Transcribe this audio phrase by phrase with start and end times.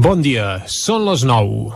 [0.00, 1.74] Bon dia, són les 9.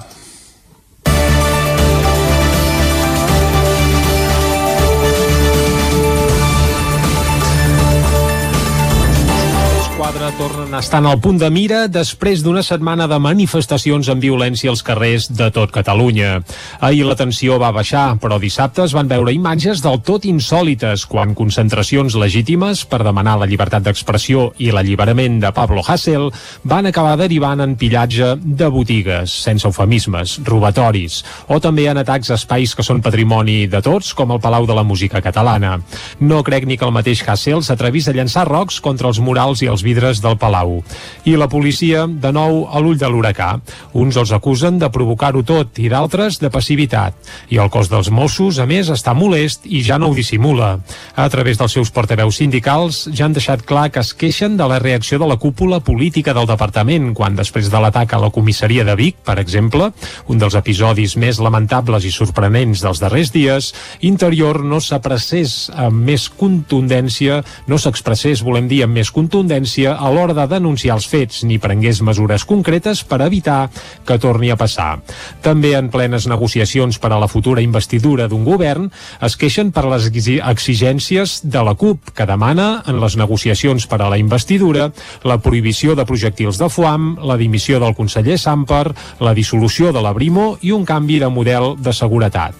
[10.24, 14.22] Quadre tornen a estar en el punt de mira després d'una setmana de manifestacions amb
[14.22, 16.42] violència als carrers de tot Catalunya.
[16.80, 21.34] Ahir la tensió va baixar, però dissabte es van veure imatges del tot insòlites quan
[21.34, 26.30] concentracions legítimes per demanar la llibertat d'expressió i l'alliberament de Pablo Hasél
[26.62, 32.38] van acabar derivant en pillatge de botigues, sense eufemismes, robatoris, o també en atacs a
[32.40, 35.80] espais que són patrimoni de tots, com el Palau de la Música Catalana.
[36.20, 39.68] No crec ni que el mateix Hasél s'atrevís a llançar rocs contra els murals i
[39.68, 40.82] els vidres vidres del Palau.
[41.24, 43.60] I la policia, de nou, a l'ull de l'huracà.
[43.94, 47.14] Uns els acusen de provocar-ho tot i d'altres de passivitat.
[47.50, 50.78] I el cos dels Mossos, a més, està molest i ja no ho dissimula.
[51.16, 54.78] A través dels seus portaveus sindicals ja han deixat clar que es queixen de la
[54.78, 58.94] reacció de la cúpula política del departament quan després de l'atac a la comissaria de
[58.94, 59.90] Vic, per exemple,
[60.28, 63.72] un dels episodis més lamentables i sorprenents dels darrers dies,
[64.04, 70.36] Interior no s'apressés amb més contundència, no s'expressés, volem dir, amb més contundència a l'hora
[70.36, 73.70] de denunciar els fets ni prengués mesures concretes per evitar
[74.04, 74.98] que torni a passar.
[75.42, 78.90] També en plenes negociacions per a la futura investidura d'un govern
[79.24, 84.10] es queixen per les exigències de la CUP, que demana en les negociacions per a
[84.12, 84.90] la investidura
[85.24, 88.92] la prohibició de projectils de foam, la dimissió del conseller Samper,
[89.24, 92.54] la dissolució de la Brimo i un canvi de model de seguretat.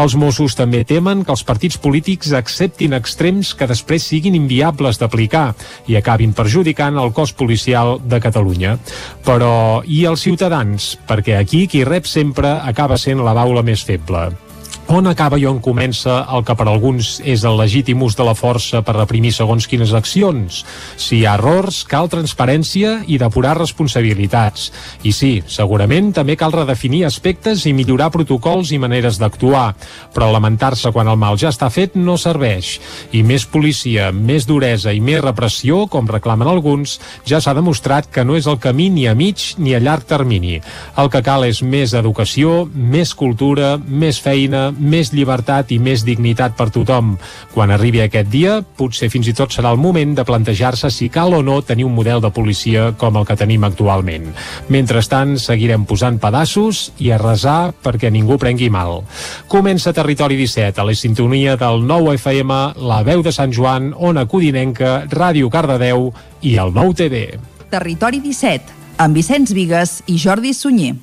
[0.00, 5.54] Els Mossos també temen que els partits polítics acceptin extrems que després siguin inviables d'aplicar
[5.88, 8.76] i acabin perjudicant perjudicant el cos policial de Catalunya.
[9.24, 10.98] Però i els ciutadans?
[11.06, 14.49] Perquè aquí qui rep sempre acaba sent la baula més feble.
[14.90, 18.34] On acaba i on comença el que per alguns és el legítim ús de la
[18.34, 20.64] força per reprimir segons quines accions?
[20.98, 24.64] Si hi ha errors, cal transparència i depurar responsabilitats.
[25.06, 29.76] I sí, segurament també cal redefinir aspectes i millorar protocols i maneres d'actuar,
[30.10, 32.72] però lamentar-se quan el mal ja està fet no serveix.
[33.14, 38.26] I més policia, més duresa i més repressió, com reclamen alguns, ja s'ha demostrat que
[38.26, 40.58] no és el camí ni a mig ni a llarg termini.
[40.98, 46.56] El que cal és més educació, més cultura, més feina, més llibertat i més dignitat
[46.58, 47.14] per tothom.
[47.54, 51.34] Quan arribi aquest dia, potser fins i tot serà el moment de plantejar-se si cal
[51.36, 54.30] o no tenir un model de policia com el que tenim actualment.
[54.68, 59.02] Mentrestant, seguirem posant pedaços i a resar perquè ningú prengui mal.
[59.50, 64.26] Comença Territori 17, a la sintonia del 9 FM, la veu de Sant Joan, Ona
[64.30, 66.10] Codinenca, Ràdio Cardedeu
[66.42, 67.24] i el 9 TV.
[67.70, 70.96] Territori 17, amb Vicenç Vigues i Jordi Sunyer.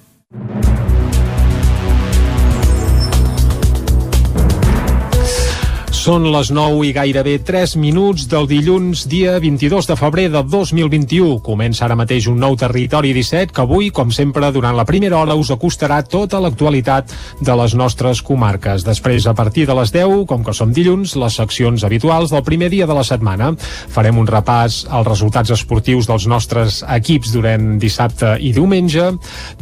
[6.08, 11.42] Són les 9 i gairebé 3 minuts del dilluns, dia 22 de febrer de 2021.
[11.44, 15.36] Comença ara mateix un nou Territori 17 que avui, com sempre, durant la primera hora
[15.36, 17.12] us acostarà tota l'actualitat
[17.44, 18.86] de les nostres comarques.
[18.88, 22.72] Després, a partir de les 10, com que som dilluns, les seccions habituals del primer
[22.72, 23.52] dia de la setmana.
[23.92, 29.10] Farem un repàs als resultats esportius dels nostres equips durant dissabte i diumenge.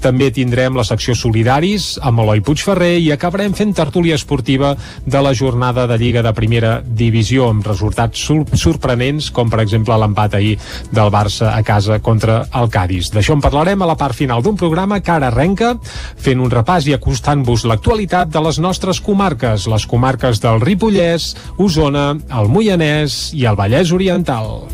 [0.05, 4.75] També tindrem la secció Solidaris amb Eloi Puigferrer i acabarem fent tertúlia esportiva
[5.09, 8.21] de la jornada de Lliga de primera divisió amb resultats
[8.59, 10.55] sorprenents com per exemple l'empat ahir
[10.91, 13.11] del Barça a casa contra el Cádiz.
[13.15, 16.89] D'això en parlarem a la part final d'un programa que ara arrenca fent un repàs
[16.89, 23.47] i acostant-vos l'actualitat de les nostres comarques, les comarques del Ripollès, Osona, el Moianès i
[23.49, 24.65] el Vallès Oriental.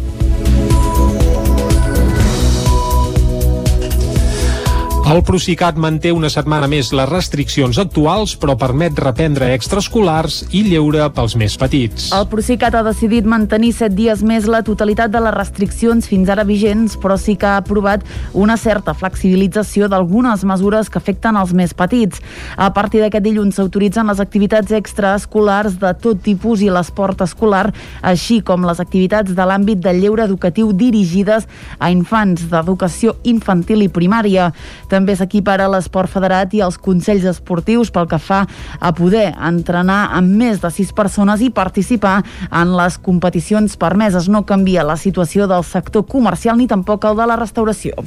[5.12, 11.04] El Procicat manté una setmana més les restriccions actuals, però permet reprendre extraescolars i lleure
[11.12, 12.06] pels més petits.
[12.16, 16.46] El Procicat ha decidit mantenir set dies més la totalitat de les restriccions fins ara
[16.48, 21.76] vigents, però sí que ha aprovat una certa flexibilització d'algunes mesures que afecten els més
[21.76, 22.24] petits.
[22.56, 27.66] A partir d'aquest dilluns s'autoritzen les activitats extraescolars de tot tipus i l'esport escolar,
[28.00, 33.92] així com les activitats de l'àmbit del lleure educatiu dirigides a infants d'educació infantil i
[33.92, 34.54] primària.
[34.88, 38.44] També també s'equipara l'esport federat i els consells esportius pel que fa
[38.78, 42.20] a poder entrenar amb més de sis persones i participar
[42.52, 44.30] en les competicions permeses.
[44.30, 47.98] No canvia la situació del sector comercial ni tampoc el de la restauració.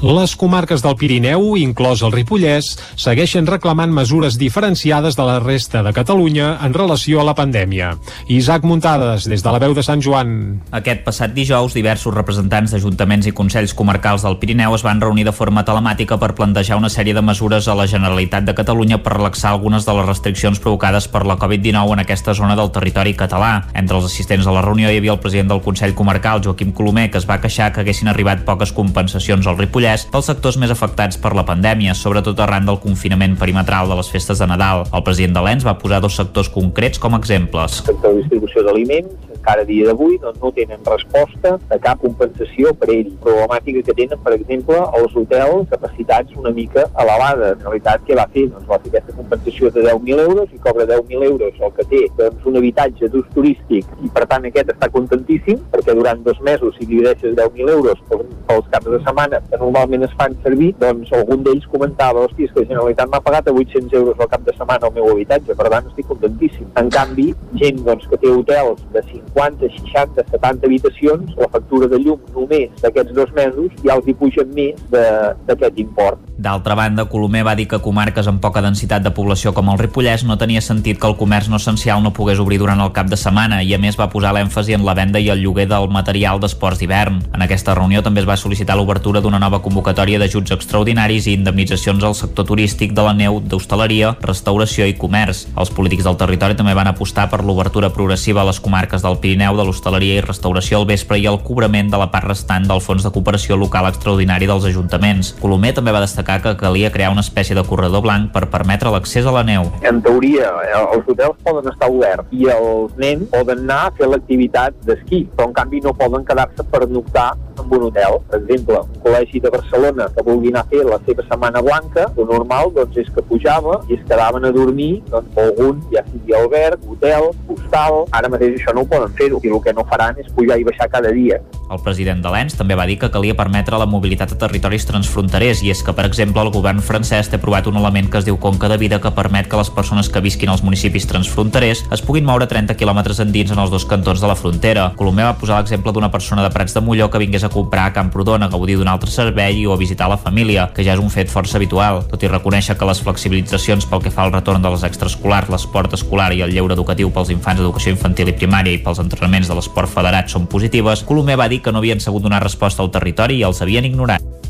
[0.00, 5.92] Les comarques del Pirineu, inclòs el Ripollès, segueixen reclamant mesures diferenciades de la resta de
[5.92, 7.92] Catalunya en relació a la pandèmia.
[8.32, 10.62] Isaac Muntades, des de la veu de Sant Joan.
[10.72, 15.36] Aquest passat dijous, diversos representants d'ajuntaments i consells comarcals del Pirineu es van reunir de
[15.36, 19.16] forma telemàtica per per plantejar una sèrie de mesures a la Generalitat de Catalunya per
[19.16, 23.64] relaxar algunes de les restriccions provocades per la Covid-19 en aquesta zona del territori català.
[23.74, 27.08] Entre els assistents a la reunió hi havia el president del Consell Comarcal, Joaquim Colomer,
[27.10, 31.18] que es va queixar que haguessin arribat poques compensacions al Ripollès pels sectors més afectats
[31.18, 34.86] per la pandèmia, sobretot arran del confinament perimetral de les festes de Nadal.
[34.94, 37.82] El president de l'ENS va posar dos sectors concrets com a exemples.
[37.82, 42.74] El sector de distribució d'aliments, encara dia d'avui doncs, no tenen resposta de cap compensació
[42.76, 43.10] per ell.
[43.24, 47.58] Problemàtica que tenen, per exemple, els hotels capacitats una mica elevades.
[47.58, 48.46] En realitat, què va fer?
[48.52, 52.02] Doncs va fer aquesta compensació de 10.000 euros i cobra 10.000 euros el que té
[52.18, 56.76] doncs, un habitatge d'ús turístic i per tant aquest està contentíssim perquè durant dos mesos
[56.78, 61.44] si divideixes 10.000 euros pels caps de setmana que normalment es fan servir, doncs algun
[61.46, 64.54] d'ells comentava, hòstia, és que la Generalitat m'ha pagat a 800 euros al cap de
[64.56, 66.68] setmana el meu habitatge, per tant estic contentíssim.
[66.80, 67.30] En canvi,
[67.62, 69.04] gent doncs, que té hotels de
[69.34, 74.16] 50, 60, 70 habitacions, la factura de llum només d'aquests dos mesos ja els hi
[74.22, 76.29] pugen més d'aquest import.
[76.40, 80.22] D'altra banda, Colomer va dir que comarques amb poca densitat de població com el Ripollès
[80.24, 83.18] no tenia sentit que el comerç no essencial no pogués obrir durant el cap de
[83.20, 86.40] setmana i a més va posar l'èmfasi en la venda i el lloguer del material
[86.40, 87.18] d'esports d'hivern.
[87.36, 92.06] En aquesta reunió també es va sol·licitar l'obertura d'una nova convocatòria d'ajuts extraordinaris i indemnitzacions
[92.08, 95.44] al sector turístic de la neu, d'hostaleria, restauració i comerç.
[95.60, 99.60] Els polítics del territori també van apostar per l'obertura progressiva a les comarques del Pirineu
[99.60, 103.04] de l'hostaleria i restauració al vespre i el cobrament de la part restant del Fons
[103.04, 105.34] de Cooperació Local Extraordinari dels Ajuntaments.
[105.44, 108.90] Colomer també va destacar destacar que calia crear una espècie de corredor blanc per permetre
[108.90, 109.66] l'accés a la neu.
[109.82, 114.06] En teoria, eh, els hotels poden estar oberts i els nens poden anar a fer
[114.06, 118.18] l'activitat d'esquí, però en canvi no poden quedar-se per noctar en un hotel.
[118.30, 122.06] Per exemple, un col·legi de Barcelona que vulgui anar a fer la seva setmana blanca,
[122.16, 126.36] el normal doncs, és que pujava i es quedaven a dormir doncs, algun, ja sigui
[126.36, 128.04] alberg, hotel, hostal...
[128.20, 130.64] Ara mateix això no ho poden fer, i el que no faran és pujar i
[130.66, 131.38] baixar cada dia.
[131.70, 135.62] El president de l'ENS també va dir que calia permetre la mobilitat a territoris transfronterers
[135.62, 138.36] i és que, per exemple, el govern francès té aprovat un element que es diu
[138.36, 142.26] Conca de Vida que permet que les persones que visquin als municipis transfronterers es puguin
[142.28, 144.90] moure 30 quilòmetres endins en els dos cantons de la frontera.
[144.96, 147.94] Colomer va posar l'exemple d'una persona de Prats de Molló que vingués a comprar a
[147.94, 151.08] Camprodon a gaudir d'un altre servei o a visitar la família, que ja és un
[151.08, 152.02] fet força habitual.
[152.10, 155.96] Tot i reconèixer que les flexibilitzacions pel que fa al retorn de les extraescolars, l'esport
[155.96, 159.56] escolar i el lleure educatiu pels infants d'educació infantil i primària i pels entrenaments de
[159.56, 163.40] l'esport federat són positives, Colomer va dir que no havien sabut donar resposta al territori
[163.40, 164.49] i els havien ignorat.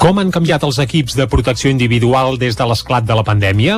[0.00, 3.74] Com han canviat els equips de protecció individual des de l'esclat de la pandèmia?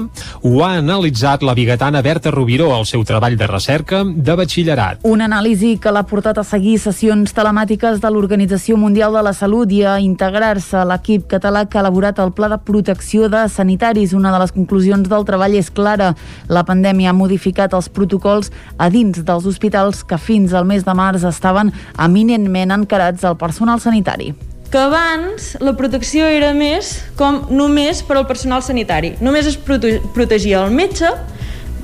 [0.46, 5.00] Ho ha analitzat la bigatana Berta Rubiró al seu treball de recerca de batxillerat.
[5.02, 9.74] Una anàlisi que l'ha portat a seguir sessions telemàtiques de l'Organització Mundial de la Salut
[9.74, 14.14] i a integrar-se a l'equip català que ha elaborat el Pla de Protecció de Sanitaris.
[14.14, 16.12] Una de les conclusions del treball és clara.
[16.46, 20.94] La pandèmia ha modificat els protocols a dins dels hospitals que fins al mes de
[20.94, 24.30] març estaven eminentment encarats al personal sanitari
[24.72, 29.12] que abans la protecció era més com només per al personal sanitari.
[29.20, 31.10] Només es prote protegia el metge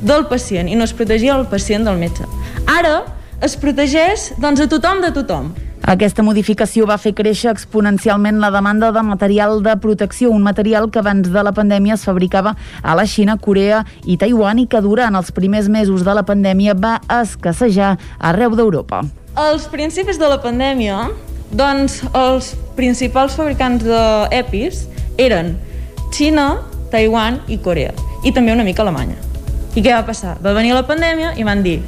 [0.00, 2.24] del pacient i no es protegia el pacient del metge.
[2.64, 3.02] Ara
[3.44, 5.52] es protegeix doncs, a tothom de tothom.
[5.88, 11.04] Aquesta modificació va fer créixer exponencialment la demanda de material de protecció, un material que
[11.04, 15.16] abans de la pandèmia es fabricava a la Xina, Corea i Taiwan i que durant
[15.16, 19.04] els primers mesos de la pandèmia va escassejar arreu d'Europa.
[19.36, 21.10] Als principis de la pandèmia,
[21.50, 24.84] doncs els principals fabricants d'EPIs
[25.18, 25.54] eren
[26.14, 26.62] Xina,
[26.92, 27.92] Taiwan i Corea.
[28.24, 29.16] I també una mica Alemanya.
[29.76, 30.36] I què va passar?
[30.42, 31.78] Va venir la pandèmia i van dir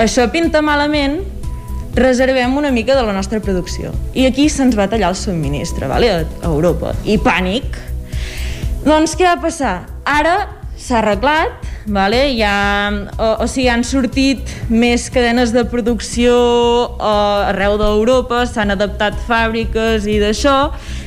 [0.00, 1.20] això pinta malament,
[1.94, 3.92] reservem una mica de la nostra producció.
[4.14, 6.10] I aquí se'ns va tallar el subministre, vale?
[6.10, 6.94] a Europa.
[7.06, 7.78] I pànic.
[8.84, 9.76] Doncs què va passar?
[10.04, 12.20] Ara s'ha arreglat, vale?
[12.36, 16.34] ja, o, o sigui, han sortit més cadenes de producció
[16.98, 20.58] uh, arreu d'Europa, s'han adaptat fàbriques i d'això,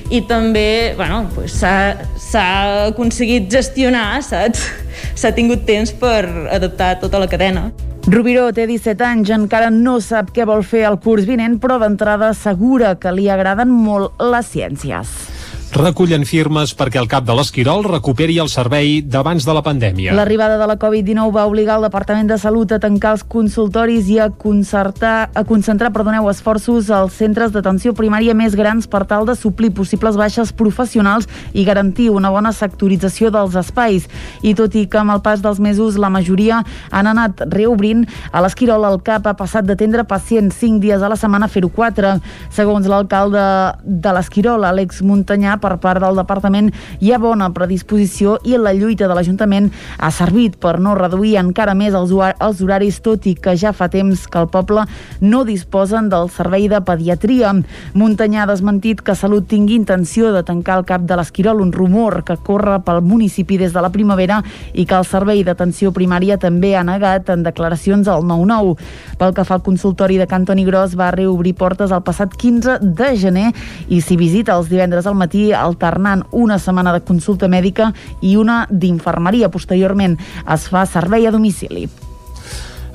[0.09, 2.47] i també bueno, pues s'ha
[2.87, 4.65] aconseguit gestionar, saps?
[5.17, 7.67] S'ha tingut temps per adaptar tota la cadena.
[8.09, 12.31] Rubiró té 17 anys, encara no sap què vol fer el curs vinent, però d'entrada
[12.33, 15.36] assegura que li agraden molt les ciències
[15.75, 20.13] recullen firmes perquè el cap de l'Esquirol recuperi el servei d'abans de la pandèmia.
[20.15, 24.17] L'arribada de la Covid-19 va obligar el Departament de Salut a tancar els consultoris i
[24.23, 29.35] a, concertar, a concentrar perdoneu, esforços als centres d'atenció primària més grans per tal de
[29.35, 34.07] suplir possibles baixes professionals i garantir una bona sectorització dels espais.
[34.41, 38.41] I tot i que amb el pas dels mesos la majoria han anat reobrint, a
[38.41, 42.15] l'Esquirol el CAP ha passat d'atendre pacients 5 dies a la setmana a fer-ho 4.
[42.55, 43.43] Segons l'alcalde
[43.83, 49.07] de l'Esquirol, Àlex Muntanyà, per part del departament hi ha bona predisposició i la lluita
[49.07, 53.55] de l'Ajuntament ha servit per no reduir encara més els, els horaris, tot i que
[53.57, 54.85] ja fa temps que el poble
[55.21, 57.53] no disposen del servei de pediatria.
[57.97, 62.23] Muntanyà ha desmentit que Salut tingui intenció de tancar el cap de l'Esquirol, un rumor
[62.27, 64.41] que corre pel municipi des de la primavera
[64.73, 68.75] i que el servei d'atenció primària també ha negat en declaracions al 9-9.
[69.17, 73.11] Pel que fa al consultori de Cantoni Gros, va reobrir portes el passat 15 de
[73.17, 73.47] gener
[73.87, 78.65] i s'hi visita els divendres al matí alternant una setmana de consulta mèdica i una
[78.69, 79.51] d'infermeria.
[79.53, 81.87] Posteriorment es fa servei a domicili.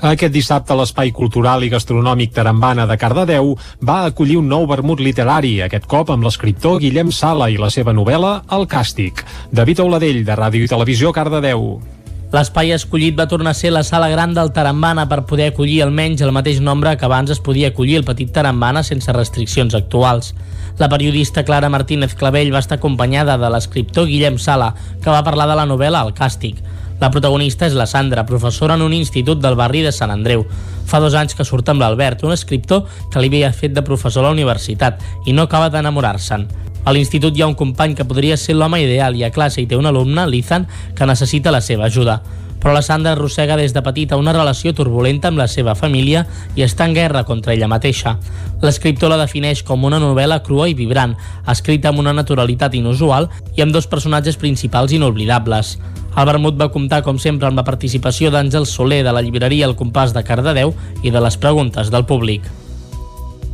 [0.02, 3.52] Aquest dissabte l'Espai Cultural i Gastronòmic Tarambana de Cardedeu
[3.86, 7.94] va acollir un nou vermut literari, aquest cop amb l'escriptor Guillem Sala i la seva
[7.94, 9.22] novel·la El Càstig.
[9.54, 12.01] David Auladell, de Ràdio i Televisió, Cardedeu.
[12.32, 16.22] L'espai escollit va tornar a ser la sala gran del Tarambana per poder acollir almenys
[16.24, 20.30] el mateix nombre que abans es podia acollir el petit Tarambana sense restriccions actuals.
[20.78, 24.70] La periodista Clara Martínez Clavell va estar acompanyada de l'escriptor Guillem Sala,
[25.02, 26.56] que va parlar de la novel·la El Càstig.
[27.04, 30.46] La protagonista és la Sandra, professora en un institut del barri de Sant Andreu.
[30.88, 34.24] Fa dos anys que surt amb l'Albert, un escriptor que li havia fet de professor
[34.24, 36.48] a la universitat i no acaba d'enamorar-se'n.
[36.84, 39.68] A l'institut hi ha un company que podria ser l'home ideal i a classe hi
[39.70, 40.66] té un alumne, l'Ethan,
[40.98, 42.22] que necessita la seva ajuda
[42.62, 46.22] però la Sandra arrossega des de petita una relació turbulenta amb la seva família
[46.54, 48.14] i està en guerra contra ella mateixa.
[48.62, 51.16] L'escriptor la defineix com una novel·la crua i vibrant,
[51.50, 55.74] escrita amb una naturalitat inusual i amb dos personatges principals inoblidables.
[56.12, 59.74] El vermut va comptar, com sempre, amb la participació d'Àngel Soler de la llibreria El
[59.74, 62.46] Compàs de Cardedeu i de les preguntes del públic.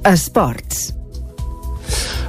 [0.04, 0.97] Esports.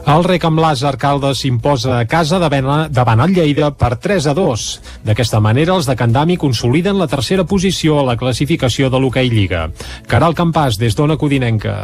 [0.10, 4.62] El rec amb l'Àser Caldes s'imposa a casa davant el Lleida per 3 a 2.
[5.06, 9.68] D'aquesta manera, els de Candami consoliden la tercera posició a la classificació de l'Hockey Lliga.
[10.10, 11.75] Caral Campàs, des d'Ona Codinenca.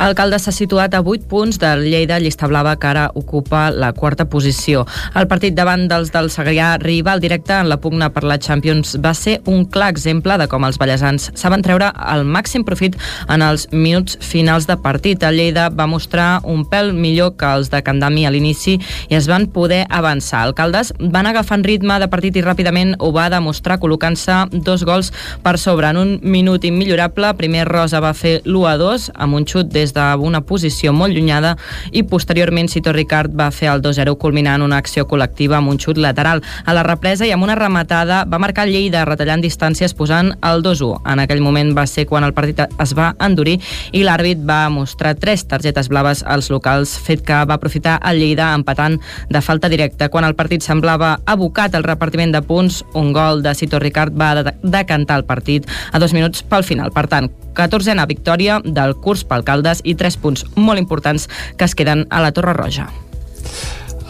[0.00, 3.92] El Caldes s'ha situat a 8 punts del Lleida, llista blava, que ara ocupa la
[3.92, 4.86] quarta posició.
[5.12, 9.12] El partit davant dels del Segrià rival directe en la pugna per la Champions va
[9.12, 12.96] ser un clar exemple de com els ballesans saben treure el màxim profit
[13.28, 15.20] en els minuts finals de partit.
[15.20, 19.48] El Lleida va mostrar un pèl millor els de Candami a l'inici i es van
[19.50, 20.44] poder avançar.
[20.46, 25.12] El Caldes van agafant ritme de partit i ràpidament ho va demostrar col·locant-se dos gols
[25.42, 25.90] per sobre.
[25.92, 29.92] En un minut immillorable, primer Rosa va fer l'1 a 2 amb un xut des
[29.92, 31.56] d'una posició molt llunyada
[31.90, 35.98] i posteriorment Cito Ricard va fer el 2-0 culminant una acció col·lectiva amb un xut
[35.98, 36.42] lateral.
[36.64, 41.02] A la represa i amb una rematada va marcar Lleida retallant distàncies posant el 2-1.
[41.12, 43.58] En aquell moment va ser quan el partit es va endurir
[43.92, 48.52] i l'àrbit va mostrar tres targetes blaves als locals, fet que va aprofitar el Lleida
[48.54, 48.98] empatant
[49.30, 50.08] de falta directa.
[50.08, 54.34] Quan el partit semblava abocat al repartiment de punts, un gol de Cito Ricard va
[54.62, 56.92] decantar el partit a dos minuts pel final.
[56.92, 61.74] Per tant, 14a victòria del curs pel Caldes i 3 punts molt importants que es
[61.74, 62.88] queden a la Torre Roja.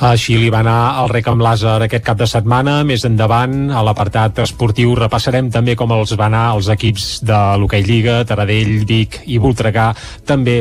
[0.02, 2.80] Així li va anar el rec amb l'Àser aquest cap de setmana.
[2.82, 7.84] Més endavant, a l'apartat esportiu, repassarem també com els va anar els equips de l'Hockey
[7.86, 9.92] Lliga, Taradell, Vic i Voltregà,
[10.26, 10.56] també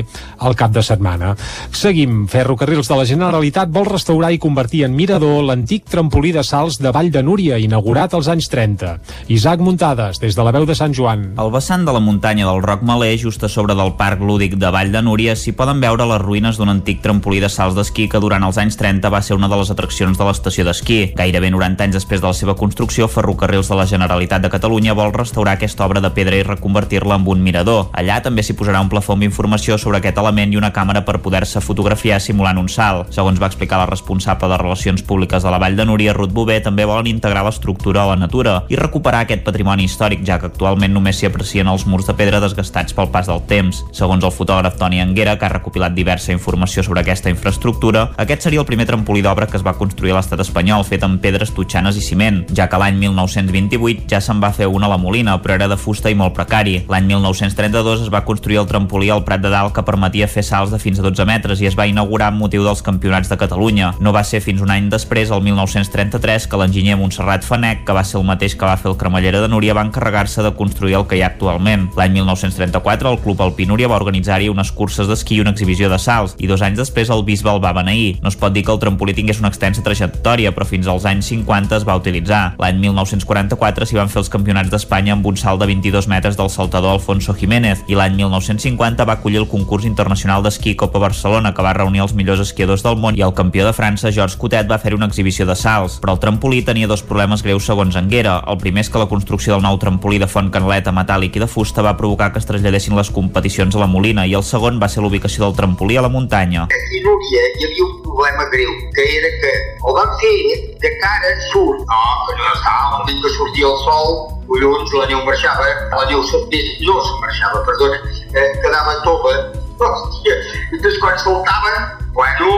[0.45, 1.31] al cap de setmana.
[1.73, 2.27] Seguim.
[2.29, 6.93] Ferrocarrils de la Generalitat vol restaurar i convertir en mirador l'antic trampolí de salts de
[6.93, 8.93] Vall de Núria, inaugurat als anys 30.
[9.33, 11.31] Isaac Muntades, des de la veu de Sant Joan.
[11.41, 14.69] Al vessant de la muntanya del Roc Malé, just a sobre del Parc Lúdic de
[14.69, 18.21] Vall de Núria, s'hi poden veure les ruïnes d'un antic trampolí de salts d'esquí que
[18.21, 21.13] durant els anys 30 va ser ser una de les atraccions de l'estació d'esquí.
[21.15, 25.13] Gairebé 90 anys després de la seva construcció, Ferrocarrils de la Generalitat de Catalunya vol
[25.15, 27.87] restaurar aquesta obra de pedra i reconvertir-la en un mirador.
[27.95, 31.21] Allà també s'hi posarà un plafó amb informació sobre aquest element i una càmera per
[31.23, 33.13] poder-se fotografiar simulant un salt.
[33.15, 36.59] Segons va explicar la responsable de Relacions Públiques de la Vall de Núria, Ruth Bové,
[36.59, 40.91] també volen integrar l'estructura a la natura i recuperar aquest patrimoni històric, ja que actualment
[40.91, 43.85] només s'hi aprecien els murs de pedra desgastats pel pas del temps.
[43.95, 48.59] Segons el fotògraf Toni Anguera, que ha recopilat diversa informació sobre aquesta infraestructura, aquest seria
[48.59, 51.97] el primer trampolí d'obra que es va construir a l'estat espanyol, fet amb pedres totxanes
[51.97, 55.55] i ciment, ja que l'any 1928 ja se'n va fer una a la Molina, però
[55.55, 56.81] era de fusta i molt precari.
[56.89, 60.71] L'any 1932 es va construir el trampolí al Prat de Dalt que permetia fer salts
[60.73, 63.93] de fins a 12 metres i es va inaugurar amb motiu dels campionats de Catalunya.
[63.99, 68.05] No va ser fins un any després, el 1933, que l'enginyer Montserrat Fanec, que va
[68.07, 71.07] ser el mateix que va fer el cremallera de Núria, va encarregar-se de construir el
[71.07, 71.89] que hi ha actualment.
[71.97, 75.99] L'any 1934, el Club Alpí Núria va organitzar-hi unes curses d'esquí i una exhibició de
[75.99, 78.19] salts, i dos anys després el bisbe el va beneir.
[78.21, 81.31] No es pot dir que el trampolí tingués una extensa trajectòria, però fins als anys
[81.33, 82.55] 50 es va utilitzar.
[82.61, 86.51] L'any 1944 s'hi van fer els campionats d'Espanya amb un salt de 22 metres del
[86.53, 91.65] saltador Alfonso Jiménez i l'any 1950 va acollir el concurs internacional d'esquí Copa Barcelona que
[91.65, 94.79] va reunir els millors esquiadors del món i el campió de França, Georges Cotet, va
[94.79, 98.37] fer una exhibició de salts, però el trampolí tenia dos problemes greus segons Anguera.
[98.47, 101.49] El primer és que la construcció del nou trampolí de font canaleta metàl·lic i de
[101.49, 104.89] fusta va provocar que es traslladessin les competicions a la Molina i el segon va
[104.91, 106.67] ser l'ubicació del trampolí a la muntanya.
[106.69, 109.51] Aquí hi havia un problema greu que era que
[109.83, 110.35] ho vam fer
[110.83, 114.13] de cara surt, no, que no estava el moment que sortia el sol,
[114.49, 118.01] collons, la neu marxava, la neu no se marxava, perdona,
[118.33, 119.33] eh, quedava tova,
[119.81, 120.35] hòstia,
[120.73, 121.73] després quan saltava,
[122.13, 122.51] bueno,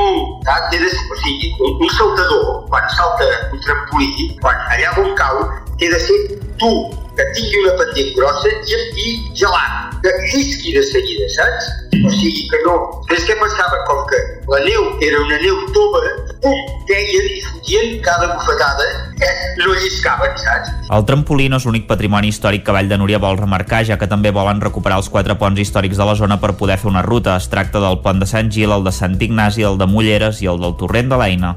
[0.48, 5.46] saps, de, o sigui, un, un saltador, quan salta un trampolí, quan allà on cau,
[5.80, 6.20] té de ser
[6.62, 6.74] tu,
[7.18, 11.70] que tingui una pendent grossa i, i gelat, que llisqui de seguida, saps?
[12.04, 12.76] O sigui que no.
[13.14, 16.02] És que passava com que la neu era una neu tova,
[16.44, 16.58] pum,
[16.90, 18.88] deien i fotien cada bufetada,
[19.22, 20.74] eh, no lliscaven, saps?
[20.94, 24.10] El trampolí no és l'únic patrimoni històric que Vall de Núria vol remarcar, ja que
[24.10, 27.38] també volen recuperar els quatre ponts històrics de la zona per poder fer una ruta.
[27.38, 30.50] Es tracta del pont de Sant Gil, el de Sant Ignasi, el de Mulleres i
[30.52, 31.56] el del Torrent de l'Eina.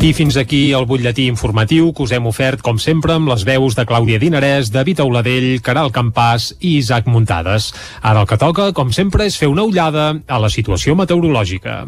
[0.00, 3.74] I fins aquí el butlletí informatiu que us hem ofert, com sempre, amb les veus
[3.76, 7.66] de Clàudia Dinarès, David Auladell, Caral Campàs i Isaac Muntades.
[8.00, 11.84] Ara el que toca, com sempre, és fer una ullada a la situació meteorològica.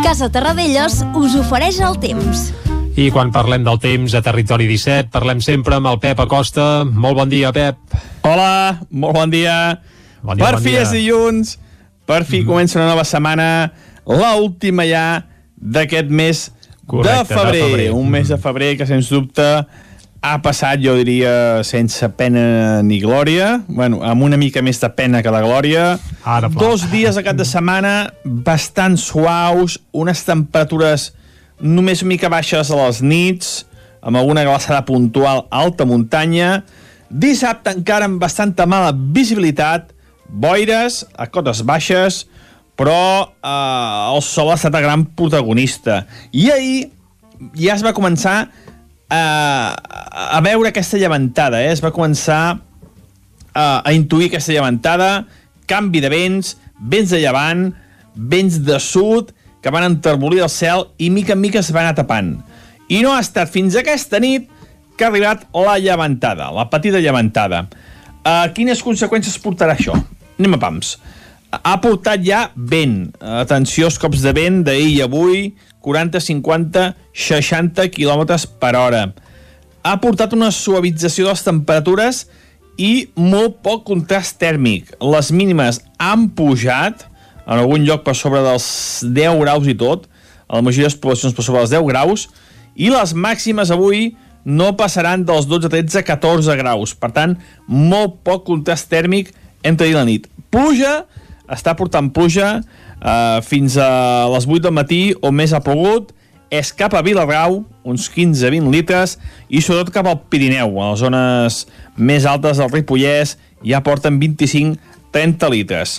[0.00, 2.48] Casa Terradellos us ofereix el temps.
[2.96, 6.86] I quan parlem del temps a Territori 17, parlem sempre amb el Pep Acosta.
[6.88, 7.76] Molt bon dia, Pep.
[8.24, 9.82] Hola, molt bon dia.
[10.24, 10.88] Bon dia, per bon fi dia.
[10.88, 11.58] és dilluns,
[12.08, 12.48] per fi mm.
[12.48, 13.68] comença una nova setmana,
[14.08, 15.08] l'última ja
[15.58, 16.46] d'aquest mes
[16.88, 17.52] Correcte, de, febrer.
[17.52, 17.90] de febrer.
[17.92, 19.44] Un mes de febrer que, sens dubte,
[20.24, 23.58] ha passat, jo diria, sense pena ni glòria.
[23.68, 25.84] Bueno, amb una mica més de pena que de glòria.
[26.24, 26.62] Ara, pla.
[26.64, 27.92] Dos dies a cap de setmana
[28.24, 31.12] bastant suaus, unes temperatures
[31.60, 33.66] només una mica baixes a les nits,
[34.00, 36.62] amb alguna glaçada puntual a alta muntanya.
[37.10, 39.92] Dissabte encara amb bastanta mala visibilitat,
[40.28, 42.26] boires a cotes baixes,
[42.78, 46.04] però eh, el sol ha estat el gran protagonista.
[46.32, 46.78] I ahir
[47.58, 48.36] ja es va començar
[49.10, 49.22] a,
[50.36, 51.72] a veure aquesta llevantada, eh?
[51.72, 52.42] es va començar
[53.54, 55.26] a, a intuir aquesta llevantada,
[55.68, 57.70] canvi de vents, vents de llevant,
[58.14, 59.32] vents de sud,
[59.62, 62.36] que van enterbolir el cel i mica en mica es va anar tapant.
[62.88, 64.46] I no ha estat fins aquesta nit
[64.96, 67.66] que ha arribat la llevantada, la petita llevantada.
[68.22, 69.96] Uh, quines conseqüències portarà això?
[70.38, 70.96] Anem a pams.
[71.50, 73.08] Ha portat ja vent.
[73.18, 75.48] Atenció als cops de vent d'ahir i avui,
[75.82, 78.22] 40, 50, 60 km
[78.60, 79.08] per hora.
[79.82, 82.20] Ha portat una suavització de les temperatures
[82.78, 84.92] i molt poc contrast tèrmic.
[85.02, 87.02] Les mínimes han pujat,
[87.48, 88.68] en algun lloc per sobre dels
[89.02, 90.06] 10 graus i tot,
[90.46, 92.28] a la majoria de les poblacions per sobre dels 10 graus,
[92.78, 94.12] i les màximes avui
[94.46, 96.94] no passaran dels 12, 13, 14 graus.
[96.94, 97.34] Per tant,
[97.66, 99.34] molt poc contrast tèrmic
[99.66, 100.28] entre i la nit.
[100.52, 101.02] Pluja,
[101.50, 106.12] està portant pluja eh, fins a les 8 del matí, on més ha plogut,
[106.48, 109.16] és cap a Viladrau, uns 15-20 litres,
[109.48, 111.62] i sobretot cap al Pirineu, a les zones
[111.96, 115.98] més altes del Ripollès, ja porten 25-30 litres.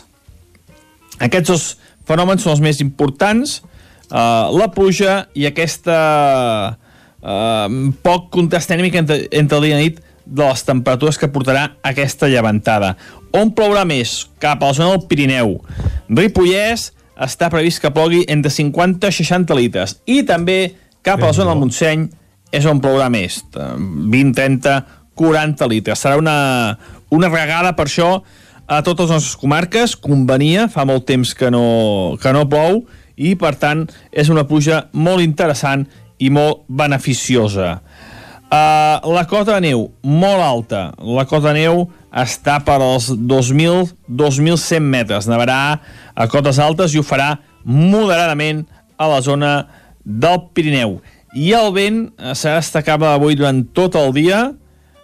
[1.20, 1.66] Aquests dos
[2.10, 3.60] fenòmens són els més importants,
[4.10, 5.98] eh, la pluja i aquesta
[7.22, 7.68] eh,
[8.06, 12.94] poc contrast tèrmic entre, entre dia i nit de les temperatures que portarà aquesta llevantada.
[13.36, 14.24] On plourà més?
[14.42, 15.58] Cap a la zona del Pirineu.
[16.10, 16.90] Ripollès
[17.20, 19.98] està previst que plogui entre 50 i 60 litres.
[20.10, 22.08] I també cap a la zona del Montseny
[22.56, 23.42] és on plourà més.
[23.54, 24.78] 20, 30,
[25.20, 26.02] 40 litres.
[26.02, 26.78] Serà una,
[27.14, 28.12] una regada per això
[28.70, 29.96] a totes les nostres comarques.
[30.00, 32.84] Convenia, fa molt temps que no, que no plou,
[33.20, 35.86] i per tant és una pluja molt interessant
[36.20, 37.78] i molt beneficiosa.
[38.50, 40.88] Uh, la cota de neu, molt alta.
[40.98, 45.30] La cota de neu està per als 2.000-2.100 metres.
[45.30, 45.80] Nevarà
[46.16, 48.66] a cotes altes i ho farà moderadament
[48.98, 49.54] a la zona
[50.04, 51.00] del Pirineu.
[51.38, 54.42] I el vent eh, serà destacable avui durant tot el dia,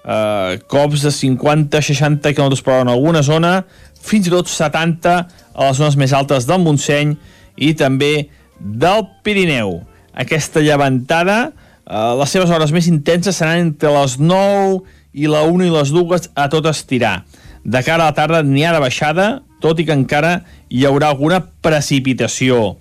[0.04, 3.60] eh, cops de 50-60 km per hora en alguna zona,
[4.06, 7.16] fins i tot 70 a les zones més altes del Montseny
[7.56, 9.80] i també del Pirineu.
[10.16, 11.52] Aquesta llevantada,
[11.86, 14.82] eh, les seves hores més intenses seran entre les 9
[15.16, 17.24] i la 1 i les 2 a tot estirar.
[17.64, 19.28] De cara a la tarda n'hi ha de baixada,
[19.64, 22.76] tot i que encara hi haurà alguna precipitació.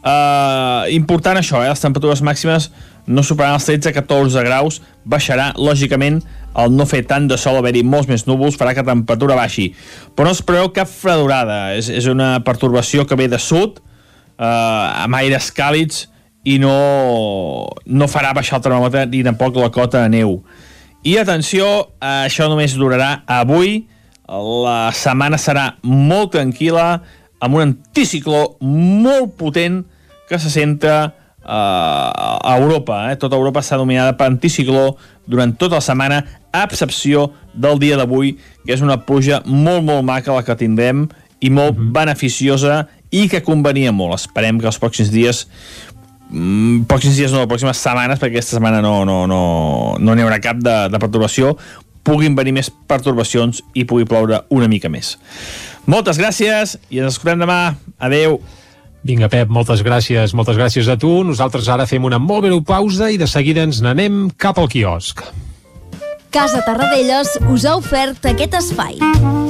[0.00, 1.68] Uh, important això, eh?
[1.68, 2.70] les temperatures màximes
[3.10, 6.20] no superaran els 13-14 graus, baixarà, lògicament,
[6.60, 9.70] el no fer tant de sol, haver-hi molts més núvols, farà que la temperatura baixi.
[10.16, 13.80] Però no es preveu cap fredurada, és, és una pertorbació que ve de sud,
[14.38, 16.06] eh, amb aires càlids,
[16.48, 16.74] i no,
[17.84, 20.38] no farà baixar el termòmetre ni tampoc la cota de neu.
[21.00, 21.66] I atenció,
[22.04, 23.86] això només durarà avui,
[24.28, 27.00] la setmana serà molt tranquil·la,
[27.40, 29.80] amb un anticicló molt potent
[30.28, 33.06] que se centra eh, a Europa.
[33.10, 33.16] Eh?
[33.16, 36.24] Tota Europa està dominada per anticicló durant tota la setmana.
[36.52, 38.32] a excepció del dia d'avui,
[38.66, 41.04] que és una pluja molt, molt maca la que tindrem
[41.38, 41.92] i molt mm -hmm.
[41.92, 44.14] beneficiosa i que convenia molt.
[44.14, 45.46] Esperem que els pròxims dies
[46.30, 49.42] mm, pròxims dies no, pròximes setmanes, perquè aquesta setmana no no, no,
[49.98, 51.56] no n'hi haurà cap de, de perturbació,
[52.06, 55.16] puguin venir més pertorbacions i pugui ploure una mica més.
[55.90, 57.60] Moltes gràcies i ens escoltem demà.
[57.98, 58.40] Adeu.
[59.06, 60.34] Vinga, Pep, moltes gràcies.
[60.36, 61.12] Moltes gràcies a tu.
[61.24, 65.24] Nosaltres ara fem una molt breu pausa i de seguida ens n'anem cap al quiosc.
[66.30, 69.49] Casa Tarradellas us ha ofert aquest espai.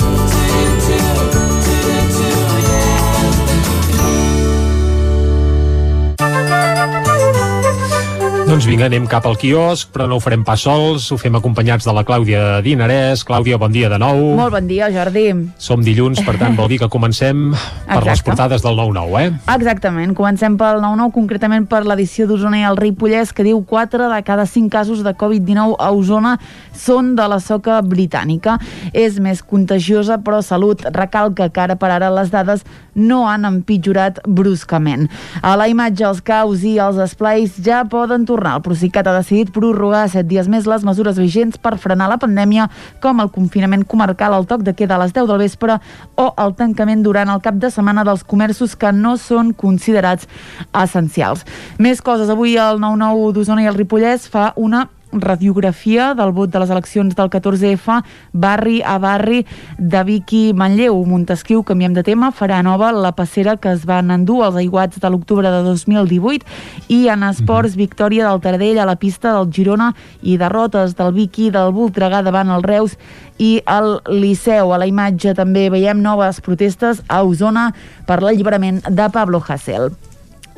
[8.51, 11.85] Doncs vinga, anem cap al quiosc, però no ho farem pas sols, ho fem acompanyats
[11.87, 13.21] de la Clàudia Dinarès.
[13.23, 14.17] Clàudia, bon dia de nou.
[14.35, 15.29] Molt bon dia, Jordi.
[15.55, 18.25] Som dilluns, per tant, vol dir que comencem per les Exacte.
[18.27, 19.29] portades del 9-9, eh?
[19.55, 20.11] Exactament.
[20.17, 24.43] Comencem pel 9-9, concretament per l'edició d'Osona i el Ripollès, que diu 4 de cada
[24.43, 26.35] 5 casos de Covid-19 a Osona
[26.75, 28.57] són de la soca britànica.
[28.91, 34.19] És més contagiosa, però Salut recalca que ara per ara les dades no han empitjorat
[34.27, 35.07] bruscament.
[35.39, 38.40] A la imatge, els caus i els esplais ja poden tornar.
[38.49, 42.69] El Procicat ha decidit prorrogar 7 dies més les mesures vigents per frenar la pandèmia,
[43.03, 45.77] com el confinament comarcal, el toc de queda a les 10 del vespre
[46.17, 50.27] o el tancament durant el cap de setmana dels comerços que no són considerats
[50.73, 51.45] essencials.
[51.77, 52.29] Més coses.
[52.29, 57.15] Avui el 9-9 d'Osona i el Ripollès fa una radiografia del vot de les eleccions
[57.15, 58.01] del 14F
[58.33, 59.45] barri a barri
[59.77, 60.99] de Vic i Manlleu.
[61.05, 65.09] Montesquieu, canviem de tema, farà nova la passera que es van endur als aiguats de
[65.09, 66.45] l'octubre de 2018
[66.89, 71.39] i en esports, victòria del Taradell a la pista del Girona i derrotes del Vic
[71.39, 72.97] i del Voltregà davant el Reus
[73.41, 74.71] i el Liceu.
[74.73, 77.71] A la imatge també veiem noves protestes a Osona
[78.07, 79.91] per l'alliberament de Pablo Hasél.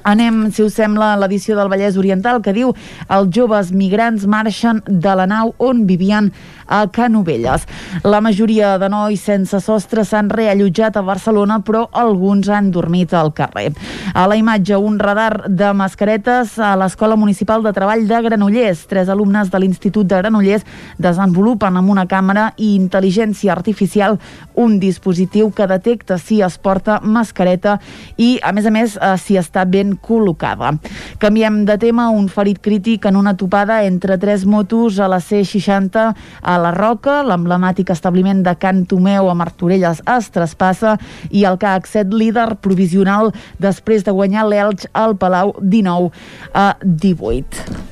[0.03, 2.73] Anem, si us sembla, a l'edició del Vallès Oriental que diu
[3.07, 6.31] els joves migrants marxen de la nau on vivien
[6.67, 7.67] a Canovelles.
[8.03, 13.33] La majoria de nois sense sostre s'han reallotjat a Barcelona, però alguns han dormit al
[13.33, 13.71] carrer.
[14.13, 18.85] A la imatge, un radar de mascaretes a l'Escola Municipal de Treball de Granollers.
[18.87, 20.65] Tres alumnes de l'Institut de Granollers
[20.97, 24.19] desenvolupen amb una càmera i intel·ligència artificial
[24.55, 27.79] un dispositiu que detecta si es porta mascareta
[28.17, 30.73] i, a més a més, eh, si està ben col·locada.
[31.19, 36.05] Canviem de tema, un ferit crític en una topada entre tres motos a la C60
[36.41, 40.97] a la Roca, l'emblemàtic establiment de Can Tomeu a Martorelles es traspassa
[41.31, 43.31] i el CAC 7 líder provisional
[43.63, 46.11] després de guanyar l'Elx al Palau 19
[46.53, 47.91] a 18.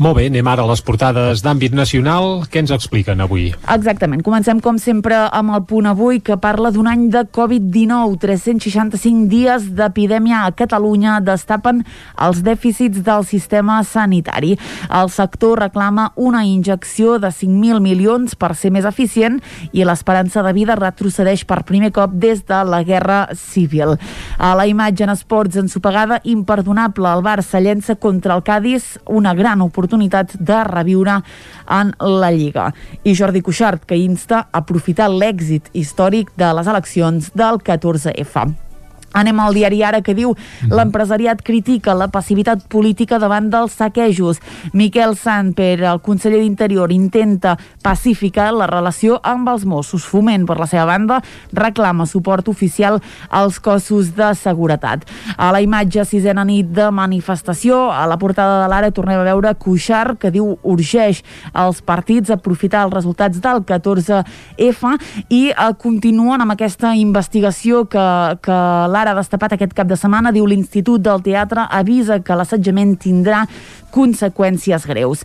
[0.00, 2.46] Molt bé, anem ara a les portades d'àmbit nacional.
[2.48, 3.50] Què ens expliquen avui?
[3.68, 4.22] Exactament.
[4.24, 8.16] Comencem, com sempre, amb el punt avui, que parla d'un any de Covid-19.
[8.22, 11.82] 365 dies d'epidèmia a Catalunya destapen
[12.16, 14.54] els dèficits del sistema sanitari.
[14.88, 19.36] El sector reclama una injecció de 5.000 milions per ser més eficient
[19.76, 23.98] i l'esperança de vida retrocedeix per primer cop des de la Guerra Civil.
[24.40, 29.60] A la imatge en esports ensopegada, imperdonable, el Barça llença contra el Cádiz una gran
[29.60, 29.89] oportunitat
[30.38, 31.20] de reviure
[31.68, 32.70] en la Lliga.
[33.04, 38.69] I Jordi Cuixart, que insta a aprofitar l'èxit històric de les eleccions del 14F.
[39.12, 40.36] Anem al diari Ara que diu
[40.70, 44.38] l'empresariat critica la passivitat política davant dels saquejos.
[44.72, 50.06] Miquel Sant, per el conseller d'Interior, intenta pacificar la relació amb els Mossos.
[50.06, 51.20] Foment, per la seva banda,
[51.52, 55.02] reclama suport oficial als cossos de seguretat.
[55.36, 59.54] A la imatge sisena nit de manifestació, a la portada de l'Ara tornem a veure
[59.58, 64.94] Cuixart, que diu urgeix als partits aprofitar els resultats del 14F
[65.28, 68.06] i eh, continuen amb aquesta investigació que,
[68.44, 70.32] que l'Ara ha destapat aquest cap de setmana.
[70.32, 73.44] Diu l'Institut del Teatre avisa que l'assetjament tindrà
[73.92, 75.24] conseqüències greus.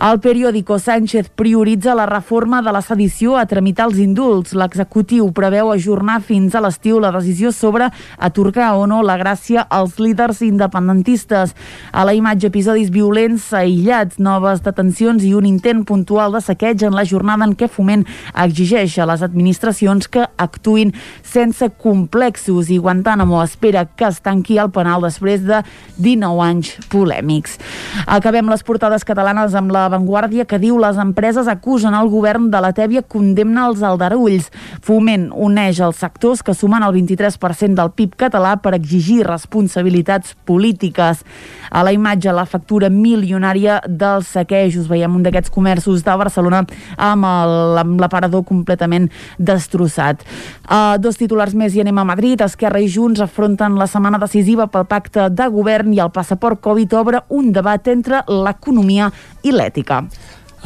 [0.00, 4.54] El periòdico Sánchez prioritza la reforma de la sedició a tramitar els indults.
[4.56, 9.98] L'executiu preveu ajornar fins a l'estiu la decisió sobre atorgar o no la gràcia als
[10.00, 11.54] líders independentistes.
[11.92, 16.96] A la imatge episodis violents aïllats, noves detencions i un intent puntual de saqueig en
[16.96, 23.42] la jornada en què Foment exigeix a les administracions que actuin sense complexos i Guantánamo
[23.42, 25.62] espera que es tanqui el penal després de
[25.98, 27.58] 19 anys polèmics.
[28.06, 32.60] Acabem les portades catalanes amb la Vanguardia que diu les empreses acusen el govern de
[32.62, 34.46] la Tèbia condemna els aldarulls.
[34.86, 41.24] Foment uneix els sectors que sumen el 23% del PIB català per exigir responsabilitats polítiques.
[41.66, 44.86] A la imatge, la factura milionària dels saquejos.
[44.86, 46.62] Veiem un d'aquests comerços de Barcelona
[46.94, 50.22] amb l'aparador completament destrossat.
[50.62, 52.46] Uh, dos titulars més i anem a Madrid.
[52.46, 56.94] Esquerra i Junts afronten la setmana decisiva pel pacte de govern i el passaport Covid
[57.02, 57.95] obre un debat entre
[58.28, 59.10] l'economia
[59.42, 60.02] i l'ètica.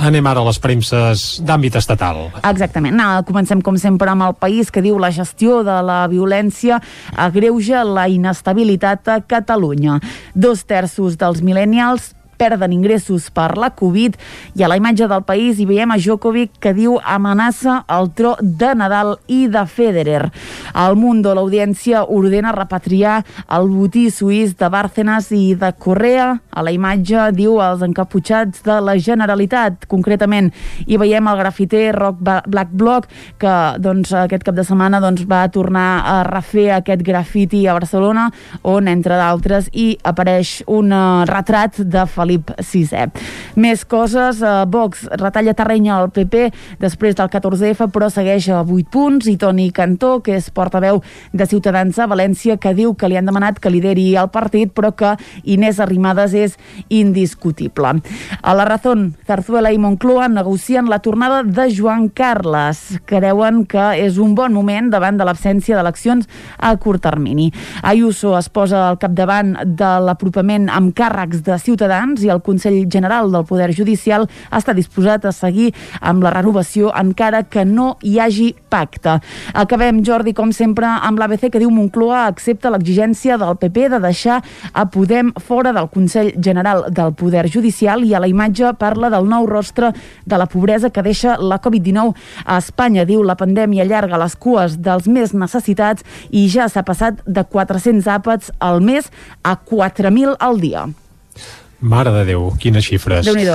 [0.00, 2.22] Anem ara a les premses d'àmbit estatal.
[2.48, 2.96] Exactament.
[2.96, 6.78] No, comencem, com sempre, amb el país que diu la gestió de la violència
[7.16, 9.98] agreuja la inestabilitat a Catalunya.
[10.32, 14.16] Dos terços dels millennials perden ingressos per la Covid
[14.56, 18.34] i a la imatge del país hi veiem a Djokovic que diu amenaça el tro
[18.40, 20.30] de Nadal i de Federer.
[20.72, 23.20] Al Mundo l'audiència ordena repatriar
[23.52, 26.32] el botí suís de Bárcenas i de Correa.
[26.50, 29.86] A la imatge diu els encaputxats de la Generalitat.
[29.90, 30.50] Concretament
[30.86, 33.08] hi veiem el grafiter Rock Black Block
[33.40, 38.28] que doncs, aquest cap de setmana doncs, va tornar a refer aquest grafiti a Barcelona
[38.62, 43.10] on, entre d'altres, hi apareix un uh, retrat de Felip Felip VI.
[43.58, 48.86] Més coses, eh, Vox retalla terreny al PP després del 14F, però segueix a 8
[48.90, 53.16] punts, i Toni Cantó, que és portaveu de Ciutadans a València, que diu que li
[53.16, 56.56] han demanat que lideri el partit, però que Inés Arrimadas és
[56.88, 58.00] indiscutible.
[58.42, 63.00] A la Razón, Zarzuela i Moncloa negocien la tornada de Joan Carles.
[63.06, 67.50] Creuen que és un bon moment davant de l'absència d'eleccions a curt termini.
[67.82, 73.30] Ayuso es posa al capdavant de l'apropament amb càrrecs de Ciutadans i el Consell General
[73.32, 78.50] del Poder Judicial està disposat a seguir amb la renovació encara que no hi hagi
[78.70, 79.18] pacte.
[79.54, 84.40] Acabem, Jordi, com sempre, amb l'ABC que diu Moncloa accepta l'exigència del PP de deixar
[84.72, 89.28] a Podem fora del Consell General del Poder Judicial i a la imatge parla del
[89.28, 89.92] nou rostre
[90.24, 93.06] de la pobresa que deixa la Covid-19 a Espanya.
[93.08, 98.10] Diu la pandèmia allarga les cues dels més necessitats i ja s'ha passat de 400
[98.10, 99.10] àpats al mes
[99.42, 100.88] a 4.000 al dia.
[101.80, 103.24] Mare de Déu, quines xifres.
[103.26, 103.48] déu nhi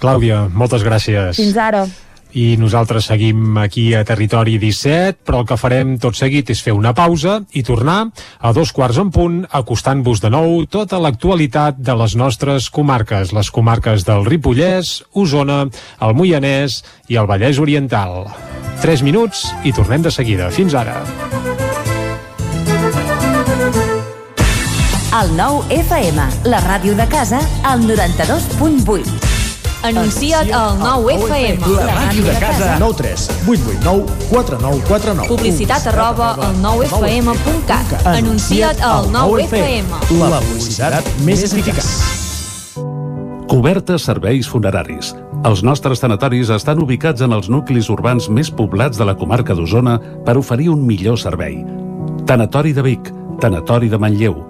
[0.00, 1.36] Clàudia, moltes gràcies.
[1.36, 1.84] Fins ara.
[2.32, 6.72] I nosaltres seguim aquí a Territori 17, però el que farem tot seguit és fer
[6.76, 8.04] una pausa i tornar
[8.38, 13.50] a dos quarts en punt, acostant-vos de nou tota l'actualitat de les nostres comarques, les
[13.50, 15.64] comarques del Ripollès, Osona,
[16.00, 18.28] el Moianès i el Vallès Oriental.
[18.80, 20.52] Tres minuts i tornem de seguida.
[20.54, 21.02] Fins ara.
[25.10, 29.08] El nou FM, la ràdio de casa, al 92.8.
[29.82, 31.70] Anuncia't al 9 FM.
[31.74, 32.76] La màquina de casa.
[32.78, 35.26] 9 3 8 8 9 4 9 4 9.
[35.32, 38.06] Publicitat arroba al 9FM.cat.
[38.06, 39.98] Anuncia't al 9 FM.
[40.20, 41.90] La publicitat més eficaç.
[43.50, 45.16] Cobertes serveis funeraris.
[45.42, 49.98] Els nostres tanatoris estan ubicats en els nuclis urbans més poblats de la comarca d'Osona
[50.22, 51.64] per oferir un millor servei.
[52.30, 53.10] Tanatori de Vic,
[53.42, 54.49] Tanatori de Manlleu,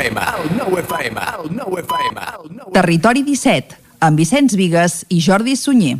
[0.00, 2.24] FM, el nou FM, el nou FM.
[2.40, 2.72] El nou...
[2.72, 3.76] Territori 17,
[4.08, 5.98] amb Vicenç Vigues i Jordi Sunyer.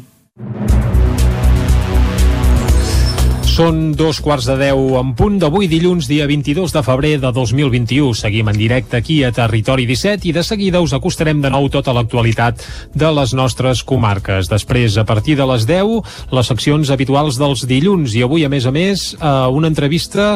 [3.61, 8.15] Són dos quarts de deu en punt d'avui dilluns, dia 22 de febrer de 2021.
[8.17, 11.93] Seguim en directe aquí a Territori 17 i de seguida us acostarem de nou tota
[11.93, 12.65] l'actualitat
[12.97, 14.49] de les nostres comarques.
[14.49, 15.93] Després, a partir de les 10,
[16.33, 20.31] les seccions habituals dels dilluns i avui, a més a més, eh, una entrevista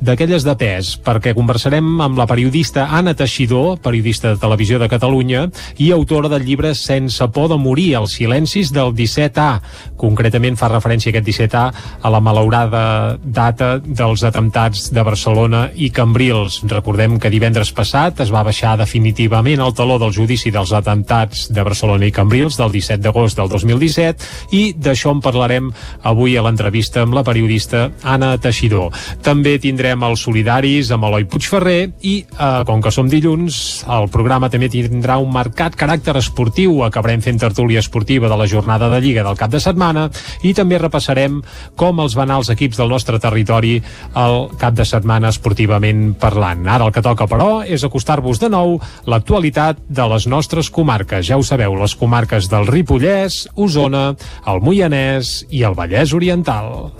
[0.00, 5.50] d'aquelles de pes, perquè conversarem amb la periodista Anna Teixidor, periodista de Televisió de Catalunya
[5.76, 9.60] i autora del llibre Sense por de morir, els silencis del 17A.
[10.00, 11.68] Concretament fa referència aquest 17A
[12.00, 16.60] a la malaurada data dels atemptats de Barcelona i Cambrils.
[16.70, 21.64] Recordem que divendres passat es va baixar definitivament el taló del judici dels atemptats de
[21.66, 25.68] Barcelona i Cambrils del 17 d'agost del 2017 i d'això en parlarem
[26.08, 28.88] avui a l'entrevista amb la periodista Anna Teixidor.
[29.22, 34.48] També tindrem els solidaris amb Eloi Puigferrer i, eh, com que som dilluns, el programa
[34.48, 36.82] també tindrà un marcat caràcter esportiu.
[36.84, 40.08] Acabarem fent tertúlia esportiva de la jornada de Lliga del cap de setmana
[40.42, 41.42] i també repassarem
[41.76, 43.78] com els van anar els equips del nostre territori
[44.20, 46.66] el cap de setmana esportivament parlant.
[46.68, 48.76] Ara el que toca, però, és acostar-vos de nou
[49.08, 51.26] l'actualitat de les nostres comarques.
[51.26, 54.10] Ja ho sabeu, les comarques del Ripollès, Osona,
[54.46, 56.90] el Moianès i el Vallès Oriental.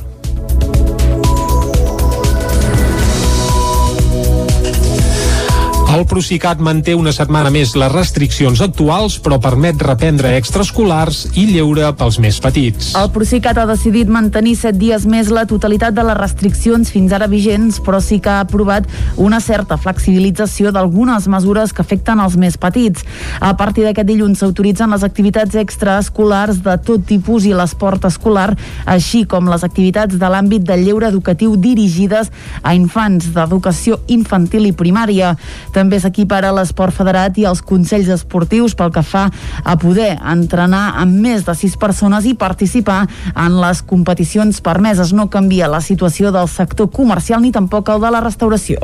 [6.01, 11.91] El Procicat manté una setmana més les restriccions actuals, però permet reprendre extraescolars i lleure
[11.99, 12.95] pels més petits.
[12.97, 17.29] El Procicat ha decidit mantenir set dies més la totalitat de les restriccions fins ara
[17.29, 18.89] vigents, però sí que ha aprovat
[19.21, 23.05] una certa flexibilització d'algunes mesures que afecten els més petits.
[23.45, 28.55] A partir d'aquest dilluns s'autoritzen les activitats extraescolars de tot tipus i l'esport escolar,
[28.87, 32.33] així com les activitats de l'àmbit del lleure educatiu dirigides
[32.63, 35.37] a infants d'educació infantil i primària.
[35.77, 39.27] També s'equipara l'esport federat i els consells esportius pel que fa
[39.65, 43.01] a poder entrenar amb més de sis persones i participar
[43.35, 45.11] en les competicions permeses.
[45.13, 48.79] No canvia la situació del sector comercial ni tampoc el de la restauració.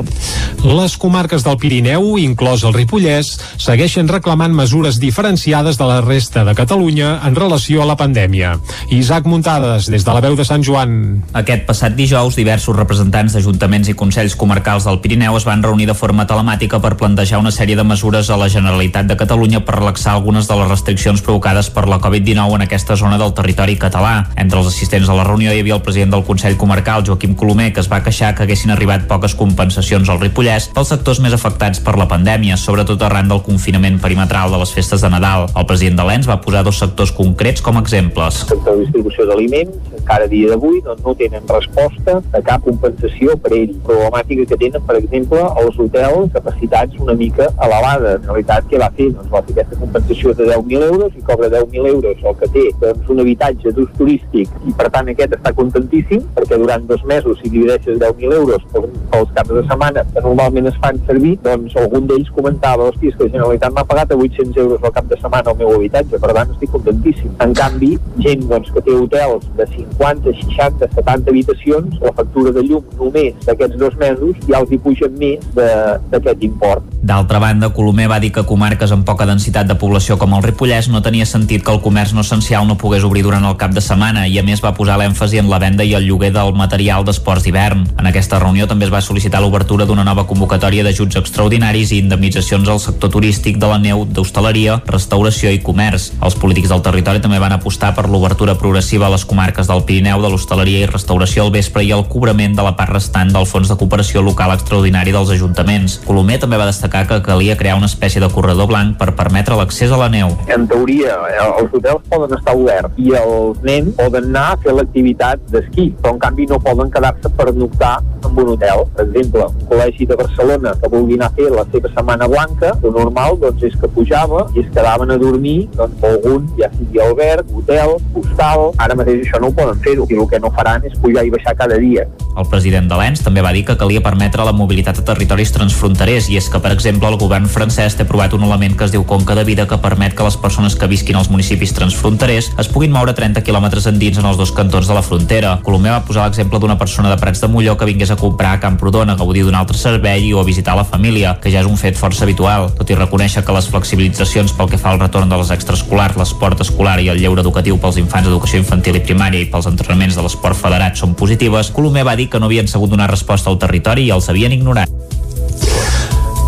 [0.66, 6.56] Les comarques del Pirineu, inclòs el Ripollès, segueixen reclamant mesures diferenciades de la resta de
[6.58, 8.56] Catalunya en relació a la pandèmia.
[8.90, 11.22] Isaac Muntades, des de la veu de Sant Joan.
[11.36, 15.94] Aquest passat dijous, diversos representants d'ajuntaments i consells comarcals del Pirineu es van reunir de
[15.94, 20.12] forma telemàtica per plantejar una sèrie de mesures a la Generalitat de Catalunya per relaxar
[20.14, 24.28] algunes de les restriccions provocades per la Covid-19 en aquesta zona del territori català.
[24.38, 27.72] Entre els assistents a la reunió hi havia el president del Consell Comarcal, Joaquim Colomer,
[27.74, 31.82] que es va queixar que haguessin arribat poques compensacions al Ripollès pels sectors més afectats
[31.82, 35.48] per la pandèmia, sobretot arran del confinament perimetral de les festes de Nadal.
[35.56, 38.44] El president de l'ENS va posar dos sectors concrets com a exemples.
[38.44, 43.34] El sector de distribució d'aliments, encara dia d'avui, doncs no tenen resposta a cap compensació
[43.42, 43.74] per ell.
[43.90, 46.30] Problemàtica que tenen, per exemple, els hotels,
[46.76, 48.16] capacitats una mica elevada.
[48.16, 49.08] En realitat, què va fer?
[49.14, 52.64] Doncs va fer aquesta compensació de 10.000 euros i cobra 10.000 euros el que té
[52.80, 57.38] doncs, un habitatge d'ús turístic i per tant aquest està contentíssim perquè durant dos mesos
[57.40, 62.06] si divideixes 10.000 euros pels, caps de setmana que normalment es fan servir, doncs algun
[62.08, 65.18] d'ells comentava, hòstia, és que la Generalitat m'ha pagat a 800 euros al cap de
[65.20, 67.34] setmana el meu habitatge, per tant estic contentíssim.
[67.44, 67.92] En canvi,
[68.24, 73.36] gent doncs, que té hotels de 50, 60, 70 habitacions, la factura de llum només
[73.44, 76.65] d'aquests dos mesos ja els hi pugen més d'aquest import.
[77.06, 80.88] D'altra banda, Colomer va dir que comarques amb poca densitat de població com el Ripollès
[80.90, 83.82] no tenia sentit que el comerç no essencial no pogués obrir durant el cap de
[83.84, 87.06] setmana i a més va posar l'èmfasi en la venda i el lloguer del material
[87.06, 87.84] d'esports d'hivern.
[88.00, 92.68] En aquesta reunió també es va sol·licitar l'obertura d'una nova convocatòria d'ajuts extraordinaris i indemnitzacions
[92.68, 96.08] al sector turístic de la neu, d'hostaleria, restauració i comerç.
[96.18, 100.18] Els polítics del territori també van apostar per l'obertura progressiva a les comarques del Pirineu,
[100.24, 103.70] de l'hostaleria i restauració al vespre i el cobrament de la part restant del Fons
[103.70, 106.00] de Cooperació Local Extraordinari dels Ajuntaments.
[106.08, 109.92] Colomer també va destacar que calia crear una espècie de corredor blanc per permetre l'accés
[109.92, 110.32] a la neu.
[110.52, 114.74] En teoria, eh, els hotels poden estar oberts i els nens poden anar a fer
[114.76, 118.84] l'activitat d'esquí, però en canvi no poden quedar-se per noctar en un hotel.
[118.96, 122.72] Per exemple, un col·legi de Barcelona que vulgui anar a fer la seva setmana blanca,
[122.82, 127.02] lo normal doncs, és que pujava i es quedaven a dormir doncs, algun, ja sigui
[127.02, 130.84] alberg, hotel, hostal, ara mateix això no ho poden fer i el que no faran
[130.86, 132.06] és pujar i baixar cada dia.
[132.36, 136.28] El president de l'ENS també va dir que calia permetre la mobilitat a territoris transfronterers
[136.28, 139.02] i és que, per exemple, el govern francès té aprovat un element que es diu
[139.08, 142.92] Conca de Vida que permet que les persones que visquin als municipis transfronterers es puguin
[142.94, 145.56] moure 30 quilòmetres endins en els dos cantons de la frontera.
[145.66, 148.60] Colomer va posar l'exemple d'una persona de Prats de Molló que vingués a comprar a
[148.62, 151.80] Camprodon a gaudir d'un altre servei o a visitar la família, que ja és un
[151.80, 155.40] fet força habitual, tot i reconèixer que les flexibilitzacions pel que fa al retorn de
[155.42, 159.50] les extraescolars, l'esport escolar i el lleure educatiu pels infants d'educació infantil i primària i
[159.50, 163.10] pels entrenaments de l'esport federat són positives, Colomer va dir que no havien sabut donar
[163.10, 164.86] resposta al territori i els havien ignorat.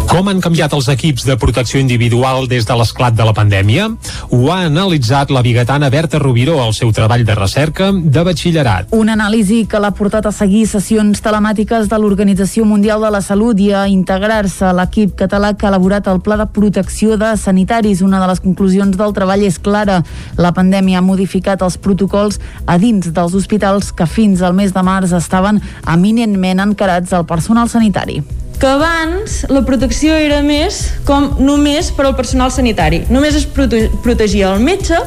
[0.08, 3.90] Com han canviat els equips de protecció individual des de l'esclat de la pandèmia?
[4.32, 8.94] Ho ha analitzat la bigatana Berta Rubiró al seu treball de recerca de batxillerat.
[8.96, 13.60] Una anàlisi que l'ha portat a seguir sessions telemàtiques de l'Organització Mundial de la Salut
[13.60, 18.00] i a integrar-se a l'equip català que ha elaborat el Pla de Protecció de Sanitaris.
[18.00, 20.00] Una de les conclusions del treball és clara.
[20.40, 24.82] La pandèmia ha modificat els protocols a dins dels hospitals que fins al mes de
[24.82, 28.22] març estaven eminentment encarats al personal sanitari
[28.58, 33.04] que abans la protecció era més com només per al personal sanitari.
[33.10, 34.98] Només es prote protegia el metge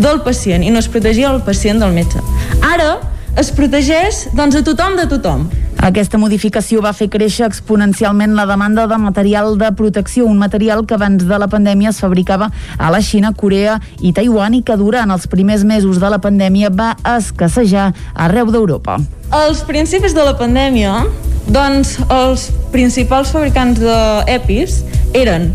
[0.00, 2.22] del pacient i no es protegia el pacient del metge.
[2.64, 2.94] Ara
[3.38, 5.46] es protegeix doncs, a tothom de tothom.
[5.80, 10.94] Aquesta modificació va fer créixer exponencialment la demanda de material de protecció, un material que
[10.94, 15.10] abans de la pandèmia es fabricava a la Xina, Corea i Taiwan i que durant
[15.10, 18.98] els primers mesos de la pandèmia va escassejar arreu d'Europa.
[19.30, 21.06] Als principis de la pandèmia,
[21.48, 24.82] doncs els principals fabricants d'EPIs
[25.16, 25.52] eren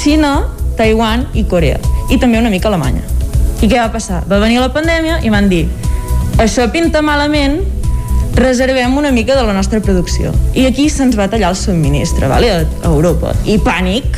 [0.00, 0.48] Xina,
[0.80, 1.78] Taiwan i Corea,
[2.10, 3.04] i també una mica Alemanya.
[3.60, 4.24] I què va passar?
[4.26, 5.66] Va venir la pandèmia i van dir
[6.40, 7.60] això pinta malament,
[8.38, 10.32] reservem una mica de la nostra producció.
[10.56, 12.52] I aquí se'ns va tallar el subministre, vale?
[12.54, 13.34] a Europa.
[13.44, 14.16] I pànic.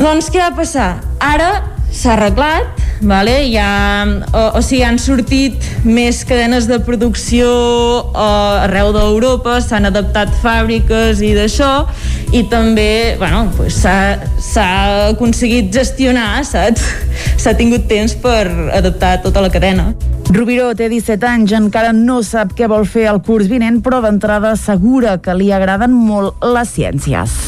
[0.00, 0.88] Doncs què va passar?
[1.22, 1.50] Ara
[1.94, 3.34] s'ha arreglat, vale?
[3.50, 8.28] ja, o, o sigui, han sortit més cadenes de producció o,
[8.64, 11.86] arreu d'Europa, s'han adaptat fàbriques i d'això,
[12.34, 14.70] i també bueno, pues s'ha
[15.10, 16.84] aconseguit gestionar, saps?
[17.44, 19.90] S'ha tingut temps per adaptar tota la cadena.
[20.32, 24.54] Rubiró té 17 anys, encara no sap què vol fer el curs vinent, però d'entrada
[24.56, 27.38] assegura que li agraden molt les ciències.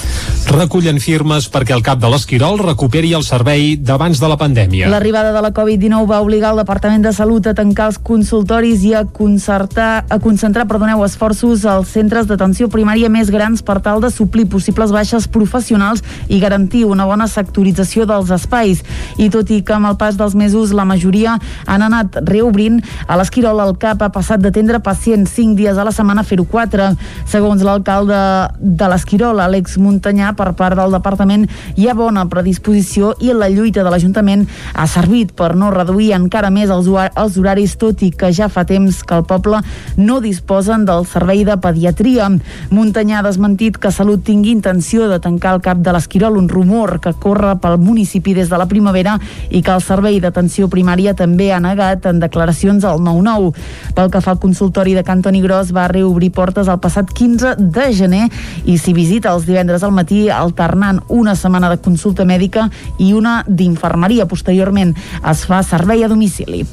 [0.46, 4.86] Recullen firmes perquè el cap de l'Esquirol recuperi el servei d'abans de la pandèmia.
[4.86, 8.92] L'arribada de la Covid-19 va obligar el Departament de Salut a tancar els consultoris i
[8.94, 14.12] a, concertar, a concentrar perdoneu, esforços als centres d'atenció primària més grans per tal de
[14.14, 18.84] suplir possibles baixes professionals i garantir una bona sectorització dels espais.
[19.18, 22.78] I tot i que amb el pas dels mesos la majoria han anat reobrint,
[23.08, 26.46] a l'Esquirol el CAP ha passat d'atendre pacients 5 dies a la setmana a fer-ho
[26.46, 26.88] 4.
[27.34, 28.22] Segons l'alcalde
[28.62, 33.84] de l'Esquirol, Àlex Muntanyà, per part del departament hi ha bona predisposició i la lluita
[33.84, 38.32] de l'Ajuntament ha servit per no reduir encara més els, els horaris, tot i que
[38.36, 39.62] ja fa temps que el poble
[39.96, 42.28] no disposen del servei de pediatria.
[42.70, 46.98] Muntanyà ha desmentit que Salut tingui intenció de tancar el cap de l'Esquirol, un rumor
[47.00, 49.16] que corre pel municipi des de la primavera
[49.50, 53.52] i que el servei d'atenció primària també ha negat en declaracions al 9-9.
[53.96, 57.86] Pel que fa al consultori de Cantoni Gros, va reobrir portes el passat 15 de
[57.96, 58.26] gener
[58.64, 63.42] i s'hi visita els divendres al matí alternant una setmana de consulta mèdica i una
[63.46, 64.26] d'infermeria.
[64.26, 66.64] Posteriorment es fa servei a domicili.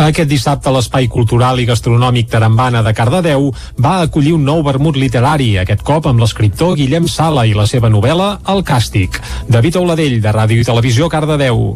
[0.00, 3.50] Aquest dissabte l'Espai Cultural i Gastronòmic Tarambana de Cardedeu
[3.82, 7.90] va acollir un nou vermut literari, aquest cop amb l'escriptor Guillem Sala i la seva
[7.92, 9.20] novel·la El Càstig.
[9.48, 11.74] David Auladell, de Ràdio i Televisió, Cardedeu.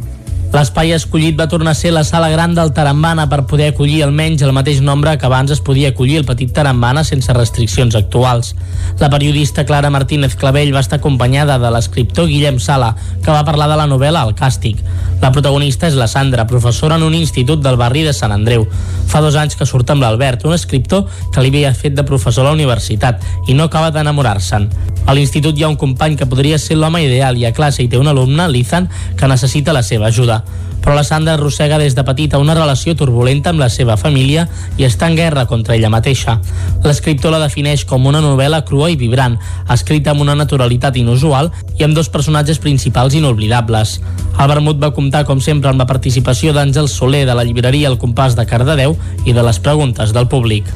[0.54, 4.44] L'espai escollit va tornar a ser la sala gran del Tarambana per poder acollir almenys
[4.46, 8.52] el mateix nombre que abans es podia acollir el petit Tarambana sense restriccions actuals.
[9.00, 12.92] La periodista Clara Martínez Clavell va estar acompanyada de l'escriptor Guillem Sala,
[13.24, 14.78] que va parlar de la novel·la El Càstig.
[15.18, 18.68] La protagonista és la Sandra, professora en un institut del barri de Sant Andreu.
[19.10, 22.46] Fa dos anys que surt amb l'Albert, un escriptor que li havia fet de professor
[22.46, 24.70] a la universitat i no acaba d'enamorar-se'n.
[25.04, 27.90] A l'institut hi ha un company que podria ser l'home ideal i a classe hi
[27.90, 28.86] té un alumne, l'Ethan,
[29.18, 30.43] que necessita la seva ajuda.
[30.84, 34.44] Però la Sandra arrossega des de petita una relació turbulenta amb la seva família
[34.76, 36.36] i està en guerra contra ella mateixa.
[36.84, 39.38] L'escriptor la defineix com una novel·la crua i vibrant,
[39.72, 43.96] escrita amb una naturalitat inusual i amb dos personatges principals inoblidables.
[44.36, 47.98] El vermut va comptar, com sempre, amb la participació d'Àngel Soler de la llibreria El
[47.98, 50.68] Compàs de Cardedeu i de les preguntes del públic.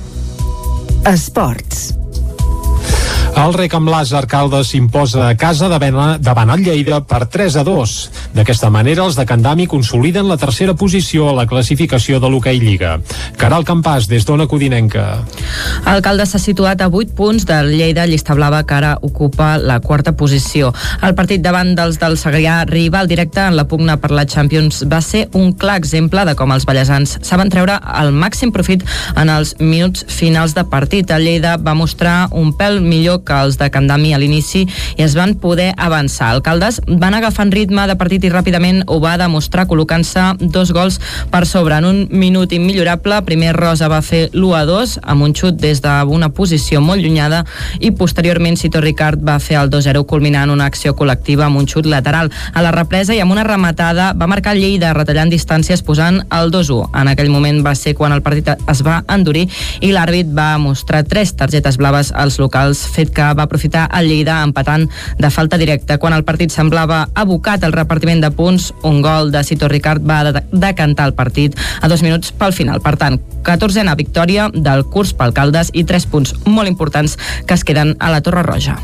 [1.04, 1.92] Esports.
[3.36, 7.92] El rec amb l'Àser Caldes s'imposa a casa davant el Lleida per 3 a 2.
[8.34, 12.98] D'aquesta manera, els de Candami consoliden la tercera posició a la classificació de l'hoquei Lliga.
[13.38, 15.04] Caral Campàs, des d'Ona Codinenca.
[15.86, 19.78] El Caldes s'ha situat a 8 punts del Lleida, llista blava, que ara ocupa la
[19.80, 20.72] quarta posició.
[21.02, 25.00] El partit davant dels del Segrià rival directe en la pugna per la Champions va
[25.04, 28.84] ser un clar exemple de com els ballesans saben treure el màxim profit
[29.16, 31.10] en els minuts finals de partit.
[31.10, 34.64] El Lleida va mostrar un pèl millor que els de Candami a l'inici
[34.96, 36.32] i es van poder avançar.
[36.34, 41.00] El Caldes van agafant ritme de partit i ràpidament ho va demostrar col·locant-se dos gols
[41.30, 41.78] per sobre.
[41.78, 45.82] En un minut immillorable, primer Rosa va fer l'1 a 2 amb un xut des
[45.84, 47.44] d'una posició molt llunyada
[47.80, 51.86] i posteriorment Cito Ricard va fer el 2-0 culminant una acció col·lectiva amb un xut
[51.86, 52.32] lateral.
[52.54, 56.90] A la represa i amb una rematada va marcar Lleida retallant distàncies posant el 2-1.
[57.00, 59.46] En aquell moment va ser quan el partit es va endurir
[59.80, 64.40] i l'àrbit va mostrar tres targetes blaves als locals, fet que va aprofitar el Lleida
[64.44, 64.88] empatant
[65.18, 65.98] de falta directa.
[65.98, 70.22] Quan el partit semblava abocat al repartiment de punts, un gol de Cito Ricard va
[70.52, 72.82] decantar el partit a dos minuts pel final.
[72.84, 77.64] Per tant, 14a victòria del curs pel Caldes i 3 punts molt importants que es
[77.64, 78.78] queden a la Torre Roja.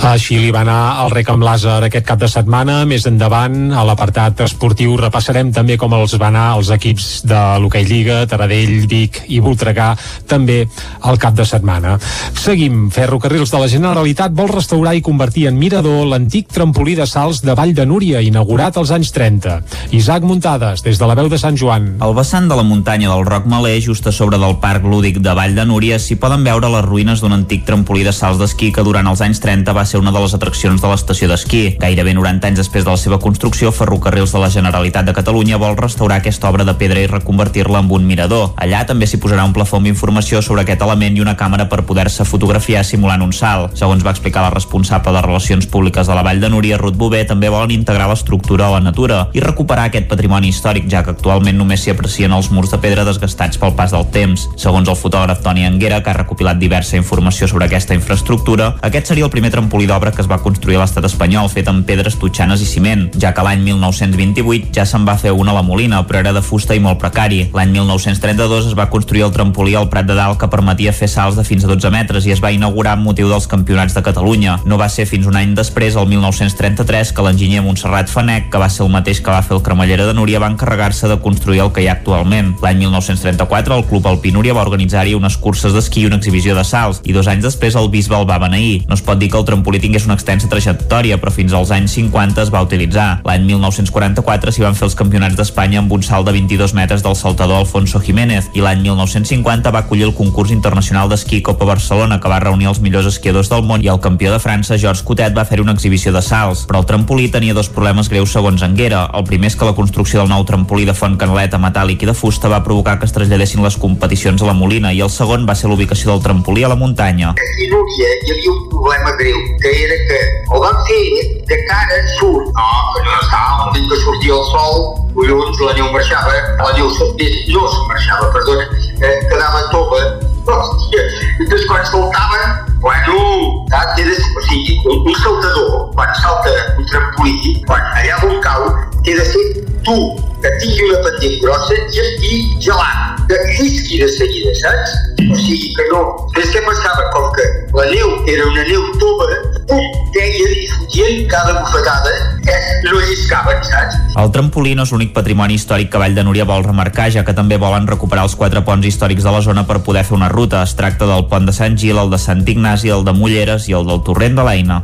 [0.00, 2.78] Així li va anar el rec amb l'àser aquest cap de setmana.
[2.88, 7.84] Més endavant, a l'apartat esportiu, repassarem també com els va anar els equips de l'Hockey
[7.84, 9.90] Lliga, Taradell, Vic i Voltregà,
[10.26, 10.62] també
[11.04, 11.98] al cap de setmana.
[12.40, 12.88] Seguim.
[12.90, 17.54] Ferrocarrils de la Generalitat vol restaurar i convertir en mirador l'antic trampolí de salts de
[17.58, 19.58] Vall de Núria, inaugurat als anys 30.
[20.00, 21.92] Isaac Muntades, des de la veu de Sant Joan.
[22.00, 25.36] Al vessant de la muntanya del Roc Malé, just a sobre del Parc Lúdic de
[25.36, 28.86] Vall de Núria, s'hi poden veure les ruïnes d'un antic trampolí de salts d'esquí que
[28.86, 31.62] durant els anys 30 va ser una de les atraccions de l'estació d'esquí.
[31.82, 35.76] Gairebé 90 anys després de la seva construcció, Ferrocarrils de la Generalitat de Catalunya vol
[35.76, 38.52] restaurar aquesta obra de pedra i reconvertir-la en un mirador.
[38.56, 41.82] Allà també s'hi posarà un plafó amb informació sobre aquest element i una càmera per
[41.88, 43.74] poder-se fotografiar simulant un salt.
[43.80, 47.24] Segons va explicar la responsable de Relacions Públiques de la Vall de Núria, Ruth Bové,
[47.26, 51.58] també volen integrar l'estructura a la natura i recuperar aquest patrimoni històric, ja que actualment
[51.58, 54.46] només s'hi aprecien els murs de pedra desgastats pel pas del temps.
[54.54, 59.26] Segons el fotògraf Toni Anguera, que ha recopilat diversa informació sobre aquesta infraestructura, aquest seria
[59.26, 62.62] el primer trampolí d'obra que es va construir a l'estat espanyol, fet amb pedres totxanes
[62.64, 66.20] i ciment, ja que l'any 1928 ja se'n va fer una a la Molina, però
[66.20, 67.42] era de fusta i molt precari.
[67.54, 71.36] L'any 1932 es va construir el trampolí al Prat de Dalt que permetia fer salts
[71.38, 74.58] de fins a 12 metres i es va inaugurar amb motiu dels campionats de Catalunya.
[74.64, 78.70] No va ser fins un any després, el 1933, que l'enginyer Montserrat Fanec, que va
[78.70, 81.72] ser el mateix que va fer el cremallera de Núria, va encarregar-se de construir el
[81.72, 82.54] que hi ha actualment.
[82.62, 86.64] L'any 1934 el Club Alpí Núria va organitzar-hi unes curses d'esquí i una exhibició de
[86.66, 88.82] salts, i dos anys després el bisbe el va beneir.
[88.88, 91.94] No es pot dir que el trampolí tingués una extensa trajectòria, però fins als anys
[91.94, 93.20] 50 es va utilitzar.
[93.22, 97.14] L'any 1944 s'hi van fer els campionats d'Espanya amb un salt de 22 metres del
[97.14, 102.32] saltador Alfonso Jiménez i l'any 1950 va acollir el concurs internacional d'esquí Copa Barcelona que
[102.32, 105.46] va reunir els millors esquiadors del món i el campió de França, Georges Cotet, va
[105.46, 106.66] fer una exhibició de salts.
[106.66, 109.06] Però el trampolí tenia dos problemes greus segons Anguera.
[109.14, 112.16] El primer és que la construcció del nou trampolí de font canaleta metàl·lic i de
[112.16, 115.56] fusta va provocar que es traslladessin les competicions a la Molina i el segon va
[115.58, 117.34] ser l'ubicació del trampolí a la muntanya.
[117.36, 120.20] A hi havia un problema greu, que era que
[120.54, 121.04] el van fer
[121.50, 122.42] de cara sud.
[122.54, 124.82] No, que no estava un dia que sortia el sol,
[125.14, 128.66] collons, la neu marxava, la neu no se'n marxava, perdona,
[129.02, 130.02] eh, quedava tova.
[130.50, 131.02] Hòstia,
[131.46, 137.62] doncs quan saltaven, bueno, saps, era, o sigui, un, un saltador, quan salta un trampolí,
[137.66, 138.66] quan allà on cau,
[139.04, 139.46] té de ser
[139.84, 139.96] tu,
[140.40, 144.96] que tingui una pendent grossa i estigui gelat, que llisqui de seguida, saps?
[145.30, 146.02] O sigui que no.
[146.40, 149.28] És que passava com que la neu era una neu tova,
[149.68, 149.84] pum,
[150.16, 152.14] deia fotien cada bufetada,
[152.48, 154.00] eh, no lliscaven, saps?
[154.20, 157.36] El trampolí no és l'únic patrimoni històric que Vall de Núria vol remarcar, ja que
[157.36, 160.64] també volen recuperar els quatre ponts històrics de la zona per poder fer una ruta.
[160.64, 163.72] Es tracta del pont de Sant Gil, el de Sant Ignasi, el de Mulleres i
[163.74, 164.76] el del Torrent de l'Eina.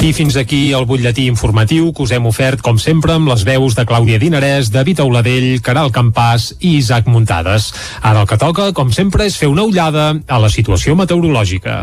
[0.00, 3.74] I fins aquí el butlletí informatiu que us hem ofert, com sempre, amb les veus
[3.74, 7.72] de Clàudia Dinarès, David Auladell, Caral Campàs i Isaac Muntades.
[8.06, 11.82] Ara el que toca, com sempre, és fer una ullada a la situació meteorològica.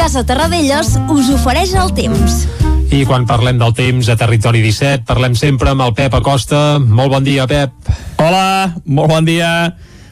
[0.00, 2.46] Casa Terradellos us ofereix el temps.
[2.92, 6.76] I quan parlem del temps a Territori 17, parlem sempre amb el Pep Acosta.
[6.76, 7.72] Molt bon dia, Pep.
[8.20, 9.48] Hola, molt bon dia.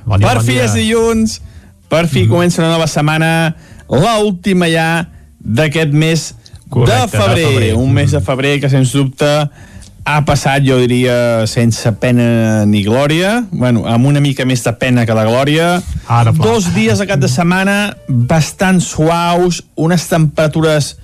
[0.06, 0.64] Bon dia, per bon fi dia.
[0.64, 1.34] és dilluns,
[1.92, 2.30] per fi mm.
[2.30, 3.28] comença una nova setmana
[3.92, 4.86] la última ja
[5.44, 6.22] d'aquest mes
[6.72, 7.68] Correcte, de, febrer, de febrer.
[7.82, 13.42] un mes de febrer que sens dubte ha passat, jo diria, sense pena ni glòria,
[13.52, 15.68] bueno, amb una mica més de pena que de glòria.
[16.08, 16.32] Ara.
[16.32, 20.94] Dos dies de cap de setmana bastant suaus, unes temperatures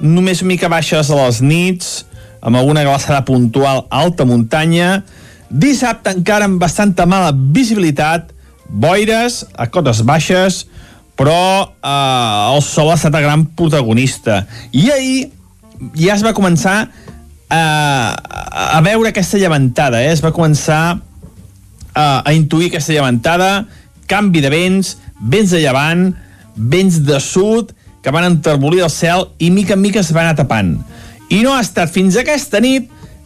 [0.00, 2.04] només mica baixes a les nits,
[2.40, 5.02] amb alguna glaçada puntual a alta muntanya.
[5.50, 8.32] Dissabte encara amb bastanta mala visibilitat,
[8.68, 10.64] boires a cotes baixes,
[11.16, 14.44] però eh, el sol ha estat el gran protagonista.
[14.72, 15.18] I ahir
[15.96, 16.76] ja es va començar
[17.48, 17.62] a,
[18.76, 20.12] a veure aquesta llevantada, eh?
[20.12, 20.98] es va començar
[21.94, 23.66] a, a intuir aquesta llevantada,
[24.10, 26.10] canvi de vents, vents de llevant,
[26.56, 27.72] vents de sud,
[28.06, 30.76] que van enterbolir el cel i mica en mica es van anar tapant.
[31.26, 32.84] I no ha estat fins aquesta nit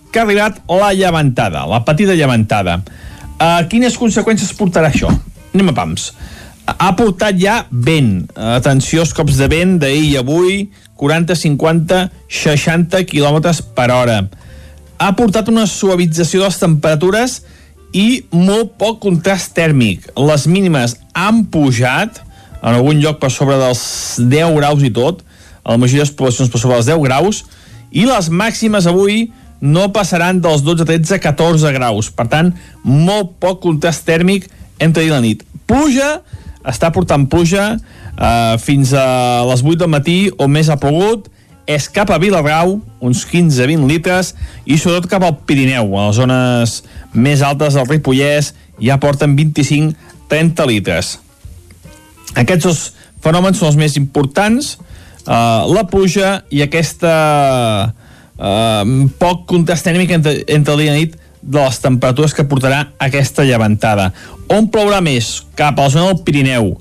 [0.09, 2.79] que ha arribat la llevantada, la petita llevantada.
[3.37, 5.13] Uh, quines conseqüències portarà això?
[5.53, 6.07] Anem a pams.
[6.65, 8.23] Ha portat ja vent.
[8.33, 10.63] Atenció als cops de vent d'ahir i avui,
[10.97, 12.01] 40, 50,
[12.41, 14.19] 60 km per hora.
[14.97, 17.37] Ha portat una suavització de les temperatures
[17.93, 20.09] i molt poc contrast tèrmic.
[20.17, 22.25] Les mínimes han pujat,
[22.61, 23.83] en algun lloc per sobre dels
[24.21, 25.25] 10 graus i tot,
[25.65, 27.45] a la majoria de les poblacions per sobre dels 10 graus,
[27.91, 29.31] i les màximes avui
[29.61, 32.11] no passaran dels 12, 13, 14 graus.
[32.13, 32.53] Per tant,
[32.85, 34.49] molt poc contrast tèrmic
[34.81, 35.45] entre dia i la nit.
[35.69, 36.21] Pluja,
[36.67, 41.29] està portant pluja eh, fins a les 8 del matí o més ha pogut,
[41.71, 44.35] és cap a Viladrau, uns 15-20 litres,
[44.67, 46.81] i sobretot cap al Pirineu, a les zones
[47.15, 51.19] més altes del Ripollès, ja porten 25-30 litres.
[52.39, 52.83] Aquests dos
[53.25, 54.77] fenòmens són els més importants,
[55.27, 55.33] eh,
[55.75, 57.15] la pluja i aquesta
[58.39, 58.85] eh,
[59.19, 62.85] poc contrast tèrmic entre, entre el dia i la nit de les temperatures que portarà
[63.01, 64.11] aquesta llevantada.
[64.53, 65.41] On plourà més?
[65.57, 66.75] Cap a la zona del Pirineu.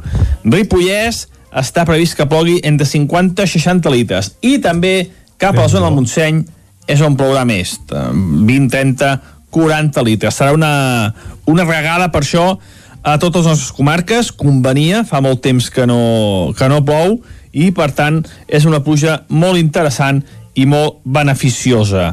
[0.43, 4.34] Ripollès està previst que plogui entre 50 i 60 litres.
[4.41, 6.43] I també cap a la zona del Montseny
[6.89, 7.78] és on plourà més.
[7.89, 9.14] 20, 30,
[9.54, 10.36] 40 litres.
[10.36, 11.14] Serà una,
[11.50, 12.52] una regada per això
[13.04, 17.20] a totes les nostres comarques, convenia, fa molt temps que no, que no plou,
[17.52, 20.22] i per tant és una pluja molt interessant
[20.60, 22.12] i molt beneficiosa.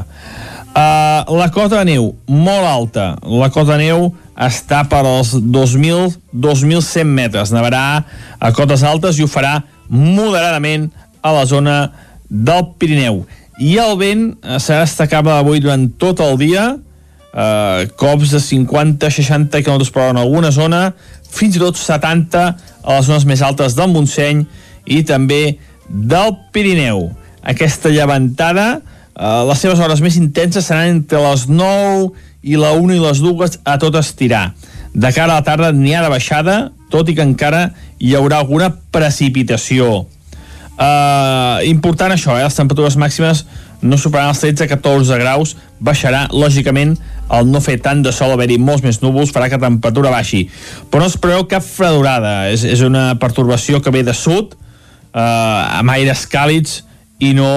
[0.77, 3.07] Uh, la cota de neu, molt alta.
[3.25, 7.51] La cota de neu està per als 2.000-2.100 metres.
[7.53, 8.03] Nevarà
[8.37, 9.57] a cotes altes i ho farà
[9.89, 10.91] moderadament
[11.25, 11.77] a la zona
[12.29, 13.23] del Pirineu.
[13.57, 16.75] I el vent eh, serà destacable avui durant tot el dia,
[17.37, 20.91] eh, cops de 50-60 km per hora en alguna zona,
[21.29, 24.45] fins i tot 70 a les zones més altes del Montseny
[24.85, 25.57] i també
[25.87, 27.11] del Pirineu.
[27.47, 28.81] Aquesta llevantada,
[29.13, 32.11] eh, les seves hores més intenses seran entre les 9
[32.43, 34.51] i la 1 i les 2 a tot estirar.
[34.93, 38.39] De cara a la tarda n'hi ha de baixada, tot i que encara hi haurà
[38.41, 40.07] alguna precipitació.
[40.77, 42.43] Uh, important això, eh?
[42.45, 43.47] les temperatures màximes
[43.81, 46.95] no superaran els 13-14 graus, baixarà, lògicament,
[47.33, 50.45] el no fer tant de sol, haver-hi molts més núvols, farà que la temperatura baixi.
[50.91, 54.55] Però no es preveu cap fredurada, és, és una pertorbació que ve de sud,
[55.11, 56.83] eh, amb aires càlids,
[57.19, 57.49] i no,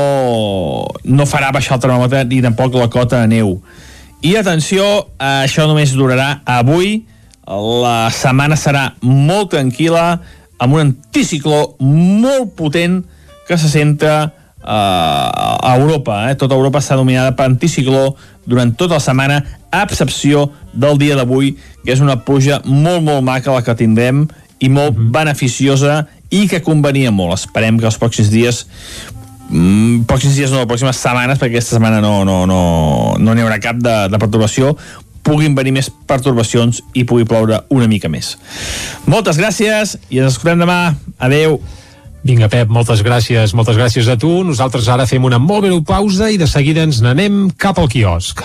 [1.05, 3.59] no farà baixar el termòmetre ni tampoc la cota de neu.
[4.25, 4.85] I atenció,
[5.21, 7.03] això només durarà avui,
[7.47, 10.05] la setmana serà molt tranquil·la,
[10.61, 13.01] amb un anticicló molt potent
[13.49, 16.31] que se centra eh, a Europa.
[16.31, 16.37] Eh?
[16.41, 18.15] Tota Europa està dominada per anticicló
[18.47, 19.41] durant tota la setmana,
[19.71, 21.55] a excepció del dia d'avui,
[21.85, 24.27] que és una pluja molt, molt maca la que tindrem
[24.59, 25.11] i molt mm -hmm.
[25.11, 27.35] beneficiosa i que convenia molt.
[27.35, 28.67] Esperem que els pròxims dies
[29.51, 33.61] mm, pròxims dies no, pròximes setmanes, perquè aquesta setmana no no, no, no n'hi haurà
[33.61, 34.77] cap de, de perturbació,
[35.23, 38.37] puguin venir més pertorbacions i pugui ploure una mica més.
[39.07, 40.95] Moltes gràcies i ens escoltem demà.
[41.19, 41.61] Adeu.
[42.23, 43.55] Vinga, Pep, moltes gràcies.
[43.57, 44.43] Moltes gràcies a tu.
[44.45, 48.45] Nosaltres ara fem una molt breu pausa i de seguida ens n'anem cap al quiosc.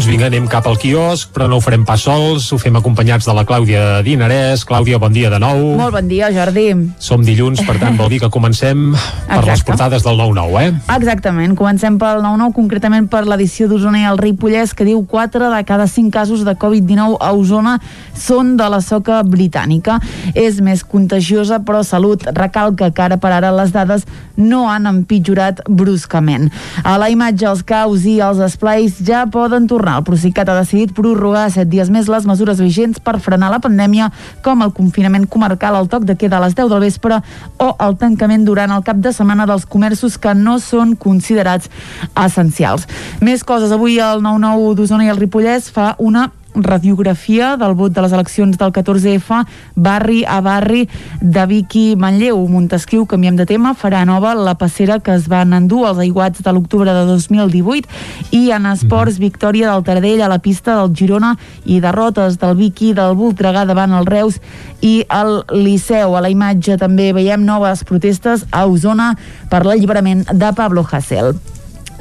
[0.00, 3.26] Doncs vinga, anem cap al quiosc, però no ho farem pas sols, ho fem acompanyats
[3.28, 4.62] de la Clàudia Dinarès.
[4.64, 5.58] Clàudia, bon dia de nou.
[5.76, 6.70] Molt bon dia, Jordi.
[6.96, 9.50] Som dilluns, per tant, vol dir que comencem per Exacte.
[9.50, 10.70] les portades del 9-9, eh?
[10.94, 15.60] Exactament, comencem pel 9-9, concretament per l'edició d'Osona i el Ripollès, que diu 4 de
[15.68, 17.76] cada 5 casos de Covid-19 a Osona
[18.16, 19.98] són de la soca britànica.
[20.32, 24.08] És més contagiosa, però Salut recalca que ara per ara les dades
[24.40, 26.48] no han empitjorat bruscament.
[26.88, 29.89] A la imatge, els caus i els esplais ja poden tornar.
[29.98, 34.10] El Procicat ha decidit prorrogar 7 dies més les mesures vigents per frenar la pandèmia,
[34.44, 37.20] com el confinament comarcal, el toc de queda a les 10 del vespre
[37.58, 41.70] o el tancament durant el cap de setmana dels comerços que no són considerats
[42.14, 42.86] essencials.
[43.20, 43.72] Més coses.
[43.72, 48.56] Avui el 9-9 d'Osona i el Ripollès fa una radiografia del vot de les eleccions
[48.58, 49.44] del 14F
[49.76, 50.88] barri a barri
[51.20, 52.40] de Vic i Manlleu.
[52.48, 56.52] Montesquieu, canviem de tema, farà nova la passera que es van endur els aiguats de
[56.52, 61.80] l'octubre de 2018 i en esports victòria del Taradell a la pista del Girona i
[61.80, 64.40] derrotes del Vic i del Voltregà davant el Reus
[64.80, 66.16] i el Liceu.
[66.16, 69.14] A la imatge també veiem noves protestes a Osona
[69.50, 71.34] per l'alliberament de Pablo Hasél.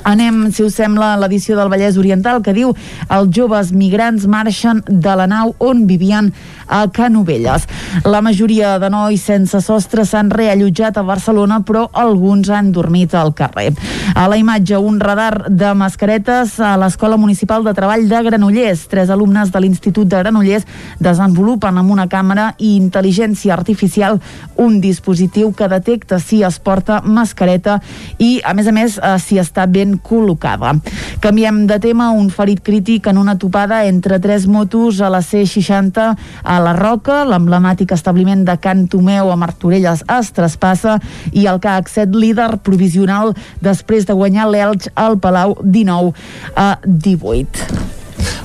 [0.09, 2.71] Anem, si us sembla, a l'edició del Vallès Oriental que diu
[3.13, 6.31] els joves migrants marxen de la nau on vivien
[6.65, 7.67] a Canovelles.
[8.05, 13.35] La majoria de nois sense sostre s'han reallotjat a Barcelona, però alguns han dormit al
[13.37, 13.75] carrer.
[14.15, 18.87] A la imatge, un radar de mascaretes a l'Escola Municipal de Treball de Granollers.
[18.89, 20.65] Tres alumnes de l'Institut de Granollers
[20.97, 24.17] desenvolupen amb una càmera i intel·ligència artificial
[24.57, 27.77] un dispositiu que detecta si es porta mascareta
[28.17, 30.75] i, a més a més, eh, si està ben col·locada.
[31.23, 36.07] Canviem de tema, un ferit crític en una topada entre tres motos a la C60
[36.43, 40.97] a la Roca, l'emblemàtic establiment de Can Tomeu a Martorelles es traspassa
[41.31, 46.13] i el CAC 7 líder provisional després de guanyar l'Elx al Palau 19
[46.55, 47.89] a 18.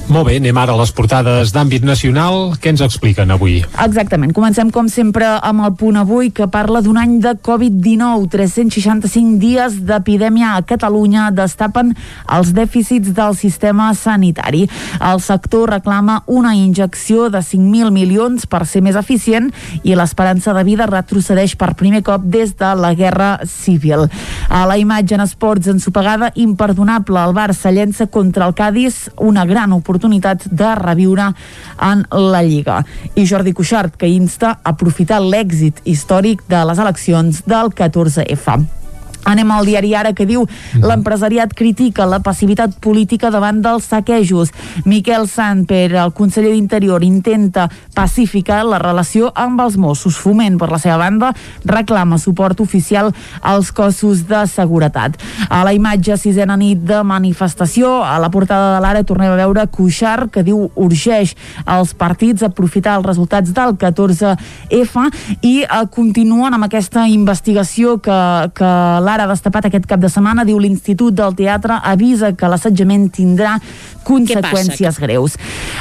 [0.04, 2.52] Molt bé, anem ara a les portades d'àmbit nacional.
[2.60, 3.56] Què ens expliquen avui?
[3.82, 4.34] Exactament.
[4.36, 8.28] Comencem, com sempre, amb el punt avui, que parla d'un any de Covid-19.
[8.30, 11.94] 365 dies d'epidèmia a Catalunya destapen
[12.36, 14.66] els dèficits del sistema sanitari.
[15.00, 19.50] El sector reclama una injecció de 5.000 milions per ser més eficient
[19.82, 24.06] i l'esperança de vida retrocedeix per primer cop des de la Guerra Civil.
[24.48, 29.72] A la imatge en esports ensopegada, imperdonable, el Barça llença contra el Cádiz una gran
[29.76, 31.32] oportunitat de reviure
[31.80, 32.82] en la Lliga.
[33.14, 38.83] I Jordi Cuixart, que insta a aprofitar l'èxit històric de les eleccions del 14F.
[39.24, 40.44] Anem al diari Ara que diu
[40.82, 44.52] l'empresariat critica la passivitat política davant dels saquejos.
[44.84, 50.18] Miquel Sant, per el conseller d'Interior, intenta pacificar la relació amb els Mossos.
[50.20, 51.32] Foment, per la seva banda,
[51.64, 55.16] reclama suport oficial als cossos de seguretat.
[55.48, 59.66] A la imatge sisena nit de manifestació, a la portada de l'Ara tornem a veure
[59.72, 65.08] Cuixart, que diu urgeix als partits aprofitar els resultats del 14F
[65.40, 68.20] i eh, continuen amb aquesta investigació que,
[68.54, 68.72] que
[69.04, 70.44] l'Ara ha destapat aquest cap de setmana.
[70.44, 73.58] Diu l'Institut del Teatre avisa que l'assetjament tindrà
[74.04, 75.36] conseqüències greus.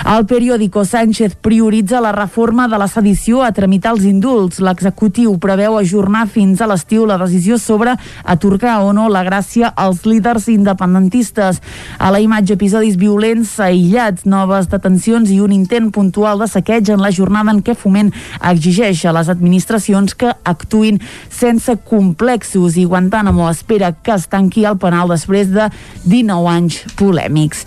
[0.08, 4.62] El periòdico Sánchez prioritza la reforma de la sedició a tramitar els indults.
[4.64, 10.06] L'executiu preveu ajornar fins a l'estiu la decisió sobre atorgar o no la gràcia als
[10.06, 11.62] líders independentistes.
[12.00, 17.04] A la imatge episodis violents aïllats, noves detencions i un intent puntual de saqueig en
[17.04, 22.86] la jornada en què Foment exigeix a les administracions que actuin sense complexos i
[23.24, 25.70] Guantánamo espera que es tanqui el penal després de
[26.04, 27.62] 19 anys polèmics.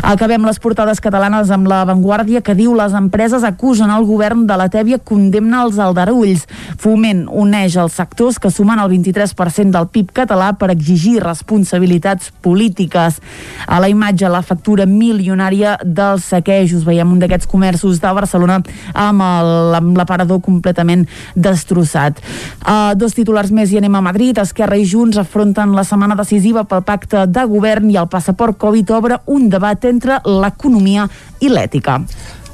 [0.00, 4.56] Acabem les portades catalanes amb la Vanguardia que diu les empreses acusen el govern de
[4.56, 6.46] la Tèbia condemna els aldarulls.
[6.80, 13.20] Foment uneix els sectors que sumen el 23% del PIB català per exigir responsabilitats polítiques.
[13.68, 16.86] A la imatge la factura milionària dels saquejos.
[16.88, 18.62] Veiem un d'aquests comerços de Barcelona
[18.96, 21.04] amb l'aparador completament
[21.36, 22.24] destrossat.
[22.64, 24.40] Uh, dos titulars més i anem a Madrid.
[24.40, 28.90] Esquerra i Junts afronten la setmana decisiva pel pacte de govern i el passaport Covid
[28.94, 31.08] obre un debat entre l'economia
[31.40, 31.98] i l'ètica.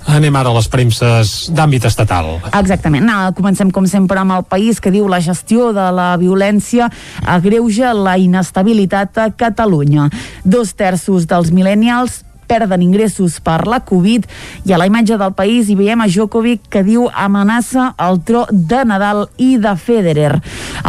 [0.09, 2.38] Anem ara a les premses d'àmbit estatal.
[2.57, 3.05] Exactament.
[3.05, 6.88] No, comencem, com sempre, amb el país que diu la gestió de la violència
[7.28, 10.09] agreuja la inestabilitat a Catalunya.
[10.49, 14.26] Dos terços dels millennials perden ingressos per la Covid
[14.66, 18.46] i a la imatge del país hi veiem a Djokovic que diu amenaça el tro
[18.51, 20.38] de Nadal i de Federer.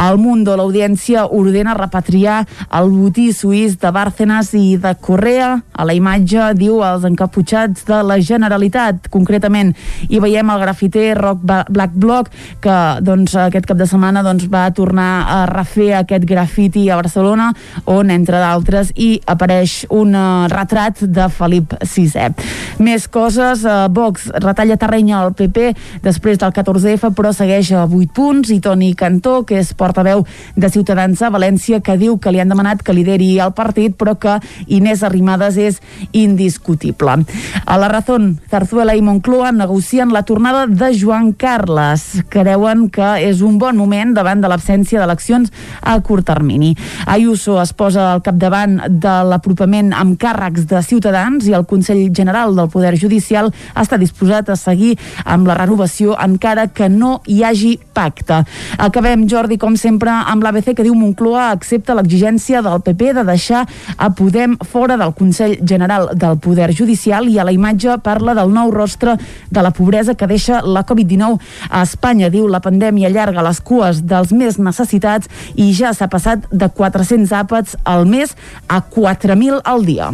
[0.00, 2.44] Al Mundo l'audiència ordena repatriar
[2.78, 5.52] el botí suís de Bárcenas i de Correa.
[5.72, 9.10] A la imatge diu els encaputxats de la Generalitat.
[9.12, 9.74] Concretament
[10.08, 12.30] hi veiem el grafiter Rock Black Block
[12.64, 17.50] que doncs, aquest cap de setmana doncs, va tornar a refer aquest grafiti a Barcelona
[17.90, 22.30] on entre d'altres hi apareix un eh, retrat de Felip Felip VI.
[22.78, 25.74] Més coses, eh, Vox retalla terreny al PP
[26.04, 30.24] després del 14F, però segueix a 8 punts, i Toni Cantó, que és portaveu
[30.56, 34.14] de Ciutadans a València, que diu que li han demanat que lideri el partit, però
[34.18, 34.38] que
[34.68, 35.80] Inés Arrimadas és
[36.12, 37.24] indiscutible.
[37.66, 42.22] A la Razón, Zarzuela i Moncloa negocien la tornada de Joan Carles.
[42.28, 45.50] Creuen que és un bon moment davant de l'absència d'eleccions
[45.82, 46.76] a curt termini.
[47.06, 52.54] Ayuso es posa al capdavant de l'apropament amb càrrecs de Ciutadans i el Consell General
[52.56, 57.76] del Poder Judicial està disposat a seguir amb la renovació encara que no hi hagi
[57.94, 58.42] pacte.
[58.78, 63.66] Acabem, Jordi, com sempre, amb l'ABC que diu Moncloa accepta l'exigència del PP de deixar
[63.96, 68.52] a Podem fora del Consell General del Poder Judicial i a la imatge parla del
[68.52, 69.16] nou rostre
[69.50, 72.30] de la pobresa que deixa la Covid-19 a Espanya.
[72.32, 77.34] Diu la pandèmia allarga les cues dels més necessitats i ja s'ha passat de 400
[77.42, 78.36] àpats al mes
[78.68, 80.12] a 4.000 al dia.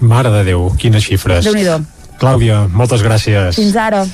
[0.00, 1.44] Mare de Déu, quines xifres.
[1.44, 1.64] déu nhi
[2.18, 3.56] Clàudia, moltes gràcies.
[3.56, 4.04] Fins ara.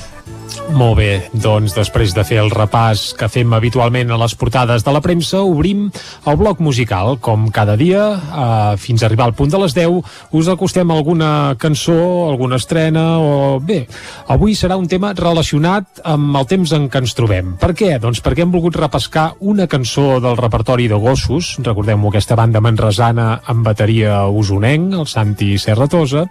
[0.71, 4.93] Molt bé, doncs després de fer el repàs que fem habitualment a les portades de
[4.93, 5.89] la premsa, obrim
[6.27, 7.17] el bloc musical.
[7.19, 11.55] Com cada dia, eh, fins a arribar al punt de les 10, us acostem alguna
[11.59, 13.59] cançó, alguna estrena o...
[13.59, 13.85] Bé,
[14.27, 17.55] avui serà un tema relacionat amb el temps en què ens trobem.
[17.61, 17.97] Per què?
[17.99, 23.41] Doncs perquè hem volgut repescar una cançó del repertori de Gossos, recordem-ho, aquesta banda manresana
[23.51, 26.25] amb bateria usonenc, el Santi Serratosa,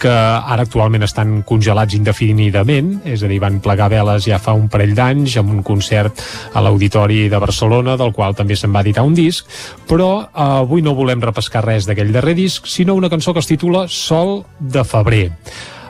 [0.00, 4.68] que ara actualment estan congelats indefinidament, és a dir, van plegar veles ja fa un
[4.72, 6.22] parell d'anys amb un concert
[6.54, 9.46] a l'Auditori de Barcelona, del qual també se'n va editar un disc,
[9.88, 13.50] però eh, avui no volem repescar res d'aquell darrer disc, sinó una cançó que es
[13.50, 15.30] titula Sol de febrer.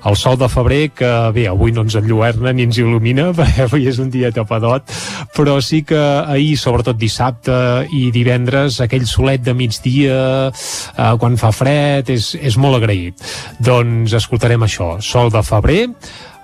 [0.06, 3.88] El sol de febrer que bé, avui no ens enlluerna ni ens il·lumina perquè avui
[3.90, 4.92] és un dia tapadot
[5.34, 7.56] però sí que ahir, sobretot dissabte
[7.90, 10.20] i divendres, aquell solet de migdia
[10.52, 13.26] eh, quan fa fred és, és molt agraït.
[13.58, 15.82] Doncs escoltarem això, sol de febrer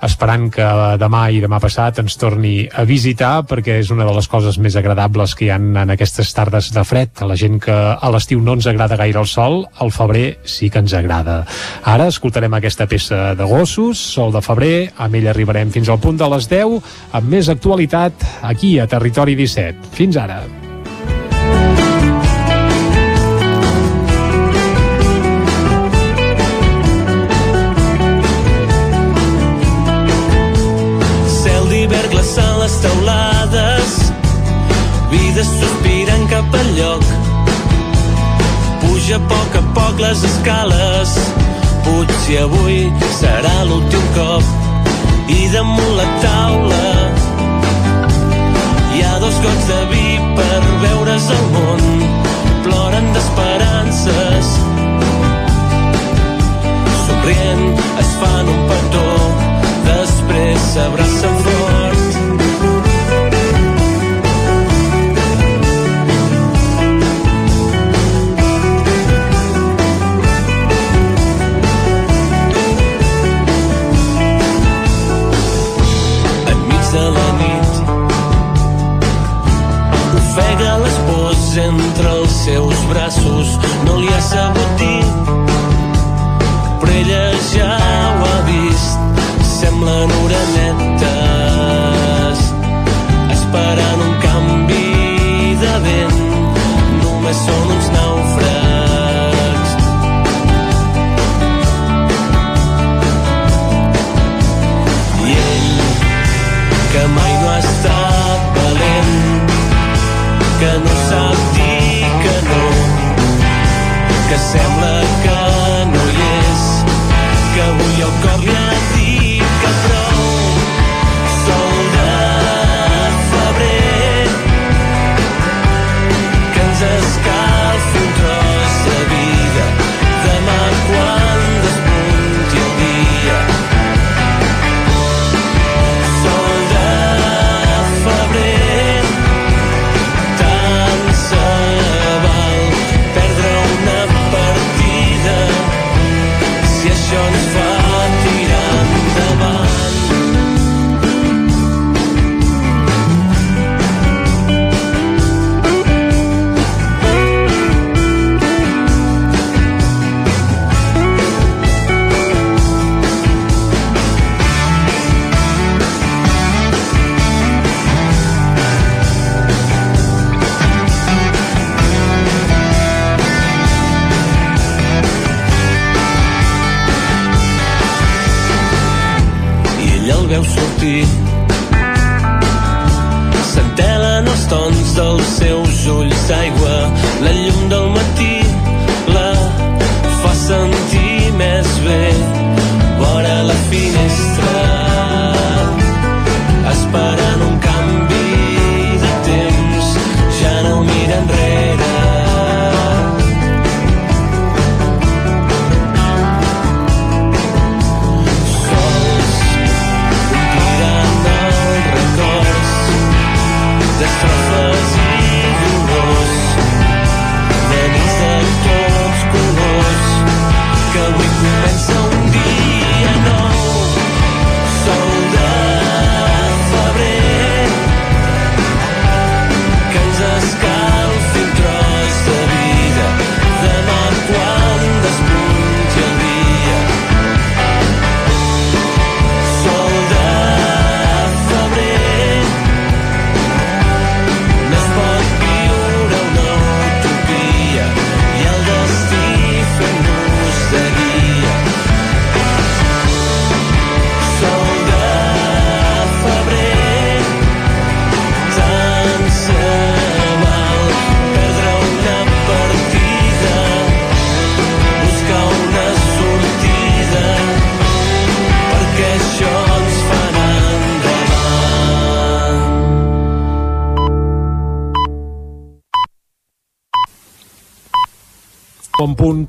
[0.07, 0.67] esperant que
[1.01, 4.77] demà i demà passat ens torni a visitar perquè és una de les coses més
[4.79, 7.15] agradables que hi han en aquestes tardes de fred.
[7.23, 10.71] A la gent que a l'estiu no ens agrada gaire el sol, al febrer sí
[10.71, 11.43] que ens agrada.
[11.85, 16.19] Ara escoltarem aquesta peça de gossos, Sol de febrer, amb ell arribarem fins al punt
[16.21, 16.81] de les 10
[17.19, 19.95] amb més actualitat aquí a Territori 17.
[19.97, 20.43] Fins ara.
[39.77, 41.17] Poc les escales.
[41.87, 42.87] Potser avui
[43.19, 44.45] serà l'últim cop.
[45.33, 46.87] I damunt la taula
[48.93, 50.02] hi ha dos gots de vi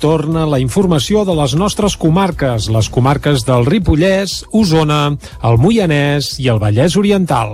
[0.04, 5.16] torna la informació de les nostres comarques, les comarques del Ripollès, Osona,
[5.47, 7.54] el Moianès i el Vallès Oriental.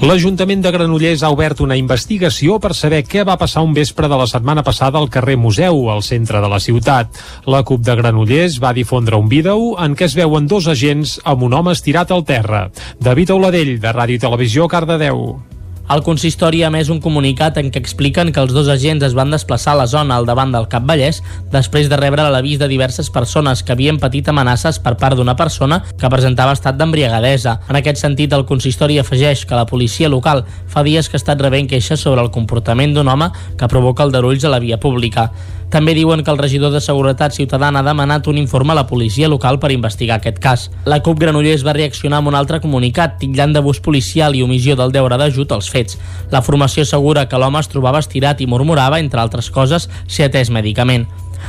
[0.00, 4.16] L'Ajuntament de Granollers ha obert una investigació per saber què va passar un vespre de
[4.20, 7.12] la setmana passada al carrer Museu, al centre de la ciutat.
[7.44, 11.44] La CUP de Granollers va difondre un vídeo en què es veuen dos agents amb
[11.44, 12.70] un home estirat al terra.
[13.00, 15.55] David Auladell, de Ràdio i Televisió, Cardedeu.
[15.86, 19.30] El consistori ha emès un comunicat en què expliquen que els dos agents es van
[19.30, 21.20] desplaçar a la zona al davant del Cap Vallès
[21.52, 25.78] després de rebre l'avís de diverses persones que havien patit amenaces per part d'una persona
[25.86, 27.60] que presentava estat d'embriagadesa.
[27.70, 31.46] En aquest sentit, el consistori afegeix que la policia local fa dies que ha estat
[31.46, 35.30] rebent queixes sobre el comportament d'un home que provoca aldarulls a la via pública.
[35.76, 39.28] També diuen que el regidor de Seguretat Ciutadana ha demanat un informe a la policia
[39.28, 40.62] local per investigar aquest cas.
[40.88, 44.94] La CUP Granollers va reaccionar amb un altre comunicat, titllant d'abús policial i omissió del
[44.96, 45.98] deure d'ajut als fets.
[46.32, 50.48] La formació assegura que l'home es trobava estirat i murmurava, entre altres coses, ser atès
[50.48, 51.04] mèdicament.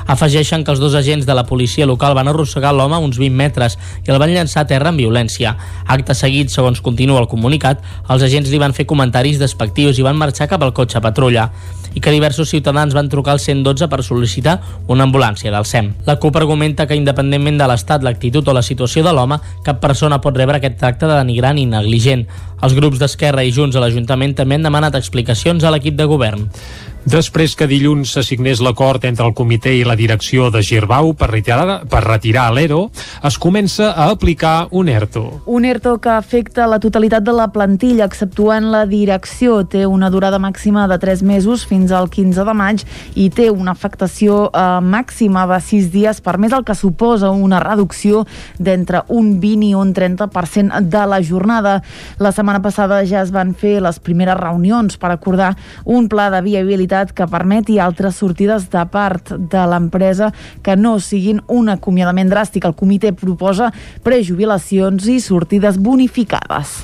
[0.06, 3.78] Afegeixen que els dos agents de la policia local van arrossegar l'home uns 20 metres
[4.06, 5.56] i el van llançar a terra amb violència.
[5.88, 10.20] Acte seguit, segons continua el comunicat, els agents li van fer comentaris despectius i van
[10.20, 11.48] marxar cap al cotxe patrulla
[11.98, 14.60] i que diversos ciutadans van trucar al 112 per sol·licitar
[14.94, 15.96] una ambulància del SEM.
[16.06, 20.22] La CUP argumenta que independentment de l'estat, l'actitud o la situació de l'home, cap persona
[20.22, 22.28] pot rebre aquest tracte de denigrant i negligent.
[22.62, 26.46] Els grups d'Esquerra i Junts a l'Ajuntament també han demanat explicacions a l'equip de govern.
[27.08, 31.86] Després que dilluns s'assignés l'acord entre el comitè i la direcció de Girbau per retirar,
[31.88, 32.82] per retirar l'ERO,
[33.24, 35.22] es comença a aplicar un ERTO.
[35.48, 39.62] Un ERTO que afecta la totalitat de la plantilla, exceptuant la direcció.
[39.72, 42.84] Té una durada màxima de 3 mesos fins al 15 de maig
[43.16, 47.64] i té una afectació eh, màxima de 6 dies, per més el que suposa una
[47.64, 48.26] reducció
[48.60, 51.78] d'entre un 20 i un 30% de la jornada.
[52.20, 55.54] La setmana passada ja es van fer les primeres reunions per acordar
[55.86, 60.32] un pla de viabilitat que permeti altres sortides de part de l'empresa
[60.64, 62.66] que no siguin un acomiadament dràstic.
[62.66, 63.72] El comitè proposa
[64.04, 66.80] prejubilacions i sortides bonificades.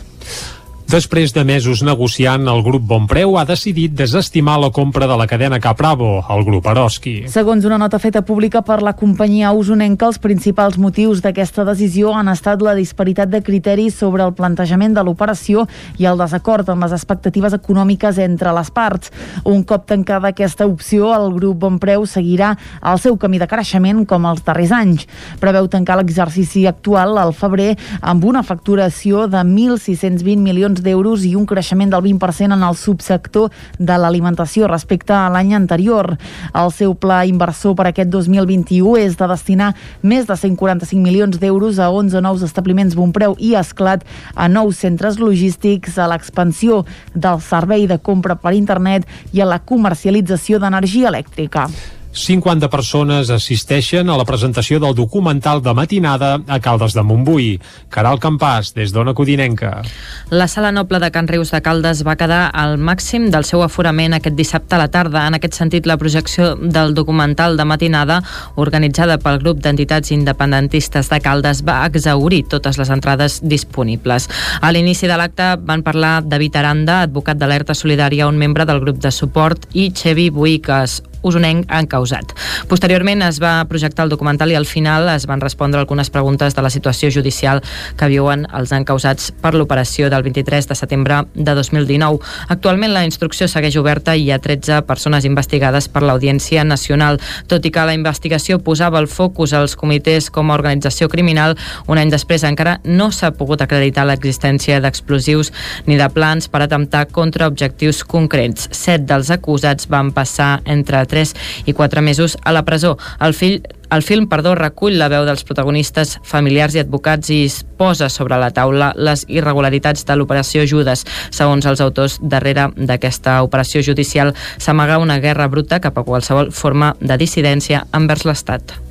[0.94, 5.58] Després de mesos negociant, el grup Bonpreu ha decidit desestimar la compra de la cadena
[5.60, 7.14] Capravo, al grup Eroski.
[7.34, 12.30] Segons una nota feta pública per la companyia usonenca, els principals motius d'aquesta decisió han
[12.30, 15.64] estat la disparitat de criteris sobre el plantejament de l'operació
[15.98, 19.10] i el desacord amb les expectatives econòmiques entre les parts.
[19.50, 22.52] Un cop tancada aquesta opció, el grup Bonpreu seguirà
[22.84, 25.10] el seu camí de creixement com els darrers anys.
[25.42, 31.48] Preveu tancar l'exercici actual al febrer amb una facturació de 1.620 milions d'euros i un
[31.50, 36.14] creixement del 20% en el subsector de l'alimentació respecte a l'any anterior.
[36.54, 39.72] El seu pla inversor per aquest 2021 és de destinar
[40.04, 44.06] més de 145 milions d'euros a 11 nous establiments Bonpreu i Esclat,
[44.36, 46.84] a nous centres logístics, a l'expansió
[47.16, 51.70] del servei de compra per internet i a la comercialització d'energia elèctrica.
[52.14, 57.48] 50 persones assisteixen a la presentació del documental de matinada a Caldes de Montbui.
[57.90, 59.82] Caral Campàs, des d'Ona Codinenca.
[60.30, 64.14] La sala noble de Can Rius de Caldes va quedar al màxim del seu aforament
[64.14, 65.26] aquest dissabte a la tarda.
[65.28, 68.20] En aquest sentit, la projecció del documental de matinada,
[68.56, 74.30] organitzada pel grup d'entitats independentistes de Caldes, va exaurir totes les entrades disponibles.
[74.62, 79.02] A l'inici de l'acte van parlar David Aranda, advocat d'Alerta Solidària, un membre del grup
[79.02, 82.36] de suport, i Xevi Buiques, usonenc encausat.
[82.70, 86.62] Posteriorment es va projectar el documental i al final es van respondre algunes preguntes de
[86.62, 87.64] la situació judicial
[87.98, 92.20] que viuen els encausats per l'operació del 23 de setembre de 2019.
[92.54, 97.20] Actualment la instrucció segueix oberta i hi ha 13 persones investigades per l'Audiència Nacional.
[97.48, 101.58] Tot i que la investigació posava el focus als comitès com a organització criminal,
[101.88, 105.52] un any després encara no s'ha pogut acreditar l'existència d'explosius
[105.88, 108.70] ni de plans per atemptar contra objectius concrets.
[108.72, 111.38] Set dels acusats van passar entre 3
[111.70, 112.98] i 4 mesos a la presó.
[113.22, 113.62] El fill
[113.94, 117.42] el film, perdó, recull la veu dels protagonistes familiars i advocats i
[117.78, 121.06] posa sobre la taula les irregularitats de l'operació Judes.
[121.30, 126.96] Segons els autors, darrere d'aquesta operació judicial s'amaga una guerra bruta cap a qualsevol forma
[127.02, 128.83] de dissidència envers l'Estat.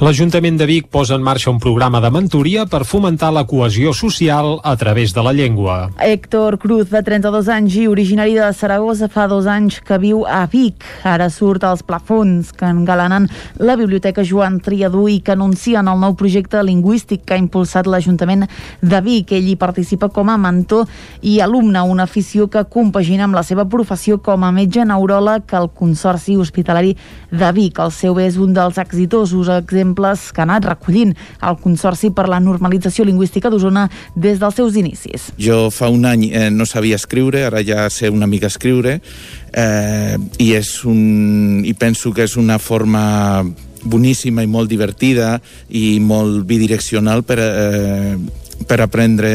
[0.00, 4.54] L'Ajuntament de Vic posa en marxa un programa de mentoria per fomentar la cohesió social
[4.64, 5.90] a través de la llengua.
[6.00, 10.46] Héctor Cruz, de 32 anys i originari de Saragossa, fa dos anys que viu a
[10.48, 10.86] Vic.
[11.04, 13.26] Ara surt als plafons que engalanen
[13.60, 18.48] la Biblioteca Joan Triadú i que anuncien el nou projecte lingüístic que ha impulsat l'Ajuntament
[18.80, 19.36] de Vic.
[19.36, 20.88] Ell hi participa com a mentor
[21.20, 25.68] i alumne, una afició que compagina amb la seva professió com a metge neuròleg al
[25.76, 26.96] Consorci Hospitalari
[27.28, 27.84] de Vic.
[27.84, 32.28] El seu és un dels exitosos exemples exemples que ha anat recollint el Consorci per
[32.28, 35.30] la Normalització Lingüística d'Osona des dels seus inicis.
[35.38, 39.00] Jo fa un any eh, no sabia escriure, ara ja sé una mica escriure,
[39.52, 43.44] eh, i, és un, i penso que és una forma
[43.82, 48.16] boníssima i molt divertida i molt bidireccional per, eh,
[48.66, 49.30] per aprendre,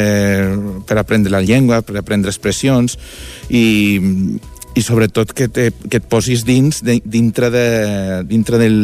[0.85, 2.97] per aprendre la llengua, per aprendre expressions
[3.49, 4.37] i,
[4.75, 7.65] i sobretot que, te, que et posis dins de, dintre, de,
[8.27, 8.75] dintre del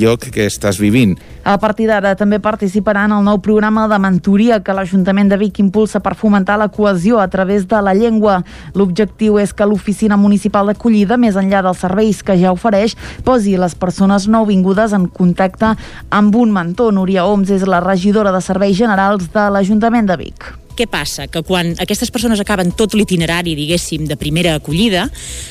[0.00, 1.18] lloc que estàs vivint.
[1.44, 5.60] A partir d'ara també participarà en el nou programa de mentoria que l'Ajuntament de Vic
[5.60, 8.40] impulsa per fomentar la cohesió a través de la llengua.
[8.78, 12.96] L'objectiu és que l'Oficina Municipal d'Acollida, més enllà dels serveis que ja ofereix,
[13.26, 15.74] posi les persones nouvingudes en contacte
[16.08, 16.94] amb un mentor.
[16.96, 20.61] Núria Oms és la regidora de Serveis Generals de l'Ajuntament de Vic.
[20.76, 21.26] Què passa?
[21.28, 25.04] Que quan aquestes persones acaben tot l'itinerari, diguéssim, de primera acollida,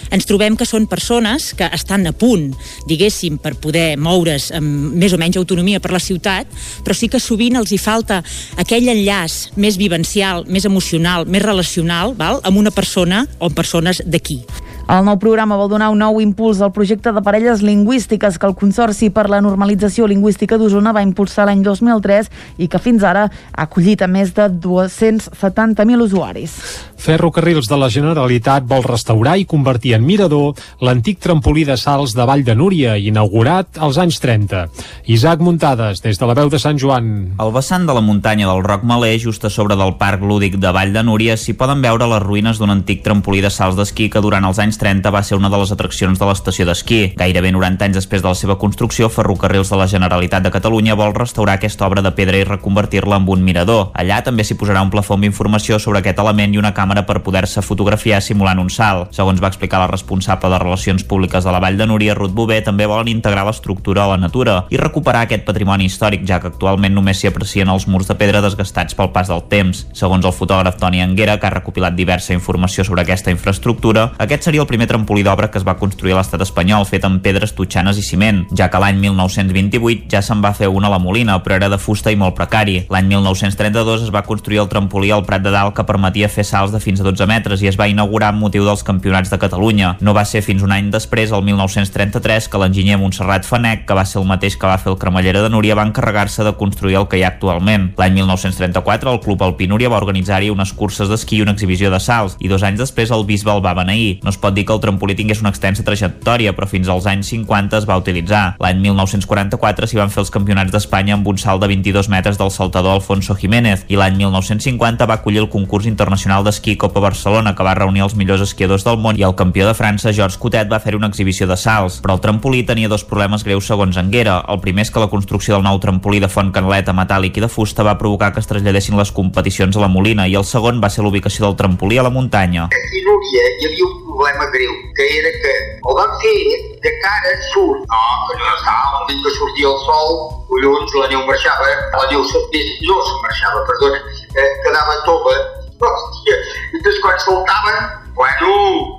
[0.10, 2.50] ens trobem que són persones que estan a punt,
[2.90, 6.50] diguéssim, per poder moure's amb més o menys autonomia per la ciutat,
[6.82, 8.24] però sí que sovint els hi falta
[8.62, 12.42] aquell enllaç més vivencial, més emocional, més relacional, val?
[12.44, 14.42] amb una persona o amb persones d'aquí.
[14.90, 18.56] El nou programa vol donar un nou impuls al projecte de parelles lingüístiques que el
[18.58, 23.66] Consorci per la Normalització Lingüística d'Osona va impulsar l'any 2003 i que fins ara ha
[23.68, 26.58] acollit a més de 270.000 usuaris.
[27.02, 32.28] Ferrocarrils de la Generalitat vol restaurar i convertir en mirador l'antic trampolí de salts de
[32.30, 34.68] Vall de Núria, inaugurat als anys 30.
[35.10, 37.34] Isaac Muntades, des de la veu de Sant Joan.
[37.42, 40.70] Al vessant de la muntanya del Roc Malé, just a sobre del Parc Lúdic de
[40.76, 44.22] Vall de Núria, s'hi poden veure les ruïnes d'un antic trampolí de salts d'esquí que
[44.22, 47.14] durant els anys 30 va ser una de les atraccions de l'estació d'esquí.
[47.18, 51.16] Gairebé 90 anys després de la seva construcció, Ferrocarrils de la Generalitat de Catalunya vol
[51.16, 53.90] restaurar aquesta obra de pedra i reconvertir-la en un mirador.
[53.94, 57.22] Allà també s'hi posarà un plafó amb informació sobre aquest element i una càmera per
[57.24, 59.12] poder-se fotografiar simulant un salt.
[59.16, 62.62] Segons va explicar la responsable de Relacions Públiques de la Vall de Núria, Ruth Bové,
[62.62, 66.94] també volen integrar l'estructura a la natura i recuperar aquest patrimoni històric, ja que actualment
[66.96, 69.86] només s'hi aprecien els murs de pedra desgastats pel pas del temps.
[69.98, 74.61] Segons el fotògraf Toni Anguera, que ha recopilat diversa informació sobre aquesta infraestructura, aquest seria
[74.62, 77.98] el primer trampolí d'obra que es va construir a l'estat espanyol, fet amb pedres totxanes
[77.98, 81.58] i ciment, ja que l'any 1928 ja se'n va fer una a la Molina, però
[81.58, 82.82] era de fusta i molt precari.
[82.92, 86.74] L'any 1932 es va construir el trampolí al Prat de Dalt que permetia fer salts
[86.74, 89.96] de fins a 12 metres i es va inaugurar amb motiu dels campionats de Catalunya.
[90.02, 94.06] No va ser fins un any després, el 1933, que l'enginyer Montserrat Fanec, que va
[94.06, 97.08] ser el mateix que va fer el Cremallera de Núria, va encarregar-se de construir el
[97.08, 97.92] que hi ha actualment.
[97.98, 102.00] L'any 1934, el Club Alpí Núria va organitzar-hi unes curses d'esquí i una exhibició de
[102.00, 104.20] salts, i dos anys després el bisbe el va beneir.
[104.26, 107.32] No es pot dir que el trampolí tingués una extensa trajectòria, però fins als anys
[107.34, 108.56] 50 es va utilitzar.
[108.62, 112.52] L'any 1944 s'hi van fer els campionats d'Espanya amb un salt de 22 metres del
[112.52, 117.66] saltador Alfonso Jiménez, i l'any 1950 va acollir el concurs internacional d'esquí Copa Barcelona que
[117.66, 120.82] va reunir els millors esquiadors del món i el campió de França, Georges Cotet, va
[120.84, 124.40] fer una exhibició de salts, però el trampolí tenia dos problemes greus segons Anguera.
[124.50, 127.52] El primer és que la construcció del nou trampolí de font canaleta metàl·lic i de
[127.52, 130.90] fusta va provocar que es traslladessin les competicions a la Molina i el segon va
[130.90, 132.70] ser l'ubicació del trampolí a la muntanya.
[132.72, 135.54] Aquí Núria hi havia un problema greu, que era que
[135.88, 136.38] el van fer
[136.84, 140.12] de cara surt, no, que no estava el moment que sortia el sol,
[140.50, 144.04] collons, la neu marxava, la neu més, no se marxava, perdona,
[144.36, 145.36] eh, quedava tova,
[145.82, 146.38] hòstia,
[146.72, 147.76] i després quan saltava,
[148.20, 148.52] bueno,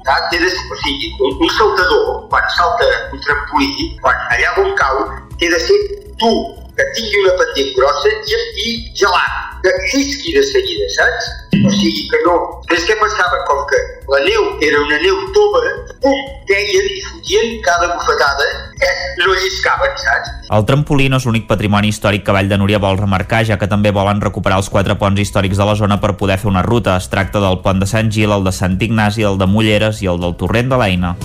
[0.07, 5.05] saps, de, o sigui, un, un saltador, quan salta un trampolí, quan allà on cau,
[5.39, 5.79] té de ser
[6.23, 6.33] tu,
[6.77, 11.29] que tingui pendent grossa i, i gelat, que llisqui de seguida, saps?
[11.63, 12.37] O sigui que no.
[12.73, 13.81] És que passava, com que
[14.13, 15.61] la neu era una neu tova,
[16.03, 16.19] pum,
[16.49, 18.49] deien i fotien cada bufetada,
[18.81, 20.33] eh, no lliscaven, saps?
[20.53, 23.71] El trampolí no és l'únic patrimoni històric que Vall de Núria vol remarcar, ja que
[23.71, 26.97] també volen recuperar els quatre ponts històrics de la zona per poder fer una ruta.
[26.97, 30.11] Es tracta del pont de Sant Gil, el de Sant Ignasi, el de Mulleres i
[30.11, 31.17] el del Torrent de l'Eina.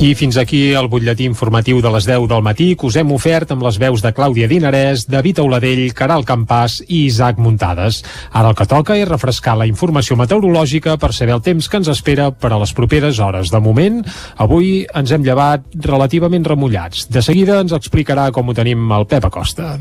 [0.00, 3.50] I fins aquí el butlletí informatiu de les 10 del matí que us hem ofert
[3.52, 7.98] amb les veus de Clàudia Dinarès, David Auladell, Caral Campàs i Isaac Muntades.
[8.32, 11.92] Ara el que toca és refrescar la informació meteorològica per saber el temps que ens
[11.92, 13.52] espera per a les properes hores.
[13.52, 14.00] De moment,
[14.40, 17.04] avui ens hem llevat relativament remullats.
[17.12, 19.76] De seguida ens explicarà com ho tenim el Pep Acosta.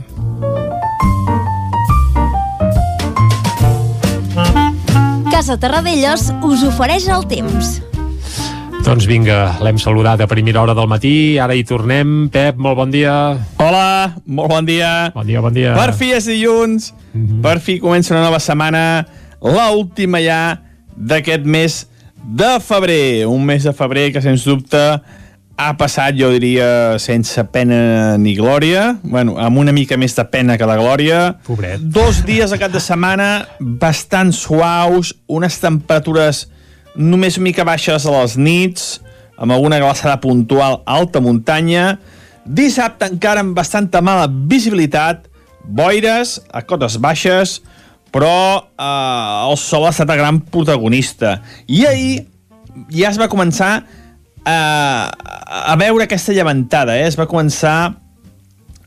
[5.31, 7.79] Casa Terradellos us ofereix el temps.
[8.79, 12.29] Doncs vinga, l'hem saludat a primera hora del matí, ara hi tornem.
[12.31, 13.13] Pep, molt bon dia.
[13.59, 15.11] Hola, molt bon dia.
[15.13, 15.75] Bon dia, bon dia.
[15.75, 17.41] Per fi és dilluns, mm -hmm.
[17.41, 19.05] per fi comença una nova setmana,
[19.41, 20.61] l'última ja
[20.95, 21.87] d'aquest mes
[22.23, 23.27] de febrer.
[23.27, 25.01] Un mes de febrer que, sens dubte,
[25.59, 28.97] ha passat, jo diria, sense pena ni glòria.
[29.03, 31.35] Bueno, amb una mica més de pena que de glòria.
[31.45, 31.79] Pobret.
[31.81, 36.47] Dos dies a cap de setmana bastant suaus, unes temperatures
[36.95, 38.99] només mica baixes a les nits,
[39.39, 41.97] amb alguna glaçada puntual alta muntanya.
[42.45, 45.27] Dissabte encara amb bastanta mala visibilitat,
[45.63, 47.59] boires a cotes baixes,
[48.11, 51.39] però eh, el sol ha estat el gran protagonista.
[51.67, 52.13] I ahir
[52.93, 53.71] ja es va començar
[54.45, 57.07] eh, a veure aquesta llevantada, eh?
[57.07, 57.77] es va començar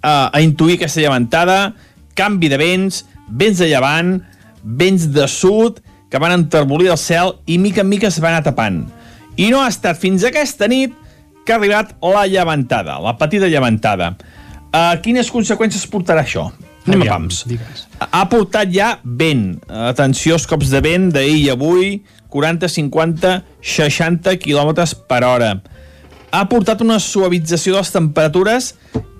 [0.02, 1.72] eh, a intuir aquesta llevantada,
[2.18, 4.18] canvi de vents, vents de llevant,
[4.62, 5.80] vents de sud,
[6.12, 8.82] que van enterbolir el cel i mica en mica es va anar tapant.
[9.40, 10.92] I no ha estat fins aquesta nit
[11.46, 14.12] que ha arribat la llevantada, la petita llevantada.
[14.72, 16.50] Uh, quines conseqüències portarà això?
[16.86, 17.42] Anem a pams.
[17.48, 17.86] Digues.
[18.02, 19.54] Ha portat ja vent.
[19.88, 21.94] Atenció als cops de vent d'ahir i avui,
[22.32, 23.32] 40, 50,
[23.62, 25.54] 60 km per hora.
[26.32, 28.72] Ha portat una suavització de les temperatures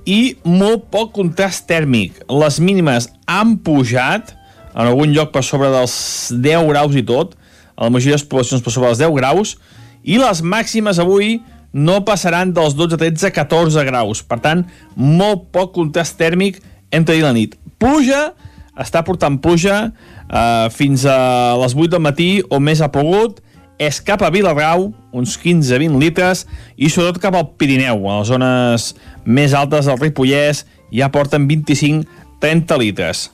[0.09, 2.21] i molt poc contrast tèrmic.
[2.29, 4.35] Les mínimes han pujat,
[4.75, 5.95] en algun lloc per sobre dels
[6.35, 7.37] 10 graus i tot,
[7.77, 9.57] a la majoria de les poblacions per sobre dels 10 graus,
[10.03, 11.41] i les màximes avui
[11.73, 14.23] no passaran dels 12, 13, 14 graus.
[14.23, 14.65] Per tant,
[14.97, 16.61] molt poc contrast tèrmic
[16.93, 17.57] entre dia i la nit.
[17.81, 18.33] Pluja,
[18.79, 23.41] està portant pluja eh, fins a les 8 del matí o més ha pogut,
[23.83, 26.45] és cap a Viladrau, uns 15-20 litres,
[26.77, 28.93] i sobretot cap al Pirineu, a les zones
[29.25, 33.31] més altes del Ripollès, ja porten 25-30 litres.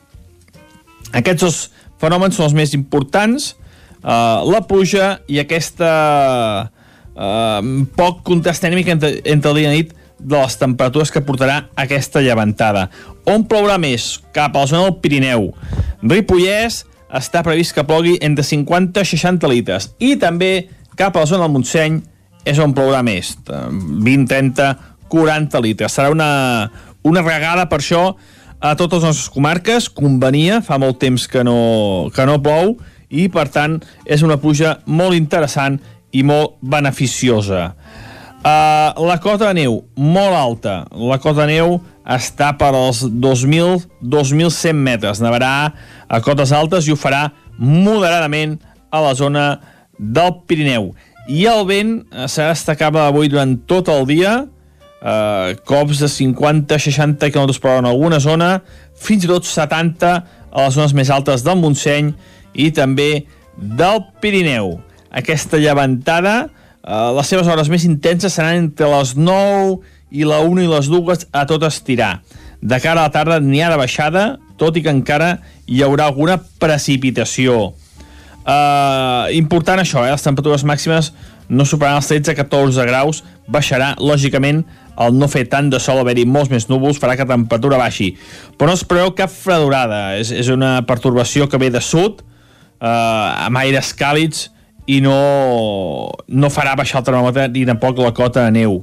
[1.17, 1.61] Aquests dos
[2.01, 3.55] fenòmens són els més importants,
[4.03, 5.93] eh, la pluja i aquesta
[7.15, 7.61] eh,
[7.97, 11.69] poc contrast tèrmic entre, entre el dia i la nit de les temperatures que portarà
[11.79, 12.89] aquesta llevantada.
[13.29, 14.17] On plourà més?
[14.35, 15.53] Cap a la zona del Pirineu.
[16.03, 16.83] Ripollès
[17.15, 19.93] està previst que plogui entre 50 i 60 litres.
[20.03, 20.69] I també
[20.99, 22.01] cap a la zona del Montseny
[22.49, 23.37] és on plourà més.
[23.47, 24.69] 20, 30,
[25.09, 25.95] 40 litres.
[25.95, 26.31] Serà una,
[27.07, 28.03] una regada per això
[28.61, 32.77] a totes les nostres comarques, convenia, fa molt temps que no, que no plou,
[33.09, 35.79] i per tant és una pluja molt interessant
[36.13, 37.73] i molt beneficiosa.
[38.39, 40.81] Uh, la cota de neu, molt alta.
[40.95, 41.79] La cota de neu
[42.09, 45.23] està per als 2.000-2.100 metres.
[45.23, 45.73] Nevarà
[46.09, 47.29] a cotes altes i ho farà
[47.59, 48.57] moderadament
[48.91, 49.49] a la zona
[49.99, 50.93] del Pirineu.
[51.29, 51.99] I el vent
[52.31, 54.39] serà destacable avui durant tot el dia,
[55.03, 58.59] eh, cops de 50-60 km per hora en alguna zona,
[58.99, 62.13] fins i tot 70 a les zones més altes del Montseny
[62.55, 63.27] i també
[63.57, 64.79] del Pirineu.
[65.11, 66.49] Aquesta llevantada,
[66.83, 69.79] eh, les seves hores més intenses seran entre les 9
[70.11, 72.19] i la 1 i les 2 a tot estirar.
[72.61, 76.09] De cara a la tarda n'hi ha de baixada, tot i que encara hi haurà
[76.09, 77.75] alguna precipitació.
[78.49, 80.13] Uh, important això, eh?
[80.15, 81.13] les temperatures màximes
[81.49, 84.63] no superaran els 13-14 graus, baixarà, lògicament,
[84.99, 88.13] el no fer tant de sol, haver-hi molts més núvols, farà que la temperatura baixi.
[88.59, 92.23] Però no es preveu cap fredurada, és, és una pertorbació que ve de sud,
[92.81, 94.49] eh, amb aires càlids,
[94.89, 95.19] i no,
[96.29, 98.83] no farà baixar el termòmetre ni tampoc la cota de neu.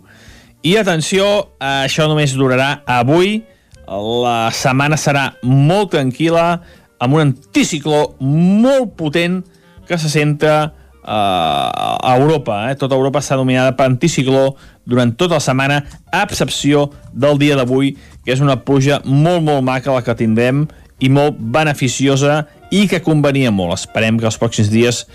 [0.65, 1.25] I atenció,
[1.59, 3.43] eh, això només durarà avui,
[3.85, 6.47] la setmana serà molt tranquil·la,
[7.01, 9.43] amb un anticicló molt potent
[9.85, 10.73] que se centra
[11.06, 12.65] a Europa.
[12.69, 12.76] Eh?
[12.80, 14.56] Tota Europa està dominada per anticicló
[14.86, 17.95] durant tota la setmana, a excepció del dia d'avui,
[18.26, 20.65] que és una pluja molt, molt maca la que tindrem
[20.99, 23.80] i molt beneficiosa i que convenia molt.
[23.80, 25.06] Esperem que els pròxims dies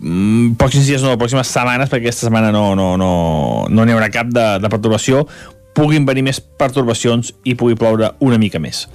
[0.00, 3.12] mm, pròxims dies no, les pròximes setmanes, perquè aquesta setmana no n'hi no, no,
[3.68, 5.24] no haurà cap de, de perturbació,
[5.76, 8.86] puguin venir més pertorbacions i pugui ploure una mica més.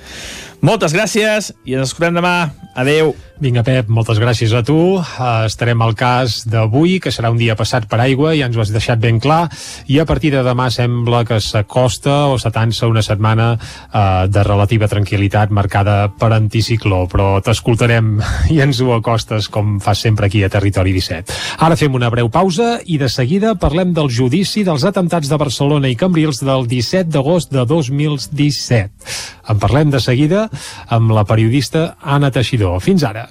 [0.66, 2.52] Moltes gràcies i ens escoltem demà.
[2.78, 3.16] Adeu.
[3.42, 4.76] Vinga, Pep, moltes gràcies a tu.
[5.02, 8.62] Uh, estarem al cas d'avui, que serà un dia passat per aigua, ja ens ho
[8.62, 9.48] has deixat ben clar,
[9.90, 14.86] i a partir de demà sembla que s'acosta o s'atansa una setmana uh, de relativa
[14.92, 18.12] tranquil·litat marcada per anticicló, però t'escoltarem
[18.54, 21.34] i ens ho acostes com fas sempre aquí a Territori 17.
[21.66, 25.90] Ara fem una breu pausa i de seguida parlem del judici dels atemptats de Barcelona
[25.90, 29.18] i Cambrils del 17 d'agost de 2017.
[29.50, 30.46] En parlem de seguida
[30.94, 32.78] amb la periodista Anna Teixidor.
[32.86, 33.31] Fins ara.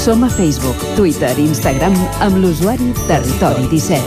[0.00, 1.92] Som a Facebook, Twitter i Instagram
[2.24, 4.00] amb l'usuari Territori 17.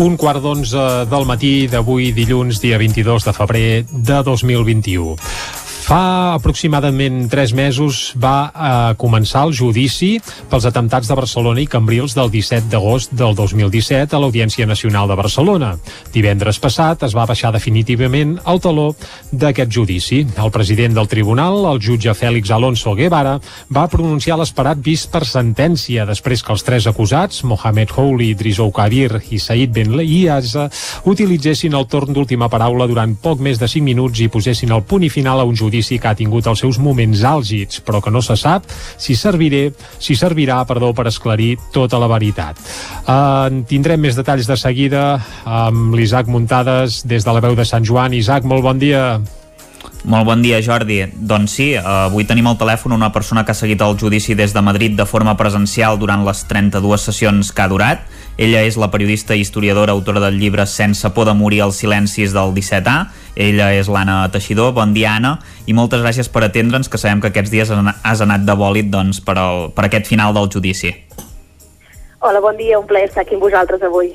[0.00, 5.67] Un quart d'onze del matí d'avui, dilluns, dia 22 de febrer de 2021.
[5.88, 10.18] Fa aproximadament tres mesos va eh, començar el judici
[10.50, 15.16] pels atemptats de Barcelona i Cambrils del 17 d'agost del 2017 a l'Audiència Nacional de
[15.16, 15.70] Barcelona.
[16.12, 18.90] Divendres passat es va baixar definitivament el taló
[19.32, 20.18] d'aquest judici.
[20.36, 23.38] El president del tribunal, el jutge Fèlix Alonso Guevara,
[23.72, 29.22] va pronunciar l'esperat vist per sentència després que els tres acusats, Mohamed Houli, Drizou Kabir
[29.30, 30.68] i Said Ben Liaza,
[31.08, 35.08] utilitzessin el torn d'última paraula durant poc més de 5 minuts i posessin el punt
[35.08, 38.10] i final a un judici judici que ha tingut els seus moments àlgids, però que
[38.10, 38.66] no se sap
[38.98, 42.58] si serviré, si servirà perdó, per esclarir tota la veritat.
[43.06, 47.84] Uh, tindrem més detalls de seguida amb l'Isaac Muntades des de la veu de Sant
[47.84, 48.14] Joan.
[48.14, 49.20] Isaac, molt bon dia.
[50.04, 51.04] Molt bon dia, Jordi.
[51.14, 54.62] Doncs sí, avui tenim al telèfon una persona que ha seguit el judici des de
[54.62, 58.06] Madrid de forma presencial durant les 32 sessions que ha durat.
[58.38, 62.30] Ella és la periodista i historiadora autora del llibre Sense por de morir als silencis
[62.30, 63.08] del 17A.
[63.34, 64.70] Ella és l'Anna Teixidor.
[64.76, 68.46] Bon dia, Anna, i moltes gràcies per atendre'ns, que sabem que aquests dies has anat
[68.46, 70.94] de bòlit doncs, per, al, per aquest final del judici.
[72.22, 74.14] Hola, bon dia, un plaer estar aquí amb vosaltres avui.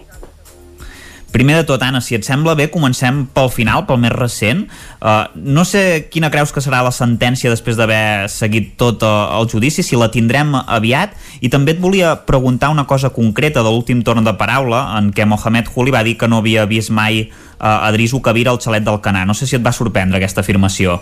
[1.33, 4.67] Primer de tot, Anna, si et sembla bé, comencem pel final, pel més recent.
[5.01, 9.49] Uh, no sé quina creus que serà la sentència després d'haver seguit tot uh, el
[9.49, 14.03] judici, si la tindrem aviat, i també et volia preguntar una cosa concreta de l'últim
[14.05, 17.65] torn de paraula, en què Mohamed Huli va dir que no havia vist mai uh,
[17.65, 19.25] a Drisu Kabir al xalet del Canà.
[19.25, 20.99] No sé si et va sorprendre aquesta afirmació.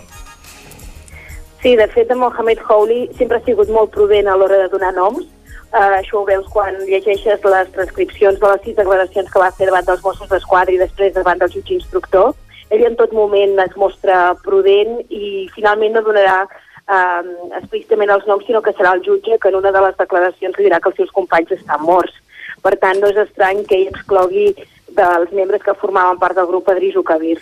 [1.60, 5.28] Sí, de fet, Mohamed Houli sempre ha sigut molt prudent a l'hora de donar noms,
[5.72, 9.70] Uh, això ho veus quan llegeixes les transcripcions de les sis declaracions que va fer
[9.70, 12.34] davant dels Mossos d'Esquadra i després davant del jutge instructor.
[12.68, 17.22] Ell en tot moment es mostra prudent i finalment no donarà uh,
[17.62, 20.80] explícitament els noms, sinó que serà el jutge que en una de les declaracions dirà
[20.80, 22.20] que els seus companys estan morts.
[22.60, 24.50] Per tant, no és estrany que ell exclogui
[24.92, 27.38] dels membres que formaven part del grup Adriso Kabir.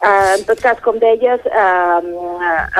[0.00, 2.00] Uh, en tot cas, com deies, uh,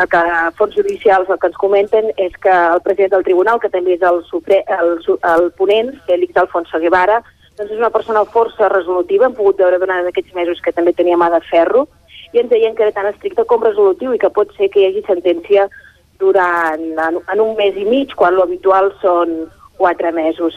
[0.01, 0.21] el que
[0.57, 4.07] fons judicials el que ens comenten és que el president del tribunal, que també és
[4.09, 4.95] el, supre, el,
[5.29, 7.19] el ponent, Félix Alfonso Guevara,
[7.59, 11.21] doncs és una persona força resolutiva, hem pogut veure durant aquests mesos que també tenia
[11.21, 11.85] mà de ferro,
[12.33, 14.89] i ens deien que era tan estricte com resolutiu i que pot ser que hi
[14.89, 15.69] hagi sentència
[16.23, 19.43] durant, en, en un mes i mig, quan l'habitual són
[19.77, 20.57] quatre mesos.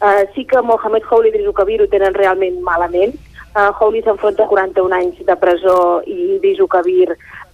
[0.00, 3.18] Uh, sí que Mohamed Houli i Drisu Kabir ho tenen realment malament,
[3.50, 7.08] Uh, Howley s'enfronta a 41 anys de presó i Bisu Kabir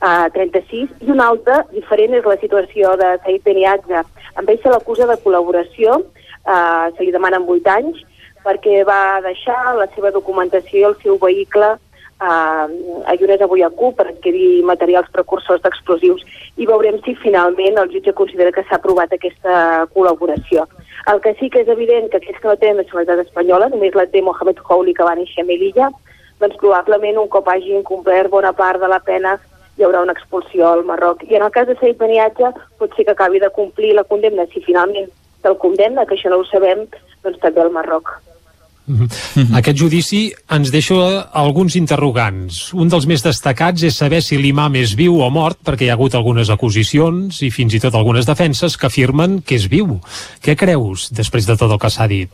[0.04, 0.90] a uh, 36.
[1.06, 4.02] I una altra, diferent, és la situació de Said Beniatza.
[4.36, 8.04] Amb ell se l'acusa de col·laboració, uh, se li demanen 8 anys,
[8.44, 11.72] perquè va deixar la seva documentació i el seu vehicle
[12.20, 12.66] uh,
[13.08, 13.16] a
[13.48, 16.22] avui a CUP per adquirir materials precursors d'explosius
[16.56, 20.68] i veurem si finalment el jutge considera que s'ha aprovat aquesta col·laboració.
[21.12, 24.08] El que sí que és evident que aquells que no tenen nacionalitat espanyola, només la
[24.10, 25.90] té Mohamed Houli, que va néixer a Melilla,
[26.40, 29.36] doncs probablement un cop hagin complert bona part de la pena
[29.76, 31.22] hi haurà una expulsió al Marroc.
[31.28, 32.50] I en el cas de Said Beniatge
[32.80, 35.10] pot ser que acabi de complir la condemna, si finalment
[35.42, 36.86] se'l condemna, que això no ho sabem,
[37.22, 38.16] doncs també al Marroc.
[38.86, 39.54] Mhm.
[39.58, 40.96] Aquest judici ens deixa
[41.34, 42.72] alguns interrogants.
[42.74, 45.98] Un dels més destacats és saber si l'imam és viu o mort, perquè hi ha
[45.98, 49.98] hagut algunes acusacions i fins i tot algunes defenses que afirmen que és viu.
[50.42, 52.30] Què creus després de tot el que s'ha dit?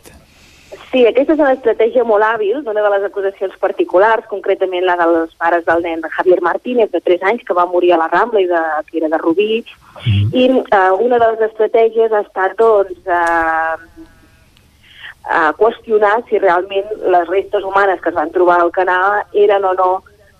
[0.92, 5.32] Sí, aquesta és una estratègia molt hàbil d'una de les acusacions particulars, concretament la dels
[5.40, 8.48] pares del nen Javier Martínez, de 3 anys, que va morir a la Rambla i
[8.50, 8.60] de,
[8.90, 9.62] que era de Rubí.
[10.04, 10.26] Mm.
[10.36, 14.11] I uh, una de les estratègies ha estat, doncs, uh,
[15.24, 19.74] a qüestionar si realment les restes humanes que es van trobar al canal eren o
[19.78, 19.90] no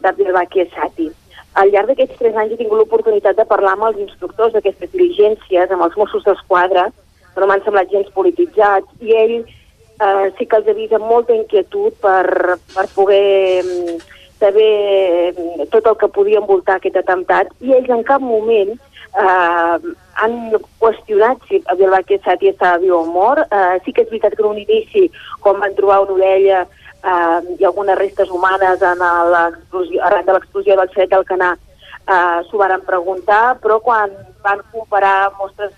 [0.03, 1.11] d'Abdelbaki Esati.
[1.55, 5.71] Al llarg d'aquests tres anys he tingut l'oportunitat de parlar amb els instructors d'aquestes diligències,
[5.71, 6.89] amb els Mossos d'Esquadra,
[7.37, 12.57] no m'han semblat gens polititzats, i ell eh, sí que els avisa molta inquietud per,
[12.75, 14.11] per poder mm,
[14.43, 19.94] saber mm, tot el que podia envoltar aquest atemptat, i ells en cap moment eh,
[20.23, 20.36] han
[20.81, 23.47] qüestionat si Abdelbaki Sati estava viu o mort.
[23.51, 25.09] Eh, sí que és veritat que en un inici,
[25.40, 30.93] quan van trobar una orella eh, i algunes restes humanes en arran de l'explosió del
[30.94, 34.10] xeret del Canà, eh, s'ho van preguntar, però quan
[34.43, 35.73] van comparar mostres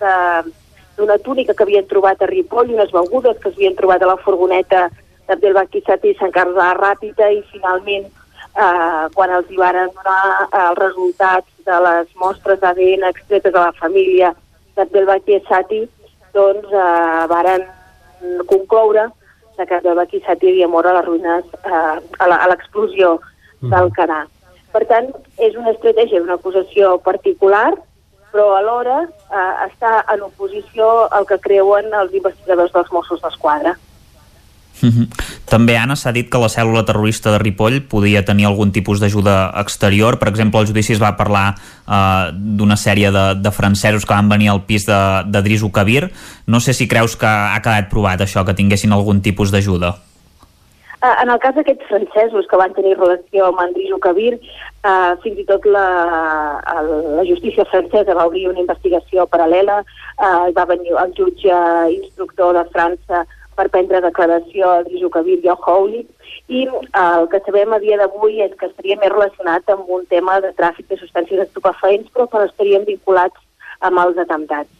[0.97, 4.21] d'una túnica que havien trobat a Ripoll i unes begudes que s'havien trobat a la
[4.23, 4.87] furgoneta
[5.27, 8.07] d'Abdelbaki Sati i Sant Carles de la Ràpita i finalment
[8.55, 13.59] eh, quan els hi van donar eh, els resultats de les mostres d'ADN extretes de
[13.59, 14.33] la família
[14.75, 15.83] d'Abdelbaki Sati,
[16.33, 17.67] doncs eh, varen
[18.47, 19.09] concloure
[19.55, 23.15] que Abdelbaki Sati havia mort a les ruïnes eh, a l'explosió
[23.61, 23.69] mm.
[23.71, 24.25] del Canà.
[24.75, 27.69] Per tant, és una estratègia d'una acusació particular,
[28.33, 33.77] però alhora eh, està en oposició al que creuen els investigadors dels Mossos d'Esquadra.
[34.81, 35.07] Mm -hmm.
[35.45, 39.53] També, Anna, s'ha dit que la cèl·lula terrorista de Ripoll podia tenir algun tipus d'ajuda
[39.61, 40.19] exterior.
[40.19, 41.55] Per exemple, al judici es va parlar
[41.87, 46.11] eh, d'una sèrie de, de francesos que van venir al pis de, de Drisu Kabir.
[46.45, 49.95] No sé si creus que ha quedat provat això, que tinguessin algun tipus d'ajuda.
[51.05, 54.37] Uh, en el cas d'aquests francesos que van tenir relació amb Andrijo Kabir,
[54.87, 55.83] uh, fins i tot la,
[56.71, 56.87] el,
[57.19, 59.83] la justícia francesa va obrir una investigació paral·lela,
[60.17, 61.59] uh, va venir el jutge
[61.93, 63.25] instructor de França
[63.55, 66.05] per prendre declaració al Dijukabir i al Howley
[66.47, 70.05] i eh, el que sabem a dia d'avui és que estaria més relacionat amb un
[70.11, 73.39] tema de tràfic de substàncies estupefaents però que estarien vinculats
[73.81, 74.71] amb els atemptats.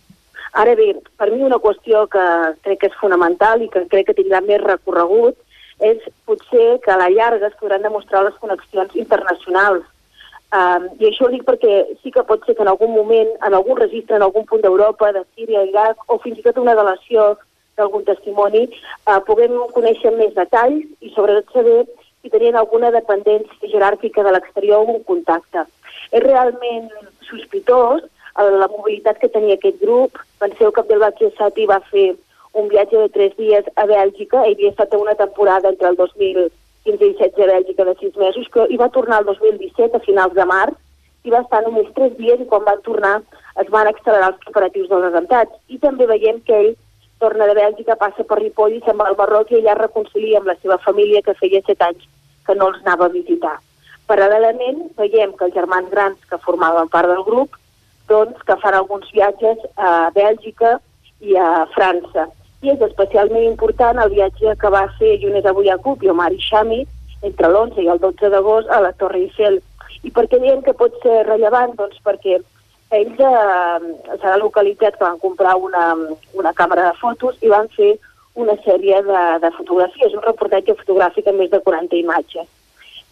[0.56, 2.26] Ara bé, per mi una qüestió que
[2.64, 5.36] crec que és fonamental i que crec que tindrà més recorregut
[5.84, 9.84] és potser que a la llarga es podran demostrar les connexions internacionals.
[10.56, 13.58] Um, I això ho dic perquè sí que pot ser que en algun moment, en
[13.58, 17.34] algun registre, en algun punt d'Europa, de Síria, Iraq, o fins i tot una delació
[17.78, 21.86] d'algun testimoni, eh, puguem conèixer més detalls i sobretot saber
[22.22, 25.66] si tenien alguna dependència jeràrquica de l'exterior o un contacte.
[26.12, 26.90] És realment
[27.30, 30.22] sospitós eh, la mobilitat que tenia aquest grup.
[30.40, 32.14] Penseu que Abdelbaki Sati va fer
[32.56, 36.52] un viatge de tres dies a Bèlgica, ell havia estat una temporada entre el 2015
[36.86, 40.36] i 16 a Bèlgica de sis mesos, que hi va tornar el 2017 a finals
[40.38, 40.78] de març,
[41.26, 43.16] i va estar només tres dies i quan van tornar
[43.62, 45.56] es van accelerar els preparatius dels atemptats.
[45.68, 46.74] I també veiem que ell
[47.20, 50.52] torna de Bèlgica, passa per Ripoll i se'n va al Marroc i allà reconcilia amb
[50.52, 52.04] la seva família que feia set anys
[52.46, 53.56] que no els anava a visitar.
[54.10, 57.56] Paral·lelament, veiem que els germans grans que formaven part del grup
[58.10, 60.76] doncs, que fan alguns viatges a Bèlgica
[61.22, 62.28] i a França.
[62.62, 66.84] I és especialment important el viatge que va fer Younes Abou Yacoub i Omar Ishami
[67.26, 69.58] entre l'11 i el 12 d'agost a la Torre Eiffel.
[70.06, 71.74] I per què diem que pot ser rellevant?
[71.80, 72.38] Doncs perquè
[72.98, 75.86] ells eh, s'ha localitzat que van comprar una,
[76.34, 77.96] una càmera de fotos i van fer
[78.36, 82.48] una sèrie de, de fotografies, un reportatge fotogràfic amb més de 40 imatges.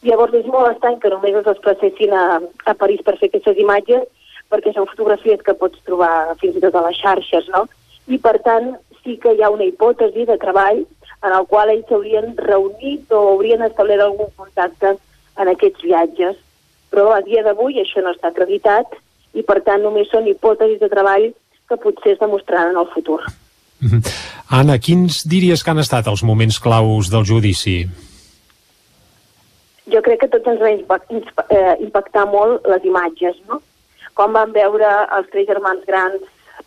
[0.04, 2.26] Llavors és molt estrany que només es desplacessin a,
[2.68, 4.04] a París per fer aquestes imatges,
[4.52, 7.64] perquè són fotografies que pots trobar fins i tot a les xarxes, no?
[8.12, 8.74] I per tant
[9.04, 10.84] sí que hi ha una hipòtesi de treball
[11.24, 14.98] en el qual ells s'haurien reunit o haurien establert algun contacte
[15.40, 16.36] en aquests viatges.
[16.92, 19.00] Però a dia d'avui això no està acreditat
[19.34, 21.32] i per tant només són hipòtesis de treball
[21.70, 23.20] que potser es demostraran en el futur.
[23.82, 24.02] Mhm.
[24.50, 27.88] Anna, quins diries que han estat els moments claus del judici?
[29.92, 31.00] Jo crec que tots ens va
[31.50, 33.60] eh, impactar molt les imatges, no?
[34.14, 34.88] Com van veure
[35.18, 36.22] els tres germans grans,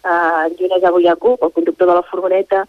[0.05, 2.66] eh, Junès Abu Yaqub, el conductor de la furgoneta,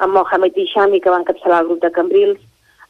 [0.00, 2.40] en Mohamed Ishami, que va encapçalar el grup de Cambrils,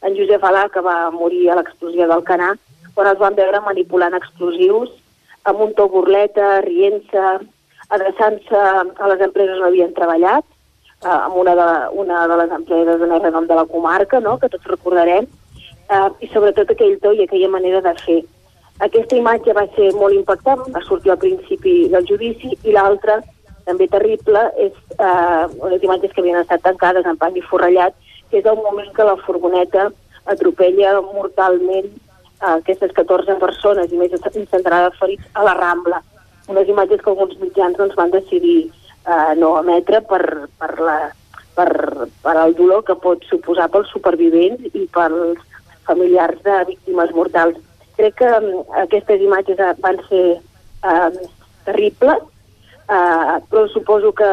[0.02, 2.54] en Josep Alà, que va morir a l'explosió del Canà,
[2.94, 4.90] quan els van veure manipulant explosius
[5.46, 7.24] amb un to burleta, rient-se,
[7.94, 10.44] adreçant-se a les empreses on havien treballat,
[11.04, 11.68] eh, amb una de,
[12.02, 15.28] una de les empreses de més renom de la comarca, no?, que tots recordarem,
[15.90, 18.20] eh, i sobretot aquell to i aquella manera de fer.
[18.84, 23.20] Aquesta imatge va ser molt impactant, va sortir al principi del judici, i l'altra,
[23.66, 27.96] també terrible, és eh, unes imatges que havien estat tancades en pany i forrellat
[28.30, 29.88] que és el moment que la furgoneta
[30.26, 31.88] atropella mortalment
[32.40, 36.02] aquestes 14 persones i més de centrada ferits a la Rambla.
[36.48, 38.70] Unes imatges que alguns mitjans doncs, van decidir
[39.06, 40.98] eh, no emetre per, per, la,
[41.56, 41.70] per,
[42.22, 45.42] per el dolor que pot suposar pels supervivents i pels
[45.86, 47.58] familiars de víctimes mortals.
[47.96, 51.28] Crec que um, aquestes imatges eh, van ser eh,
[51.64, 52.26] terribles,
[52.86, 54.28] eh, però suposo que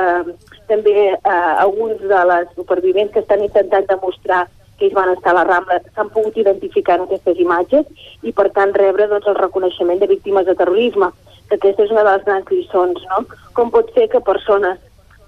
[0.68, 4.44] també eh, alguns de les supervivents que estan intentant demostrar
[4.84, 7.86] que ells van estar a la Rambla s'han pogut identificar en aquestes imatges
[8.22, 11.08] i per tant rebre doncs, el reconeixement de víctimes de terrorisme,
[11.48, 13.24] que aquesta és una de les grans lliçons, no?
[13.56, 14.80] Com pot ser que persones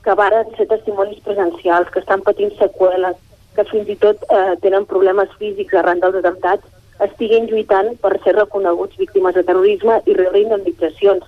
[0.03, 3.15] que varen ser testimonis presencials, que estan patint seqüeles,
[3.55, 6.67] que fins i tot eh, tenen problemes físics arran dels atemptats,
[7.05, 11.23] estiguin lluitant per ser reconeguts víctimes de terrorisme i rebre indemnitzacions.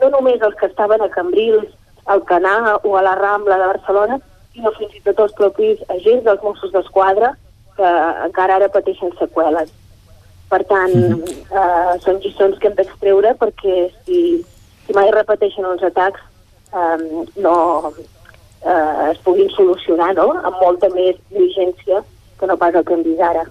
[0.00, 1.70] No només els que estaven a Cambrils,
[2.06, 4.20] al Canà o a la Rambla de Barcelona,
[4.54, 7.34] sinó fins i tot els propis agents dels Mossos d'Esquadra
[7.76, 7.94] que
[8.26, 9.72] encara ara pateixen seqüeles.
[10.50, 14.20] Per tant, mm eh, són lliçons que hem d'extreure perquè si,
[14.86, 16.22] si mai repeteixen els atacs
[16.74, 16.96] eh,
[17.46, 17.56] no
[17.92, 20.30] eh, es puguin solucionar no?
[20.42, 22.02] amb molta més diligència
[22.40, 23.44] que no pas el que hem vist ara.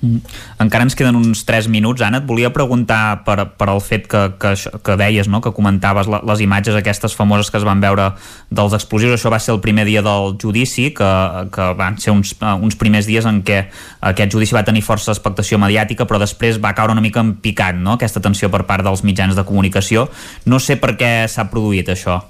[0.00, 0.22] Mm.
[0.62, 2.20] Encara ens queden uns 3 minuts, Anna.
[2.22, 4.52] Et volia preguntar per, per el fet que, que,
[4.84, 5.40] que deies, no?
[5.42, 8.12] que comentaves la, les imatges aquestes famoses que es van veure
[8.50, 9.16] dels explosius.
[9.16, 11.10] Això va ser el primer dia del judici, que,
[11.54, 13.64] que van ser uns, uns primers dies en què
[14.12, 17.74] aquest judici va tenir força expectació mediàtica, però després va caure una mica en picat,
[17.74, 17.98] no?
[17.98, 20.06] aquesta tensió per part dels mitjans de comunicació.
[20.46, 22.20] No sé per què s'ha produït això.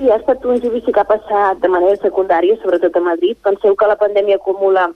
[0.00, 3.36] Sí, ha estat un judici que ha passat de manera secundària, sobretot a Madrid.
[3.44, 4.86] Penseu que la pandèmia acumula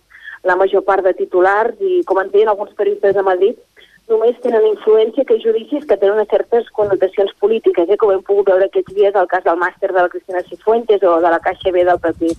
[0.45, 3.61] la major part de titulars i, com ens deien alguns periodistes de Madrid,
[4.09, 8.69] només tenen influència que judicis que tenen certes connotacions polítiques, eh, com hem pogut veure
[8.69, 11.85] aquests dies al cas del màster de la Cristina Cifuentes o de la Caixa B
[11.89, 12.35] del PP.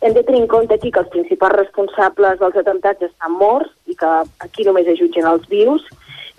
[0.00, 3.94] Hem de tenir en compte aquí que els principals responsables dels atemptats estan morts i
[3.94, 4.12] que
[4.44, 5.84] aquí només es jutgen els vius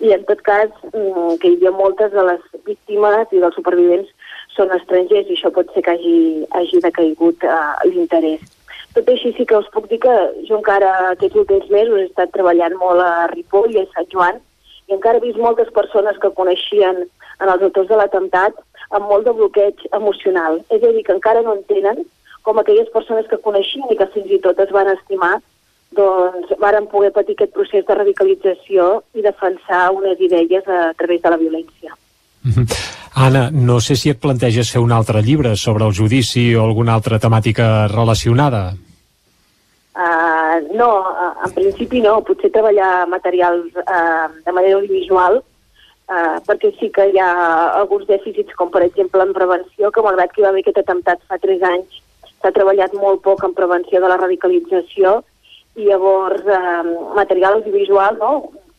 [0.00, 4.10] i en tot cas mm, que hi havia moltes de les víctimes i dels supervivents
[4.54, 6.20] són estrangers i això pot ser que hagi,
[6.54, 7.58] hagi decaigut eh,
[7.90, 8.57] l'interès.
[8.96, 10.14] Tot així sí que us puc dir que
[10.48, 14.40] jo encara aquests últims mesos he estat treballant molt a Ripoll i a Sant Joan
[14.88, 18.56] i encara he vist moltes persones que coneixien en els autors de l'atemptat
[18.96, 20.62] amb molt de bloqueig emocional.
[20.72, 22.02] És a dir, que encara no entenen
[22.42, 25.36] com aquelles persones que coneixien i que fins i tot es van estimar
[25.98, 31.32] doncs varen poder patir aquest procés de radicalització i defensar unes idees a través de
[31.32, 31.96] la violència.
[33.18, 36.94] Anna, no sé si et planteges fer un altre llibre sobre el judici o alguna
[36.94, 38.76] altra temàtica relacionada.
[39.98, 40.90] Uh, no,
[41.44, 42.20] en principi no.
[42.22, 47.32] Potser treballar materials uh, de manera audiovisual uh, perquè sí que hi ha
[47.80, 51.24] alguns dèficits, com per exemple en prevenció, que malgrat que hi va haver aquest atemptat
[51.26, 51.98] fa 3 anys,
[52.38, 55.18] s'ha treballat molt poc en prevenció de la radicalització
[55.74, 56.86] i llavors uh,
[57.18, 58.32] material audiovisual, no?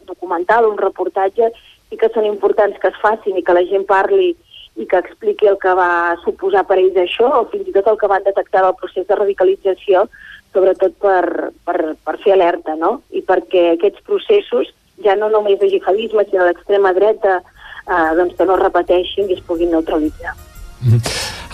[0.09, 1.51] documental, un reportatge,
[1.91, 4.33] i que són importants que es facin i que la gent parli
[4.79, 7.97] i que expliqui el que va suposar per ells això o fins i tot el
[7.99, 10.05] que van detectar del procés de radicalització,
[10.53, 12.99] sobretot per, per, per fer alerta, no?
[13.11, 14.71] I perquè aquests processos,
[15.03, 19.37] ja no només de jihadisme, sinó l'extrema dreta, eh, doncs que no es repeteixin i
[19.37, 20.37] es puguin neutralitzar.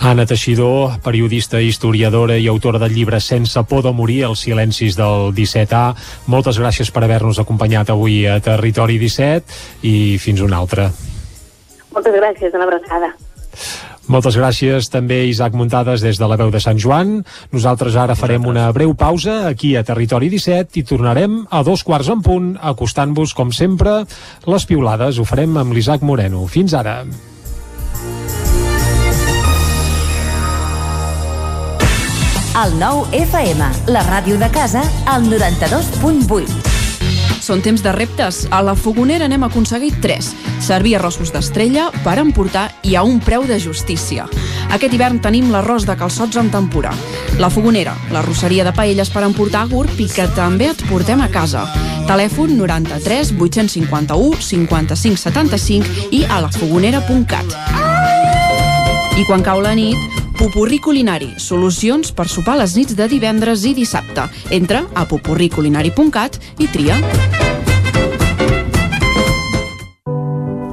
[0.06, 5.32] Anna Teixidor, periodista, historiadora i autora del llibre Sense por de morir, els silencis del
[5.34, 5.96] 17A.
[6.30, 10.86] Moltes gràcies per haver-nos acompanyat avui a Territori 17 i fins una altra.
[11.90, 13.10] Moltes gràcies, una abraçada.
[14.06, 17.24] Moltes gràcies també Isaac Muntades des de la veu de Sant Joan.
[17.50, 22.14] Nosaltres ara farem una breu pausa aquí a Territori 17 i tornarem a dos quarts
[22.14, 24.04] en punt acostant-vos, com sempre,
[24.46, 25.18] les piulades.
[25.18, 26.46] Ho farem amb l'Isaac Moreno.
[26.46, 27.00] Fins ara.
[32.56, 34.80] El nou FM, la ràdio de casa,
[35.12, 36.54] al 92.8.
[37.44, 38.46] Són temps de reptes.
[38.48, 40.30] A la Fogonera n'hem aconseguit 3.
[40.64, 44.24] Servir arrossos d'estrella per emportar i a un preu de justícia.
[44.72, 46.96] Aquest hivern tenim l'arròs de calçots en tempura.
[47.36, 51.20] La Fogonera, la rosseria de paelles per emportar a GURB i que també et portem
[51.20, 51.68] a casa.
[52.08, 57.58] Telèfon 93 851 55 75 i a lafogonera.cat.
[59.20, 63.70] I quan cau la nit, Pupurri Culinari, solucions per sopar les nits de divendres i
[63.72, 64.26] dissabte.
[64.52, 66.98] Entra a pupurriculinari.cat i tria.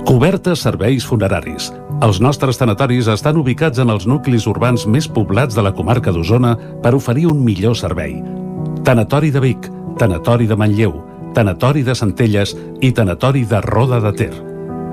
[0.03, 1.72] Cobertes serveis funeraris.
[2.03, 6.57] Els nostres tanatoris estan ubicats en els nuclis urbans més poblats de la comarca d'Osona
[6.84, 8.19] per oferir un millor servei.
[8.84, 10.98] Tanatori de Vic, Tanatori de Manlleu,
[11.34, 14.53] Tanatori de Centelles i Tanatori de Roda de Ter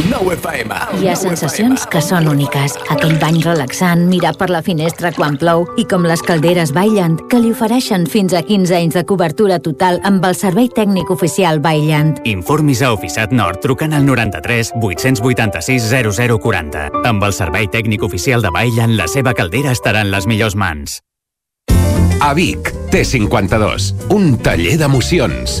[0.00, 0.76] El 9 FM.
[0.96, 2.72] Hi ha sensacions que són úniques.
[2.94, 7.40] Aquell bany relaxant, mirar per la finestra quan plou i com les calderes Bailand, que
[7.42, 12.22] li ofereixen fins a 15 anys de cobertura total amb el servei tècnic oficial Bailand.
[12.24, 16.88] Informis a Oficiat Nord trucant al 93 886 0040.
[17.10, 21.02] Amb el servei tècnic oficial de Bailand, la seva caldera estarà en les millors mans.
[22.24, 25.60] A Vic, T52, un taller d'emocions.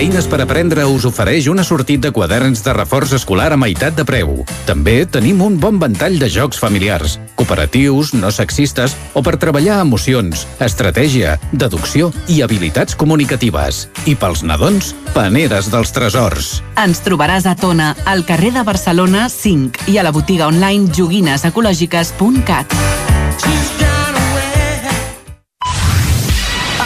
[0.00, 4.04] Eines per aprendre us ofereix una sortit de quaderns de reforç escolar a meitat de
[4.08, 4.46] preu.
[4.64, 10.46] També tenim un bon ventall de jocs familiars, cooperatius, no sexistes o per treballar emocions,
[10.56, 13.90] estratègia, deducció i habilitats comunicatives.
[14.08, 16.64] I pels nadons, paneres dels tresors.
[16.80, 22.72] Ens trobaràs a Tona, al carrer de Barcelona 5 i a la botiga online joguinesecològiques.cat.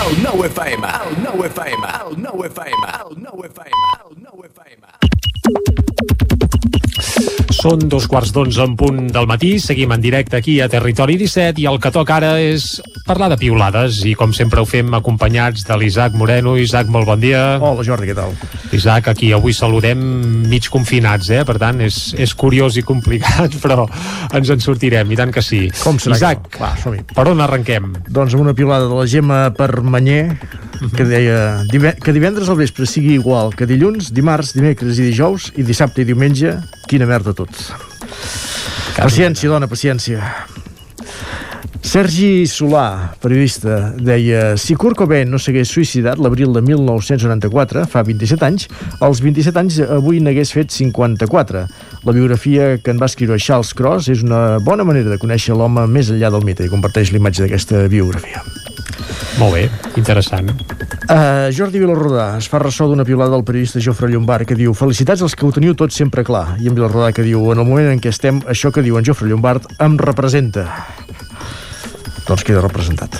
[0.07, 0.87] El 9 FM.
[0.87, 1.87] El 9 FM.
[2.11, 2.87] El 9 FM.
[3.11, 3.71] El 9 FM.
[4.11, 5.94] El 9 FM.
[7.65, 11.63] Són dos quarts d'onze en punt del matí, seguim en directe aquí a Territori 17
[11.63, 12.67] i el que toca ara és
[13.07, 16.59] parlar de piulades i com sempre ho fem acompanyats de l'Isaac Moreno.
[16.61, 17.57] Isaac, molt bon dia.
[17.65, 18.35] Hola Jordi, què tal?
[18.77, 20.03] Isaac, aquí avui saludem
[20.51, 21.41] mig confinats, eh?
[21.49, 23.87] per tant és, és curiós i complicat, però
[24.37, 25.63] ens en sortirem, i tant que sí.
[25.81, 26.67] Com serà Isaac, que no?
[26.67, 27.01] Va, som-hi.
[27.17, 27.95] per on arrenquem?
[28.13, 30.37] Doncs amb una piulada de la Gemma Permanyer
[30.93, 35.49] que deia "Dive- que divendres al vespre sigui igual que dilluns, dimarts, dimecres i dijous
[35.57, 36.59] i dissabte i diumenge,
[36.91, 37.51] quina merda tot.
[38.95, 40.23] Paciència, dona, paciència.
[41.85, 48.47] Sergi Solà, periodista, deia si Kurt Cobain no s'hagués suïcidat l'abril de 1994, fa 27
[48.49, 48.67] anys,
[49.05, 51.65] als 27 anys avui n'hagués fet 54.
[52.09, 55.87] La biografia que en va escriure Charles Cross és una bona manera de conèixer l'home
[55.87, 58.43] més enllà del mite i comparteix l'imatge d'aquesta biografia.
[59.39, 59.65] Molt bé,
[59.99, 60.51] interessant.
[61.05, 65.25] Uh, Jordi Vilarrodà es fa ressò d'una piulada del periodista Jofre Llombard que diu Felicitats
[65.27, 66.55] als que ho teniu tot sempre clar.
[66.63, 69.07] I en Vilarrodà que diu En el moment en què estem, això que diu en
[69.07, 70.69] Jofre Llombard em representa.
[72.29, 73.19] Doncs queda representat.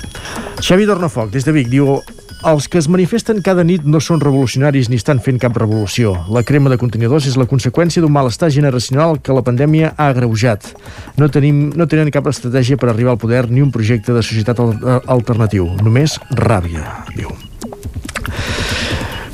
[0.63, 1.99] Xavi Dornafoc, des de Vic, diu
[2.43, 6.13] els que es manifesten cada nit no són revolucionaris ni estan fent cap revolució.
[6.33, 10.71] La crema de contenidors és la conseqüència d'un malestar generacional que la pandèmia ha agreujat.
[11.17, 14.61] No, tenim, no tenen cap estratègia per arribar al poder ni un projecte de societat
[14.61, 14.75] al
[15.17, 15.69] alternatiu.
[15.85, 16.85] Només ràbia,
[17.15, 17.31] diu.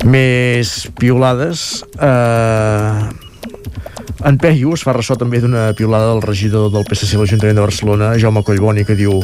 [0.04, 1.82] Més piolades.
[1.98, 3.21] Eh...
[4.24, 7.64] En Peyu es fa ressò també d'una piolada del regidor del PSC a l'Ajuntament de
[7.64, 9.18] Barcelona, Jaume Collboni, que diu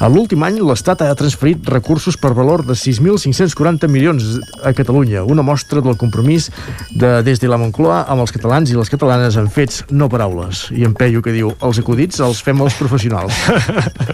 [0.00, 4.26] a l'últim any l'Estat ha transferit recursos per valor de 6.540 milions
[4.66, 6.50] a Catalunya, una mostra del compromís
[6.90, 10.66] de, des de la Moncloa amb els catalans i les catalanes en fets, no paraules.
[10.74, 13.36] I en Peyu que diu, els acudits els fem els professionals.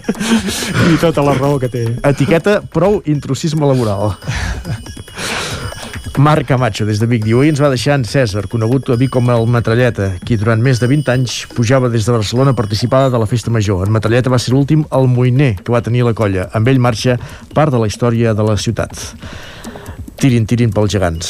[0.93, 1.87] I tota la raó que té.
[2.05, 4.15] Etiqueta prou intrusisme laboral.
[6.17, 9.29] Marc Camacho, des de Vic, diu ens va deixar en César, conegut a Vic com
[9.29, 13.27] el Metralleta, qui durant més de 20 anys pujava des de Barcelona participada de la
[13.29, 13.85] Festa Major.
[13.85, 16.47] En Metralleta va ser l'últim almoiner que va tenir la colla.
[16.57, 17.19] Amb ell marxa
[17.53, 18.97] part de la història de la ciutat.
[20.17, 21.27] Tirin, tirin pels gegants.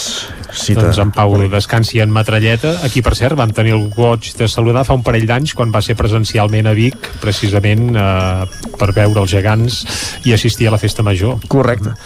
[0.47, 0.85] Cita.
[0.85, 2.77] Doncs en Pau descansi en Metralleta.
[2.87, 5.81] Aquí, per cert, vam tenir el goig de saludar fa un parell d'anys quan va
[5.83, 8.47] ser presencialment a Vic, precisament eh,
[8.79, 9.81] per veure els gegants
[10.23, 11.35] i assistir a la festa major.
[11.51, 11.97] Correcte.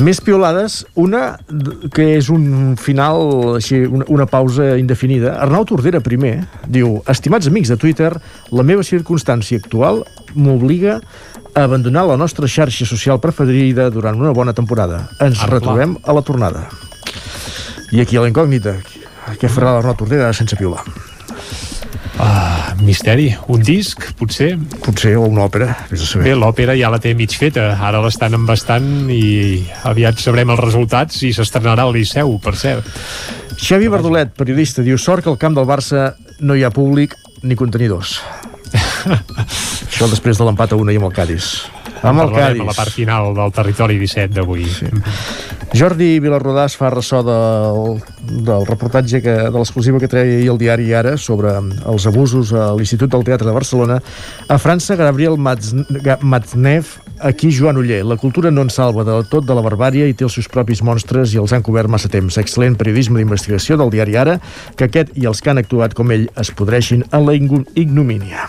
[0.00, 1.36] Més piolades, una
[1.92, 5.36] que és un final, així, una, una pausa indefinida.
[5.44, 8.14] Arnau Tordera primer diu Estimats amics de Twitter,
[8.56, 10.02] la meva circumstància actual
[10.36, 11.00] m'obliga
[11.64, 15.08] abandonar la nostra xarxa social preferida durant una bona temporada.
[15.20, 15.58] Ens Arpla.
[15.58, 16.68] retrobem a la tornada.
[17.92, 18.76] I aquí a la incògnita,
[19.40, 20.82] què farà l'Arnau Tordera sense piular?
[22.18, 23.28] Ah, misteri.
[23.52, 24.56] Un disc, potser?
[24.84, 26.30] Potser, o una òpera, vés a saber.
[26.30, 31.22] Bé, l'òpera ja la té mig feta, ara l'estan embastant i aviat sabrem els resultats
[31.28, 32.88] i s'estrenarà al Liceu, per cert.
[33.56, 37.56] Xavi Verdolet, periodista, diu sort que al camp del Barça no hi ha públic ni
[37.56, 38.20] contenidors.
[39.86, 41.50] Això després de l'empat a una i amb el Cádiz.
[42.02, 42.62] Amb el Parlarem Cádiz.
[42.62, 44.66] a la part final del territori 17 d'avui.
[44.68, 44.90] Sí.
[45.76, 47.98] Jordi Vilarrodà es fa ressò del,
[48.46, 52.70] del reportatge que, de l'exclusiva que treia ahir el diari Ara sobre els abusos a
[52.76, 53.98] l'Institut del Teatre de Barcelona.
[54.48, 58.04] A França, Gabriel Matznev, aquí Joan Uller.
[58.06, 60.84] La cultura no ens salva del tot de la barbària i té els seus propis
[60.86, 62.38] monstres i els han cobert massa temps.
[62.40, 64.38] Excel·lent periodisme d'investigació del diari Ara,
[64.76, 68.48] que aquest i els que han actuat com ell es podreixin en la ignomínia.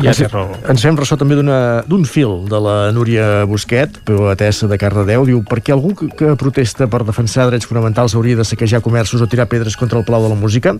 [0.00, 0.54] Ja ens, raó.
[0.70, 5.60] ens fem ressò també d'un fil de la Núria Busquet, poetessa de Cardedeu, diu per
[5.60, 9.48] què algú que, que protesta per defensar drets fonamentals hauria de saquejar comerços o tirar
[9.50, 10.72] pedres contra el Palau de la Música?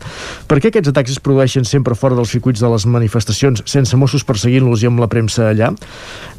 [0.48, 4.24] Per què aquests atacs es produeixen sempre fora dels circuits de les manifestacions sense Mossos
[4.24, 5.72] perseguint-los i amb la premsa allà?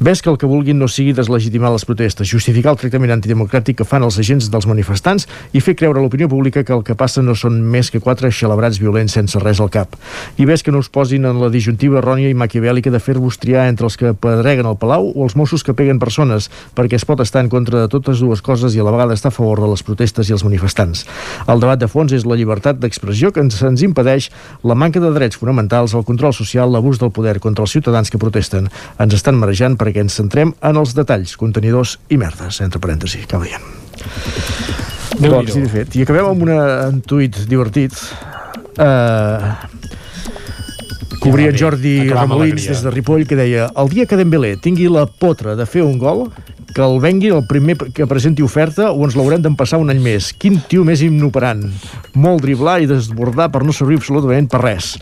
[0.02, 3.88] Ves que el que vulguin no sigui deslegitimar les protestes, justificar el tractament antidemocràtic que
[3.88, 7.22] fan els agents dels manifestants i fer creure a l'opinió pública que el que passa
[7.22, 9.94] no són més que quatre xalabrats violents sense res al cap.
[10.36, 13.68] I ves que no us posin en la disjuntiva errònia i maquiavèlica de fer-vos triar
[13.68, 17.20] entre els que pedreguen el Palau o els Mossos que peguen persones, perquè es pot
[17.20, 19.68] estar en contra de totes dues coses i a la vegada estar a favor de
[19.68, 21.04] les protestes i els manifestants.
[21.46, 24.30] El debat de fons és la llibertat d'expressió que ens, ens impedeix
[24.64, 28.18] la manca de drets fonamentals, el control social, l'abús del poder contra els ciutadans que
[28.18, 28.70] protesten.
[28.98, 33.64] Ens estan marejant perquè ens centrem en els detalls, contenidors i merdes, entre parèntesis, dient.
[35.14, 35.36] Déu-n'hi-do.
[35.36, 35.94] Doncs, sí, de fet.
[35.98, 36.60] I acabem amb una,
[36.90, 37.94] un tuit divertit.
[38.74, 39.52] Uh,
[41.24, 42.70] cobria en Jordi Remolins alegria.
[42.72, 45.98] des de Ripoll que deia el dia que Dembélé tingui la potra de fer un
[45.98, 46.28] gol
[46.74, 50.32] que el vengui el primer que presenti oferta o ens l'haurem d'empassar un any més.
[50.34, 51.60] Quin tio més inoperant.
[52.18, 54.96] Molt driblar i desbordar per no servir absolutament per res.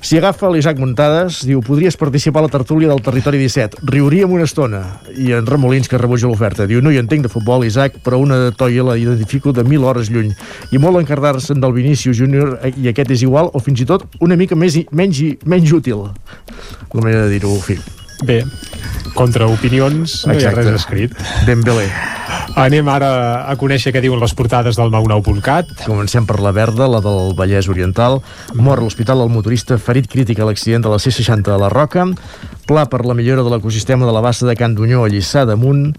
[0.00, 3.80] Si agafa l'Isaac Muntades, diu, podries participar a la tertúlia del Territori 17.
[3.82, 5.00] Riuríem una estona.
[5.10, 8.52] I en Remolins, que rebutja l'oferta, diu, no hi entenc de futbol, Isaac, però una
[8.54, 10.30] toia la identifico de mil hores lluny.
[10.70, 14.36] I molt encardar-se'n del Vinícius Júnior, i aquest és igual, o fins i tot una
[14.38, 16.06] mica més, menys, i- menys útil.
[16.94, 17.78] La manera de dir-ho, fi.
[18.26, 18.42] Bé,
[19.14, 20.62] contra opinions no hi ha Exacte.
[20.64, 21.12] res escrit.
[21.46, 21.86] Dembélé.
[22.58, 25.84] Anem ara a conèixer què diuen les portades del 99.cat.
[25.86, 28.18] Comencem per la verda, la del Vallès Oriental.
[28.58, 32.08] Mor a l'hospital el motorista ferit crític a l'accident de la C60 a la Roca.
[32.66, 35.92] Pla per la millora de l'ecosistema de la bassa de Can Dunyó a Lliçà d'Amunt.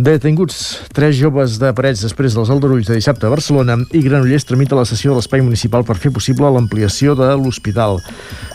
[0.00, 4.78] Detenguts tres joves de Parets després dels aldarulls de dissabte a Barcelona i Granollers tramita
[4.78, 8.00] la sessió de l'espai municipal per fer possible l'ampliació de l'hospital.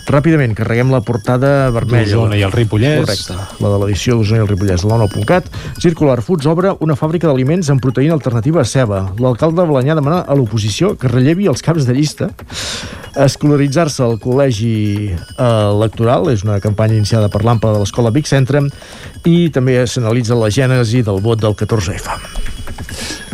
[0.10, 2.10] Ràpidament, carreguem la portada vermella.
[2.10, 3.04] D'Osona i el Ripollès.
[3.04, 3.38] Correcte.
[3.62, 5.50] La de l'edició d'Osona i el Ripollès, la 9.cat.
[5.84, 9.04] Circular Foods obre una fàbrica d'aliments amb proteïna alternativa a ceba.
[9.22, 12.32] L'alcalde de Balanyà demana a l'oposició que rellevi els caps de llista.
[13.26, 18.62] Escolaritzar-se al col·legi eh, electoral és una campanya iniciada per l'AMPA de l'Escola Vic Centre
[19.26, 22.20] i també s'analitza la gènesi del vot del 14F.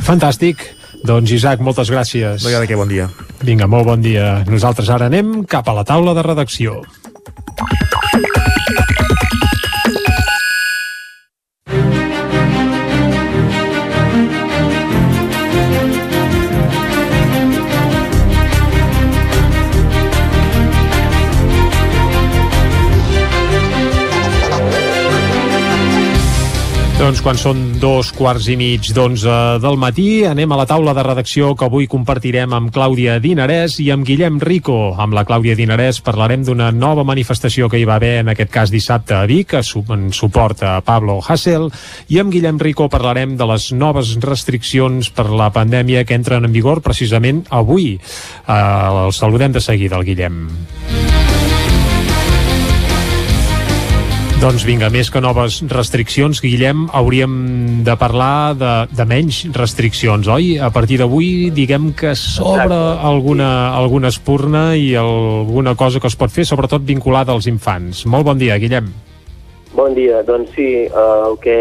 [0.04, 0.64] Fantàstic.
[1.04, 2.46] Doncs Isaac, moltes gràcies.
[2.46, 3.10] Vegada que bon dia.
[3.44, 4.38] Vinga, molt bon dia.
[4.48, 6.80] Nosaltres ara anem cap a la taula de redacció.
[27.04, 31.04] Doncs quan són dos quarts i mig d'onze del matí, anem a la taula de
[31.04, 34.94] redacció que avui compartirem amb Clàudia Dinarès i amb Guillem Rico.
[34.96, 38.72] Amb la Clàudia Dinarès parlarem d'una nova manifestació que hi va haver en aquest cas
[38.72, 41.68] dissabte a Vic, en suport a Pablo Hasél,
[42.08, 46.56] i amb Guillem Rico parlarem de les noves restriccions per la pandèmia que entren en
[46.56, 47.98] vigor precisament avui.
[48.48, 50.46] Uh, el saludem de seguida, el Guillem.
[54.44, 57.36] Doncs vinga, més que noves restriccions, Guillem, hauríem
[57.88, 60.58] de parlar de, de menys restriccions, oi?
[60.60, 66.36] A partir d'avui, diguem que s'obre alguna, alguna espurna i alguna cosa que es pot
[66.36, 68.04] fer, sobretot vinculada als infants.
[68.04, 68.92] Molt bon dia, Guillem.
[69.80, 71.58] Bon dia, doncs sí, eh, el que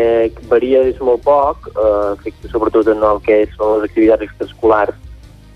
[0.50, 1.88] varia és molt poc, eh,
[2.18, 4.98] afecta sobretot en el que són les activitats extraescolars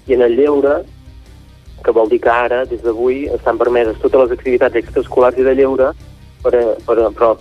[0.06, 0.84] i en el lleure,
[1.82, 5.58] que vol dir que ara, des d'avui, estan permeses totes les activitats extraescolars i de
[5.58, 5.96] lleure,
[6.46, 7.32] per, per, però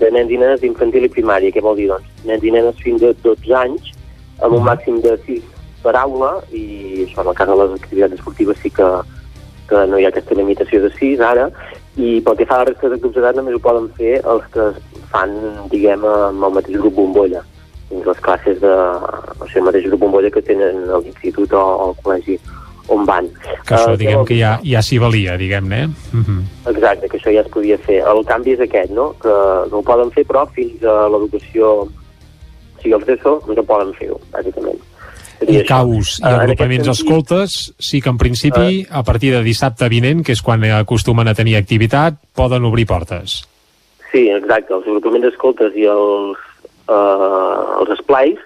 [0.00, 1.90] de nens i nenes d'infantil i primària, què vol dir?
[1.92, 2.08] Doncs?
[2.28, 3.92] Nens i nenes fins a 12 anys,
[4.40, 5.44] amb un màxim de 6
[5.84, 8.90] per aula, i això en el cas de les activitats esportives sí que,
[9.68, 11.50] que no hi ha aquesta limitació de 6 ara,
[12.00, 14.46] i pel que fa a la resta de grups d'edat només ho poden fer els
[14.54, 14.70] que
[15.12, 15.36] fan,
[15.70, 17.44] diguem, amb el mateix grup bombolla.
[17.90, 21.64] Dins les classes de, o sigui, el mateix grup bombolla que tenen a l'institut o
[21.84, 22.40] al col·legi
[22.88, 23.28] on van.
[23.66, 25.82] Que això, Eh, diguem llavors, que ja, ja s'hi valia, diguem-ne.
[25.84, 25.88] eh?
[26.12, 26.40] Mhm.
[26.74, 28.02] Exacte, que això ja es podia fer.
[28.06, 29.14] El canvi és aquest, no?
[29.20, 29.28] Que
[29.70, 31.88] no ho poden fer, però fins a l'educació, o
[32.82, 34.78] sigui, els d'ESO no poden fer-ho, bàsicament.
[35.48, 39.42] I caus i Eh, en agrupaments sentit, escoltes, sí que en principi, a partir de
[39.42, 43.42] dissabte vinent, que és quan acostumen a tenir activitat, poden obrir portes.
[44.12, 46.38] Sí, exacte, els agrupaments escoltes i els,
[46.88, 48.38] eh, els esplais,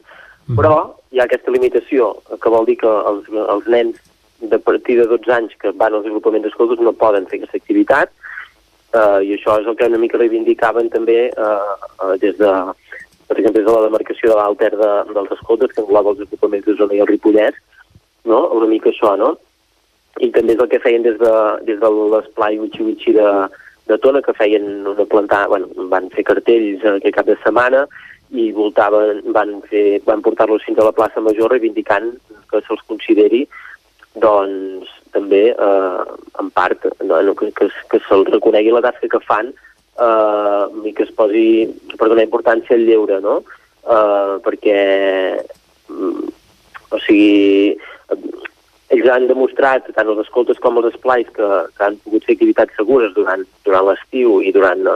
[0.56, 3.96] però hi ha aquesta limitació, que vol dir que els, els nens
[4.40, 8.12] de partir de 12 anys que van als agrupaments escoltes no poden fer aquesta activitat,
[8.94, 11.74] eh, i això és el que una mica reivindicaven també eh,
[12.04, 12.52] eh, des de,
[13.28, 16.66] per exemple, des de la demarcació de l'Alter de, dels escoltes, que engloba els agrupaments
[16.66, 17.58] de zona i el Ripollès,
[18.24, 18.46] no?
[18.56, 19.34] una mica això, no?
[20.18, 21.32] I també és el que feien des de,
[21.66, 23.28] des de l'esplai Uchi Uchi de,
[23.90, 27.84] de Tona, que feien una plantada, bueno, van fer cartells aquest cap de setmana
[28.30, 32.10] i voltaven, van, fer, van portar-los fins a la plaça Major reivindicant
[32.50, 33.46] que se'ls consideri
[34.22, 36.02] doncs també eh,
[36.42, 41.06] en part no, que, que, que se'ls reconegui la tasca que fan eh, i que
[41.06, 41.46] es posi
[41.96, 43.40] per donar importància al lleure, no?
[43.88, 44.80] Eh, perquè
[45.88, 46.34] mm,
[46.92, 47.76] o sigui
[48.88, 52.76] ells han demostrat, tant els escoltes com els esplais, que, que han pogut fer activitats
[52.78, 54.86] segures durant, durant l'estiu i durant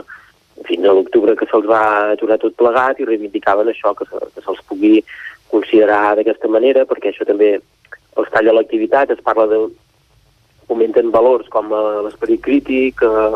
[0.65, 1.83] fins a l'octubre que se'ls va
[2.13, 4.95] aturar tot plegat i reivindicaven això, que, se, que se'ls pugui
[5.53, 7.55] considerar d'aquesta manera, perquè això també
[8.17, 9.63] els talla l'activitat, es parla de
[10.67, 13.35] fomenten valors com eh, l'esperit crític, eh,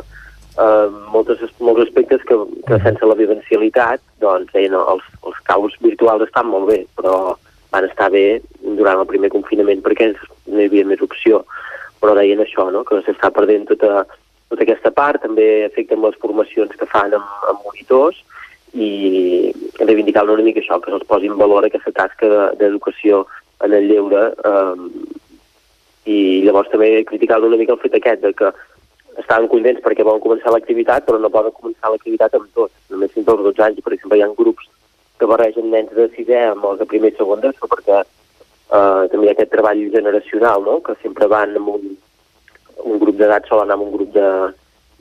[0.57, 2.37] eh, moltes, molts aspectes que,
[2.67, 7.35] que sense la vivencialitat, doncs, eh, no, els, els caus virtuals estan molt bé, però
[7.73, 8.39] van estar bé
[8.77, 11.43] durant el primer confinament perquè no hi havia més opció.
[12.01, 12.83] Però deien això, no?
[12.85, 14.05] que s'està perdent tota,
[14.51, 18.19] tota aquesta part, també afecten les formacions que fan amb, amb monitors
[18.77, 23.25] i reivindicar una mica això, que se'ls posi en valor aquesta tasca de- d'educació
[23.65, 24.75] en el lleure eh,
[26.07, 28.51] i llavors també criticar una mica el fet aquest de que
[29.17, 33.27] estaven contents perquè volen començar l'activitat però no poden començar l'activitat amb tot només fins
[33.27, 34.69] als 12 anys, per exemple hi ha grups
[35.19, 39.25] que barregen nens de sisè amb els de primer i segon d'ESO perquè eh, també
[39.25, 40.79] hi ha aquest treball generacional no?
[40.85, 41.93] que sempre van amb un,
[42.85, 44.29] un grup d'edat sol anar amb un grup de,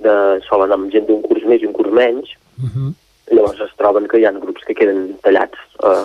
[0.07, 0.15] de
[0.49, 2.33] sol anar amb gent d'un curs més i un curs menys
[3.31, 6.05] llavors es troben que hi ha grups que queden tallats eh,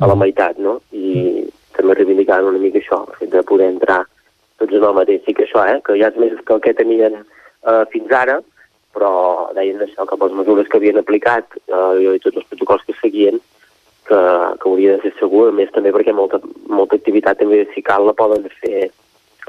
[0.00, 0.78] a la meitat, no?
[0.92, 1.46] I
[1.80, 4.04] també reivindicant una mica això, el fet de poder entrar
[4.60, 5.22] tots en el mateix.
[5.26, 8.40] Sí que això, eh, que ja és més que el que tenien eh, fins ara,
[8.94, 9.12] però
[9.56, 12.96] deien això, que amb les mesures que havien aplicat eh, i tots els protocols que
[13.00, 13.40] seguien,
[14.08, 14.18] que,
[14.60, 18.08] que hauria de ser segur, a més també perquè molta, molta activitat també si cal
[18.08, 18.88] la poden fer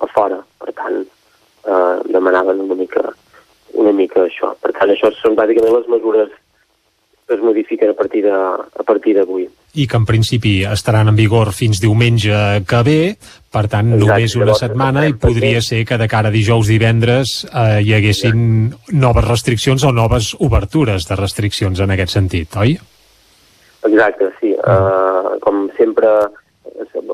[0.01, 3.03] a fora, per tant eh, demanaven una mica,
[3.73, 4.53] una mica això.
[4.61, 6.31] Per tant, això són bàsicament les mesures
[7.33, 9.47] es modifiquen a partir de, a partir d'avui.
[9.73, 12.35] i que en principi estaran en vigor fins diumenge
[12.67, 12.99] que ve,
[13.51, 17.45] per tant Exacte, només una setmana i podria ser que de cara a dijous divendres
[17.47, 22.75] eh, hi haguessin noves restriccions o noves obertures de restriccions en aquest sentit, oi?
[23.87, 24.51] Exacte, sí.
[24.61, 26.09] Uh, com sempre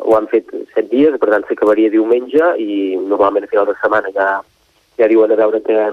[0.07, 4.11] ho han fet set dies, per tant s'acabaria diumenge i normalment a final de setmana
[4.15, 4.27] ja,
[4.99, 5.88] ja diuen a veure que,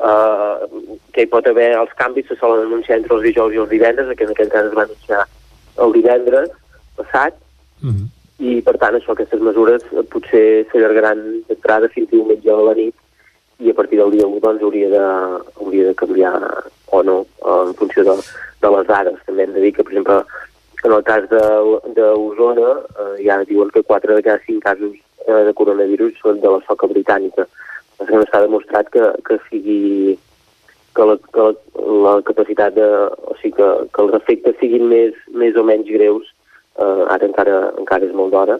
[0.00, 0.64] uh,
[1.12, 4.16] que hi pot haver els canvis se solen anunciar entre els dijous i els divendres,
[4.16, 5.24] que en aquest cas es va anunciar
[5.82, 6.50] el divendres
[6.96, 7.34] passat,
[7.82, 8.06] Mhm.
[8.38, 12.94] i per tant això, aquestes mesures eh, potser s'allargaran d'entrada fins diumenge a la nit
[13.58, 15.02] i a partir del dia 1 doncs, hauria, de,
[15.60, 16.34] hauria de canviar
[16.86, 18.14] o no eh, en funció de,
[18.62, 19.18] de les dades.
[19.26, 20.24] També hem de dir que, per exemple,
[20.84, 24.94] en el cas d'Osona eh, ja diuen que 4 de cada 5 casos
[25.26, 27.46] eh, de coronavirus són de la soca britànica.
[28.12, 30.18] No està demostrat que, que sigui
[30.94, 31.52] que la, que la,
[32.04, 32.88] la capacitat de...
[33.32, 36.28] o sigui, que, que els efectes siguin més, més o menys greus
[36.78, 38.58] eh, ara encara, encara és molt d'hora,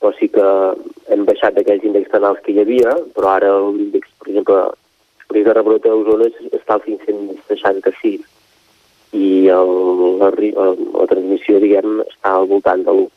[0.00, 0.48] però sí que
[1.12, 4.58] hem baixat d'aquells índexs penals que hi havia, però ara l'índex, per exemple,
[5.28, 6.28] l'índex de rebrot a Osona
[6.60, 8.26] està al 566
[9.18, 9.74] i el,
[10.20, 10.66] la, la,
[11.00, 13.08] la transmissió, diguem, està al voltant de l'1.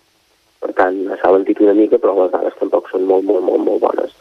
[0.62, 3.82] Per tant, s'ha alentit una mica, però les dades tampoc són molt, molt, molt, molt
[3.82, 4.14] bones.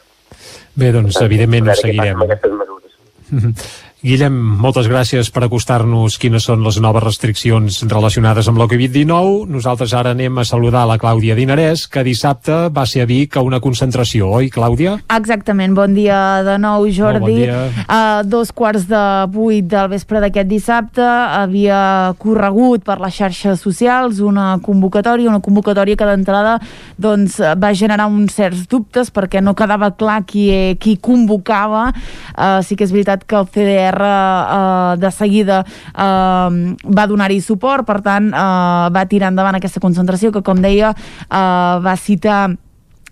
[0.81, 2.25] Bé, doncs evidentment ho seguirem.
[2.27, 3.71] aquestes mesures.
[4.01, 9.43] Guillem, moltes gràcies per acostar-nos quines són les noves restriccions relacionades amb la Covid-19.
[9.53, 13.43] Nosaltres ara anem a saludar la Clàudia Dinarès, que dissabte va ser a Vic a
[13.45, 14.95] una concentració, oi, Clàudia?
[15.13, 17.19] Exactament, bon dia de nou, Jordi.
[17.21, 17.85] Molt bon dia.
[17.93, 19.03] A dos quarts de
[19.35, 26.01] vuit del vespre d'aquest dissabte havia corregut per les xarxes socials una convocatòria, una convocatòria
[26.01, 26.57] que d'entrada
[26.97, 30.49] doncs, va generar uns certs dubtes perquè no quedava clar qui,
[30.81, 31.91] qui convocava.
[32.33, 36.49] Uh, sí que és veritat que el CDR uh, de seguida uh,
[36.85, 40.95] va donar-hi suport, per tant uh, va tirar endavant aquesta concentració que, com deia,
[41.29, 42.49] uh, va citar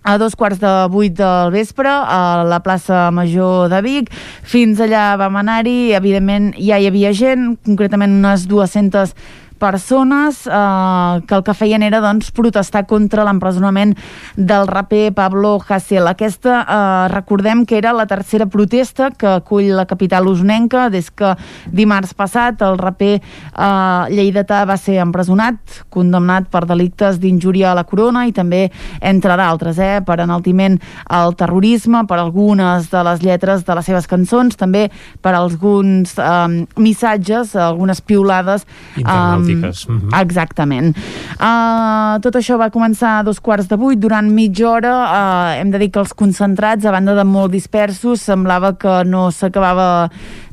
[0.03, 4.09] a dos quarts de vuit del vespre a la plaça Major de Vic.
[4.47, 9.13] Fins allà vam anar-hi, evidentment ja hi havia gent, concretament unes 200
[9.59, 13.93] persones eh, que el que feien era doncs, protestar contra l'empresonament
[14.35, 16.07] del raper Pablo Hasél.
[16.07, 21.35] Aquesta, eh, recordem que era la tercera protesta que acull la capital usnenca des que
[21.69, 27.85] dimarts passat el raper eh, lleidatà va ser empresonat, condemnat per delictes d'injúria a la
[27.85, 28.69] corona i també,
[29.01, 34.07] entre d'altres, eh, per enaltiment al terrorisme, per algunes de les lletres de les seves
[34.07, 34.87] cançons, també
[35.21, 38.65] per alguns eh, missatges, algunes piulades
[38.97, 39.87] eh, polítiques.
[39.87, 40.21] Mm -hmm.
[40.21, 40.97] Exactament.
[41.39, 43.99] Uh, tot això va començar a dos quarts de vuit.
[43.99, 48.21] Durant mitja hora uh, hem de dir que els concentrats, a banda de molt dispersos,
[48.21, 50.09] semblava que no s'acabava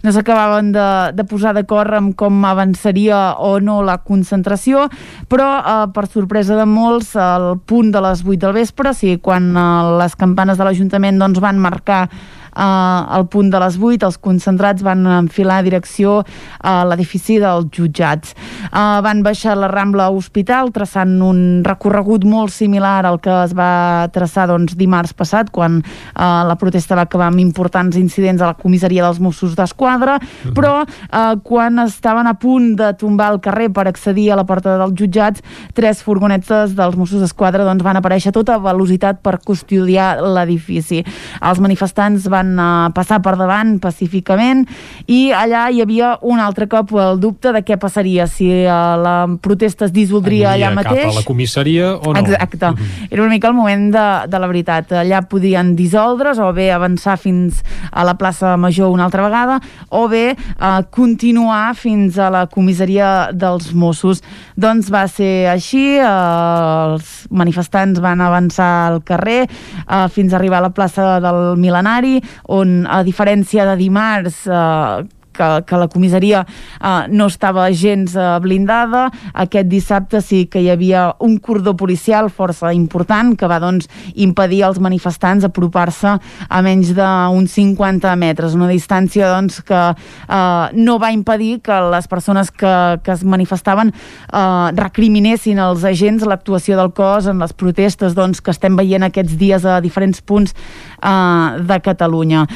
[0.06, 4.86] no s'acabaven de, de posar d'acord amb com avançaria o no la concentració,
[5.26, 9.18] però eh, per sorpresa de molts, al punt de les 8 del vespre, o sigui,
[9.18, 9.66] quan eh,
[9.98, 12.08] les campanes de l'Ajuntament doncs, van marcar
[12.56, 16.22] al punt de les 8 els concentrats van enfilar direcció
[16.60, 18.34] a l'edifici dels jutjats.
[18.66, 24.08] Eh, van baixar la Rambla Hospital traçant un recorregut molt similar al que es va
[24.14, 28.58] traçar doncs, dimarts passat quan eh, la protesta va acabar amb importants incidents a la
[28.58, 30.54] comissaria dels Mossos d'Esquadra, uh -huh.
[30.54, 34.78] però eh, quan estaven a punt de tombar el carrer per accedir a la porta
[34.78, 35.42] dels jutjats,
[35.74, 41.04] tres furgonetes dels Mossos d'Esquadra doncs, van aparèixer a tota velocitat per custodiar l'edifici.
[41.42, 44.64] Els manifestants van van uh, passar per davant pacíficament
[45.10, 49.16] i allà hi havia un altre cop el dubte de què passaria, si uh, la
[49.42, 51.02] protesta es dissoldria allà mateix.
[51.06, 52.20] cap a la comissaria o no.
[52.20, 52.70] Exacte.
[52.70, 53.08] Mm -hmm.
[53.10, 54.92] Era una mica el moment de, de la veritat.
[54.92, 57.62] Allà podien dissoldre's o bé avançar fins
[57.92, 63.30] a la plaça Major una altra vegada o bé uh, continuar fins a la comissaria
[63.32, 64.22] dels Mossos.
[64.56, 70.58] Doncs va ser així, uh, els manifestants van avançar al carrer uh, fins a arribar
[70.58, 75.06] a la plaça del Milenari on a diferència de dimarts eh,
[75.36, 79.06] que, que la comissaria eh, no estava gens eh, blindada.
[79.34, 84.62] Aquest dissabte sí que hi havia un cordó policial força important que va doncs, impedir
[84.66, 86.16] als manifestants apropar-se
[86.48, 92.08] a menys d'uns 50 metres, una distància doncs, que eh, no va impedir que les
[92.08, 98.16] persones que, que es manifestaven eh, recriminessin als agents l'actuació del cos en les protestes
[98.16, 102.46] doncs, que estem veient aquests dies a diferents punts eh, de Catalunya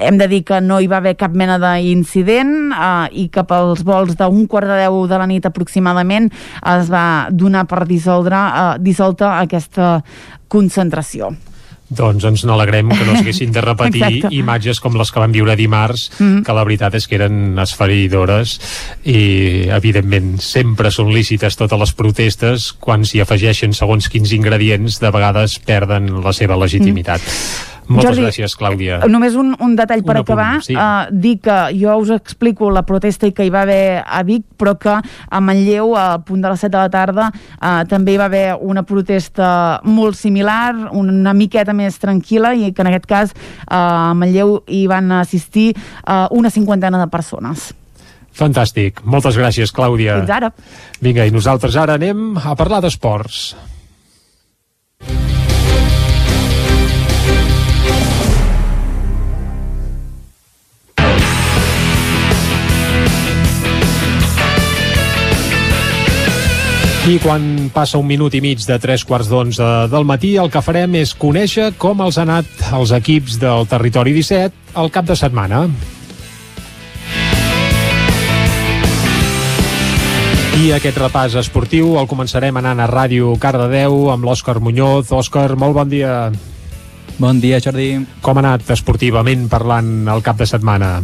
[0.00, 3.84] hem de dir que no hi va haver cap mena d'incident eh, i cap als
[3.86, 6.30] vols d'un quart de deu de la nit aproximadament
[6.76, 9.98] es va donar per dissoldre, eh, dissolta aquesta
[10.48, 11.32] concentració.
[11.88, 14.34] Doncs ens n'alegrem que no s'haguessin de repetir Exacte.
[14.36, 16.42] imatges com les que vam viure dimarts, mm -hmm.
[16.44, 18.60] que la veritat és que eren esferidores
[19.04, 25.10] i, evidentment, sempre són lícites totes les protestes quan s'hi afegeixen segons quins ingredients, de
[25.10, 27.20] vegades perden la seva legitimitat.
[27.20, 27.77] Mm.
[27.88, 28.98] Moltes Jordi, gràcies, Clàudia.
[29.04, 30.48] Eh, només un, un detall per un acabar.
[30.58, 30.76] Punt, sí.
[30.76, 34.74] uh, dir que jo us explico la protesta que hi va haver a Vic, però
[34.80, 38.28] que a Manlleu, al punt de les 7 de la tarda, uh, també hi va
[38.28, 39.48] haver una protesta
[39.88, 44.84] molt similar, una miqueta més tranquil·la, i que en aquest cas uh, a Manlleu hi
[44.90, 47.70] van assistir uh, una cinquantena de persones.
[48.38, 49.00] Fantàstic.
[49.08, 50.20] Moltes gràcies, Clàudia.
[50.20, 50.52] Fins ara.
[51.02, 53.48] Vinga, i nosaltres ara anem a parlar d'esports.
[67.08, 70.60] I quan passa un minut i mig de tres quarts d'onze del matí, el que
[70.60, 75.16] farem és conèixer com els han anat els equips del Territori 17 al cap de
[75.16, 75.62] setmana.
[80.58, 85.08] I aquest repàs esportiu el començarem anant a Ràdio Cardedeu amb l'Òscar Muñoz.
[85.08, 86.18] Òscar, molt bon dia.
[87.16, 87.94] Bon dia, Jordi.
[88.20, 90.98] Com ha anat esportivament parlant el cap de setmana?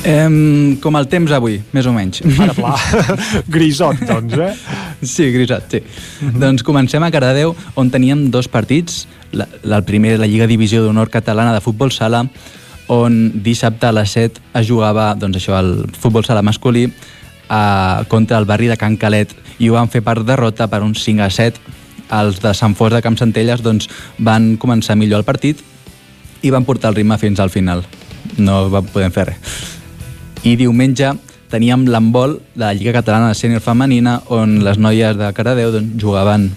[0.00, 2.22] Um, com el temps avui, més o menys.
[2.40, 2.76] Ara pla.
[3.54, 4.54] grisot, doncs, eh?
[5.02, 5.82] Sí, grisot, sí.
[5.82, 6.28] Uh.
[6.28, 6.38] -huh.
[6.40, 9.06] Doncs comencem a Cardedeu, on teníem dos partits.
[9.32, 12.26] La, la, el primer, la Lliga Divisió d'Honor Catalana de Futbol Sala,
[12.90, 16.88] on dissabte a les 7 es jugava doncs això, el futbol sala masculí
[17.48, 19.30] a, contra el barri de Can Calet
[19.62, 21.60] i ho van fer per derrota per un 5 a 7
[22.18, 23.86] els de Sant Fos de Camp Centelles doncs,
[24.18, 25.62] van començar millor el partit
[26.42, 27.84] i van portar el ritme fins al final
[28.42, 29.78] no van poder fer res
[30.44, 31.12] i diumenge
[31.50, 35.98] teníem l'handbol de la Lliga Catalana de Sènior Femenina on les noies de Caradeu doncs,
[36.00, 36.50] jugaven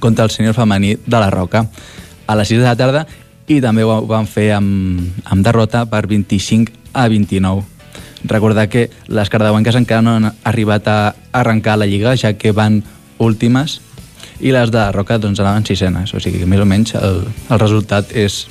[0.00, 1.66] contra el sènior femení de la Roca
[2.26, 3.04] a les 6 de la tarda
[3.46, 7.62] i també ho van fer amb, amb derrota per 25 a 29.
[8.30, 12.82] Recordar que les cardeuenques encara no han arribat a arrencar la Lliga, ja que van
[13.18, 13.80] últimes
[14.40, 17.58] i les de Roca doncs, anaven sisenes, o sigui que més o menys el, el
[17.60, 18.46] resultat és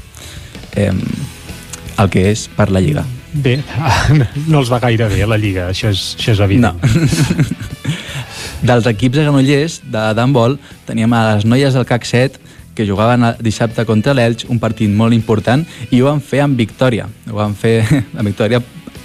[0.75, 3.05] eh, el que és per la Lliga.
[3.33, 3.59] Bé,
[4.51, 6.73] no els va gaire bé la Lliga, això és, això és evident.
[6.73, 7.89] No.
[8.69, 10.57] Dels equips de Granollers, de d'handbol,
[10.87, 15.11] teníem a les noies del CAC 7 que jugaven dissabte contra l'Elx, un partit molt
[15.11, 17.09] important, i ho van fer amb victòria.
[17.27, 17.81] Ho van fer
[18.17, 18.61] amb victòria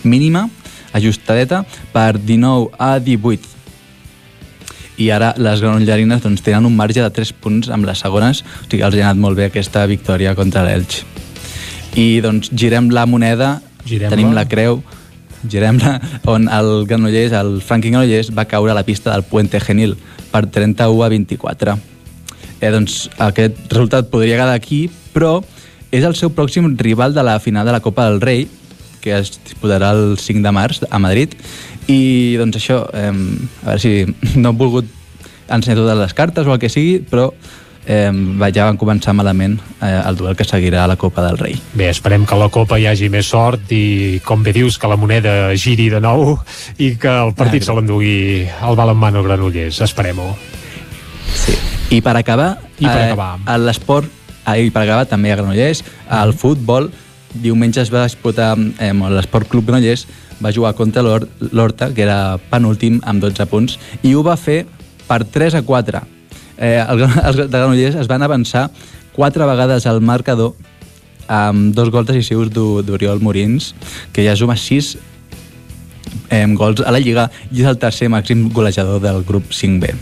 [0.07, 0.47] mínima,
[0.95, 3.51] ajustadeta, per 19 a 18.
[5.03, 8.69] I ara les granollerines doncs, tenen un marge de 3 punts amb les segones, o
[8.69, 11.03] sigui, els ha anat molt bé aquesta victòria contra l'Elx.
[11.99, 13.57] I doncs girem la moneda,
[13.89, 14.83] girem tenim la creu,
[15.49, 15.99] girem-la,
[16.31, 19.97] on el Granollers, el Franklin Granollers, va caure a la pista del Puente Genil
[20.33, 21.79] per 31 a 24.
[22.61, 25.39] Eh, doncs aquest resultat podria quedar aquí, però
[25.95, 28.49] és el seu pròxim rival de la final de la Copa del Rei,
[29.05, 31.35] que es disputarà el 5 de març a Madrid,
[31.93, 34.89] i doncs això, eh, a veure si no hem volgut
[35.49, 37.29] ensenyar totes les cartes o el que sigui, però
[37.87, 38.11] eh,
[38.55, 41.57] ja van començar malament eh, el duel que seguirà a la Copa del Rei.
[41.75, 44.91] Bé, esperem que a la Copa hi hagi més sort i, com bé dius, que
[44.91, 46.37] la moneda giri de nou
[46.79, 49.81] i que el partit ah, se l'endugui el balonmano Granollers.
[49.85, 50.35] Esperem-ho.
[51.45, 51.57] Sí.
[51.95, 53.31] I per acabar, I per acabar.
[53.45, 54.11] Eh, l'esport,
[54.45, 55.85] ah, i per acabar també a Granollers,
[56.23, 56.91] el futbol,
[57.35, 60.07] diumenge es va disputar eh, l'Esport Club Granollers
[60.43, 64.65] va jugar contra l'Horta, que era penúltim amb 12 punts, i ho va fer
[65.09, 66.14] per 3 a 4
[66.59, 68.69] eh, els de Granollers es van avançar
[69.15, 70.55] quatre vegades al marcador
[71.29, 73.73] amb dos gols decisius d'Oriol Morins,
[74.13, 74.95] que ja suma sis
[76.29, 79.95] eh, gols a la Lliga i és el tercer màxim golejador del grup 5B.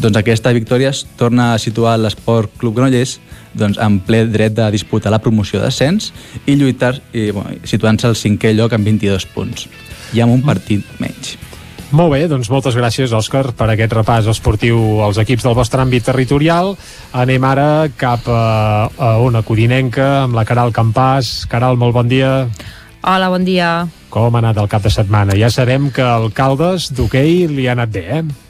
[0.00, 3.18] Doncs aquesta victòria es torna a situar l'Esport Club Granollers
[3.54, 6.12] doncs, en ple dret de disputar la promoció d'ascens
[6.46, 9.66] i lluitar i, bueno, situant-se al cinquè lloc amb 22 punts
[10.14, 11.36] i amb un partit menys.
[11.90, 16.04] Molt bé, doncs moltes gràcies, Òscar, per aquest repàs esportiu als equips del vostre àmbit
[16.06, 16.76] territorial.
[17.18, 18.42] Anem ara cap a,
[18.94, 21.48] a una codinenca amb la Caral Campàs.
[21.50, 22.46] Caral, molt bon dia.
[23.02, 23.88] Hola, bon dia.
[24.10, 25.34] Com ha anat el cap de setmana?
[25.34, 28.49] Ja sabem que el Caldes d'hoquei li ha anat bé, eh?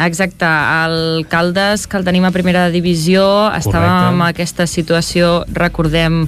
[0.00, 3.22] Exacte, el Caldes, que el tenim a primera divisió,
[3.52, 6.22] estàvem en aquesta situació, recordem,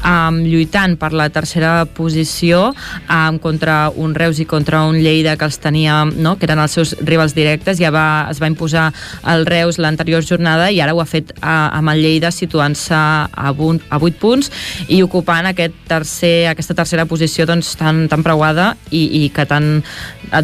[0.00, 5.44] um, lluitant per la tercera posició um, contra un Reus i contra un Lleida que
[5.44, 8.86] els tenia, no?, que eren els seus rivals directes, ja va, es va imposar
[9.28, 13.26] el Reus l'anterior jornada i ara ho ha fet uh, amb el Lleida situant-se a,
[13.28, 14.48] a 8 punts
[14.88, 19.82] i ocupant aquest tercer, aquesta tercera posició doncs, tan, tan preuada i, i que tant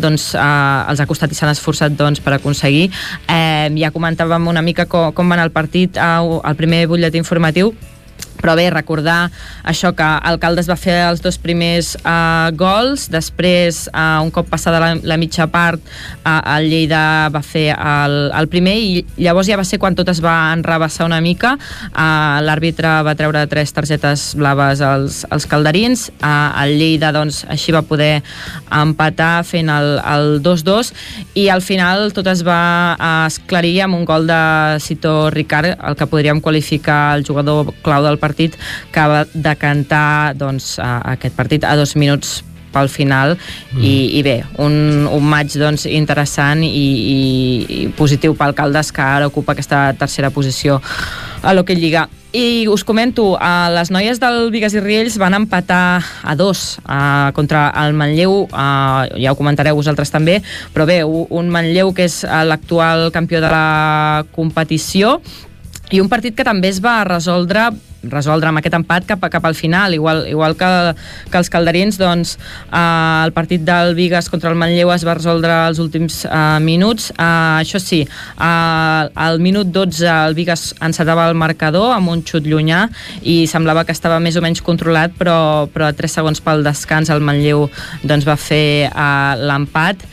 [0.01, 2.90] doncs, uh, els ha costat i s'han esforçat doncs, per aconseguir.
[3.28, 7.20] Eh, ja comentàvem una mica com, com va anar el partit al eh, primer butlletí
[7.20, 7.74] informatiu
[8.40, 9.31] però bé, recordar
[9.65, 14.81] això que Alcaldes va fer els dos primers uh, gols, després uh, un cop passada
[14.82, 15.81] la, la mitja part
[16.24, 20.09] uh, el Lleida va fer el, el primer i llavors ja va ser quan tot
[20.12, 21.55] es va enrabassar una mica.
[21.93, 26.09] Uh, l'àrbitre va treure tres targetes blaves als, als calderins.
[26.20, 28.23] Uh, el Lleida doncs així va poder
[28.74, 30.93] empatar fent el 2-2
[31.40, 32.97] i al final tot es va
[33.27, 34.40] esclarir amb un gol de
[34.81, 38.56] Cito Ricard, el que podríem qualificar el jugador clau del partit
[38.94, 42.40] que va decantar doncs, aquest partit a dos minuts
[42.74, 43.78] pel final mm.
[43.78, 47.22] i, i bé, un, un maig doncs, interessant i, i,
[47.84, 50.80] i positiu pel Caldes que ara ocupa aquesta tercera posició
[51.44, 52.09] a l'Hockey Lliga.
[52.34, 57.30] I us comento, uh, les noies del Vigues i Riells van empatar a dos uh,
[57.36, 60.40] contra el Manlleu, uh, ja ho comentareu vosaltres també,
[60.74, 65.20] però bé, un Manlleu que és l'actual campió de la competició
[65.94, 67.68] i un partit que també es va resoldre
[68.12, 70.70] resoldre amb aquest empat cap, cap al final, igual, igual que,
[71.31, 75.52] que els calderins, doncs eh, el partit del Vigas contra el Manlleu es va resoldre
[75.68, 77.10] els últims eh, minuts.
[77.14, 82.47] Eh, això sí, eh, al minut 12 el Vigas encetava el marcador amb un xut
[82.48, 82.86] llunyà
[83.22, 87.10] i semblava que estava més o menys controlat, però, però a 3 segons pel descans
[87.12, 87.68] el Manlleu
[88.02, 90.05] doncs, va fer eh, l'empat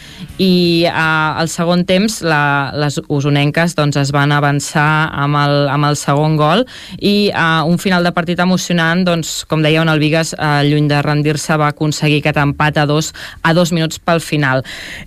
[0.42, 5.90] i eh, al segon temps la, les usonenques doncs, es van avançar amb el, amb
[5.90, 6.66] el segon gol
[6.98, 10.88] i eh, un final de partit emocionant, doncs, com deia, on el Vigas, eh, lluny
[10.92, 14.64] de rendir-se, va aconseguir aquest empat a dos, a dos minuts pel final.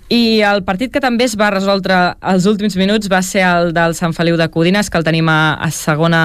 [0.09, 3.95] I el partit que també es va resoldre els últims minuts va ser el del
[3.97, 6.21] Sant Feliu de Codines, que el tenim a, a segona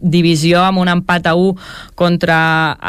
[0.00, 1.54] divisió, amb un empat a 1
[1.98, 2.38] contra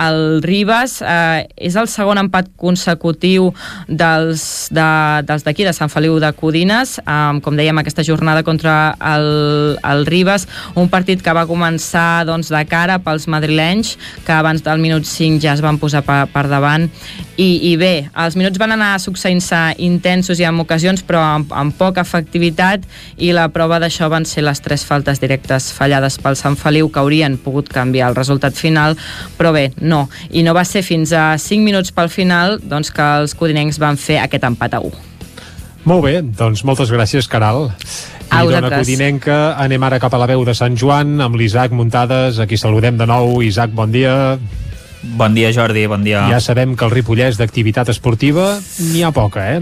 [0.05, 0.99] el Ribas.
[1.01, 3.51] Eh, és el segon empat consecutiu
[3.87, 9.77] dels d'aquí, de, de Sant Feliu de Codines, eh, com dèiem, aquesta jornada contra el,
[9.81, 13.95] el Ribas, un partit que va començar doncs, de cara, pels madrilenys,
[14.25, 16.89] que abans del minut 5 ja es van posar per, per davant.
[17.37, 17.93] I, I bé,
[18.25, 22.85] els minuts van anar succeint-se intensos i en ocasions, però amb, amb poca efectivitat,
[23.17, 27.01] i la prova d'això van ser les tres faltes directes fallades pel Sant Feliu, que
[27.03, 28.97] haurien pogut canviar el resultat final,
[29.39, 30.05] però bé, no.
[30.31, 33.99] I no va ser fins a 5 minuts pel final doncs, que els codinencs van
[33.99, 35.03] fer aquest empat a 1.
[35.85, 37.67] Molt bé, doncs moltes gràcies, Caral.
[38.29, 38.85] A dona vosaltres.
[38.85, 42.97] Codinenca, anem ara cap a la veu de Sant Joan amb l'Isaac Muntades, aquí saludem
[42.97, 43.41] de nou.
[43.45, 44.37] Isaac, bon dia.
[45.15, 46.25] Bon dia, Jordi, bon dia.
[46.31, 48.55] Ja sabem que el Ripollès d'activitat esportiva
[48.91, 49.61] n'hi ha poca, eh?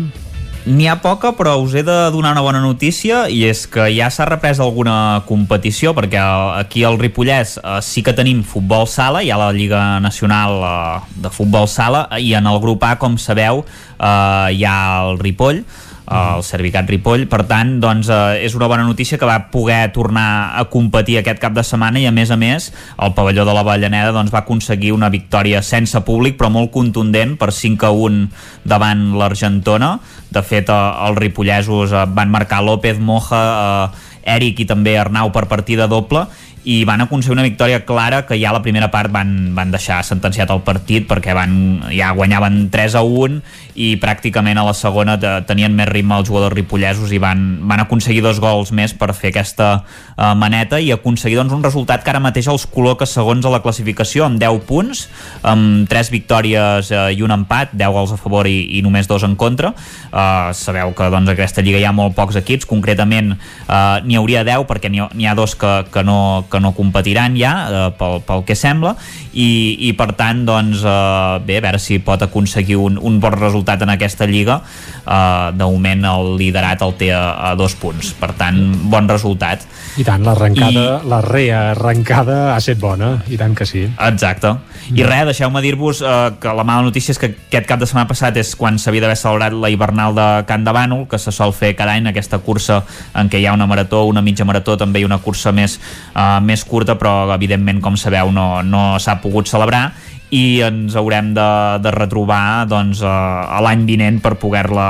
[0.64, 4.08] N'hi ha poca, però us he de donar una bona notícia i és que ja
[4.08, 6.22] s'ha reprès alguna competició perquè
[6.56, 11.18] aquí al Ripollès eh, sí que tenim futbol sala, hi ha la Lliga Nacional eh,
[11.26, 13.66] de Futbol Sala i en el grup A, com sabeu,
[14.00, 15.66] eh, hi ha el Ripoll,
[16.04, 20.54] el Servicat Ripoll, per tant doncs, eh, és una bona notícia que va poder tornar
[20.60, 23.64] a competir aquest cap de setmana i a més a més el pavelló de la
[23.64, 28.28] Vallaneda doncs, va aconseguir una victòria sense públic però molt contundent per 5 a 1
[28.68, 29.98] davant l'Argentona.
[30.34, 35.32] De fet eh, els ripollesos eh, van marcar López, Moja eh, Eric i també Arnau
[35.36, 36.28] per partida doble
[36.64, 40.02] i van aconseguir una victòria clara que ja a la primera part van, van deixar
[40.06, 43.42] sentenciat el partit perquè van, ja guanyaven 3 a 1
[43.76, 47.82] i pràcticament a la segona te- tenien més ritme els jugadors ripollesos i van, van
[47.84, 52.14] aconseguir dos gols més per fer aquesta uh, maneta i aconseguir doncs, un resultat que
[52.14, 55.08] ara mateix els col·loca segons a la classificació amb 10 punts,
[55.42, 59.26] amb 3 victòries uh, i un empat, 10 gols a favor i, i només dos
[59.26, 59.74] en contra.
[60.14, 64.46] Uh, sabeu que doncs, aquesta lliga hi ha molt pocs equips concretament uh, n'hi hauria
[64.46, 68.22] 10 perquè n'hi ha, ha dos que, que, no, que no competiran ja uh, pel,
[68.28, 68.94] pel que sembla
[69.34, 69.50] i,
[69.90, 73.82] i per tant doncs, uh, bé, a veure si pot aconseguir un, un bon resultat
[73.82, 74.62] en aquesta lliga
[75.04, 78.60] de moment el liderat el té a, a dos punts per tant,
[78.92, 81.10] bon resultat I tant, l'arrencada, I...
[81.10, 83.84] la rearrencada ha estat bona, i tant que sí.
[83.86, 84.56] Exacte.
[84.90, 88.10] I res, deixeu-me dir-vos eh, que la mala notícia és que aquest cap de setmana
[88.10, 91.54] passat és quan s'havia d'haver celebrat la hivernal de Can de Bànol, que se sol
[91.54, 92.82] fer cada any, aquesta cursa
[93.14, 95.78] en què hi ha una marató, una mitja marató, també i una cursa més,
[96.16, 99.90] eh, més curta, però evidentment, com sabeu, no, no s'ha pogut celebrar.
[100.34, 101.50] I ens haurem de,
[101.84, 104.88] de retrobar doncs, a, a l'any vinent per poder-la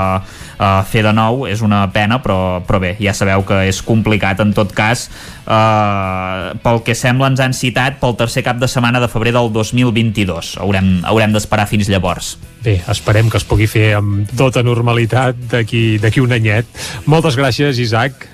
[0.63, 1.43] uh, fer de nou.
[1.51, 5.09] És una pena però, però bé, ja sabeu que és complicat en tot cas.
[5.43, 9.51] Uh, pel que sembla ens han citat pel tercer cap de setmana de febrer del
[9.51, 12.38] 2022 haurem, haurem d'esperar fins llavors.
[12.63, 16.69] Bé, esperem que es pugui fer amb tota normalitat d'aquí un anyet.
[17.11, 18.30] Moltes gràcies, Isaac.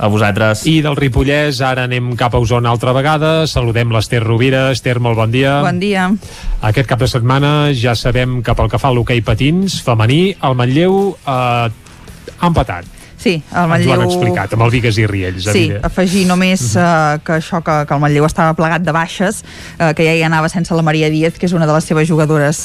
[0.00, 0.64] A vosaltres.
[0.68, 3.46] I del Ripollès, ara anem cap a Osona altra vegada.
[3.50, 4.68] Saludem l'Ester Rovira.
[4.74, 5.58] Ester, molt bon dia.
[5.64, 6.08] Bon dia.
[6.70, 10.56] Aquest cap de setmana ja sabem que pel que fa a l'hoquei patins femení, el
[10.56, 11.68] Manlleu eh,
[12.40, 12.99] ha empatat.
[13.20, 14.02] Sí, el Ens ho han Manlleu...
[14.06, 15.44] explicat, amb el Vigues i Riells.
[15.44, 15.84] Sí, evident.
[15.84, 19.42] afegir només uh, que això, que, que el Manlleu estava plegat de baixes,
[19.76, 22.08] uh, que ja hi anava sense la Maria Díaz, que és una de les seves
[22.08, 22.62] jugadores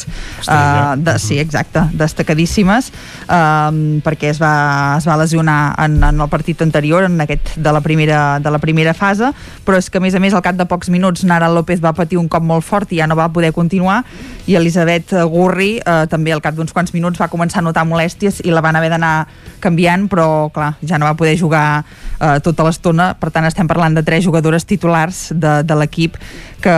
[0.47, 2.87] uh, de, sí, exacte, destacadíssimes,
[3.27, 4.53] um, perquè es va,
[4.95, 8.63] es va lesionar en, en el partit anterior, en aquest de la, primera, de la
[8.63, 9.33] primera fase,
[9.67, 11.91] però és que a més a més al cap de pocs minuts Nara López va
[11.97, 14.05] patir un cop molt fort i ja no va poder continuar,
[14.47, 18.39] i Elisabet Gurri uh, també al cap d'uns quants minuts va començar a notar molèsties
[18.47, 19.15] i la van haver d'anar
[19.59, 21.83] canviant, però clar, ja no va poder jugar
[22.19, 26.17] eh, tota l'estona, per tant estem parlant de tres jugadores titulars de, de l'equip
[26.61, 26.75] que,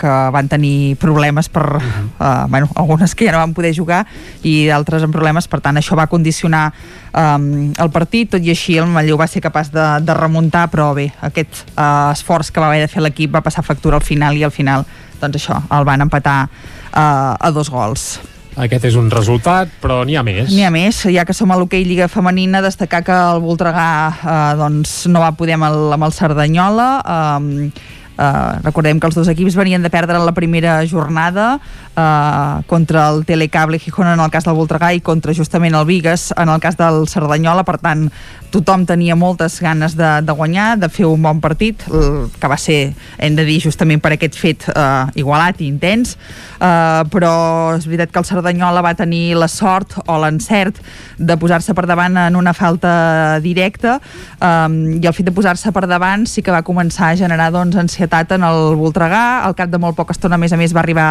[0.00, 4.04] que van tenir problemes per, eh, bueno, algunes que ja no van poder jugar
[4.42, 7.38] i d'altres amb problemes, per tant això va condicionar eh,
[7.78, 11.10] el partit, tot i així el Manlleu va ser capaç de, de remuntar, però bé,
[11.22, 14.46] aquest eh, esforç que va haver de fer l'equip va passar factura al final i
[14.46, 14.86] al final
[15.20, 18.33] doncs això, el van empatar eh, a dos gols.
[18.54, 20.52] Aquest és un resultat, però n'hi ha més.
[20.52, 24.38] N'hi ha més, ja que som a l'hoquei Lliga Femenina, destacar que el Voltregà eh,
[24.60, 29.26] doncs, no va poder amb el, amb el Cerdanyola, eh, Uh, recordem que els dos
[29.26, 31.56] equips venien de perdre la primera jornada
[31.96, 36.32] uh, contra el Telecable Gijón en el cas del Voltregà i contra justament el Vigues
[36.36, 38.08] en el cas del Cerdanyola, per tant
[38.54, 42.94] tothom tenia moltes ganes de, de guanyar de fer un bon partit, que va ser
[43.18, 46.14] hem de dir justament per aquest fet uh, igualat i intens.
[46.54, 47.32] Uh, però
[47.74, 50.78] és veritat que el Cerdanyola va tenir la sort o l'encert
[51.18, 53.98] de posar-se per davant en una falta directa.
[54.38, 57.76] Um, i el fet de posar-se per davant sí que va començar a generar doncs,
[57.80, 60.84] ansietat en el Voltregà, al cap de molt poca estona a més a més va
[60.84, 61.08] arribar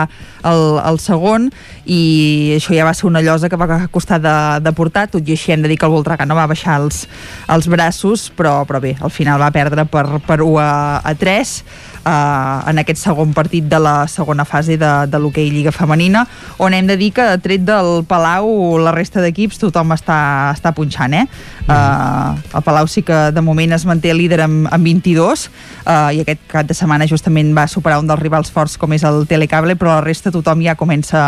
[0.48, 1.50] el, el segon
[1.86, 5.36] i això ja va ser una llosa que va costar de, de portar, tot i
[5.38, 7.04] així hem de dir que el Voltregà no va baixar els,
[7.52, 10.70] els braços, però, però bé, al final va perdre per, per 1 a,
[11.04, 11.56] a 3
[12.04, 16.26] uh, en aquest segon partit de la segona fase de, de l'hoquei Lliga Femenina,
[16.64, 20.20] on hem de dir que tret del Palau la resta d'equips tothom està,
[20.54, 21.26] està punxant, eh?
[21.64, 26.20] Uh, el Palau sí que de moment es manté líder amb, amb 22 uh, i
[26.20, 29.78] aquest cap de setmana justament va superar un dels rivals forts com és el Telecable,
[29.80, 31.24] però la resta tothom ja comença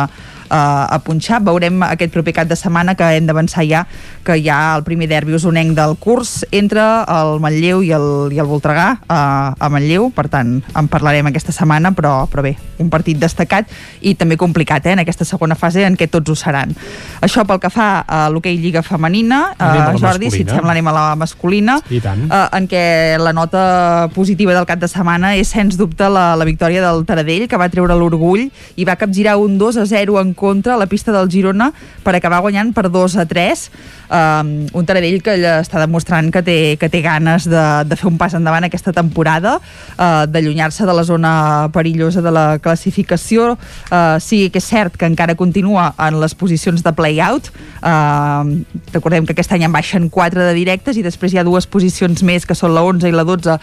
[0.49, 1.41] uh, a punxar.
[1.45, 3.85] Veurem aquest proper cap de setmana que hem d'avançar ja
[4.25, 8.41] que hi ha el primer derbi usonenc del curs entre el Manlleu i el, i
[8.41, 12.89] el Voltregà uh, a Manlleu, per tant en parlarem aquesta setmana, però, però bé, un
[12.93, 13.69] partit destacat
[14.01, 16.73] i també complicat eh, en aquesta segona fase en què tots ho seran.
[17.25, 20.95] Això pel que fa a l'hoquei Lliga Femenina, uh, Jordi, si et sembla anem a
[20.95, 22.83] la masculina, uh, en què
[23.21, 27.47] la nota positiva del cap de setmana és sens dubte la, la victòria del Taradell,
[27.51, 30.89] que va treure l'orgull i va capgirar un 2 a 0 en contra a la
[30.91, 31.71] pista del Girona
[32.03, 33.69] per acabar guanyant per 2 a 3
[34.09, 38.19] um, un Taradell que està demostrant que té, que té ganes de, de fer un
[38.21, 41.33] pas endavant aquesta temporada uh, d'allunyar-se de la zona
[41.73, 43.55] perillosa de la classificació.
[43.89, 47.51] Uh, sí que és cert que encara continua en les posicions de play-out.
[47.81, 51.67] Uh, recordem que aquest any en baixen 4 de directes i després hi ha dues
[51.67, 53.59] posicions més que són la 11 i la 12 uh,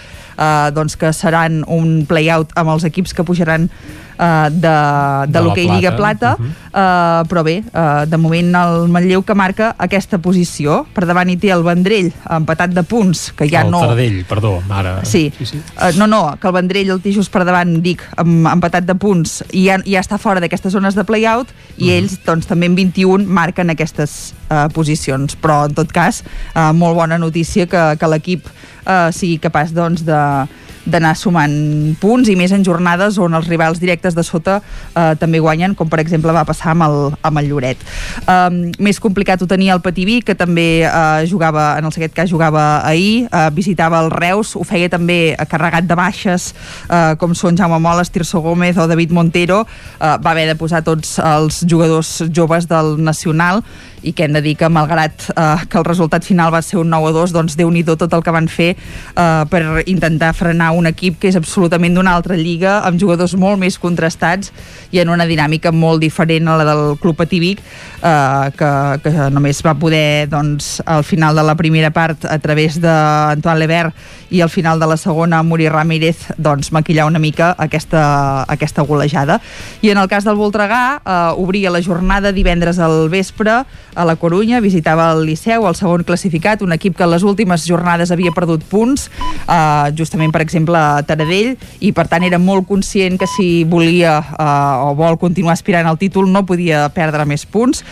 [0.77, 3.71] doncs que seran un play-out amb els equips que pujaran
[4.19, 6.51] uh, de, de, de l'hoquei Lliga Plata, uh -huh.
[6.73, 10.87] uh, però bé, uh, de moment el Manlleu que marca aquesta posició.
[10.95, 13.81] Per davant hi té el Vendrell, empatat de punts, que ja el no...
[13.83, 15.05] El Taradell, perdó, ara...
[15.05, 15.63] Sí, sí, sí.
[15.77, 19.45] Uh, no, no, que el Vendrell el té just per davant, dic, empatat de punts,
[19.53, 21.99] i ja, ja està fora d'aquestes zones de play-out, i uh -huh.
[21.99, 25.37] ells, doncs, també en 21 marquen aquestes uh, posicions.
[25.37, 26.23] Però, en tot cas,
[26.55, 30.47] uh, molt bona notícia que, que l'equip uh, sigui capaç, doncs, de
[30.85, 31.53] d'anar sumant
[32.01, 35.91] punts i més en jornades on els rivals directes de sota eh, també guanyen, com
[35.91, 37.83] per exemple va passar amb el, amb el Lloret.
[38.27, 42.31] Um, més complicat ho tenia el Pativí, que també eh, jugava, en el aquest cas
[42.31, 46.53] jugava ahir, eh, visitava el Reus, ho feia també carregat de baixes,
[46.89, 49.63] eh, com són Jaume Moles, Tirso Gómez o David Montero,
[50.01, 53.63] eh, va haver de posar tots els jugadors joves del Nacional
[54.03, 56.91] i que hem de dir que malgrat eh, que el resultat final va ser un
[56.91, 60.73] 9 a 2, doncs déu nhi tot el que van fer eh, per intentar frenar
[60.77, 64.53] un equip que és absolutament d'una altra lliga, amb jugadors molt més contrastats
[64.93, 67.63] i en una dinàmica molt diferent a la del Club Pativic,
[68.03, 68.73] eh, que,
[69.05, 73.95] que només va poder, doncs, al final de la primera part, a través d'Antoine Lebert
[74.33, 79.41] i al final de la segona, Muri Ramírez, doncs, maquillar una mica aquesta, aquesta golejada.
[79.83, 83.63] I en el cas del Voltregà, eh, obria la jornada divendres al vespre
[83.95, 87.67] a la Corunya, visitava el Liceu, el segon classificat, un equip que en les últimes
[87.69, 89.09] jornades havia perdut punts,
[89.47, 94.19] eh, justament, per exemple, a Taradell, i per tant era molt conscient que si volia
[94.23, 97.85] eh, o vol continuar aspirant al títol no podia perdre més punts.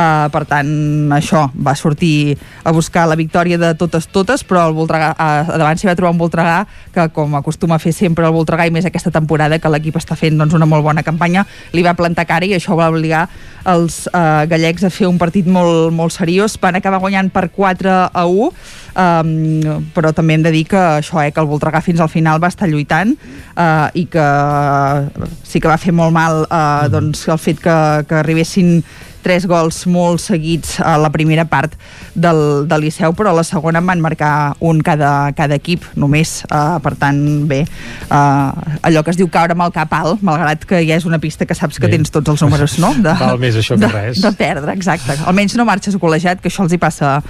[0.00, 0.68] Uh, per tant,
[1.12, 5.76] això, va sortir a buscar la victòria de totes totes, però el Voltregà, uh, davant
[5.76, 6.54] s'hi va trobar un Voltregà
[6.94, 10.16] que, com acostuma a fer sempre el Voltregà, i més aquesta temporada que l'equip està
[10.16, 11.44] fent doncs, una molt bona campanya,
[11.76, 13.26] li va plantar cara i això va obligar
[13.68, 16.56] els uh, gallecs a fer un partit molt, molt seriós.
[16.62, 18.48] Van acabar guanyant per 4 a 1,
[19.04, 22.40] um, però també hem de dir que això, eh, que el Voltregà fins al final
[22.40, 24.26] va estar lluitant uh, i que
[25.44, 27.76] sí que va fer molt mal uh, doncs, el fet que,
[28.08, 28.80] que arribessin
[29.22, 31.76] tres gols molt seguits a la primera part
[32.14, 36.40] del, del Liceu, però a la segona en van marcar un cada, cada equip només,
[36.50, 37.20] uh, per tant,
[37.50, 41.06] bé uh, allò que es diu caure amb el cap alt malgrat que ja és
[41.08, 41.96] una pista que saps que bé.
[41.96, 42.92] tens tots els números, no?
[42.98, 44.20] De, Val més això que de, res.
[44.24, 45.18] De perdre, exacte.
[45.30, 47.20] Almenys no marxes col·legiat, que això els hi passa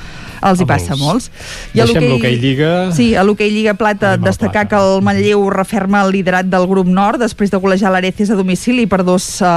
[0.40, 1.28] els hi passa a molts.
[1.74, 2.70] I Deixem l'hoquei Lliga...
[2.96, 4.68] Sí, a l'hoquei Lliga Plata destacar plata.
[4.70, 8.86] que el Manlleu referma el liderat del grup nord després de golejar l'Areces a domicili
[8.88, 9.54] per 2 a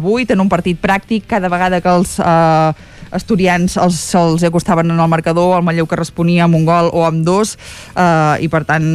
[0.00, 2.72] 8 en un partit pràctic cada vegada que els eh,
[3.16, 7.04] asturians els, els acostaven en el marcador, el Manlleu que responia amb un gol o
[7.06, 7.56] amb dos,
[7.94, 8.86] eh, i per tant,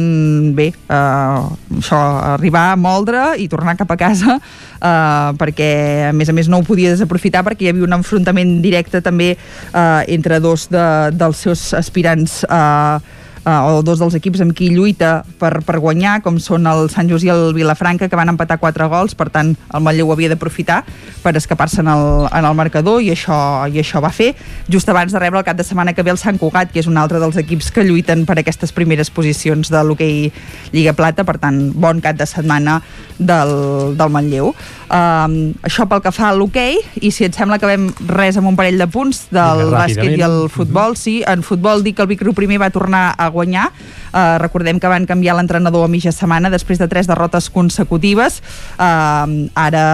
[0.56, 2.00] bé, eh, això,
[2.34, 5.72] arribar a moldre i tornar cap a casa, eh, perquè
[6.10, 9.32] a més a més no ho podia desaprofitar perquè hi havia un enfrontament directe també
[9.34, 10.86] eh, entre dos de,
[11.16, 16.20] dels seus aspirants eh, uh, o dos dels equips amb qui lluita per, per guanyar,
[16.24, 19.54] com són el Sant Just i el Vilafranca, que van empatar quatre gols, per tant
[19.72, 20.82] el Manlleu havia d'aprofitar
[21.22, 23.36] per escapar-se en, el, en el marcador i això,
[23.70, 24.32] i això va fer,
[24.70, 26.90] just abans de rebre el cap de setmana que ve el Sant Cugat, que és
[26.90, 30.30] un altre dels equips que lluiten per aquestes primeres posicions de l'hoquei
[30.72, 32.80] Lliga Plata, per tant, bon cap de setmana
[33.18, 34.52] del, del Manlleu.
[34.92, 38.50] Um, això pel que fa a l'hoquei, i si et sembla que vam res amb
[38.50, 42.10] un parell de punts del bàsquet i el futbol, sí, en futbol dic que el
[42.10, 43.70] Vic primer va tornar a guanyar
[44.12, 48.42] Uh, recordem que van canviar l'entrenador a mitja setmana després de tres derrotes consecutives.
[48.76, 49.84] Uh, ara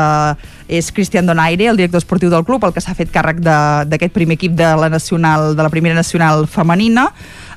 [0.68, 4.36] és Cristian Donaire, el director esportiu del club, el que s'ha fet càrrec d'aquest primer
[4.36, 7.08] equip de la nacional de la primera nacional femenina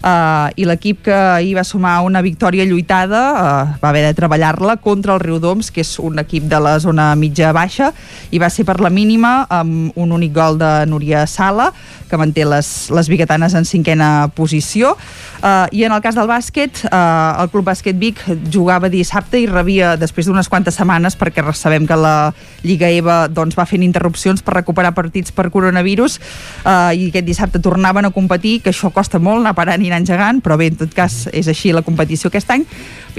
[0.01, 4.77] uh, i l'equip que ahir va sumar una victòria lluitada uh, va haver de treballar-la
[4.81, 7.91] contra el Riudoms, que és un equip de la zona mitja-baixa,
[8.31, 11.71] i va ser per la mínima amb un únic gol de Núria Sala,
[12.11, 14.97] que manté les, les biguetanes en cinquena posició.
[15.41, 18.19] Uh, I en el cas del bàsquet, uh, el Club Bàsquet Vic
[18.51, 22.33] jugava dissabte i rebia, després d'unes quantes setmanes, perquè sabem que la
[22.67, 26.19] Lliga EVA doncs, va fent interrupcions per recuperar partits per coronavirus,
[26.63, 30.01] uh, i aquest dissabte tornaven a competir, que això costa molt anar parant i anar
[30.05, 32.65] engegant, però bé, en tot cas és així la competició aquest any,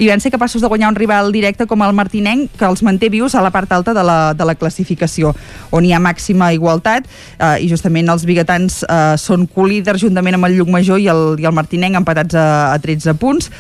[0.01, 3.11] i van ser capaços de guanyar un rival directe com el Martinenc, que els manté
[3.13, 5.35] vius a la part alta de la, de la classificació,
[5.71, 10.49] on hi ha màxima igualtat, eh, i justament els biguetans eh, són colíders juntament amb
[10.49, 13.51] el Llucmajor i el, i el Martinenc empatats a, a 13 punts,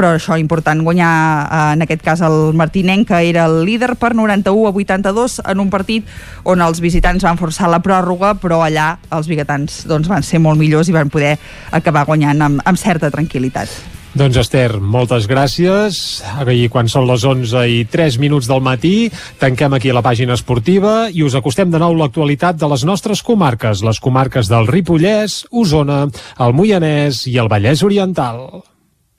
[0.00, 4.14] però això important guanyar eh, en aquest cas el Martinenc, que era el líder per
[4.16, 6.08] 91 a 82 en un partit
[6.48, 10.56] on els visitants van forçar la pròrroga, però allà els biguetans doncs, van ser molt
[10.60, 11.36] millors i van poder
[11.70, 13.68] acabar guanyant amb, amb certa tranquil·litat.
[14.10, 16.00] Doncs Esther, moltes gràcies.
[16.42, 21.10] Ahir quan són les 11 i 3 minuts del matí, tanquem aquí la pàgina esportiva
[21.12, 26.06] i us acostem de nou l'actualitat de les nostres comarques, les comarques del Ripollès, Osona,
[26.40, 28.64] el Moianès i el Vallès Oriental.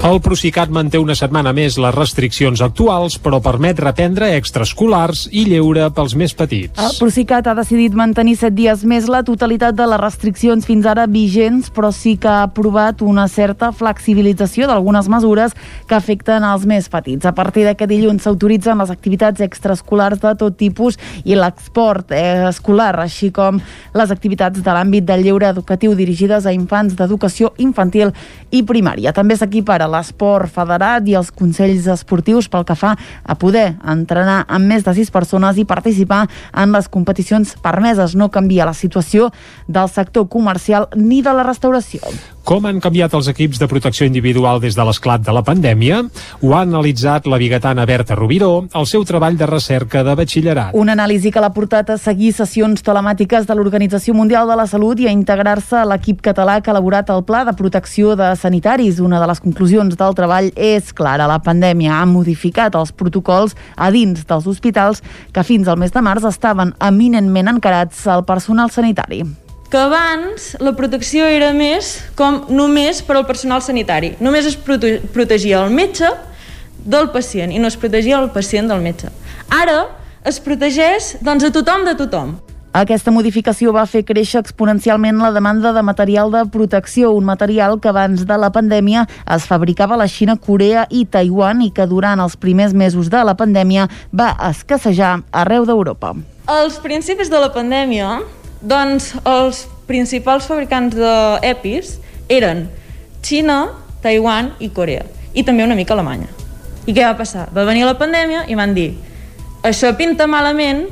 [0.00, 5.90] El Procicat manté una setmana més les restriccions actuals, però permet reprendre extraescolars i lleure
[5.92, 6.80] pels més petits.
[6.80, 11.04] El Procicat ha decidit mantenir set dies més la totalitat de les restriccions fins ara
[11.04, 15.52] vigents, però sí que ha aprovat una certa flexibilització d'algunes mesures
[15.84, 17.28] que afecten els més petits.
[17.28, 20.96] A partir d'aquest dilluns s'autoritzen les activitats extraescolars de tot tipus
[21.26, 23.60] i l'export eh, escolar, així com
[23.92, 28.16] les activitats de l'àmbit del lleure educatiu dirigides a infants d'educació infantil
[28.48, 29.12] i primària.
[29.12, 32.94] També s'equipara l'esport federat i els consells esportius pel que fa
[33.24, 38.14] a poder entrenar amb més de sis persones i participar en les competicions permeses.
[38.14, 39.30] No canvia la situació
[39.66, 42.00] del sector comercial ni de la restauració.
[42.44, 46.00] Com han canviat els equips de protecció individual des de l'esclat de la pandèmia?
[46.42, 50.74] Ho ha analitzat la bigatana Berta Rubiró al seu treball de recerca de batxillerat.
[50.74, 54.98] Una anàlisi que l'ha portat a seguir sessions telemàtiques de l'Organització Mundial de la Salut
[55.00, 58.98] i a integrar-se a l'equip català que ha elaborat el Pla de Protecció de Sanitaris.
[59.00, 61.28] Una de les conclusions del treball és clara.
[61.30, 65.00] La pandèmia ha modificat els protocols a dins dels hospitals
[65.32, 69.24] que fins al mes de març estaven eminentment encarats al personal sanitari
[69.70, 74.16] que abans la protecció era més com només per al personal sanitari.
[74.18, 76.10] Només es prote protegia el metge
[76.82, 79.12] del pacient i no es protegia el pacient del metge.
[79.46, 79.84] Ara
[80.26, 82.34] es protegeix doncs, a tothom de tothom.
[82.70, 87.88] Aquesta modificació va fer créixer exponencialment la demanda de material de protecció, un material que
[87.90, 92.22] abans de la pandèmia es fabricava a la Xina, Corea i Taiwan i que durant
[92.22, 96.12] els primers mesos de la pandèmia va escassejar arreu d'Europa.
[96.46, 98.20] Als principis de la pandèmia,
[98.62, 101.96] doncs els principals fabricants d'EPIs
[102.30, 102.68] eren
[103.18, 103.64] Xina,
[103.98, 105.08] Taiwan i Corea.
[105.34, 106.30] I també una mica Alemanya.
[106.86, 107.48] I què va passar?
[107.50, 108.92] Va venir la pandèmia i van dir
[109.66, 110.86] això pinta malament,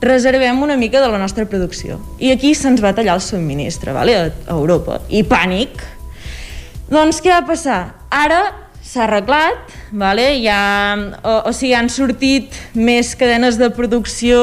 [0.00, 2.00] reservem una mica de la nostra producció.
[2.18, 4.16] I aquí se'ns va tallar el subministre, vale?
[4.16, 5.00] a Europa.
[5.08, 5.84] I pànic.
[6.90, 7.80] Doncs què va passar?
[8.10, 8.40] Ara
[8.82, 10.24] s'ha arreglat, vale?
[10.42, 14.40] ja, o, o sigui, han sortit més cadenes de producció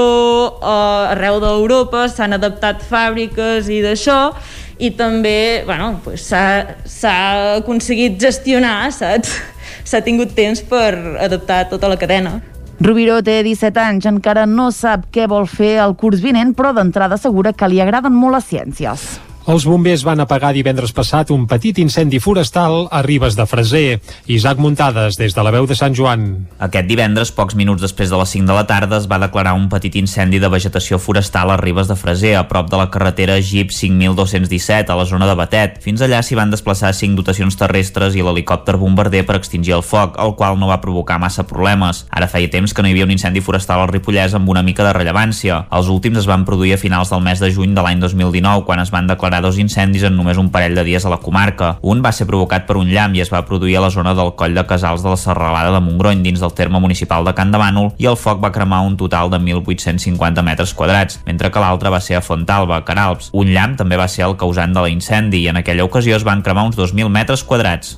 [0.62, 4.32] uh, arreu d'Europa, s'han adaptat fàbriques i d'això,
[4.80, 7.18] i també bueno, pues s'ha
[7.58, 9.36] aconseguit gestionar, saps?
[9.88, 10.92] S'ha tingut temps per
[11.24, 12.42] adaptar tota la cadena.
[12.80, 17.18] Rubiró té 17 anys, encara no sap què vol fer el curs vinent, però d'entrada
[17.18, 19.08] assegura que li agraden molt les ciències.
[19.48, 24.02] Els bombers van apagar divendres passat un petit incendi forestal a Ribes de Freser.
[24.28, 26.26] Isaac Muntades, des de la veu de Sant Joan.
[26.60, 29.70] Aquest divendres, pocs minuts després de les 5 de la tarda, es va declarar un
[29.72, 33.72] petit incendi de vegetació forestal a Ribes de Freser, a prop de la carretera GIP
[33.72, 35.80] 5217, a la zona de Batet.
[35.80, 40.20] Fins allà s'hi van desplaçar 5 dotacions terrestres i l'helicòpter bombarder per extingir el foc,
[40.20, 42.04] el qual no va provocar massa problemes.
[42.12, 44.84] Ara feia temps que no hi havia un incendi forestal al Ripollès amb una mica
[44.84, 45.64] de rellevància.
[45.72, 48.84] Els últims es van produir a finals del mes de juny de l'any 2019, quan
[48.84, 51.78] es van declarar declarar dos incendis en només un parell de dies a la comarca.
[51.82, 54.34] Un va ser provocat per un llamp i es va produir a la zona del
[54.36, 57.60] coll de Casals de la Serralada de Montgrony, dins del terme municipal de Can de
[57.62, 61.92] Bànol, i el foc va cremar un total de 1.850 metres quadrats, mentre que l'altre
[61.94, 63.30] va ser a Fontalba, Canalps.
[63.34, 66.42] Un llamp també va ser el causant de l'incendi i en aquella ocasió es van
[66.42, 67.98] cremar uns 2.000 metres quadrats.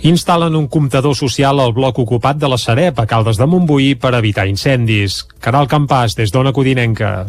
[0.00, 4.14] Instal·len un comptador social al bloc ocupat de la Sareb a Caldes de Montbui per
[4.16, 5.26] evitar incendis.
[5.44, 7.26] Caral Campàs, des d'Ona Codinenca.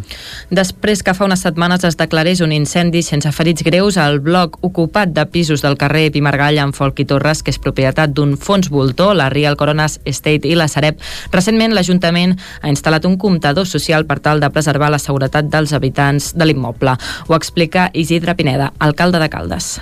[0.48, 5.12] Després que fa unes setmanes es declarés un incendi sense ferits greus al bloc ocupat
[5.12, 9.18] de pisos del carrer Pimargall amb Folk i Torres, que és propietat d'un fons voltor,
[9.20, 11.04] la Real Coronas Estate i la Sareb,
[11.36, 16.32] recentment l'Ajuntament ha instal·lat un comptador social per tal de preservar la seguretat dels habitants
[16.40, 16.96] de l'immoble.
[17.28, 19.82] Ho explica Isidre Pineda, alcalde de Caldes.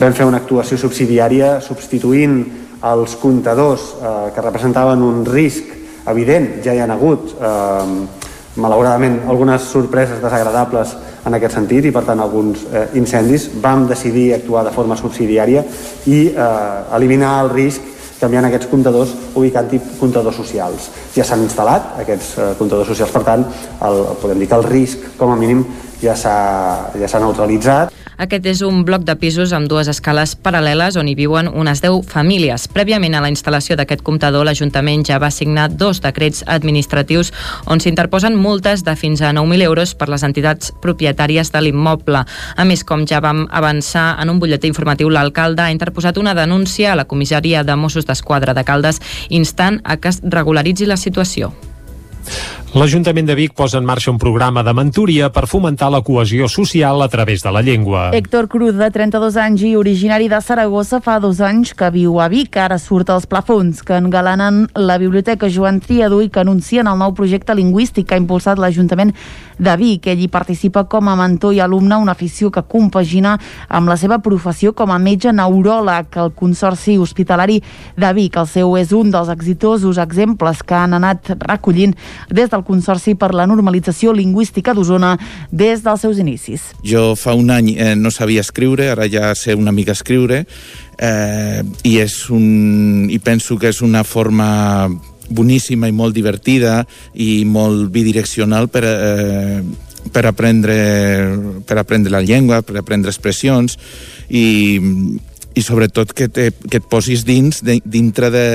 [0.00, 2.40] Vam fer una actuació subsidiària substituint
[2.92, 5.70] els comptadors eh, que representaven un risc
[6.10, 8.22] evident, ja hi han hagut eh,
[8.62, 14.32] malauradament algunes sorpreses desagradables en aquest sentit i per tant alguns eh, incendis vam decidir
[14.34, 15.62] actuar de forma subsidiària
[16.10, 17.88] i eh, eliminar el risc
[18.22, 20.90] canviant aquests comptadors ubicant-hi comptadors socials.
[21.16, 23.46] Ja s'han instal·lat aquests eh, comptadors socials, per tant,
[23.88, 25.64] el, podem dir que el risc, com a mínim,
[26.02, 26.36] ja s'ha
[26.98, 28.01] ja neutralitzat.
[28.22, 32.04] Aquest és un bloc de pisos amb dues escales paral·leles on hi viuen unes 10
[32.06, 32.68] famílies.
[32.70, 37.32] Prèviament a la instal·lació d'aquest comptador, l'Ajuntament ja va signar dos decrets administratius
[37.66, 42.22] on s'interposen multes de fins a 9.000 euros per les entitats propietàries de l'immoble.
[42.22, 46.92] A més, com ja vam avançar en un butlletí informatiu, l'alcalde ha interposat una denúncia
[46.92, 51.50] a la comissaria de Mossos d'Esquadra de Caldes instant a que es regularitzi la situació.
[52.72, 57.02] L'Ajuntament de Vic posa en marxa un programa de mentoria per fomentar la cohesió social
[57.04, 58.06] a través de la llengua.
[58.16, 62.30] Héctor Cruz, de 32 anys i originari de Saragossa, fa dos anys que viu a
[62.32, 62.56] Vic.
[62.56, 67.12] Ara surt als plafons que engalanen la Biblioteca Joan Triadú i que anuncien el nou
[67.12, 69.12] projecte lingüístic que ha impulsat l'Ajuntament
[69.60, 70.08] de Vic.
[70.08, 73.36] Ell hi participa com a mentor i alumne, una afició que compagina
[73.68, 76.08] amb la seva professió com a metge neuròleg.
[76.24, 77.60] El Consorci Hospitalari
[78.00, 81.92] de Vic, el seu és un dels exitosos exemples que han anat recollint
[82.30, 85.16] des del Consorci per la Normalització Lingüística d'Osona
[85.50, 86.72] des dels seus inicis.
[86.84, 90.44] Jo fa un any eh, no sabia escriure, ara ja sé una mica escriure,
[90.98, 94.88] eh, i, és un, i penso que és una forma
[95.32, 96.82] boníssima i molt divertida
[97.14, 99.62] i molt bidireccional per, eh,
[100.12, 100.76] per aprendre,
[101.66, 103.78] per aprendre la llengua, per aprendre expressions
[104.28, 104.44] i,
[105.54, 108.46] i sobretot que, te, que et posis dins de, dintre, de,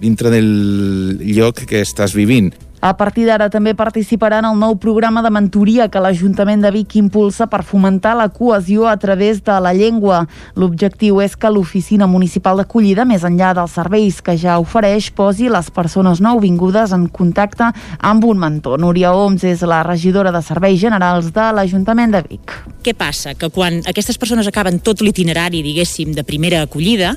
[0.00, 2.52] dintre del lloc que estàs vivint.
[2.84, 6.98] A partir d'ara també participarà en el nou programa de mentoria que l'Ajuntament de Vic
[7.00, 10.18] impulsa per fomentar la cohesió a través de la llengua.
[10.52, 15.70] L'objectiu és que l'Oficina Municipal d'Acollida, més enllà dels serveis que ja ofereix, posi les
[15.72, 17.70] persones nouvingudes en contacte
[18.04, 18.76] amb un mentor.
[18.84, 22.52] Núria Oms és la regidora de Serveis Generals de l'Ajuntament de Vic.
[22.84, 23.32] Què passa?
[23.32, 27.14] Que quan aquestes persones acaben tot l'itinerari, diguéssim, de primera acollida,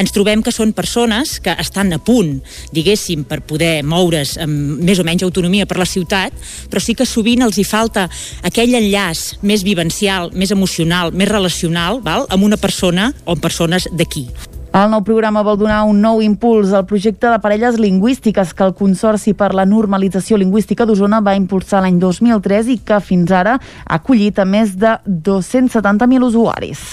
[0.00, 2.38] ens trobem que són persones que estan a punt,
[2.72, 6.32] diguéssim, per poder moure's amb més o menys autonomia per la ciutat,
[6.70, 8.08] però sí que sovint els hi falta
[8.46, 12.26] aquell enllaç més vivencial, més emocional, més relacional, val?
[12.30, 14.28] amb una persona o amb persones d'aquí.
[14.72, 18.72] El nou programa vol donar un nou impuls al projecte de parelles lingüístiques que el
[18.72, 23.98] Consorci per la Normalització Lingüística d'Osona va impulsar l'any 2003 i que fins ara ha
[24.00, 24.94] acollit a més de
[25.28, 26.88] 270.000 usuaris.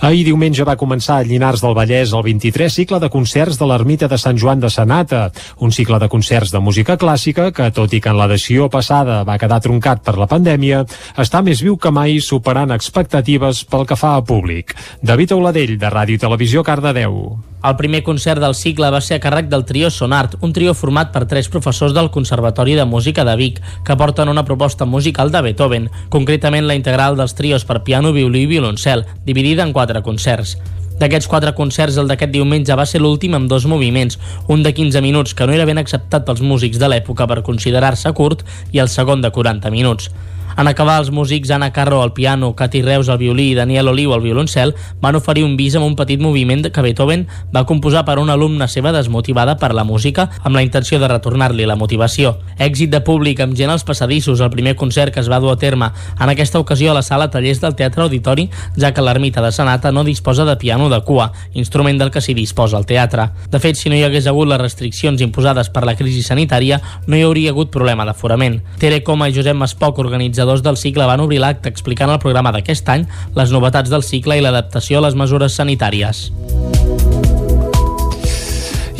[0.00, 4.08] Ahir diumenge va començar a Llinars del Vallès el 23 cicle de concerts de l'Ermita
[4.08, 5.26] de Sant Joan de Sanata,
[5.60, 9.36] un cicle de concerts de música clàssica que, tot i que en l'edició passada va
[9.36, 10.86] quedar truncat per la pandèmia,
[11.20, 14.72] està més viu que mai superant expectatives pel que fa a públic.
[15.04, 17.20] David Auladell, de Ràdio i Televisió, Cardedeu.
[17.60, 21.10] El primer concert del cicle va ser a càrrec del trio Sonart, un trio format
[21.12, 25.42] per tres professors del Conservatori de Música de Vic, que porten una proposta musical de
[25.44, 30.54] Beethoven, concretament la integral dels trios per piano, violí i violoncel, dividida en quatre concerts.
[31.00, 35.00] D'aquests quatre concerts, el d'aquest diumenge va ser l'últim amb dos moviments, un de 15
[35.02, 38.92] minuts que no era ben acceptat pels músics de l'època per considerar-se curt i el
[38.92, 40.10] segon de 40 minuts.
[40.56, 44.12] En acabar, els músics Anna Carro al piano, Cati Reus al violí i Daniel Oliu
[44.12, 48.18] al violoncel van oferir un bis amb un petit moviment que Beethoven va composar per
[48.18, 52.36] una alumna seva desmotivada per la música amb la intenció de retornar-li la motivació.
[52.58, 55.58] Èxit de públic amb gent als passadissos, el primer concert que es va dur a
[55.58, 59.52] terme en aquesta ocasió a la sala Tallers del Teatre Auditori, ja que l'ermita de
[59.52, 63.30] Sanata no disposa de piano de cua, instrument del que s'hi disposa al teatre.
[63.50, 67.16] De fet, si no hi hagués hagut les restriccions imposades per la crisi sanitària, no
[67.16, 68.60] hi hauria hagut problema d'aforament.
[68.78, 72.52] Tere Coma i Josep Maspoc, organitzadors organitzadors del cicle van obrir l'acte explicant el programa
[72.52, 73.06] d'aquest any,
[73.36, 76.30] les novetats del cicle i l'adaptació a les mesures sanitàries.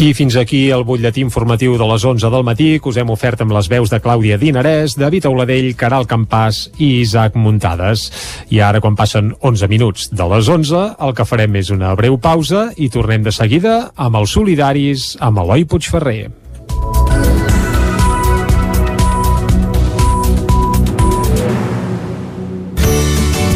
[0.00, 3.42] I fins aquí el butlletí informatiu de les 11 del matí que us hem ofert
[3.44, 8.08] amb les veus de Clàudia Dinarès, David Auladell, Caral Campàs i Isaac Muntades.
[8.48, 12.16] I ara, quan passen 11 minuts de les 11, el que farem és una breu
[12.16, 16.39] pausa i tornem de seguida amb els solidaris amb Eloi Puigferrer.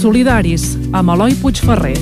[0.00, 1.92] Solidaris, amb Eloi Puigferrer.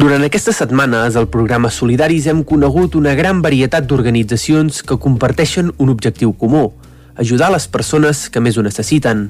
[0.00, 5.92] Durant aquestes setmanes, al programa Solidaris hem conegut una gran varietat d'organitzacions que comparteixen un
[5.94, 6.72] objectiu comú,
[7.14, 9.28] ajudar les persones que més ho necessiten.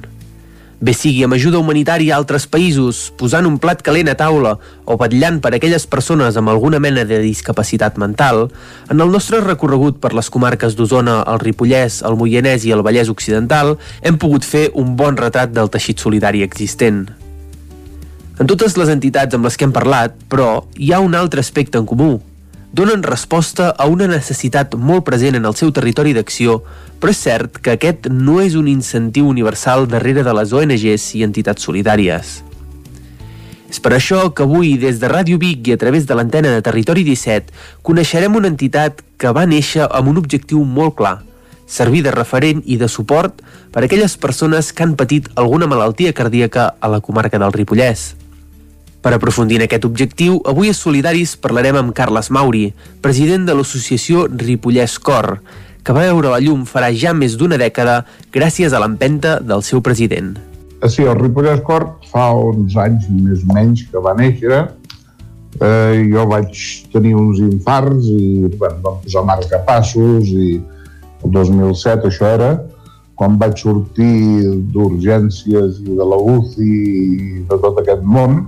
[0.83, 4.97] Bé sigui amb ajuda humanitària a altres països, posant un plat calent a taula o
[4.99, 8.49] vetllant per aquelles persones amb alguna mena de discapacitat mental,
[8.91, 13.11] en el nostre recorregut per les comarques d'Osona, el Ripollès, el Moianès i el Vallès
[13.13, 17.05] Occidental, hem pogut fer un bon retrat del teixit solidari existent.
[18.35, 21.79] En totes les entitats amb les que hem parlat, però, hi ha un altre aspecte
[21.79, 22.17] en comú.
[22.75, 26.57] Donen resposta a una necessitat molt present en el seu territori d'acció,
[26.99, 31.23] però és cert que aquest no és un incentiu universal darrere de les ONGs i
[31.23, 32.33] entitats solidàries.
[33.71, 36.65] És per això que avui, des de Ràdio Vic i a través de l'antena de
[36.67, 41.21] Territori 17, coneixerem una entitat que va néixer amb un objectiu molt clar,
[41.65, 43.39] servir de referent i de suport
[43.71, 48.24] per a aquelles persones que han patit alguna malaltia cardíaca a la comarca del Ripollès.
[49.05, 52.71] Per aprofundir en aquest objectiu, avui a Solidaris parlarem amb Carles Mauri,
[53.05, 55.27] president de l'associació Ripollès Cor,
[55.85, 57.99] que va veure la llum farà ja més d'una dècada
[58.33, 60.31] gràcies a l'empenta del seu president.
[60.89, 64.63] Sí, el Ripollès Cor fa uns anys més o menys que va néixer.
[65.61, 66.65] Eh, jo vaig
[66.97, 72.51] tenir uns infarts i bueno, vam posar marcapassos i el 2007 això era,
[73.13, 78.47] quan vaig sortir d'urgències i de la UCI i de tot aquest món,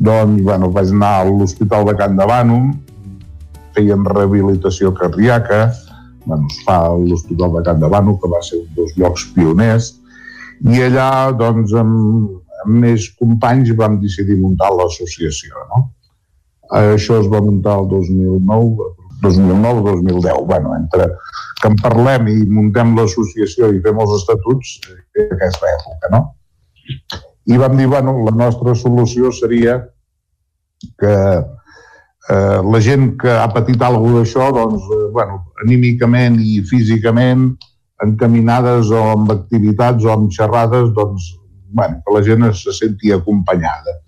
[0.00, 2.70] doncs, bueno, vaig anar a l'Hospital de Can de Bànum,
[3.74, 5.66] feien rehabilitació cardíaca,
[6.24, 9.26] bueno, es fa a l'Hospital de Can de Bànum, que va ser un dels llocs
[9.34, 9.92] pioners,
[10.64, 12.30] i allà, doncs, amb,
[12.64, 15.88] amb més companys vam decidir muntar l'associació, no?
[16.74, 18.88] Això es va muntar el 2009,
[19.24, 20.46] 2009-2010.
[20.48, 21.10] Bueno, entre
[21.60, 24.74] que en parlem i muntem l'associació i fem els estatuts,
[25.14, 26.22] és aquesta època, no?
[27.46, 29.76] I vam dir, bueno, la nostra solució seria
[31.00, 31.14] que
[32.30, 37.50] eh, la gent que ha patit alguna d'això, doncs, eh, bueno, anímicament i físicament,
[38.04, 41.34] encaminades o amb activitats o amb xerrades, doncs,
[41.74, 43.98] bueno, que la gent se senti acompanyada.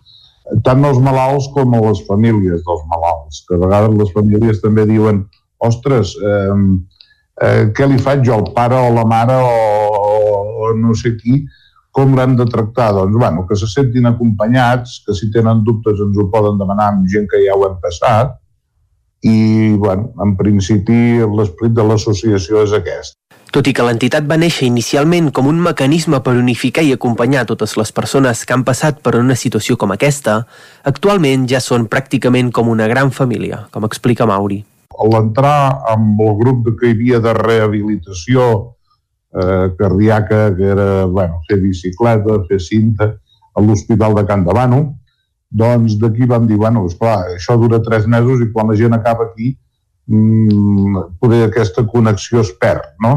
[0.65, 4.87] Tant els malalts com a les famílies dels malalts, que a vegades les famílies també
[4.87, 5.25] diuen
[5.67, 6.57] ostres, eh,
[7.43, 9.57] eh, què li faig jo al pare o la mare o,
[10.01, 11.43] o, o no sé qui,
[11.97, 12.91] com l'hem de tractar?
[12.93, 17.07] Doncs, bueno, que se sentin acompanyats, que si tenen dubtes ens ho poden demanar amb
[17.09, 18.35] gent que ja ho hem passat,
[19.25, 23.17] i, bueno, en principi l'esperit de l'associació és aquest.
[23.55, 27.79] Tot i que l'entitat va néixer inicialment com un mecanisme per unificar i acompanyar totes
[27.81, 30.43] les persones que han passat per una situació com aquesta,
[30.85, 34.61] actualment ja són pràcticament com una gran família, com explica Mauri.
[34.93, 35.59] A l'entrar
[35.97, 38.76] amb el grup que hi havia de rehabilitació
[39.35, 43.15] eh, cardíaca, que era bueno, fer bicicleta, fer cinta,
[43.57, 44.81] a l'Hospital de Can de Bano,
[45.51, 49.31] doncs d'aquí vam dir, bueno, esclar, això dura tres mesos i quan la gent acaba
[49.31, 49.55] aquí,
[50.07, 53.17] mmm, poder aquesta connexió es perd, no?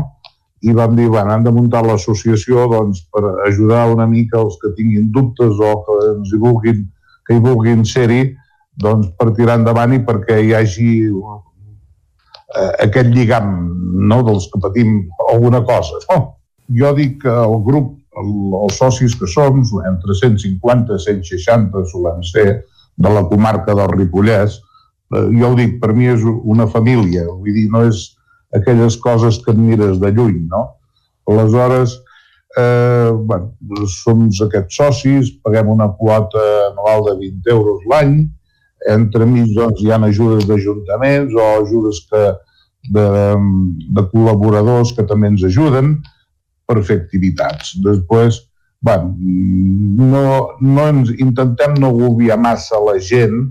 [0.62, 4.74] i vam dir, bueno, hem de muntar l'associació doncs, per ajudar una mica els que
[4.76, 6.82] tinguin dubtes o que ens hi vulguin,
[7.28, 8.34] que hi vulguin ser-hi,
[8.80, 10.90] doncs per tirar endavant i perquè hi hagi
[12.56, 13.54] eh, aquest lligam
[14.10, 15.00] no, dels que patim
[15.30, 16.02] alguna cosa.
[16.16, 16.36] Oh,
[16.80, 22.24] jo dic que el grup, el, els socis que som, entre 150 i 160 solem
[22.26, 22.50] ser,
[23.00, 24.60] de la comarca del Ripollès,
[25.16, 28.10] eh, jo ho dic, per mi és una família, vull dir, no és
[28.56, 30.66] aquelles coses que et mires de lluny, no?
[31.30, 31.96] Aleshores,
[32.58, 33.54] eh, bueno,
[33.94, 38.18] som aquests socis, paguem una quota anual de 20 euros l'any,
[38.88, 42.24] entre mig doncs, hi ha ajudes d'ajuntaments o ajudes que,
[42.96, 43.08] de,
[43.98, 45.98] de col·laboradors que també ens ajuden
[46.70, 47.74] per fer activitats.
[47.84, 48.40] Després,
[48.82, 50.26] bueno, no,
[50.62, 53.50] no ens, intentem no agobiar massa la gent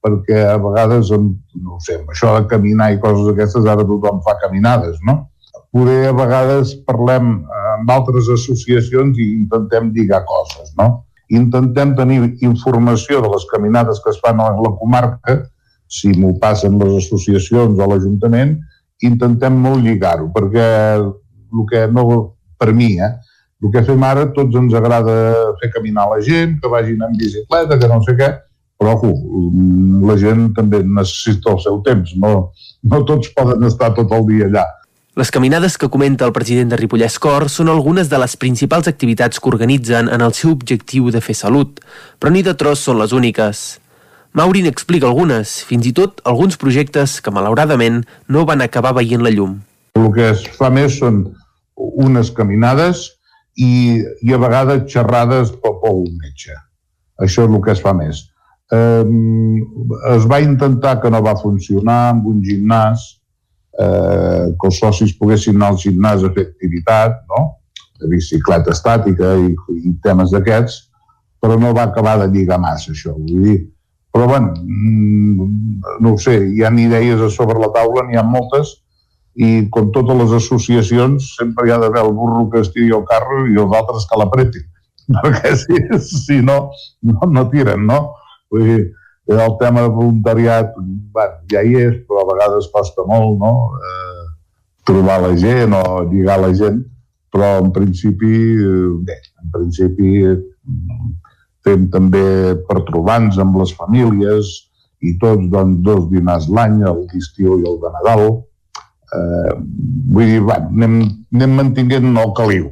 [0.00, 4.96] perquè a vegades, no sé, això de caminar i coses d'aquestes, ara tothom fa caminades,
[5.04, 5.26] no?
[5.70, 7.34] Poder a vegades parlem
[7.74, 11.04] amb altres associacions i intentem lligar coses, no?
[11.30, 15.40] Intentem tenir informació de les caminades que es fan a la comarca
[15.90, 18.54] si m'ho passen les associacions o l'Ajuntament,
[19.06, 20.66] intentem molt lligar-ho, perquè
[21.00, 22.04] el que no,
[22.60, 23.10] per mi, eh,
[23.60, 25.16] el que fem ara, tots ens agrada
[25.60, 28.30] fer caminar la gent, que vagin en bicicleta, que no sé què,
[28.80, 29.10] però ojo,
[30.08, 32.34] la gent també necessita el seu temps, no,
[32.86, 34.64] no tots poden estar tot el dia allà.
[35.20, 39.36] Les caminades que comenta el president de Ripollès Cor són algunes de les principals activitats
[39.36, 41.82] que organitzen en el seu objectiu de fer salut,
[42.16, 43.60] però ni de tros són les úniques.
[44.32, 48.00] Mauri n'explica algunes, fins i tot alguns projectes que malauradament
[48.32, 49.58] no van acabar veient la llum.
[50.00, 51.20] El que es fa més són
[51.76, 53.04] unes caminades
[53.60, 56.56] i, i a vegades xerrades pel, pel metge.
[57.20, 58.24] Això és el que es fa més.
[58.72, 59.04] Eh,
[60.16, 63.19] es va intentar que no va funcionar amb un gimnàs,
[63.78, 67.46] eh, que els socis poguessin anar al gimnàs a fer activitat, no?
[68.00, 70.86] de bicicleta estàtica i, i temes d'aquests,
[71.40, 73.12] però no va acabar de lligar massa això.
[73.12, 73.56] Vull dir,
[74.12, 75.48] però, bueno, mm,
[76.00, 78.78] no ho sé, hi ha idees a sobre la taula, n'hi ha moltes,
[79.36, 83.44] i com totes les associacions sempre hi ha d'haver el burro que estigui al carro
[83.46, 84.64] i els altres que l'apretin
[85.22, 86.56] perquè si, si no,
[87.06, 88.00] no, no tiren, no?
[88.50, 88.80] Vull dir,
[89.38, 90.72] el tema de voluntariat
[91.14, 93.52] bueno, ja hi és, però a vegades costa molt, no?
[93.78, 94.24] Eh,
[94.90, 96.80] trobar la gent o lligar la gent,
[97.30, 98.32] però en principi,
[99.06, 100.24] bé, en principi
[101.66, 104.50] fem també per trobar-nos amb les famílies
[105.04, 108.26] i tots doncs, dos dinars l'any, el d'estiu i el de Nadal.
[109.10, 109.54] Eh,
[110.14, 111.00] vull dir, va, anem,
[111.34, 112.68] anem mantinguent el caliu.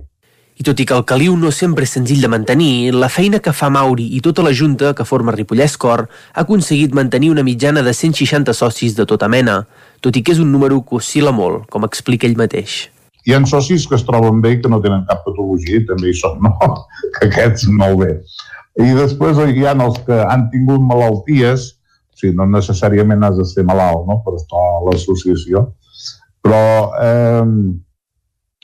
[0.58, 3.52] I tot i que el caliu no sempre és senzill de mantenir, la feina que
[3.54, 7.84] fa Mauri i tota la Junta que forma Ripollès Cor ha aconseguit mantenir una mitjana
[7.86, 9.60] de 160 socis de tota mena,
[10.02, 12.88] tot i que és un número que oscil·la molt, com explica ell mateix.
[13.22, 16.18] Hi ha socis que es troben bé i que no tenen cap patologia, també hi
[16.18, 16.74] són, no?
[17.20, 18.12] Que aquests molt bé.
[18.82, 21.72] I després hi ha els que han tingut malalties,
[22.10, 24.24] o sigui, no necessàriament has de ser malalt no?
[24.26, 25.68] per estar a l'associació,
[26.42, 26.64] però
[26.98, 27.46] eh,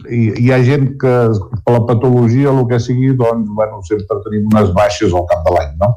[0.02, 1.12] hi, hi ha gent que
[1.64, 5.54] per la patologia, el que sigui, doncs, bueno, sempre tenim unes baixes al cap de
[5.54, 5.92] l'any, no?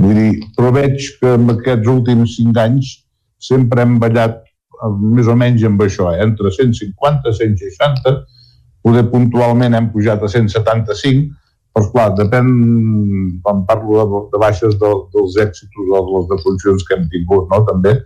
[0.00, 2.92] Vull dir, però veig que en aquests últims cinc anys
[3.40, 6.20] sempre hem ballat eh, més o menys amb això, eh?
[6.24, 8.14] entre 150, 160,
[8.84, 11.28] poder puntualment hem pujat a 175,
[11.74, 12.48] però, clar, depèn,
[13.44, 17.48] quan parlo de, de baixes de, dels èxits o de les defuncions que hem tingut,
[17.52, 17.62] no?
[17.68, 17.96] també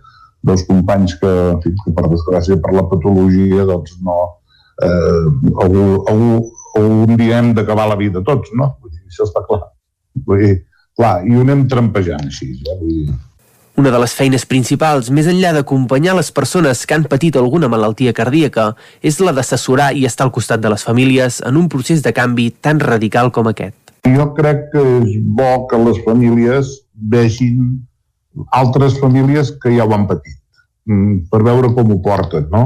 [0.45, 1.31] dels companys que,
[1.63, 4.17] que per desgràcia, per la patologia, doncs no...
[4.83, 5.25] Eh,
[5.63, 6.39] algú, algú,
[6.81, 8.73] un dia hem d'acabar la vida tots, no?
[8.81, 9.61] Vull dir, això està clar.
[10.27, 10.57] Vull dir,
[10.97, 13.15] clar, i ho anem trampejant així, ja, vull dir,
[13.75, 18.13] una de les feines principals, més enllà d'acompanyar les persones que han patit alguna malaltia
[18.15, 18.69] cardíaca,
[19.03, 22.53] és la d'assessorar i estar al costat de les famílies en un procés de canvi
[22.63, 23.75] tan radical com aquest.
[24.07, 27.81] Jo crec que és bo que les famílies vegin
[28.55, 30.39] altres famílies que ja ho han patit,
[30.87, 32.63] mm, per veure com ho porten, no?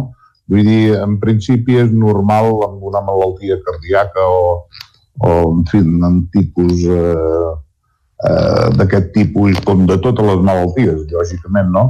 [0.49, 4.45] Vull dir, en principi és normal amb una malaltia cardíaca o,
[5.21, 7.49] o en fi, en tipus eh,
[8.25, 11.83] eh, d'aquest tipus com de totes les malalties, lògicament, no?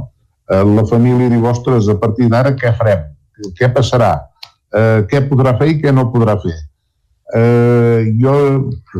[0.50, 3.06] Eh, la família diu, ostres, a partir d'ara què farem?
[3.56, 4.12] Què passarà?
[4.76, 6.58] Eh, què podrà fer i què no podrà fer?
[7.30, 8.34] Eh, jo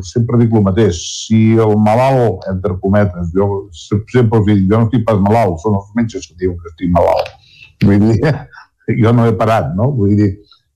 [0.07, 4.87] sempre dic el mateix, si el malalt, entre cometes, jo sempre els dic, jo no
[4.87, 7.33] estic pas malalt, són els metges que diuen que estic malalt.
[7.85, 8.35] Vull dir,
[8.99, 9.91] jo no he parat, no?
[9.97, 10.31] Vull dir,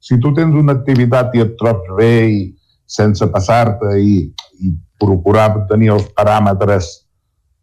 [0.05, 2.41] si tu tens una activitat i et trobs bé i
[2.86, 4.18] sense passar-te i,
[4.60, 6.91] i procurar tenir els paràmetres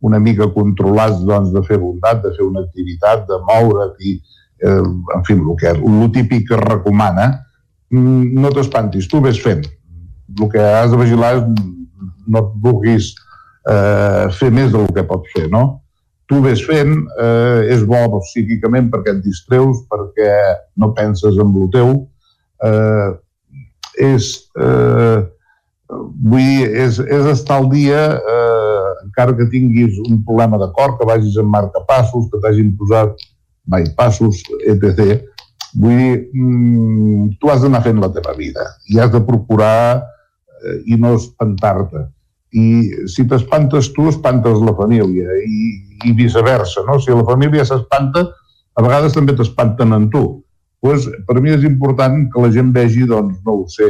[0.01, 4.15] una mica controlats doncs, de fer bondat, de fer una activitat, de moure't i,
[4.65, 4.79] eh,
[5.15, 7.27] en fi, el, que, el típic que recomana,
[7.93, 9.67] mm, no t'espantis, tu ves fent.
[10.39, 11.45] El que has de vigilar és
[12.31, 13.11] no et vulguis
[13.69, 15.80] eh, fer més del que pots fer, no?
[16.31, 20.31] Tu ves fent, eh, és bo psíquicament perquè et distreus, perquè
[20.79, 21.89] no penses en el teu,
[22.63, 23.09] eh,
[23.99, 25.17] és eh,
[25.91, 30.95] vull dir, és, és estar al dia, eh, encara que tinguis un problema de cor,
[30.97, 33.27] que vagis en marcapassos, que t'hagin posat
[33.71, 34.39] bypassos,
[34.71, 35.19] etc.
[35.75, 40.79] Vull dir, mm, tu has d'anar fent la teva vida i has de procurar eh,
[40.87, 42.07] i no espantar-te.
[42.51, 42.65] I
[43.07, 45.67] si t'espantes tu, espantes la família i,
[46.07, 46.97] i viceversa, no?
[46.99, 48.25] Si la família s'espanta,
[48.75, 50.25] a vegades també t'espanten en tu.
[50.81, 53.87] Pues, per mi és important que la gent vegi, doncs, no ho sé,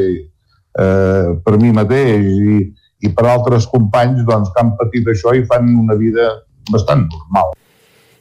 [0.83, 2.59] eh, per mi mateix i,
[3.07, 6.27] i per altres companys doncs, que han patit això i fan una vida
[6.72, 7.56] bastant normal.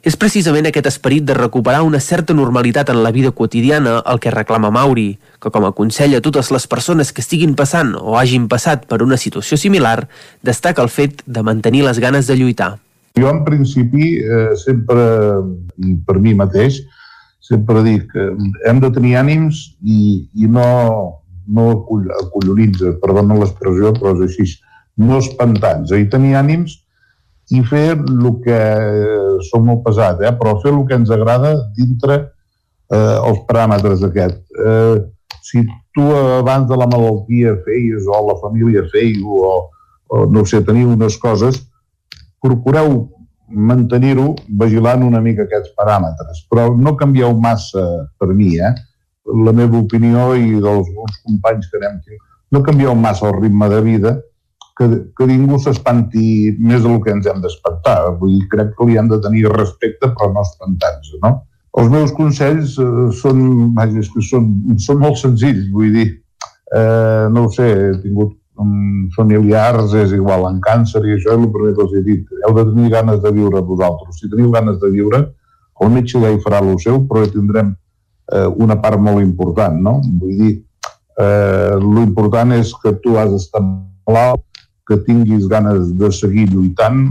[0.01, 4.31] És precisament aquest esperit de recuperar una certa normalitat en la vida quotidiana el que
[4.33, 8.87] reclama Mauri, que com aconsella a totes les persones que estiguin passant o hagin passat
[8.89, 10.07] per una situació similar,
[10.41, 12.79] destaca el fet de mantenir les ganes de lluitar.
[13.13, 15.05] Jo, en principi, eh, sempre,
[16.07, 16.81] per mi mateix,
[17.37, 18.27] sempre dic que
[18.65, 20.65] hem de tenir ànims i, i no,
[21.45, 21.69] no
[22.25, 24.57] acollonitza, perdona l'expressió, però és així,
[24.97, 26.80] no espantar-nos, i tenir ànims
[27.51, 28.59] i fer el que
[29.49, 30.31] som molt pesat, eh?
[30.39, 34.39] però fer el que ens agrada dintre eh, els paràmetres d'aquest.
[34.55, 35.01] Eh,
[35.43, 35.65] si
[35.95, 39.51] tu abans de la malaltia feies o la família feiu o,
[40.07, 41.59] o no sé, teniu unes coses,
[42.41, 43.09] procureu
[43.51, 44.31] mantenir-ho
[44.61, 47.83] vigilant una mica aquests paràmetres, però no canvieu massa
[48.17, 48.71] per mi, eh?
[49.45, 51.99] la meva opinió i dels bons companys que anem
[52.51, 54.15] no canvieu massa el ritme de vida,
[54.77, 57.97] que, que ningú s'espanti més del que ens hem d'espantar.
[58.19, 61.33] Vull dir, crec que li hem de tenir respecte, però no espantar-nos, no?
[61.79, 63.43] Els meus consells eh, són,
[63.77, 64.49] vaja, que són,
[64.83, 66.07] són molt senzills, vull dir,
[66.75, 71.37] eh, no ho sé, he tingut um, familiars, és igual, en càncer i això és
[71.37, 72.33] el primer que els he dit.
[72.45, 74.19] Heu de tenir ganes de viure vosaltres.
[74.19, 75.23] Si teniu ganes de viure,
[75.81, 79.99] el metge ja hi farà el seu, però tindrem eh, una part molt important, no?
[80.21, 80.53] Vull dir,
[81.23, 84.43] eh, l'important és que tu has d'estar malalt,
[84.91, 87.05] que tinguis ganes de seguir lluitant,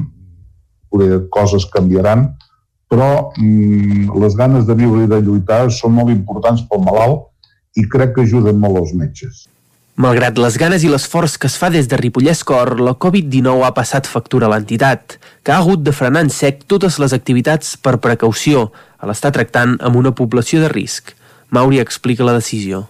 [0.93, 2.27] poder coses canviaran,
[2.91, 7.31] però mm, les ganes de viure i de lluitar són molt importants pel malalt
[7.79, 9.47] i crec que ajuden molt els metges.
[10.01, 13.73] Malgrat les ganes i l'esforç que es fa des de Ripollès Cor, la Covid-19 ha
[13.77, 17.99] passat factura a l'entitat, que ha hagut de frenar en sec totes les activitats per
[18.01, 21.13] precaució a l'estar tractant amb una població de risc.
[21.51, 22.87] Mauri explica la decisió.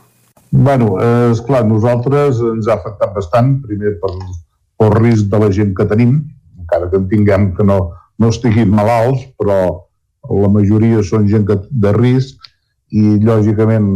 [0.51, 4.15] Bueno, eh, és clar, nosaltres ens ha afectat bastant, primer per,
[4.81, 6.17] pel risc de la gent que tenim,
[6.63, 7.79] encara que en tinguem que no,
[8.19, 9.61] no estiguin malalts, però
[10.41, 12.49] la majoria són gent que, de risc
[12.91, 13.89] i, lògicament,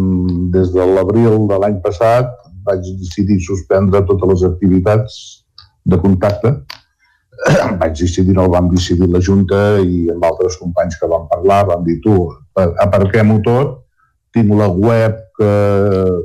[0.54, 2.30] des de l'abril de l'any passat
[2.64, 5.16] vaig decidir suspendre totes les activitats
[5.84, 6.54] de contacte.
[7.80, 11.64] vaig decidir, no el vam decidir la Junta i amb altres companys que van parlar,
[11.72, 12.14] van dir tu,
[12.56, 13.80] aparquem-ho tot,
[14.34, 15.50] tinc la web que,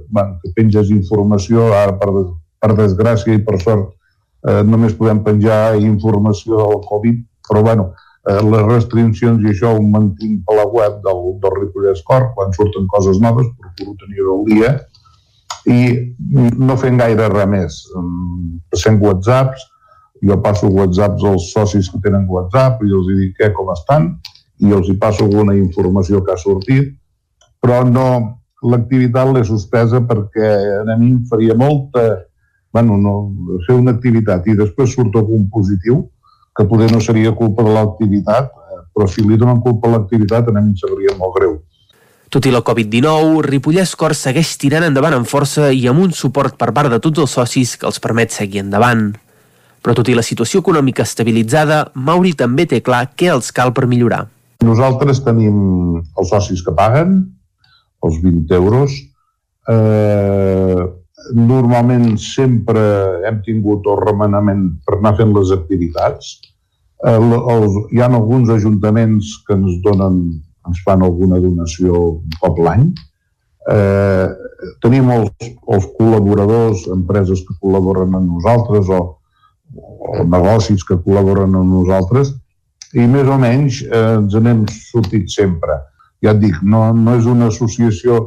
[0.09, 2.11] bueno, que penges informació, ara per,
[2.61, 3.95] per desgràcia i per sort
[4.47, 7.89] eh, només podem penjar informació del Covid, però bueno,
[8.29, 12.53] eh, les restriccions i això ho mantinc per la web del, del Ripollès Cor, quan
[12.55, 14.71] surten coses noves, procuro tenir-ho al dia,
[15.69, 15.79] i
[16.57, 17.81] no fent gaire res més.
[18.71, 19.65] Passem whatsapps,
[20.25, 24.13] jo passo whatsapps als socis que tenen whatsapp i els dic què, com estan,
[24.59, 26.91] i els hi passo alguna informació que ha sortit,
[27.63, 28.07] però no,
[28.63, 30.49] l'activitat l'he suspesa perquè
[30.83, 32.09] a mi em faria molta
[32.73, 33.13] bueno, no,
[33.65, 36.03] fer una activitat i després surt algun positiu,
[36.55, 40.49] que poder no seria culpa de l'activitat, eh, però si li donen culpa a l'activitat
[40.49, 41.57] a mi em sabria molt greu.
[42.29, 46.59] Tot i la Covid-19, Ripollès Cor segueix tirant endavant amb força i amb un suport
[46.61, 49.07] per part de tots els socis que els permet seguir endavant.
[49.81, 53.87] Però tot i la situació econòmica estabilitzada, Mauri també té clar què els cal per
[53.89, 54.27] millorar.
[54.61, 55.57] Nosaltres tenim
[55.97, 57.21] els socis que paguen,
[58.05, 58.93] els 20 euros,
[59.71, 60.85] eh,
[61.35, 62.81] normalment sempre
[63.27, 66.37] hem tingut el remenament per anar fent les activitats.
[67.05, 70.19] Eh, els, hi ha alguns ajuntaments que ens donen,
[70.67, 72.89] ens fan alguna donació un cop l'any.
[73.69, 74.27] Eh,
[74.83, 79.01] tenim els, els col·laboradors, empreses que col·laboren amb nosaltres o,
[79.77, 82.33] o negocis que col·laboren amb nosaltres
[82.97, 85.77] i més o menys eh, ens n'hem sortit sempre.
[86.25, 88.19] Ja et dic, no, no és una associació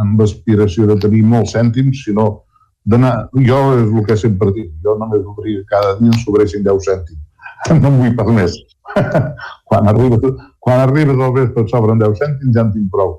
[0.00, 2.45] amb aspiració de tenir molts cèntims, sinó
[2.86, 3.14] d'anar...
[3.48, 7.22] Jo és el que sempre dic, jo només obria cada dia en sobressin 10 cèntims.
[7.82, 8.56] No em vull pas més.
[9.68, 13.18] quan, arribes, quan arribes al vespre et sobren 10 cèntims ja en tinc prou.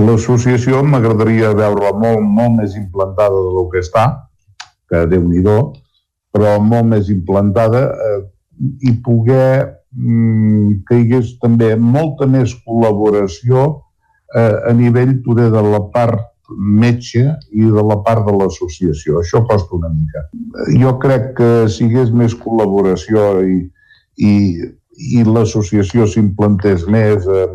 [0.00, 4.04] L'associació m'agradaria veure-la molt, molt més implantada del que està,
[4.88, 5.42] que déu nhi
[6.32, 8.20] però molt més implantada eh,
[8.88, 13.66] i poder mm, que hi hagués també molta més col·laboració
[14.34, 19.20] eh, a nivell poder de la part metge i de la part de l'associació.
[19.20, 20.24] Això costa una mica.
[20.80, 23.58] Jo crec que si hi hagués més col·laboració i,
[24.18, 24.32] i,
[25.18, 27.48] i l'associació s'implantés més, eh,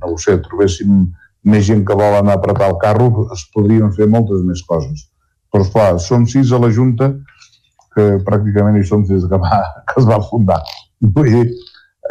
[0.00, 1.06] no ho sé, trobéssim
[1.48, 5.08] més gent que vol anar a apretar el carro, es podrien fer moltes més coses.
[5.52, 7.12] Però, esclar, som sis a la Junta,
[7.94, 10.60] que pràcticament hi som des que, va, que es va fundar.
[11.00, 11.46] Vull dir,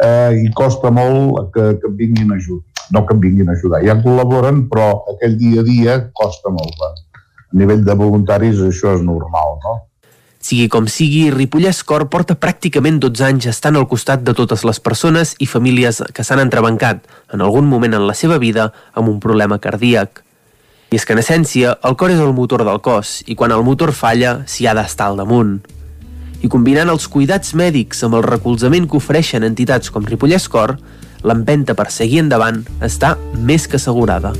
[0.02, 3.82] eh, i costa molt que, que vinguin ajut no que em vinguin a ajudar.
[3.84, 6.80] Ja col·laboren, però aquell dia a dia costa molt.
[6.82, 9.76] A nivell de voluntaris això és normal, no?
[10.48, 14.78] Sigui com sigui, Ripollès Cor porta pràcticament 12 anys estant al costat de totes les
[14.80, 17.02] persones i famílies que s'han entrebancat
[17.34, 20.22] en algun moment en la seva vida amb un problema cardíac.
[20.88, 23.66] I és que, en essència, el cor és el motor del cos i quan el
[23.66, 25.58] motor falla s'hi ha d'estar al damunt.
[26.40, 30.78] I combinant els cuidats mèdics amb el recolzament que ofereixen entitats com Ripollès Cor,
[31.24, 34.34] l'empenta per seguir endavant està més que assegurada.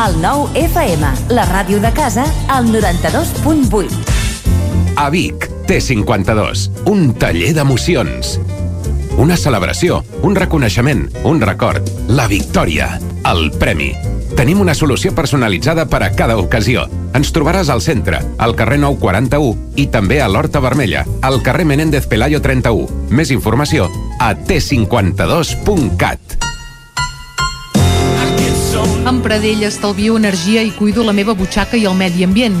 [0.00, 4.19] El nou FM, la ràdio de casa, al 92.8.
[5.00, 8.34] A Vic, T52, un taller d'emocions.
[9.16, 12.98] Una celebració, un reconeixement, un record, la victòria,
[13.30, 13.94] el premi.
[14.36, 16.84] Tenim una solució personalitzada per a cada ocasió.
[17.16, 22.04] Ens trobaràs al centre, al carrer 941 i també a l'Horta Vermella, al carrer Menéndez
[22.04, 23.08] Pelayo 31.
[23.08, 23.88] Més informació
[24.20, 26.36] a t52.cat.
[29.08, 32.60] Amb Pradell estalvio energia i cuido la meva butxaca i el medi ambient.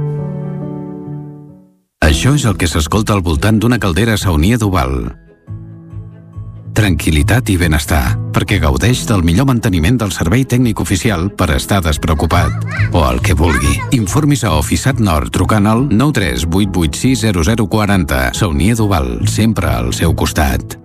[2.11, 5.15] Això és el que s'escolta al voltant d'una caldera saunia d'Oval.
[6.75, 12.51] Tranquilitat i benestar, perquè gaudeix del millor manteniment del servei tècnic oficial per estar despreocupat.
[12.91, 13.79] O el que vulgui.
[13.95, 18.35] Informis a Oficiat Nord trucant al 938860040.
[18.35, 20.75] Saunia d'Oval, sempre al seu costat.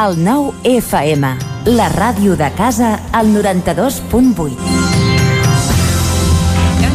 [0.00, 1.36] El nou FM,
[1.76, 4.71] la ràdio de casa, al 92.8.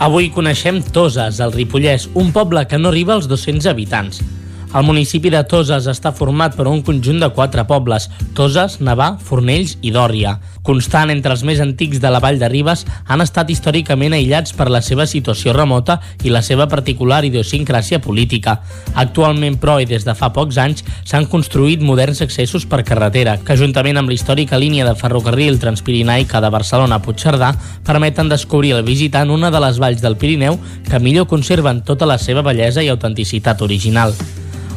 [0.00, 4.22] Avui coneixem Toses, al Ripollès, un poble que no arriba als 200 habitants.
[4.70, 8.04] El municipi de Toses està format per un conjunt de quatre pobles,
[8.38, 10.36] Toses, Navà, Fornells i Dòria.
[10.62, 14.68] Constant entre els més antics de la Vall de Ribes, han estat històricament aïllats per
[14.70, 18.60] la seva situació remota i la seva particular idiosincràsia política.
[18.94, 23.58] Actualment, però, i des de fa pocs anys, s'han construït moderns accessos per carretera, que
[23.58, 28.86] juntament amb la històrica línia de ferrocarril transpirinaica de Barcelona a Puigcerdà, permeten descobrir al
[28.86, 32.92] visitant una de les valls del Pirineu que millor conserven tota la seva bellesa i
[32.94, 34.14] autenticitat original.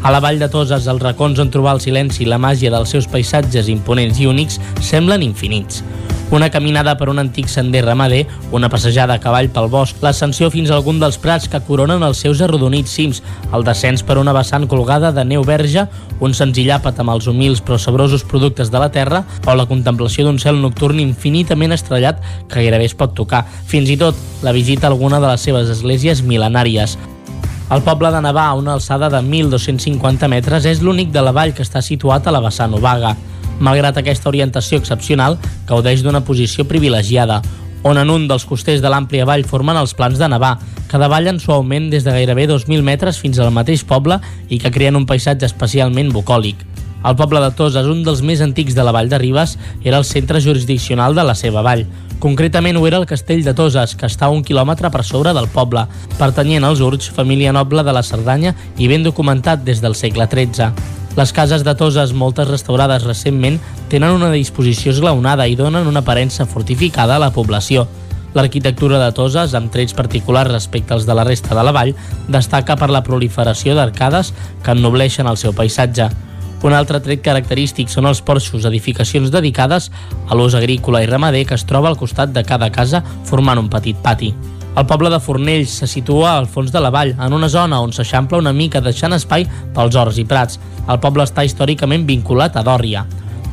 [0.04, 2.92] A la vall de Toses, els racons on trobar el silenci i la màgia dels
[2.92, 5.80] seus paisatges imponents i únics semblen infinits.
[6.36, 10.72] Una caminada per un antic sender ramader, una passejada a cavall pel bosc, l'ascensió fins
[10.72, 13.22] a algun dels prats que coronen els seus arrodonits cims,
[13.56, 15.86] el descens per una vessant colgada de neu verge,
[16.20, 20.28] un senzill àpat amb els humils però sabrosos productes de la terra, o la contemplació
[20.28, 24.90] d'un cel nocturn infinitament estrellat que gairebé es pot tocar, fins i tot la visita
[24.90, 27.00] a alguna de les seves esglésies mil·lenàries.
[27.72, 31.54] El poble de Navà, a una alçada de 1.250 metres, és l'únic de la vall
[31.56, 33.16] que està situat a la vessant Obaga.
[33.64, 35.38] Malgrat aquesta orientació excepcional,
[35.70, 37.42] gaudeix d'una posició privilegiada,
[37.84, 40.58] on en un dels costers de l'àmplia vall formen els plans de Navà,
[40.92, 44.20] que davallen suaument des de gairebé 2.000 metres fins al mateix poble
[44.50, 46.60] i que creen un paisatge especialment bucòlic.
[47.04, 50.06] El poble de Toses, un dels més antics de la vall de Ribes, era el
[50.08, 51.84] centre jurisdiccional de la seva vall.
[52.24, 55.50] Concretament ho era el castell de Toses, que està a un quilòmetre per sobre del
[55.52, 55.84] poble,
[56.16, 60.72] pertanyent als Urgs, família noble de la Cerdanya i ben documentat des del segle XIII.
[61.20, 63.60] Les cases de Toses, moltes restaurades recentment,
[63.92, 67.84] tenen una disposició esglaonada i donen una aparença fortificada a la població.
[68.34, 71.92] L'arquitectura de Toses, amb trets particulars respecte als de la resta de la vall,
[72.32, 74.32] destaca per la proliferació d'arcades
[74.64, 76.08] que ennobleixen el seu paisatge.
[76.64, 79.90] Un altre tret característic són els porxos, edificacions dedicades
[80.32, 83.68] a l'ús agrícola i ramader que es troba al costat de cada casa formant un
[83.70, 84.32] petit pati.
[84.80, 87.92] El poble de Fornells se situa al fons de la vall, en una zona on
[87.92, 89.44] s'eixampla una mica deixant espai
[89.76, 90.58] pels horts i prats.
[90.88, 93.04] El poble està històricament vinculat a Dòrria.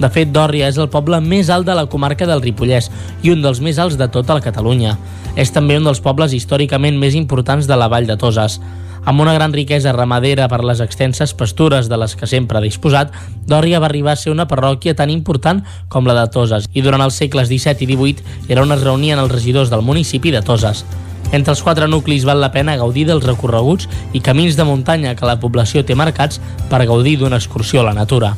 [0.01, 2.89] De fet, Dòrria és el poble més alt de la comarca del Ripollès
[3.23, 4.95] i un dels més alts de tota la Catalunya.
[5.37, 8.57] És també un dels pobles històricament més importants de la vall de Toses.
[9.05, 13.13] Amb una gran riquesa ramadera per les extenses pastures de les que sempre ha disposat,
[13.49, 17.05] Dòria va arribar a ser una parròquia tan important com la de Toses i durant
[17.05, 20.85] els segles XVII i XVIII era on es reunien els regidors del municipi de Toses.
[21.31, 25.29] Entre els quatre nuclis val la pena gaudir dels recorreguts i camins de muntanya que
[25.29, 26.41] la població té marcats
[26.73, 28.35] per gaudir d'una excursió a la natura.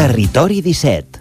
[0.00, 1.20] Territori 17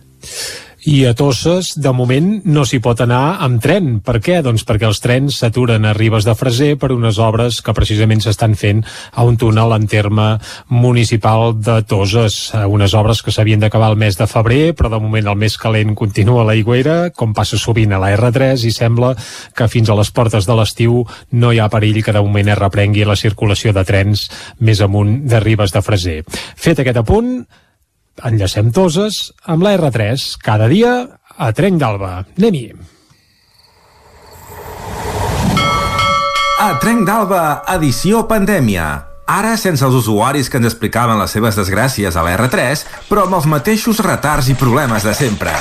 [0.88, 3.90] i a Tosses, de moment, no s'hi pot anar amb tren.
[4.00, 4.38] Per què?
[4.40, 8.56] Doncs perquè els trens s'aturen a Ribes de Freser per unes obres que precisament s'estan
[8.56, 8.80] fent
[9.12, 10.30] a un túnel en terme
[10.72, 12.40] municipal de Toses.
[12.56, 15.92] Unes obres que s'havien d'acabar el mes de febrer, però de moment el més calent
[16.00, 19.12] continua a la Higuera, com passa sovint a la R3, i sembla
[19.60, 21.04] que fins a les portes de l'estiu
[21.36, 24.30] no hi ha perill que de moment es reprengui la circulació de trens
[24.64, 26.22] més amunt de Ribes de Freser.
[26.56, 27.42] Fet aquest apunt,
[28.28, 30.94] enllacem Toses amb la R3 cada dia
[31.38, 32.14] a Trenc d'Alba.
[32.38, 32.66] Anem-hi.
[36.60, 37.44] A Trenc d'Alba,
[37.76, 38.90] edició pandèmia.
[39.30, 43.38] Ara sense els usuaris que ens explicaven les seves desgràcies a la R3, però amb
[43.40, 45.56] els mateixos retards i problemes de sempre.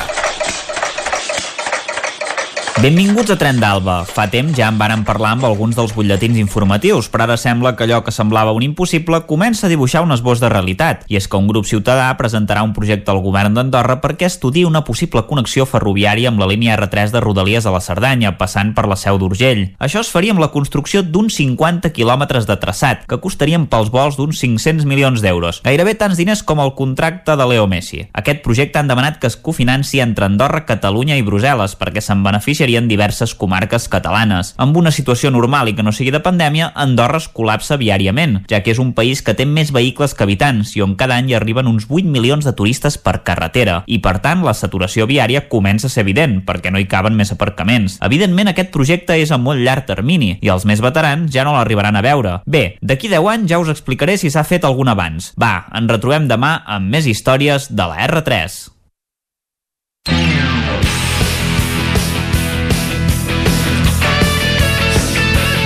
[2.79, 4.05] Benvinguts a Tren d'Alba.
[4.07, 7.83] Fa temps ja en varen parlar amb alguns dels butlletins informatius, però ara sembla que
[7.83, 11.03] allò que semblava un impossible comença a dibuixar un esbós de realitat.
[11.11, 14.85] I és que un grup ciutadà presentarà un projecte al govern d'Andorra perquè estudi una
[14.87, 18.95] possible connexió ferroviària amb la línia R3 de Rodalies a la Cerdanya, passant per la
[18.95, 19.65] Seu d'Urgell.
[19.83, 24.21] Això es faria amb la construcció d'uns 50 quilòmetres de traçat, que costarien pels vols
[24.21, 28.05] d'uns 500 milions d'euros, gairebé tants diners com el contracte de Leo Messi.
[28.15, 32.68] Aquest projecte han demanat que es cofinanci entre Andorra, Catalunya i Brussel·les perquè se'n beneficiaria
[32.69, 34.53] serien diverses comarques catalanes.
[34.61, 38.61] Amb una situació normal i que no sigui de pandèmia, Andorra es col·lapsa viàriament, ja
[38.61, 41.71] que és un país que té més vehicles que habitants i on cada any arriben
[41.71, 43.79] uns 8 milions de turistes per carretera.
[43.89, 47.33] I per tant, la saturació viària comença a ser evident, perquè no hi caben més
[47.33, 47.97] aparcaments.
[48.05, 51.97] Evidentment, aquest projecte és a molt llarg termini i els més veterans ja no l'arribaran
[51.97, 52.37] a veure.
[52.45, 55.33] Bé, d'aquí 10 anys ja us explicaré si s'ha fet algun abans.
[55.41, 58.67] Va, ens retrobem demà amb més històries de la R3.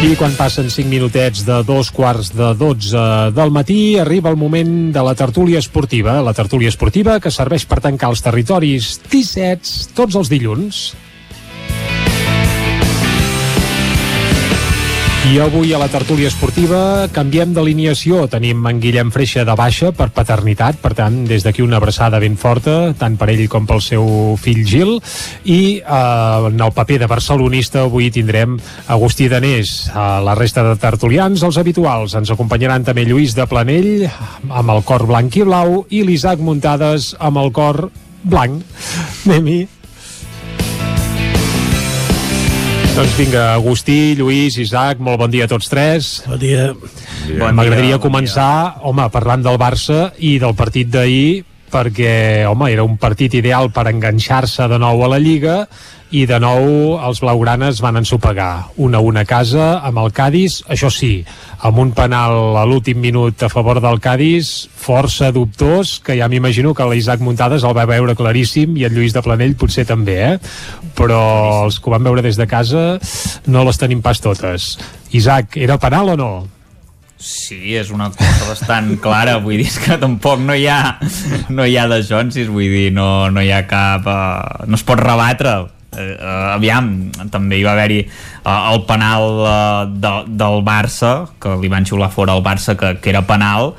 [0.02, 4.90] I quan passen 5 minutets de dos quarts de 12 del matí, arriba el moment
[4.90, 6.16] de la tertúlia esportiva.
[6.26, 10.82] La tertúlia esportiva que serveix per tancar els territoris 17 tots els dilluns.
[15.22, 18.24] I avui a la tertúlia esportiva canviem d'alineació.
[18.26, 22.34] Tenim en Guillem Freixa de baixa per paternitat, per tant, des d'aquí una abraçada ben
[22.34, 24.02] forta, tant per ell com pel seu
[24.42, 24.96] fill Gil.
[25.46, 28.56] I eh, en el paper de barcelonista avui tindrem
[28.90, 29.92] Agustí Danés.
[29.94, 32.16] A la resta de tertulians, els habituals.
[32.18, 34.08] Ens acompanyaran també Lluís de Planell,
[34.50, 37.86] amb el cor blanc i blau, i l'Isaac Muntades amb el cor
[38.26, 38.58] blanc.
[39.28, 39.81] Anem-hi.
[42.92, 46.10] Doncs vinga, Agustí, Lluís, Isaac, molt bon dia a tots tres.
[46.28, 46.66] Bon dia.
[47.38, 48.82] Bon M'agradaria bon començar, dia.
[48.84, 51.40] home, parlant del Barça i del partit d'ahir,
[51.72, 55.62] perquè, home, era un partit ideal per enganxar-se de nou a la Lliga
[56.12, 58.68] i de nou els blaugranes van ensopegar.
[58.76, 61.22] Una a una casa amb el Cádiz, això sí
[61.64, 66.74] amb un penal a l'últim minut a favor del Cádiz, força dubtós que ja m'imagino
[66.76, 70.38] que l'Isaac Muntades el va veure claríssim i el Lluís de Planell potser també, eh?
[70.98, 71.22] però
[71.64, 72.98] els que ho van veure des de casa
[73.46, 74.74] no les tenim pas totes.
[75.16, 76.32] Isaac, era penal o no?
[77.22, 80.98] Sí, és una cosa bastant clara, vull dir que tampoc no hi ha
[81.54, 84.04] no hi ha de Jonsis, vull dir, no, no hi ha cap...
[84.04, 85.62] Uh, no es pot rebatre
[85.96, 86.92] eh, uh, aviam,
[87.32, 89.56] també hi va haver-hi uh, el penal uh,
[89.88, 93.74] de, del Barça, que li van xiular fora al Barça que, que era penal,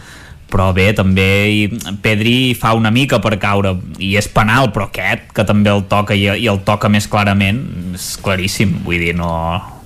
[0.54, 1.70] però bé, també
[2.04, 3.74] Pedri fa una mica per caure.
[3.98, 7.64] I és penal, però aquest, que també el toca i, i el toca més clarament
[7.98, 9.32] és claríssim, vull dir, no,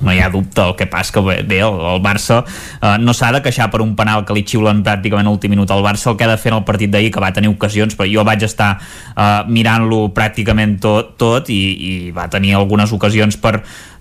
[0.01, 3.31] no hi ha dubte, el que passa que bé, el, el Barça eh, no s'ha
[3.35, 6.17] de queixar per un penal que li xiulen pràcticament a l'últim minut al Barça, el
[6.19, 8.45] que ha de fer en el partit d'ahir que va tenir ocasions, però jo vaig
[8.47, 13.57] estar eh, mirant-lo pràcticament tot, tot i, i va tenir algunes ocasions per,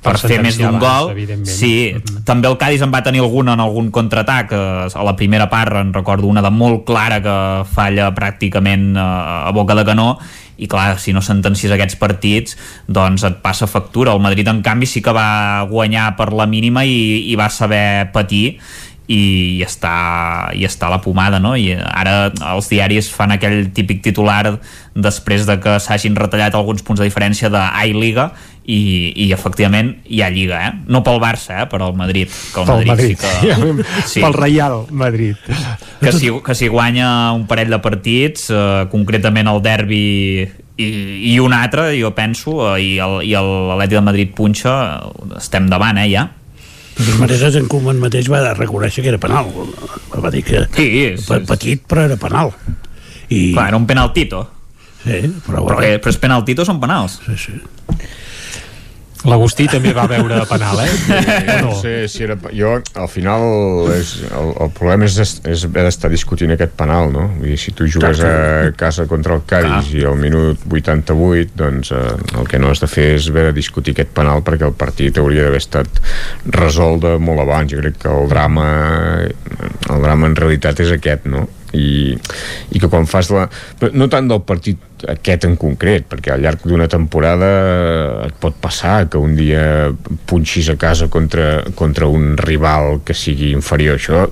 [0.07, 1.12] per, Per fer més d'un gol.
[1.49, 1.94] sí,
[2.28, 5.81] també el Cádiz en va tenir alguna en algun contraatac eh, a la primera part
[5.81, 7.36] en recordo una de molt clara que
[7.73, 10.16] falla pràcticament eh, a boca de canó
[10.57, 12.57] i clar, si no sentencies aquests partits
[12.89, 16.86] doncs et passa factura el Madrid en canvi sí que va guanyar per la mínima
[16.89, 18.59] i, i va saber patir
[19.07, 19.20] i,
[19.59, 21.55] i està, i està la pomada no?
[21.59, 24.57] i ara els diaris fan aquell típic titular
[24.94, 28.31] després de que s'hagin retallat alguns punts de diferència de i Liga
[28.66, 30.72] i, i efectivament hi ha Lliga eh?
[30.90, 31.66] no pel Barça, eh?
[31.70, 34.20] però el Madrid que el Pel Madrid, Madrid, sí que, sí.
[34.24, 35.36] pel Real Madrid.
[36.00, 40.02] que si, que si guanya un parell de partits eh, concretament el derbi
[40.76, 40.88] i,
[41.32, 44.74] i un altre, jo penso eh, i el- i l'Atlètic de Madrid punxa
[45.38, 46.26] estem davant, eh, ja
[46.96, 49.50] De totes maneres, en Koeman mateix va reconèixer que era penal.
[50.16, 50.86] Va dir que sí,
[51.20, 52.54] sí, pe- petit, però era penal.
[53.28, 53.52] I...
[53.52, 54.38] Clar, era un penaltito.
[55.04, 57.18] Sí, però, però, que, però és penaltito són penals.
[57.26, 57.58] Sí, sí.
[59.26, 60.90] L'Agustí també va veure penal, eh?
[61.56, 61.74] O no?
[61.80, 63.46] Sí, sí, era, jo, al final,
[63.96, 67.26] és, el, el problema és, és haver d'estar discutint aquest penal, no?
[67.38, 71.92] Vull dir, si tu jugues a casa contra el Cádiz i al minut 88, doncs
[71.96, 72.05] eh,
[72.38, 75.18] el que no has de fer és haver de discutir aquest penal perquè el partit
[75.20, 76.02] hauria d'haver estat
[76.56, 77.72] resolt molt abans.
[77.72, 78.66] Jo crec que el drama,
[79.26, 81.46] el drama en realitat és aquest, no?
[81.74, 82.14] I,
[82.70, 83.46] i que quan fas la...
[83.92, 87.48] no tant del partit aquest en concret, perquè al llarg d'una temporada
[88.24, 89.90] et pot passar que un dia
[90.28, 94.00] punxis a casa contra, contra un rival que sigui inferior.
[94.00, 94.24] Això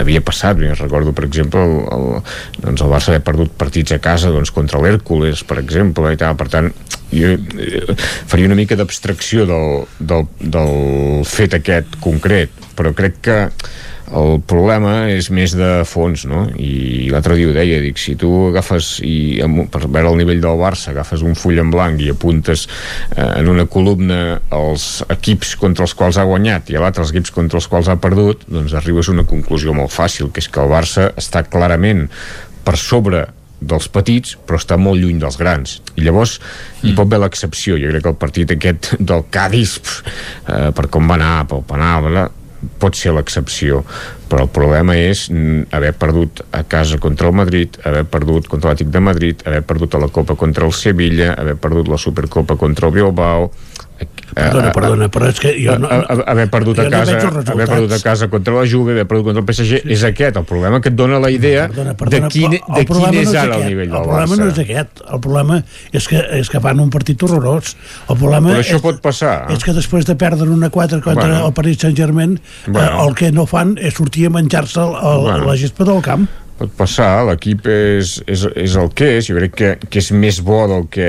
[0.00, 2.34] havia passat, jo recordo, per exemple, el, el,
[2.64, 6.34] doncs el Barça haver perdut partits a casa doncs, contra l'Hèrcules, per exemple, i tal.
[6.40, 6.72] Per tant,
[7.14, 13.40] jo eh, faria una mica d'abstracció del, del, del fet aquest concret, però crec que
[14.12, 16.44] el problema és més de fons, no?
[16.60, 19.40] I l'altre dia ho deia, dic, si tu agafes i
[19.72, 22.66] per veure el nivell del Barça agafes un full en blanc i apuntes
[23.16, 27.14] eh, en una columna els equips contra els quals ha guanyat i a l'altre els
[27.14, 30.50] equips contra els quals ha perdut, doncs arribes a una conclusió molt fàcil, que és
[30.52, 32.06] que el Barça està clarament
[32.64, 33.24] per sobre
[33.64, 35.78] dels petits, però està molt lluny dels grans.
[35.96, 36.88] I llavors mm.
[36.88, 37.78] hi pot haver l'excepció.
[37.80, 39.78] Jo crec que el partit aquest del Cádiz,
[40.44, 42.10] eh, per com va anar, pel penal,
[42.80, 43.82] pot ser l'excepció
[44.28, 45.28] però el problema és
[45.74, 49.94] haver perdut a casa contra el Madrid, haver perdut contra l'Àtic de Madrid, haver perdut
[49.94, 53.52] a la Copa contra el Sevilla, haver perdut la Supercopa contra el Bilbao
[54.34, 57.50] Perdona, perdona, però és que jo no- a- haver perdut a no casa resultats.
[57.50, 60.44] haver perdut a casa contra la Juve, haver perdut contra el PSG és aquest, el
[60.44, 63.44] problema que et dona la idea Perdona, de quin, de el quin és no ara
[63.44, 63.68] el aquest.
[63.68, 65.00] nivell del El problema Barça no és aquest.
[65.14, 65.60] El problema
[65.92, 67.76] és que, és que fan un partit horrorós.
[68.08, 71.28] El problema però això és, pot passar és que després de perdre una 4 contra
[71.28, 71.46] Bueno.
[71.46, 72.88] el Paris Saint-Germain, Bueno.
[73.04, 75.44] eh, el que no fan és sortir a menjar-se el, el, Bueno.
[75.46, 76.28] la gespa del camp.
[76.58, 80.38] Pot passar, l'equip és, és, és el que és, jo crec que, que és més
[80.44, 81.08] bo del que,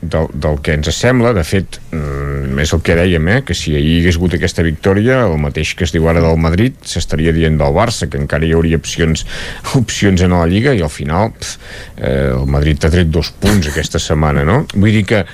[0.00, 3.74] del, del que ens sembla, de fet mm, és el que dèiem, eh, que si
[3.76, 7.58] ahir hagués hagut aquesta victòria, el mateix que es diu ara del Madrid, s'estaria dient
[7.58, 9.26] del Barça, que encara hi hauria opcions,
[9.80, 11.56] opcions en la Lliga, i al final pf,
[11.98, 14.62] eh, el Madrid t'ha tret dos punts aquesta setmana, no?
[14.76, 15.24] Vull dir que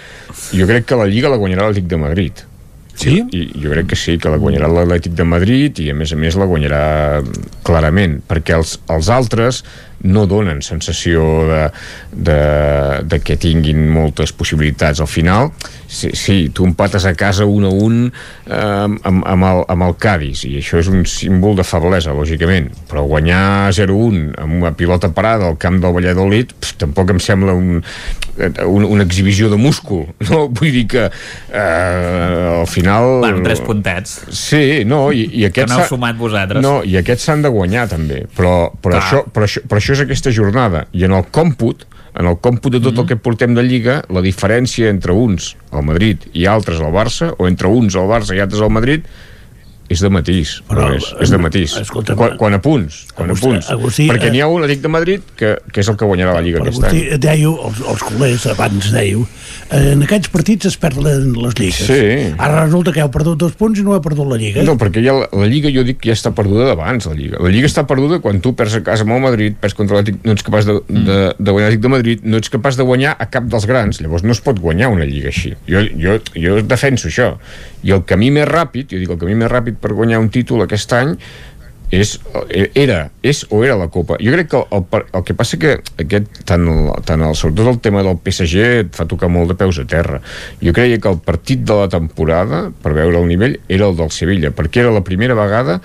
[0.52, 2.46] jo crec que la Lliga la guanyarà l'Atlètic de Madrid,
[3.02, 3.18] Sí?
[3.34, 6.18] I jo crec que sí, que la guanyarà l'Atlètic de Madrid i a més a
[6.20, 6.82] més la guanyarà
[7.66, 9.62] clarament, perquè els, els altres
[10.02, 11.60] no donen sensació de,
[12.12, 12.38] de,
[13.06, 15.00] de que tinguin moltes possibilitats.
[15.00, 15.50] Al final,
[15.86, 19.94] sí, sí tu empates a casa 1 a 1 eh, amb, amb, el, amb el
[20.02, 25.12] Cádiz i això és un símbol de feblesa, lògicament, però guanyar 0-1 amb una pilota
[25.14, 27.78] parada al camp del Valladolid pf, tampoc em sembla un,
[28.66, 30.46] un, una exhibició de múscul, no?
[30.48, 33.20] Vull dir que eh, al final...
[33.20, 34.18] Bueno, tres puntets.
[34.34, 35.72] Sí, no, i, i Que aquests...
[35.72, 36.62] n'heu s'ha- sumat vosaltres.
[36.64, 39.02] No, i aquests s'han de guanyar també, però, però, Clar.
[39.04, 42.72] això, però, això, però això és aquesta jornada, i en el còmput en el còmput
[42.72, 43.00] de tot Mhm.
[43.00, 47.34] el que portem de Lliga, la diferència entre uns, el Madrid, i altres al Barça,
[47.38, 49.04] o entre uns al Barça i altres al Madrid,
[49.92, 51.76] és de matís, Però, és, és de matís.
[51.82, 53.70] escolta'm, quan, quan a punts, quan a Agustí- punts.
[53.70, 56.34] Agustí, Perquè eh, n'hi ha un, dic de Madrid, que, que és el que guanyarà
[56.36, 57.20] la Lliga Però aquest vostè any.
[57.22, 59.26] dèieu, els, els culers abans dèieu,
[59.70, 61.84] eh, en aquests partits es perden les lligues.
[61.86, 62.32] Sí.
[62.38, 64.62] Ara resulta que heu perdut dos punts i no heu perdut la lliga.
[64.66, 67.38] No, perquè ja la, la Lliga jo dic que ja està perduda d'abans, la Lliga.
[67.42, 70.22] La Lliga està perduda quan tu perds a casa amb el Madrid, perds contra l'Atlètic,
[70.24, 73.16] no ets capaç de, de, de guanyar l'Atlètic de Madrid, no ets capaç de guanyar
[73.18, 75.52] a cap dels grans, llavors no es pot guanyar una Lliga així.
[75.68, 77.32] Jo, jo, jo defenso això.
[77.82, 80.64] I el camí més ràpid, jo dic el camí més ràpid per guanyar un títol
[80.64, 81.16] aquest any
[81.92, 82.14] és,
[82.74, 84.16] era, és o era la Copa.
[84.22, 87.68] Jo crec que el, el, el que passa que aquest, tant, el, tant el, sobretot
[87.74, 90.22] el tema del PSG et fa tocar molt de peus a terra.
[90.64, 94.10] Jo creia que el partit de la temporada per veure el nivell era el del
[94.14, 95.82] Sevilla perquè era la primera vegada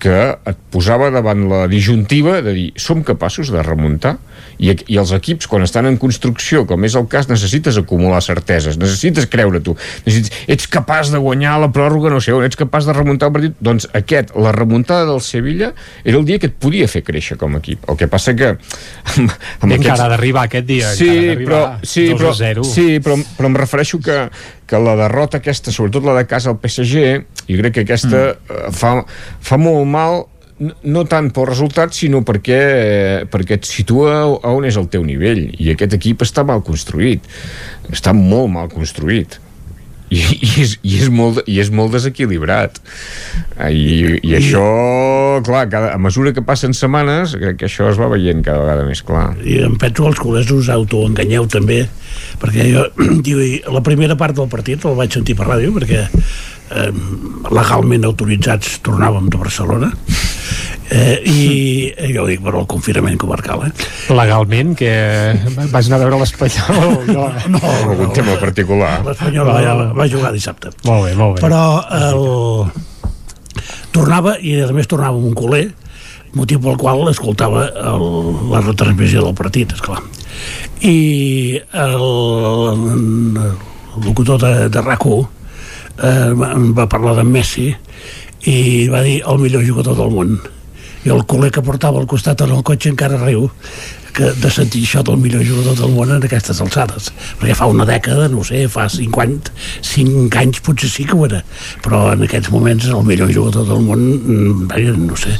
[0.00, 4.16] que et posava davant la disjuntiva de dir som capaços de remuntar?
[4.56, 8.78] I, i els equips quan estan en construcció com és el cas necessites acumular certeses
[8.80, 9.74] necessites creure tu.
[10.06, 13.36] Necessites, ets capaç de guanyar la pròrroga no sé on ets capaç de remuntar un
[13.36, 13.56] partit?
[13.60, 15.72] Doncs aquest, la remuntada del Sevilla
[16.04, 17.84] era el dia que et podia fer créixer com a equip.
[17.90, 19.82] El que passa que amb, amb aquests...
[19.82, 21.10] encara d'arribar aquest dia sí,
[21.42, 22.32] però, sí, però,
[22.64, 24.26] sí, però, però em refereixo que,
[24.66, 27.04] que la derrota aquesta, sobretot la de casa al PSG
[27.46, 28.74] jo crec que aquesta mm.
[28.74, 28.96] fa,
[29.40, 30.24] fa molt mal
[30.88, 32.60] no tant pel resultat, sinó perquè,
[33.28, 35.50] perquè et situa a on és el teu nivell.
[35.60, 37.26] I aquest equip està mal construït.
[37.92, 39.36] Està molt mal construït.
[40.06, 42.78] I, i, és, i, és, molt, i és molt desequilibrat.
[43.66, 44.62] I, i això
[45.46, 48.86] clar, cada, a mesura que passen setmanes crec que això es va veient cada vegada
[48.86, 49.32] més clar.
[49.42, 51.84] I em penso els col·legs us autoenganyeu també
[52.40, 52.86] perquè jo
[53.26, 56.88] diu, la primera part del partit el vaig sentir per ràdio perquè eh,
[57.50, 59.92] legalment autoritzats tornàvem de Barcelona
[60.90, 63.72] eh, i eh, jo dic per el confinament comarcal eh?
[64.14, 64.92] legalment que
[65.72, 69.00] vas anar a veure l'Espanyol no, no, algun no, tema particular.
[69.06, 70.72] l'Espanyol va, va jugar dissabte.
[70.86, 71.42] Molt bé, molt bé.
[71.46, 71.62] Però
[71.96, 72.70] el...
[73.94, 75.66] tornava i a més tornava amb un culer
[76.36, 78.04] motiu pel qual escoltava el,
[78.52, 80.02] la retransmissió del partit, esclar.
[80.84, 82.04] I el,
[82.74, 87.70] el, el locutor de, de rac eh, va parlar de Messi
[88.46, 88.58] i
[88.92, 90.36] va dir el millor jugador del món
[91.06, 93.46] i el col·leg que portava al costat en el cotxe encara riu
[94.16, 97.10] que de sentir això del millor jugador del món en aquestes alçades.
[97.40, 99.52] Perquè fa una dècada, no sé, fa 50
[99.86, 101.42] 5 anys potser sí que ho era
[101.84, 105.34] però en aquests moments el millor jugador del món mm, no sé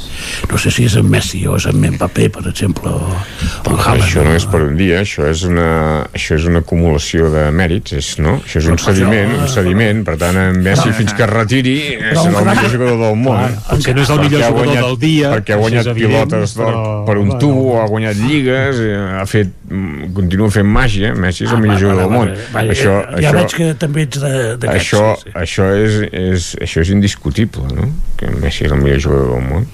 [0.49, 3.79] no sé si és en Messi o és en Mbappé per exemple o, o en
[3.79, 5.69] Haaland això no és per un dia, això és una,
[6.15, 8.37] això és una acumulació de mèrits és, no?
[8.43, 10.03] això és un sediment, un sediment.
[10.07, 11.75] Per tant en Messi fins que es retiri
[12.15, 13.57] serà el millor jugador del món.
[13.67, 17.77] potser no és el millor jugador del dia perquè ha guanyat pilotes per un tubo,
[17.81, 21.63] ha guanyat lligues Vives eh, ha fet, mm, continua fent màgia Messi és el ah,
[21.63, 25.27] millor jugador del món va, això, ja això, veig que també ets d'aquests això, sí,
[25.27, 25.35] sí.
[25.43, 27.91] això, és, és, això és indiscutible no?
[28.19, 29.67] que Messi és el millor jugador del món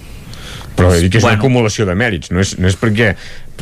[0.74, 1.36] però dit que és bueno.
[1.36, 3.14] una acumulació de mèrits no és, no és perquè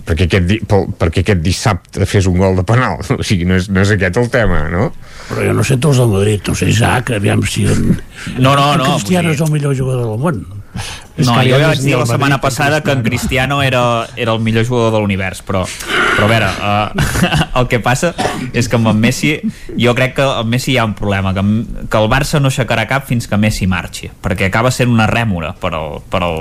[0.07, 3.69] perquè aquest, pel, perquè aquest dissabte fes un gol de penal o sigui, no és,
[3.71, 4.89] no és aquest el tema no?
[5.29, 7.93] però jo no sé tots del Madrid no sé Isaac, aviam si en,
[8.37, 10.60] no, no, no, Cristiano és el millor jugador del món
[11.17, 14.65] no, jo ja vaig dir la setmana passada que en Cristiano era, era el millor
[14.65, 15.63] jugador de l'univers, però,
[16.15, 17.19] però a veure, uh,
[17.61, 18.13] el que passa
[18.53, 19.33] és que amb en Messi,
[19.77, 21.43] jo crec que amb Messi hi ha un problema, que,
[21.91, 25.53] que el Barça no aixecarà cap fins que Messi marxi, perquè acaba sent una rèmora
[25.59, 26.39] per al, per al,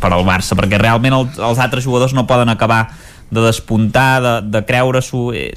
[0.00, 2.86] per al Barça, perquè realment el, els altres jugadors no poden acabar
[3.30, 5.52] de despuntar, de, de creure-s'ho eh,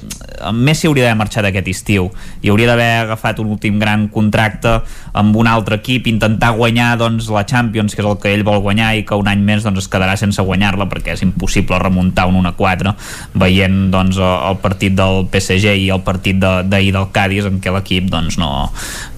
[0.52, 2.08] Messi hauria d'haver marxat aquest estiu.
[2.42, 4.80] I hauria d'haver agafat un últim gran contracte
[5.18, 8.62] amb un altre equip intentar guanyar doncs, la Champions que és el que ell vol
[8.64, 12.26] guanyar i que un any més doncs, es quedarà sense guanyar-la perquè és impossible remuntar
[12.30, 12.94] un 1-4
[13.38, 17.72] veient doncs, el partit del PSG i el partit d'ahir de, del Cádiz en què
[17.74, 18.70] l'equip doncs, no,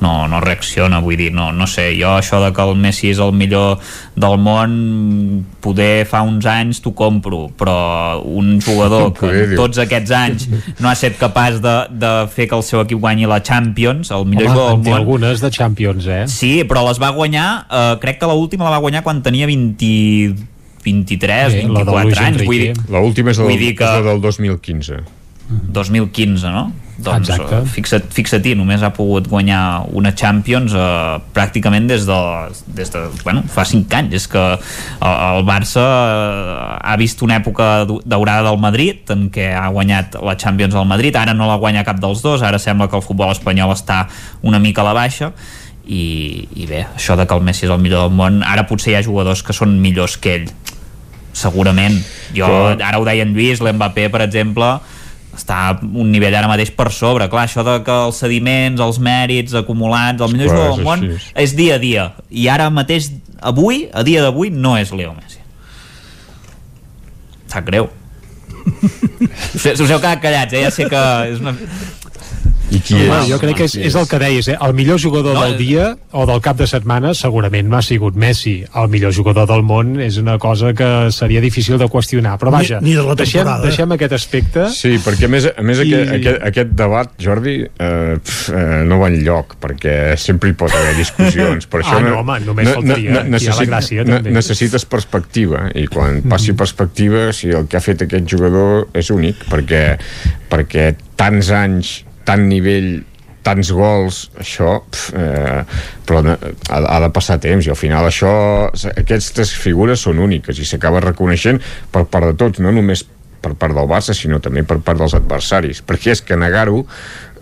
[0.04, 1.00] no, no reacciona.
[1.04, 3.80] Vull dir, no, no sé, jo això de que el Messi és el millor
[4.14, 4.74] del món
[5.64, 10.46] poder fa uns anys t'ho compro però un jugador que en tots aquests anys
[10.78, 14.26] no ha estat capaç de, de fer que el seu equip guanyi la Champions el
[14.30, 15.00] millor Home, jugador del món.
[15.00, 16.22] algunes de Champions, eh?
[16.30, 20.52] Sí, però les va guanyar eh, crec que l'última la va guanyar quan tenia 20
[20.84, 23.82] 23, eh, 24 anys vull dir, l'última és, que...
[23.82, 25.02] és la del 2015
[25.74, 26.68] 2015, no?
[26.94, 27.56] Doncs Exacte.
[27.58, 32.18] Uh, fixa't, fixa't només ha pogut guanyar una Champions uh, pràcticament des de,
[32.76, 34.14] des de bueno, fa 5 anys.
[34.20, 34.60] És que uh,
[35.02, 40.36] el Barça uh, ha vist una època daurada del Madrid en què ha guanyat la
[40.38, 42.46] Champions al Madrid, ara no la guanya cap dels dos.
[42.46, 44.04] Ara sembla que el futbol espanyol està
[44.46, 45.32] una mica a la baixa.
[45.84, 48.94] I, i bé, això de que el Messi és el millor del món ara potser
[48.94, 50.46] hi ha jugadors que són millors que ell.
[51.34, 51.98] Segurament.
[52.32, 52.46] Jo,
[52.78, 54.76] ara ho deia en Lluís, l'Mbappé per exemple
[55.34, 57.28] està a un nivell ara mateix per sobre.
[57.32, 61.04] Clar, això de que els sediments, els mèrits acumulats, el millor jugador del món
[61.44, 63.10] és dia a dia, i ara mateix
[63.44, 65.42] avui, a dia d'avui, no és Leo Messi.
[67.52, 67.90] Sap greu.
[69.54, 70.64] Us, us heu quedat callats, eh?
[70.64, 71.54] ja sé que és una...
[72.74, 73.28] I qui Home, és?
[73.30, 74.56] jo crec que és, és el que deies, eh?
[74.60, 78.16] el millor jugador No, del dia o del cap de setmana segurament no ha sigut
[78.18, 78.64] Messi.
[78.74, 82.36] El millor jugador del món és una cosa que seria difícil de qüestionar.
[82.40, 83.62] Però vaja, Ni- ni de la deixem, temporada.
[83.68, 84.68] deixem aquest aspecte.
[84.74, 88.82] Sí, perquè a més, a més I- aquest, aquest, aquest debat, Jordi, eh, pf, eh,
[88.84, 91.66] no va enlloc, perquè sempre hi pot haver discussions.
[91.66, 93.20] Per això Ah, no, home, només faltaria.
[93.22, 94.30] Aquí hi ha la gràcia, ne- també.
[94.32, 96.56] necessites perspectiva, i quan passi Mhm.
[96.56, 99.96] perspectiva, si el que ha fet aquest jugador és únic, perquè,
[100.50, 103.02] perquè tants anys, tant nivell,
[103.44, 105.64] tants gols, això pf, eh,
[106.08, 108.30] però ha, ha de passar temps i al final això,
[108.96, 111.60] aquestes figures són úniques i s'acaba reconeixent
[111.92, 113.04] per part de tots, no només
[113.44, 116.86] per part del Barça, sinó també per part dels adversaris, perquè és que negar-ho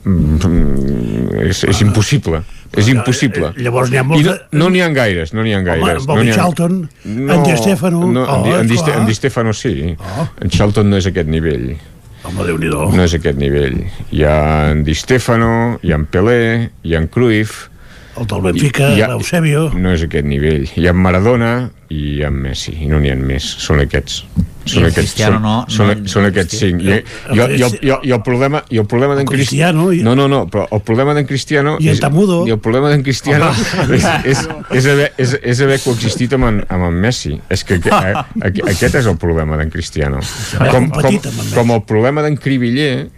[0.04, 3.52] mm, és, és impossible és impossible.
[3.52, 5.60] eh, llavors n'hi ha molts I no de- no n'hi ha gaires no n'hi ha
[5.60, 9.14] gaires Bobby no n'hi ha- Charlton, en Di Stefano, no, oh, en, Di, en Di
[9.14, 9.94] Stefano sí.
[10.40, 11.76] En Charlton no és aquest nivell
[12.22, 13.80] Home, déu nhi no és aquest nivell.
[14.14, 14.36] Hi ha
[14.70, 17.68] en Di Stefano hi ha en Pelé, hi ha en Cruyff.
[18.20, 19.70] El del Benfica, l'Eusebio.
[19.74, 20.68] No és aquest nivell.
[20.76, 21.52] Hi ha en Maradona
[21.90, 22.76] i hi ha en Messi.
[22.84, 24.22] I no n'hi ha més, són aquests
[24.64, 26.82] són I en aquests, Cristiano són, no- són, no- són aquests cinc.
[26.82, 29.88] I, i, i, i, el, i, el, i el problema i el problema d'en Cristiano
[30.06, 32.42] no, no, no, però el problema d'en Cristiano I en és- Tamudo.
[32.46, 33.50] i el problema d'en Cristiano
[33.96, 37.34] és, és, és, haver, és, és haver coexistit amb en, amb en Messi.
[37.50, 40.20] És que a, a, aquest és el problema d'en Cristiano.
[40.70, 41.18] Com, com,
[41.54, 43.08] com el problema d'en Cribiller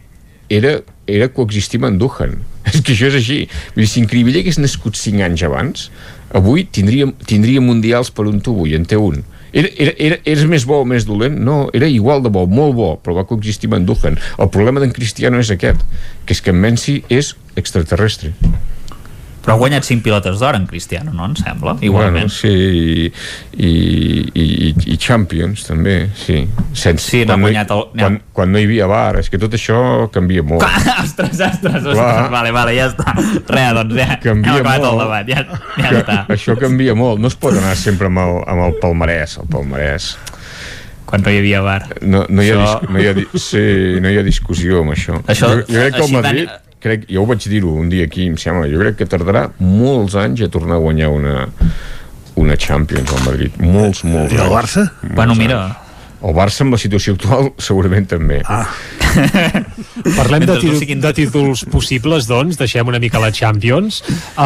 [0.49, 2.35] era, era coexistir amb en Duhan.
[2.73, 3.39] És que això és així.
[3.75, 5.89] Vull dir, si en Cribiller hagués nascut 5 anys abans
[6.35, 9.21] avui tindria, tindria mundials per un tubo i en té un
[9.55, 11.39] era, era, era, eres més bo o més dolent?
[11.47, 14.19] No, era igual de bo, molt bo, però va coexistir amb en Duhan.
[14.43, 15.85] El problema d'en Cristiano és aquest,
[16.27, 18.35] que és que en Messi és extraterrestre.
[19.45, 21.27] Però ha guanyat 5 pilotes d'or en Cristiano, no?
[21.29, 22.15] Em sembla, igualment.
[22.15, 23.13] Bueno, sí,
[23.53, 26.39] i, i, i, i Champions també, sí.
[26.73, 29.53] Sense, Sí, no hi- guanyat el- quan, quan no hi havia bar, és que tot
[29.59, 30.65] això canvia molt.
[31.05, 32.31] ostres, ostres, ostres, Clar.
[32.33, 33.13] vale, vale, ja està.
[33.21, 35.03] Res, doncs ja, Canvia hem acabat el molt.
[35.05, 35.45] debat, ja,
[35.77, 36.19] ja que, està.
[36.39, 40.15] Això canvia molt, no es pot anar sempre amb el, amb el palmarès, el palmarès.
[41.05, 41.83] Quan no hi havia bar.
[42.01, 43.65] No, no, hi, ha, Això- no, hi, ha, sí,
[44.01, 45.21] no hi ha discussió amb això.
[45.29, 46.49] Això- jo, jo crec que el així tan- Madrid,
[46.85, 50.15] crec, jo ho vaig dir-ho un dia aquí, em sembla, jo crec que tardarà molts
[50.21, 51.47] anys a tornar a guanyar una,
[52.41, 53.57] una Champions al Madrid.
[53.63, 54.53] Molts, molts I el.
[54.53, 54.87] Barça?
[55.03, 55.43] Molts Bueno, anys.
[55.47, 55.63] mira.
[56.25, 58.39] El Barça amb la situació actual segurament també.
[58.49, 58.65] Ah.
[60.17, 64.01] Parlem de, Mentre no tí siguin- de títols possibles, doncs, deixem una mica la Champions.
[64.35, 64.41] Uh,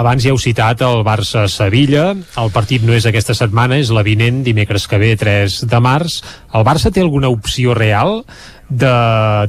[0.00, 2.08] abans ja heu citat el Barça-Sevilla.
[2.42, 6.20] El partit no és aquesta setmana, és la vinent, dimecres que ve, 3 de març.
[6.52, 8.24] El Barça té alguna opció real
[8.68, 8.92] de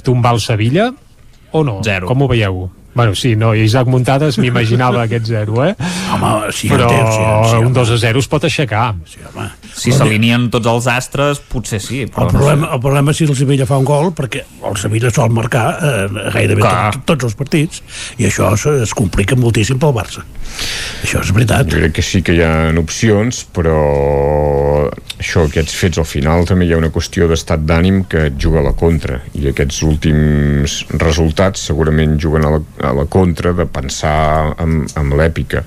[0.06, 0.92] tombar el Sevilla
[1.52, 1.82] o no?
[1.86, 2.08] Zero.
[2.12, 2.70] Com ho veieu?
[2.94, 5.76] Bueno, sí, no, Isaac Muntades m'imaginava aquest zero, eh?
[6.12, 7.76] Home, sí, Però té opcions, sí, un home.
[7.78, 8.82] 2 a 0 es pot aixecar.
[9.08, 9.46] Sí, home.
[9.72, 13.38] Si s'alineen tots els astres, potser sí, però El problema, el problema és si el
[13.40, 17.80] Sevilla fa un gol, perquè el Sevilla sol marcar eh, gairebé tot, tots els partits,
[18.20, 20.26] i això es, es complica moltíssim pel Barça.
[21.00, 21.72] Això és veritat.
[21.72, 23.80] Jo crec que sí que hi ha opcions, però
[25.18, 28.62] això, aquests fets al final també hi ha una qüestió d'estat d'ànim que et juga
[28.62, 33.68] a la contra i aquests últims resultats segurament juguen a la, a la contra de
[33.70, 35.66] pensar amb, amb l'èpica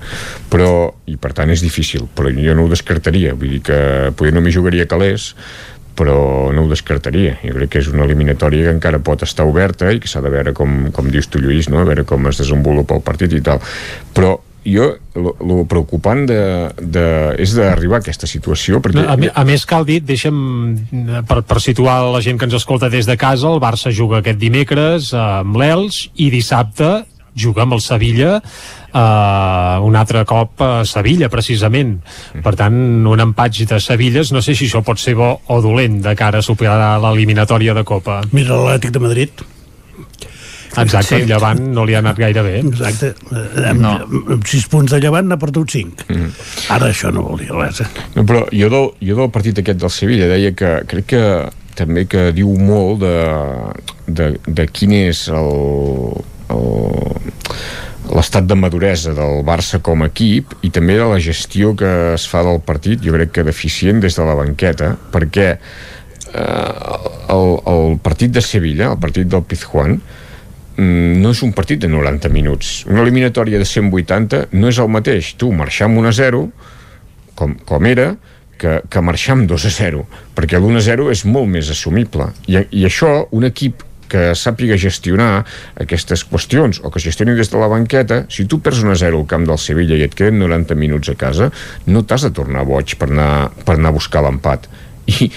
[0.51, 3.79] però, i per tant és difícil però jo no ho descartaria vull dir que
[4.15, 5.33] potser no jugaria calés
[5.95, 7.37] però no ho descartaria.
[7.39, 10.31] Jo crec que és una eliminatòria que encara pot estar oberta i que s'ha de
[10.33, 11.79] veure com, com dius tu, Lluís, no?
[11.81, 13.63] a veure com es desenvolupa el partit i tal.
[14.15, 14.35] Però
[14.65, 16.39] jo, el preocupant de,
[16.81, 17.05] de,
[17.41, 19.05] és d'arribar a aquesta situació perquè...
[19.05, 20.39] A, me- a més, cal dir, deixa'm,
[21.29, 24.41] per, per situar la gent que ens escolta des de casa, el Barça juga aquest
[24.41, 27.03] dimecres eh, amb l'Elx i dissabte
[27.35, 31.97] juga amb el Sevilla uh, un altre cop a Sevilla, precisament.
[32.45, 32.77] Per tant,
[33.11, 36.39] un empatx de Sevilles, no sé si això pot ser bo o dolent de cara
[36.39, 38.21] a superar l'eliminatòria de Copa.
[38.31, 39.43] Mira l'Atlètic de Madrid.
[40.83, 41.21] Exacte, Sí.
[41.21, 42.59] el Llevant no li ha anat gaire bé.
[42.59, 43.13] Exacte.
[43.31, 43.93] Eh, Amb, no.
[44.35, 46.07] amb 6 punts de llevant n'ha perdut 5.
[46.09, 46.31] Mm.
[46.75, 47.81] Ara això no vol dir res.
[47.81, 47.87] Eh?
[48.15, 51.23] No, però jo del, jo del partit aquest del Sevilla deia que crec que
[51.75, 53.15] també que diu molt de,
[54.07, 55.49] de, de quin és el,
[56.55, 57.25] el,
[58.15, 62.27] l'estat de maduresa del Barça com a equip i també de la gestió que es
[62.31, 66.99] fa del partit jo crec que deficient des de la banqueta perquè eh,
[67.35, 70.24] el, el partit de Sevilla el partit del Pizjuán mm,
[70.77, 72.83] no és un partit de 90 minuts.
[72.89, 76.45] Una eliminatòria de 180 no és el mateix tu marxar amb 1 a 0
[77.35, 78.13] com, com era
[78.59, 80.05] que, que marxar amb 2 a 0
[80.35, 82.31] perquè l'1 a 0 és molt més assumible.
[82.47, 85.45] I, i això un equip que sàpiga gestionar
[85.81, 89.23] aquestes qüestions o que gestioni des de la banqueta si tu perds 1 a 0
[89.23, 91.49] al camp del Sevilla i et queden 90 minuts a casa
[91.89, 94.69] no t'has de tornar boig per anar, per anar a buscar l'empat.
[95.05, 95.29] I,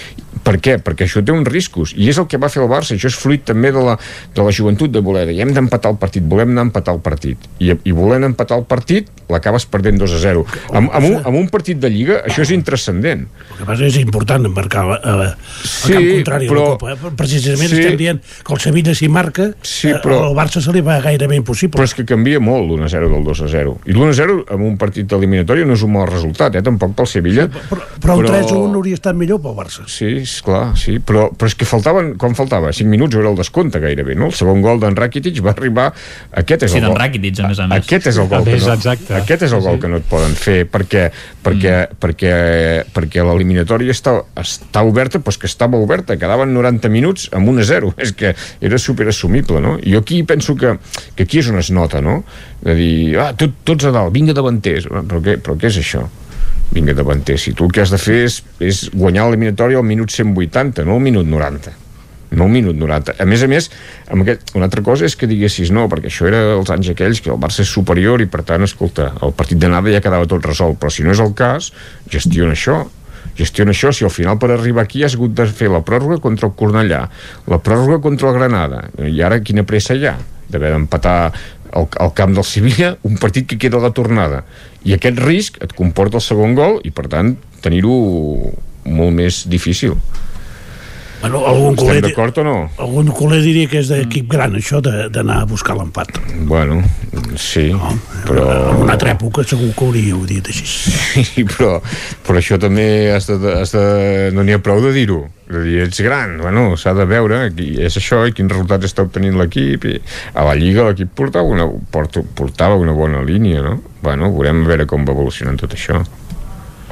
[0.43, 0.77] per què?
[0.83, 1.93] Perquè això té uns riscos.
[1.97, 3.97] I és el que va fer el Barça, això és fruit també de la,
[4.35, 6.23] de la joventut de voler, i hem d'empatar el partit.
[6.29, 7.49] Volem anar a empatar el partit.
[7.59, 10.41] I, i volent empatar el partit l'acabes perdent 2 a 0
[10.73, 13.27] amb, amb, un, amb un partit de Lliga això és intrascendent.
[13.51, 15.27] El que passa és important marcar a, a, a
[15.61, 17.11] Sí, camp contrari però- a la Copa eh?
[17.19, 17.77] precisament sí.
[17.83, 20.97] estem dient que el Sevilla si marca Sí, eh, però- al Barça se li va
[21.03, 21.77] gairebé impossible.
[21.77, 24.17] Però és que canvia molt l'1 a 0 del 2 a 0 i l'1 a
[24.17, 26.63] 0 en un partit eliminatori no és un mal resultat, eh?
[26.65, 27.45] tampoc pel Sevilla.
[27.69, 29.85] Però, però un 3 a 1 hauria estat millor pel Barça.
[29.85, 32.71] Sí, clar, sí, però, però és que faltaven, quan faltava?
[32.75, 34.29] 5 minuts era el descompte gairebé, no?
[34.29, 35.89] El segon gol d'en Rakitic va arribar...
[36.41, 36.99] Aquest és Sí, el d'en gol.
[37.01, 37.83] Rakitic, a més a més.
[37.83, 39.15] Aquest és el gol, que més, no, exacte.
[39.17, 41.07] aquest és el gol que no et poden fer perquè,
[41.45, 42.33] perquè, perquè,
[42.95, 47.67] perquè l'eliminatòria està, està oberta, doncs que estava oberta, quedaven 90 minuts amb 1 a
[47.73, 49.77] 0, és que era superassumible, no?
[49.83, 50.75] Jo aquí penso que,
[51.15, 52.21] que aquí és on es nota, no?
[52.63, 56.07] De dir, ah, tot, tots a dalt, vinga davanters, però què, però què és això?
[56.71, 60.13] Vinga davanter, si tu el que has de fer és, és guanyar l'eliminatòria al minut
[60.13, 61.89] 180 no al minut 90
[62.31, 63.15] no al minut 90.
[63.17, 63.69] A més a més,
[64.11, 67.23] amb aquest, una altra cosa és que diguessis no, perquè això era els anys aquells
[67.25, 70.45] que el Barça és superior i per tant, escolta, el partit d'anada ja quedava tot
[70.45, 71.71] resolt, però si no és el cas,
[72.11, 72.83] gestiona això.
[73.39, 76.49] Gestiona això, si al final per arribar aquí has hagut de fer la pròrroga contra
[76.49, 77.05] el Cornellà,
[77.47, 80.17] la pròrroga contra el Granada, i ara quina pressa hi ha?
[80.49, 81.17] D'haver d'empatar
[81.77, 84.43] al, al camp del Sevilla un partit que queda a la tornada
[84.87, 87.95] i aquest risc et comporta el segon gol i per tant tenir-ho
[88.89, 89.97] molt més difícil
[91.21, 92.55] bueno, algun estem culer, d'acord o no?
[92.79, 96.81] algun culer diria que és d'equip gran això de- d'anar a buscar l'empat bueno,
[97.35, 97.91] sí no,
[98.27, 98.45] però...
[98.75, 101.79] en una altra època segur que hauríeu dit així Sí, però,
[102.25, 103.83] però això també has de, has de,
[104.35, 107.71] no n'hi ha prou de dir-ho de dir, ets gran, bueno, s'ha de veure qui
[107.81, 109.95] és això i quins resultats està obtenint l'equip i
[110.37, 113.79] a la Lliga l'equip portava una, porta, portava una bona línia no?
[114.05, 116.03] bueno, veurem a veure com va evolucionant tot això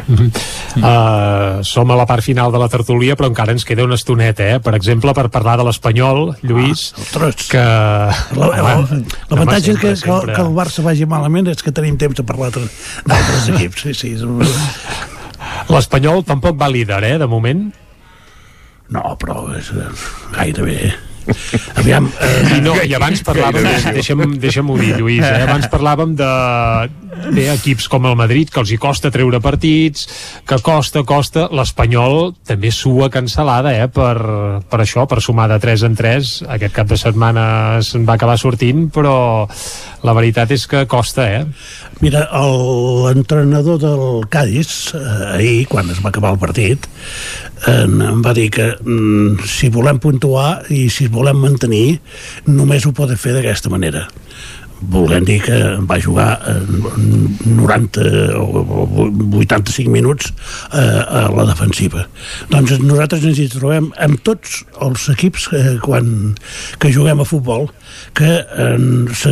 [0.07, 4.45] Uh, som a la part final de la tertúlia però encara ens queda una estoneta
[4.55, 4.59] eh?
[4.63, 7.63] per exemple per parlar de l'Espanyol Lluís ah, que
[8.39, 8.75] La- la-
[9.29, 13.49] L'avantatge que, que, que el Barça vagi malament és que tenim temps de parlar d'altres
[13.55, 13.81] equips.
[13.87, 14.13] Sí, sí.
[14.15, 17.67] és- l'Espanyol tampoc va líder eh, de moment
[18.89, 19.67] No, però és
[20.37, 20.93] gairebé...
[21.77, 22.07] Aviam...
[22.21, 25.43] Eh, I, no, i abans parlàvem, deixa'm, deixa'm-ho dir, Lluís, eh?
[25.47, 26.29] abans parlàvem de,
[27.35, 30.07] de equips com el Madrid, que els hi costa treure partits,
[30.47, 33.87] que costa, costa, l'Espanyol també sua cancel·lada eh?
[33.91, 34.15] per,
[34.69, 37.47] per això, per sumar de 3 en 3, aquest cap de setmana
[37.85, 39.17] se'n va acabar sortint, però
[40.07, 41.43] la veritat és que costa, eh?
[42.01, 45.01] Mira, el- l'entrenador del Cádiz, eh,
[45.37, 46.85] ahir, quan es va acabar el partit,
[47.65, 51.99] em va dir que mm, si volem puntuar i si volem mantenir,
[52.45, 54.07] només ho podem fer d'aquesta manera.
[54.77, 55.55] Volent dir que
[55.89, 56.61] va jugar eh,
[57.49, 58.03] 90
[58.37, 59.07] o o
[59.41, 60.29] 85 minuts
[60.69, 62.05] eh, a la defensiva.
[62.51, 66.35] Doncs nosaltres ens hi trobem amb tots els equips eh, quan,
[66.77, 67.71] que juguem a futbol
[68.17, 68.31] que
[69.13, 69.31] se,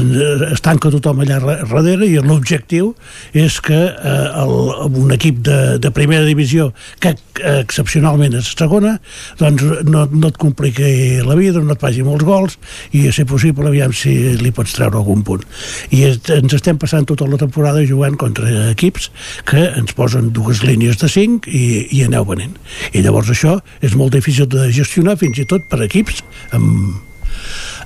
[0.52, 2.92] es tanca tothom allà darrere i l'objectiu
[3.34, 4.54] és que eh, el,
[5.02, 6.68] un equip de, de primera divisió
[7.02, 8.96] que eh, excepcionalment és segona
[9.40, 12.60] doncs no, no et compliqui la vida, no et faci molts gols
[12.94, 15.48] i a ser possible aviam si li pots treure algun punt.
[15.90, 19.10] I es, ens estem passant tota la temporada jugant contra equips
[19.50, 22.54] que ens posen dues línies de 5 i, i aneu venent.
[22.94, 26.22] I llavors això és molt difícil de gestionar fins i tot per equips
[26.54, 27.02] amb,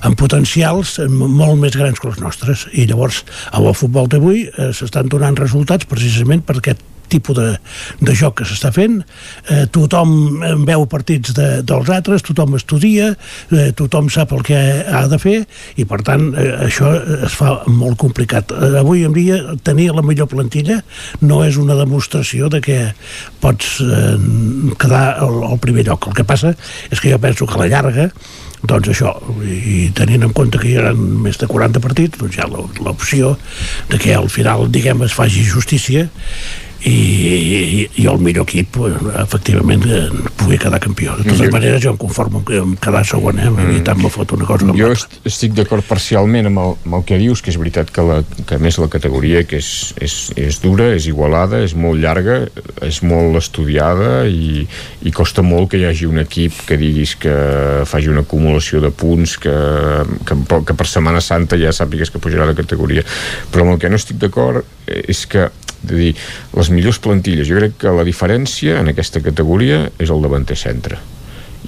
[0.06, 2.66] amb potencials molt més grans que els nostres.
[2.72, 7.48] I llavors al futbol d'avui eh, s'estan donant resultats precisament per aquest tipus de,
[8.00, 9.00] de joc que s'està fent.
[9.48, 14.58] Eh, tothom eh, veu partits de, dels altres, tothom estudia eh, tothom sap el que
[14.86, 15.38] ha de fer
[15.80, 16.92] i per tant eh, això
[17.26, 18.54] es fa molt complicat.
[18.54, 20.80] Eh, avui en dia tenir la millor plantilla
[21.20, 22.78] no és una demostració de que
[23.42, 24.14] pots eh,
[24.80, 26.10] quedar al, al primer lloc.
[26.10, 26.54] El que passa
[26.90, 28.10] és que jo penso que a la llarga
[28.60, 32.42] doncs això, i tenint en compte que hi ha més de 40 partits, doncs hi
[32.44, 33.36] ha l'opció
[33.88, 36.08] de que al final, diguem, es faci justícia
[36.84, 38.92] i, i, i el millor equip eh,
[39.22, 40.06] efectivament eh,
[40.40, 43.48] pugui quedar campió de totes Jo- maneres jo em conformo amb, quedar segon eh?
[43.50, 46.96] a mi tant me fot una cosa jo est- estic d'acord parcialment amb el, amb
[47.00, 49.70] el que dius, que és veritat que, la, que a més la categoria que és,
[50.00, 52.40] és, és dura, és igualada, és molt llarga,
[52.86, 54.64] és molt estudiada i,
[55.04, 57.34] i costa molt que hi hagi un equip que diguis que
[57.88, 59.52] faci una acumulació de punts que,
[60.24, 63.04] que, que per Setmana Santa ja sàpigues que pujarà de categoria.
[63.52, 65.48] Però amb el que no estic d'acord és que
[65.82, 66.10] de dir,
[66.56, 67.48] les millors plantilles.
[67.48, 71.00] Jo crec que la diferència en aquesta categoria és el davanter centre.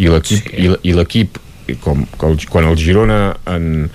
[0.00, 0.68] I l'equip sí.
[0.88, 1.38] i l'equip
[1.82, 3.88] com, com quan el Girona en,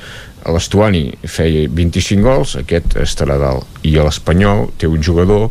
[0.48, 3.68] l'Estuani feia 25 gols aquest estarà dalt.
[3.84, 5.50] I l'Espanyol té un jugador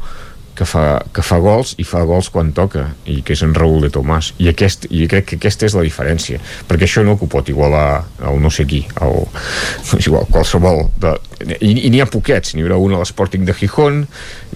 [0.57, 3.85] que fa, que fa gols i fa gols quan toca i que és en Raúl
[3.85, 4.33] de Tomàs.
[4.43, 7.49] I, aquest, i crec que aquesta és la diferència perquè això no que ho pot
[7.52, 9.26] igualar el no sé qui el,
[9.99, 11.15] és igual, qualsevol de,
[11.60, 14.05] i, i n'hi ha poquets n'hi haurà un a l'Sporting de Gijón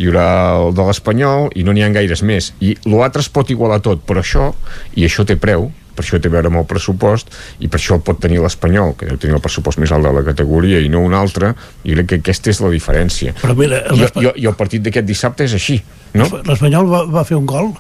[0.01, 0.29] hi haurà
[0.61, 2.53] el de l'Espanyol i no n'hi ha gaires més.
[2.61, 4.53] I l'altre es pot igualar tot però això,
[4.97, 5.71] i això té preu
[6.01, 7.31] per això té a veure amb el pressupost
[7.61, 10.25] i per això pot tenir l'Espanyol, que deu tenir el pressupost més alt de la
[10.25, 11.53] categoria i no un altre
[11.85, 15.09] i crec que aquesta és la diferència Però mira, I, i, i el partit d'aquest
[15.09, 15.81] dissabte és així
[16.17, 16.27] no?
[16.49, 17.73] L'Espanyol va, va fer un gol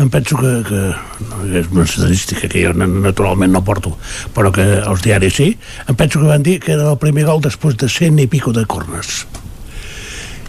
[0.00, 0.82] em penso que, que
[1.28, 3.96] no, és una estadística que jo naturalment no porto
[4.36, 5.50] però que els diaris sí
[5.86, 8.54] em penso que van dir que era el primer gol després de 100 i pico
[8.56, 9.24] de cornes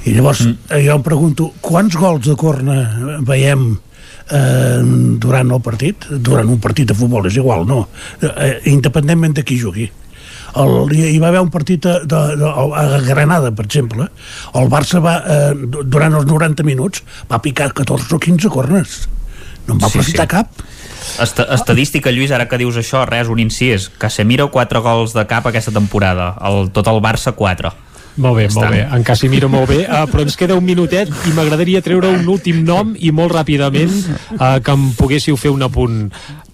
[0.07, 0.79] i llavors mm.
[0.85, 2.79] jo em pregunto quants gols de corna
[3.27, 3.73] veiem
[4.31, 4.81] eh,
[5.23, 7.85] durant el partit durant un partit de futbol, és igual no?
[8.21, 9.89] Eh, independentment de qui jugui
[10.57, 14.07] el, hi va haver un partit de, de, de, a Granada, per exemple
[14.57, 19.03] el Barça va, eh, durant els 90 minuts va picar 14 o 15 cornes
[19.67, 20.33] no en va sí, aprofitar sí.
[20.37, 20.67] cap
[21.23, 23.87] Est estadística, Lluís, ara que dius això, res, un incís.
[23.97, 26.33] Casemiro, 4 gols de cap aquesta temporada.
[26.45, 27.71] El, tot el Barça, 4.
[28.17, 28.81] Molt bé, molt bé.
[28.93, 29.83] En Casimiro molt bé.
[29.85, 33.93] Uh, però ens queda un minutet i m'agradaria treure un últim nom i molt ràpidament
[33.93, 36.07] uh, que em poguéssiu fer un apunt.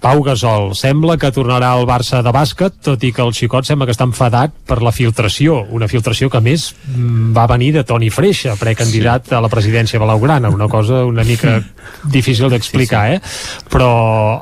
[0.04, 3.88] Pau Gasol, sembla que tornarà al Barça de bàsquet, tot i que el xicot sembla
[3.88, 8.12] que està enfadat per la filtració, una filtració que més mm, va venir de Toni
[8.12, 9.38] Freixa, precandidat sí.
[9.38, 11.62] a la presidència Blaugrana, una cosa una mica
[12.04, 13.24] difícil d'explicar, sí, sí.
[13.24, 13.68] eh?
[13.72, 13.90] Però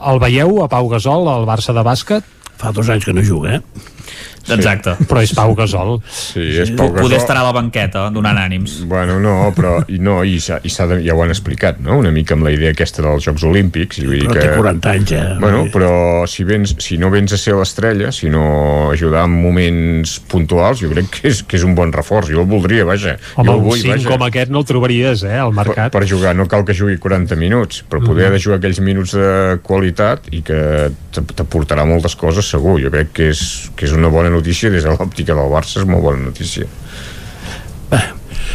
[0.10, 2.38] el veieu, a Pau Gasol, al Barça de bàsquet?
[2.58, 4.01] Fa dos anys que no juga, eh?
[4.42, 4.56] Sí.
[4.56, 4.96] Exacte.
[5.10, 6.00] Però és Pau Gasol.
[6.10, 7.08] Sí, és Pau Gasol.
[7.08, 8.80] Poder estar a la banqueta donant ànims.
[8.90, 12.00] Bueno, no, però i no, i, i de, ja ho han explicat, no?
[12.02, 14.02] Una mica amb la idea aquesta dels Jocs Olímpics.
[14.02, 15.24] I vull però dir que, té 40 anys, ja.
[15.42, 15.92] Bueno, però
[16.30, 18.46] si, vens, si no vens a ser l'estrella, si no
[18.92, 22.32] ajudar en moments puntuals, jo crec que és, que és un bon reforç.
[22.34, 23.18] Jo el voldria, vaja.
[23.36, 24.10] Home, jo el vull, un vaja.
[24.16, 25.94] com aquest no el trobaries, eh, al mercat.
[25.94, 28.40] Per, per jugar, no cal que jugui 40 minuts, però poder mm -hmm.
[28.40, 32.80] de jugar aquells minuts de qualitat i que t'aportarà moltes coses, segur.
[32.82, 35.90] Jo crec que és, que és una bona notícia des de l'òptica del Barça és
[35.90, 36.68] molt bona notícia.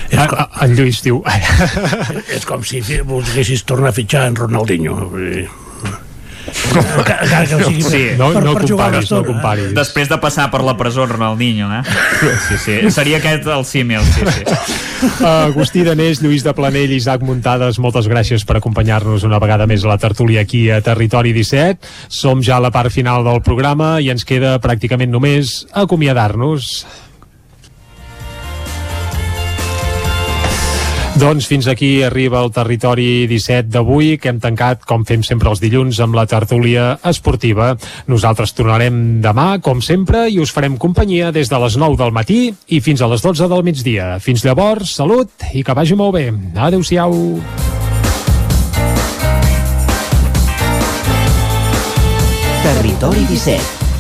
[0.07, 0.43] És com...
[0.63, 1.23] en Lluís diu
[2.37, 4.99] és com si volguessis tornar a fitxar en Ronaldinho
[6.47, 9.71] encara que sigui sí, no, per, no per comparis, no comparis.
[9.77, 11.83] Després de passar per la presó Ronaldinho, eh?
[12.47, 14.45] Sí, sí, seria aquest el símil, sí, sí.
[15.21, 19.85] Uh, Agustí Danés, Lluís de Planell, Isaac Muntades, moltes gràcies per acompanyar-nos una vegada més
[19.85, 21.91] a la tertúlia aquí a Territori 17.
[22.09, 26.87] Som ja a la part final del programa i ens queda pràcticament només acomiadar-nos.
[31.17, 35.63] Doncs fins aquí arriba el territori 17 d'avui, que hem tancat, com fem sempre els
[35.63, 37.71] dilluns, amb la tertúlia esportiva.
[38.13, 42.41] Nosaltres tornarem demà, com sempre, i us farem companyia des de les 9 del matí
[42.69, 44.11] i fins a les 12 del migdia.
[44.21, 46.29] Fins llavors, salut i que vagi molt bé.
[46.69, 47.17] Adéu-siau.
[52.67, 53.86] Territori 17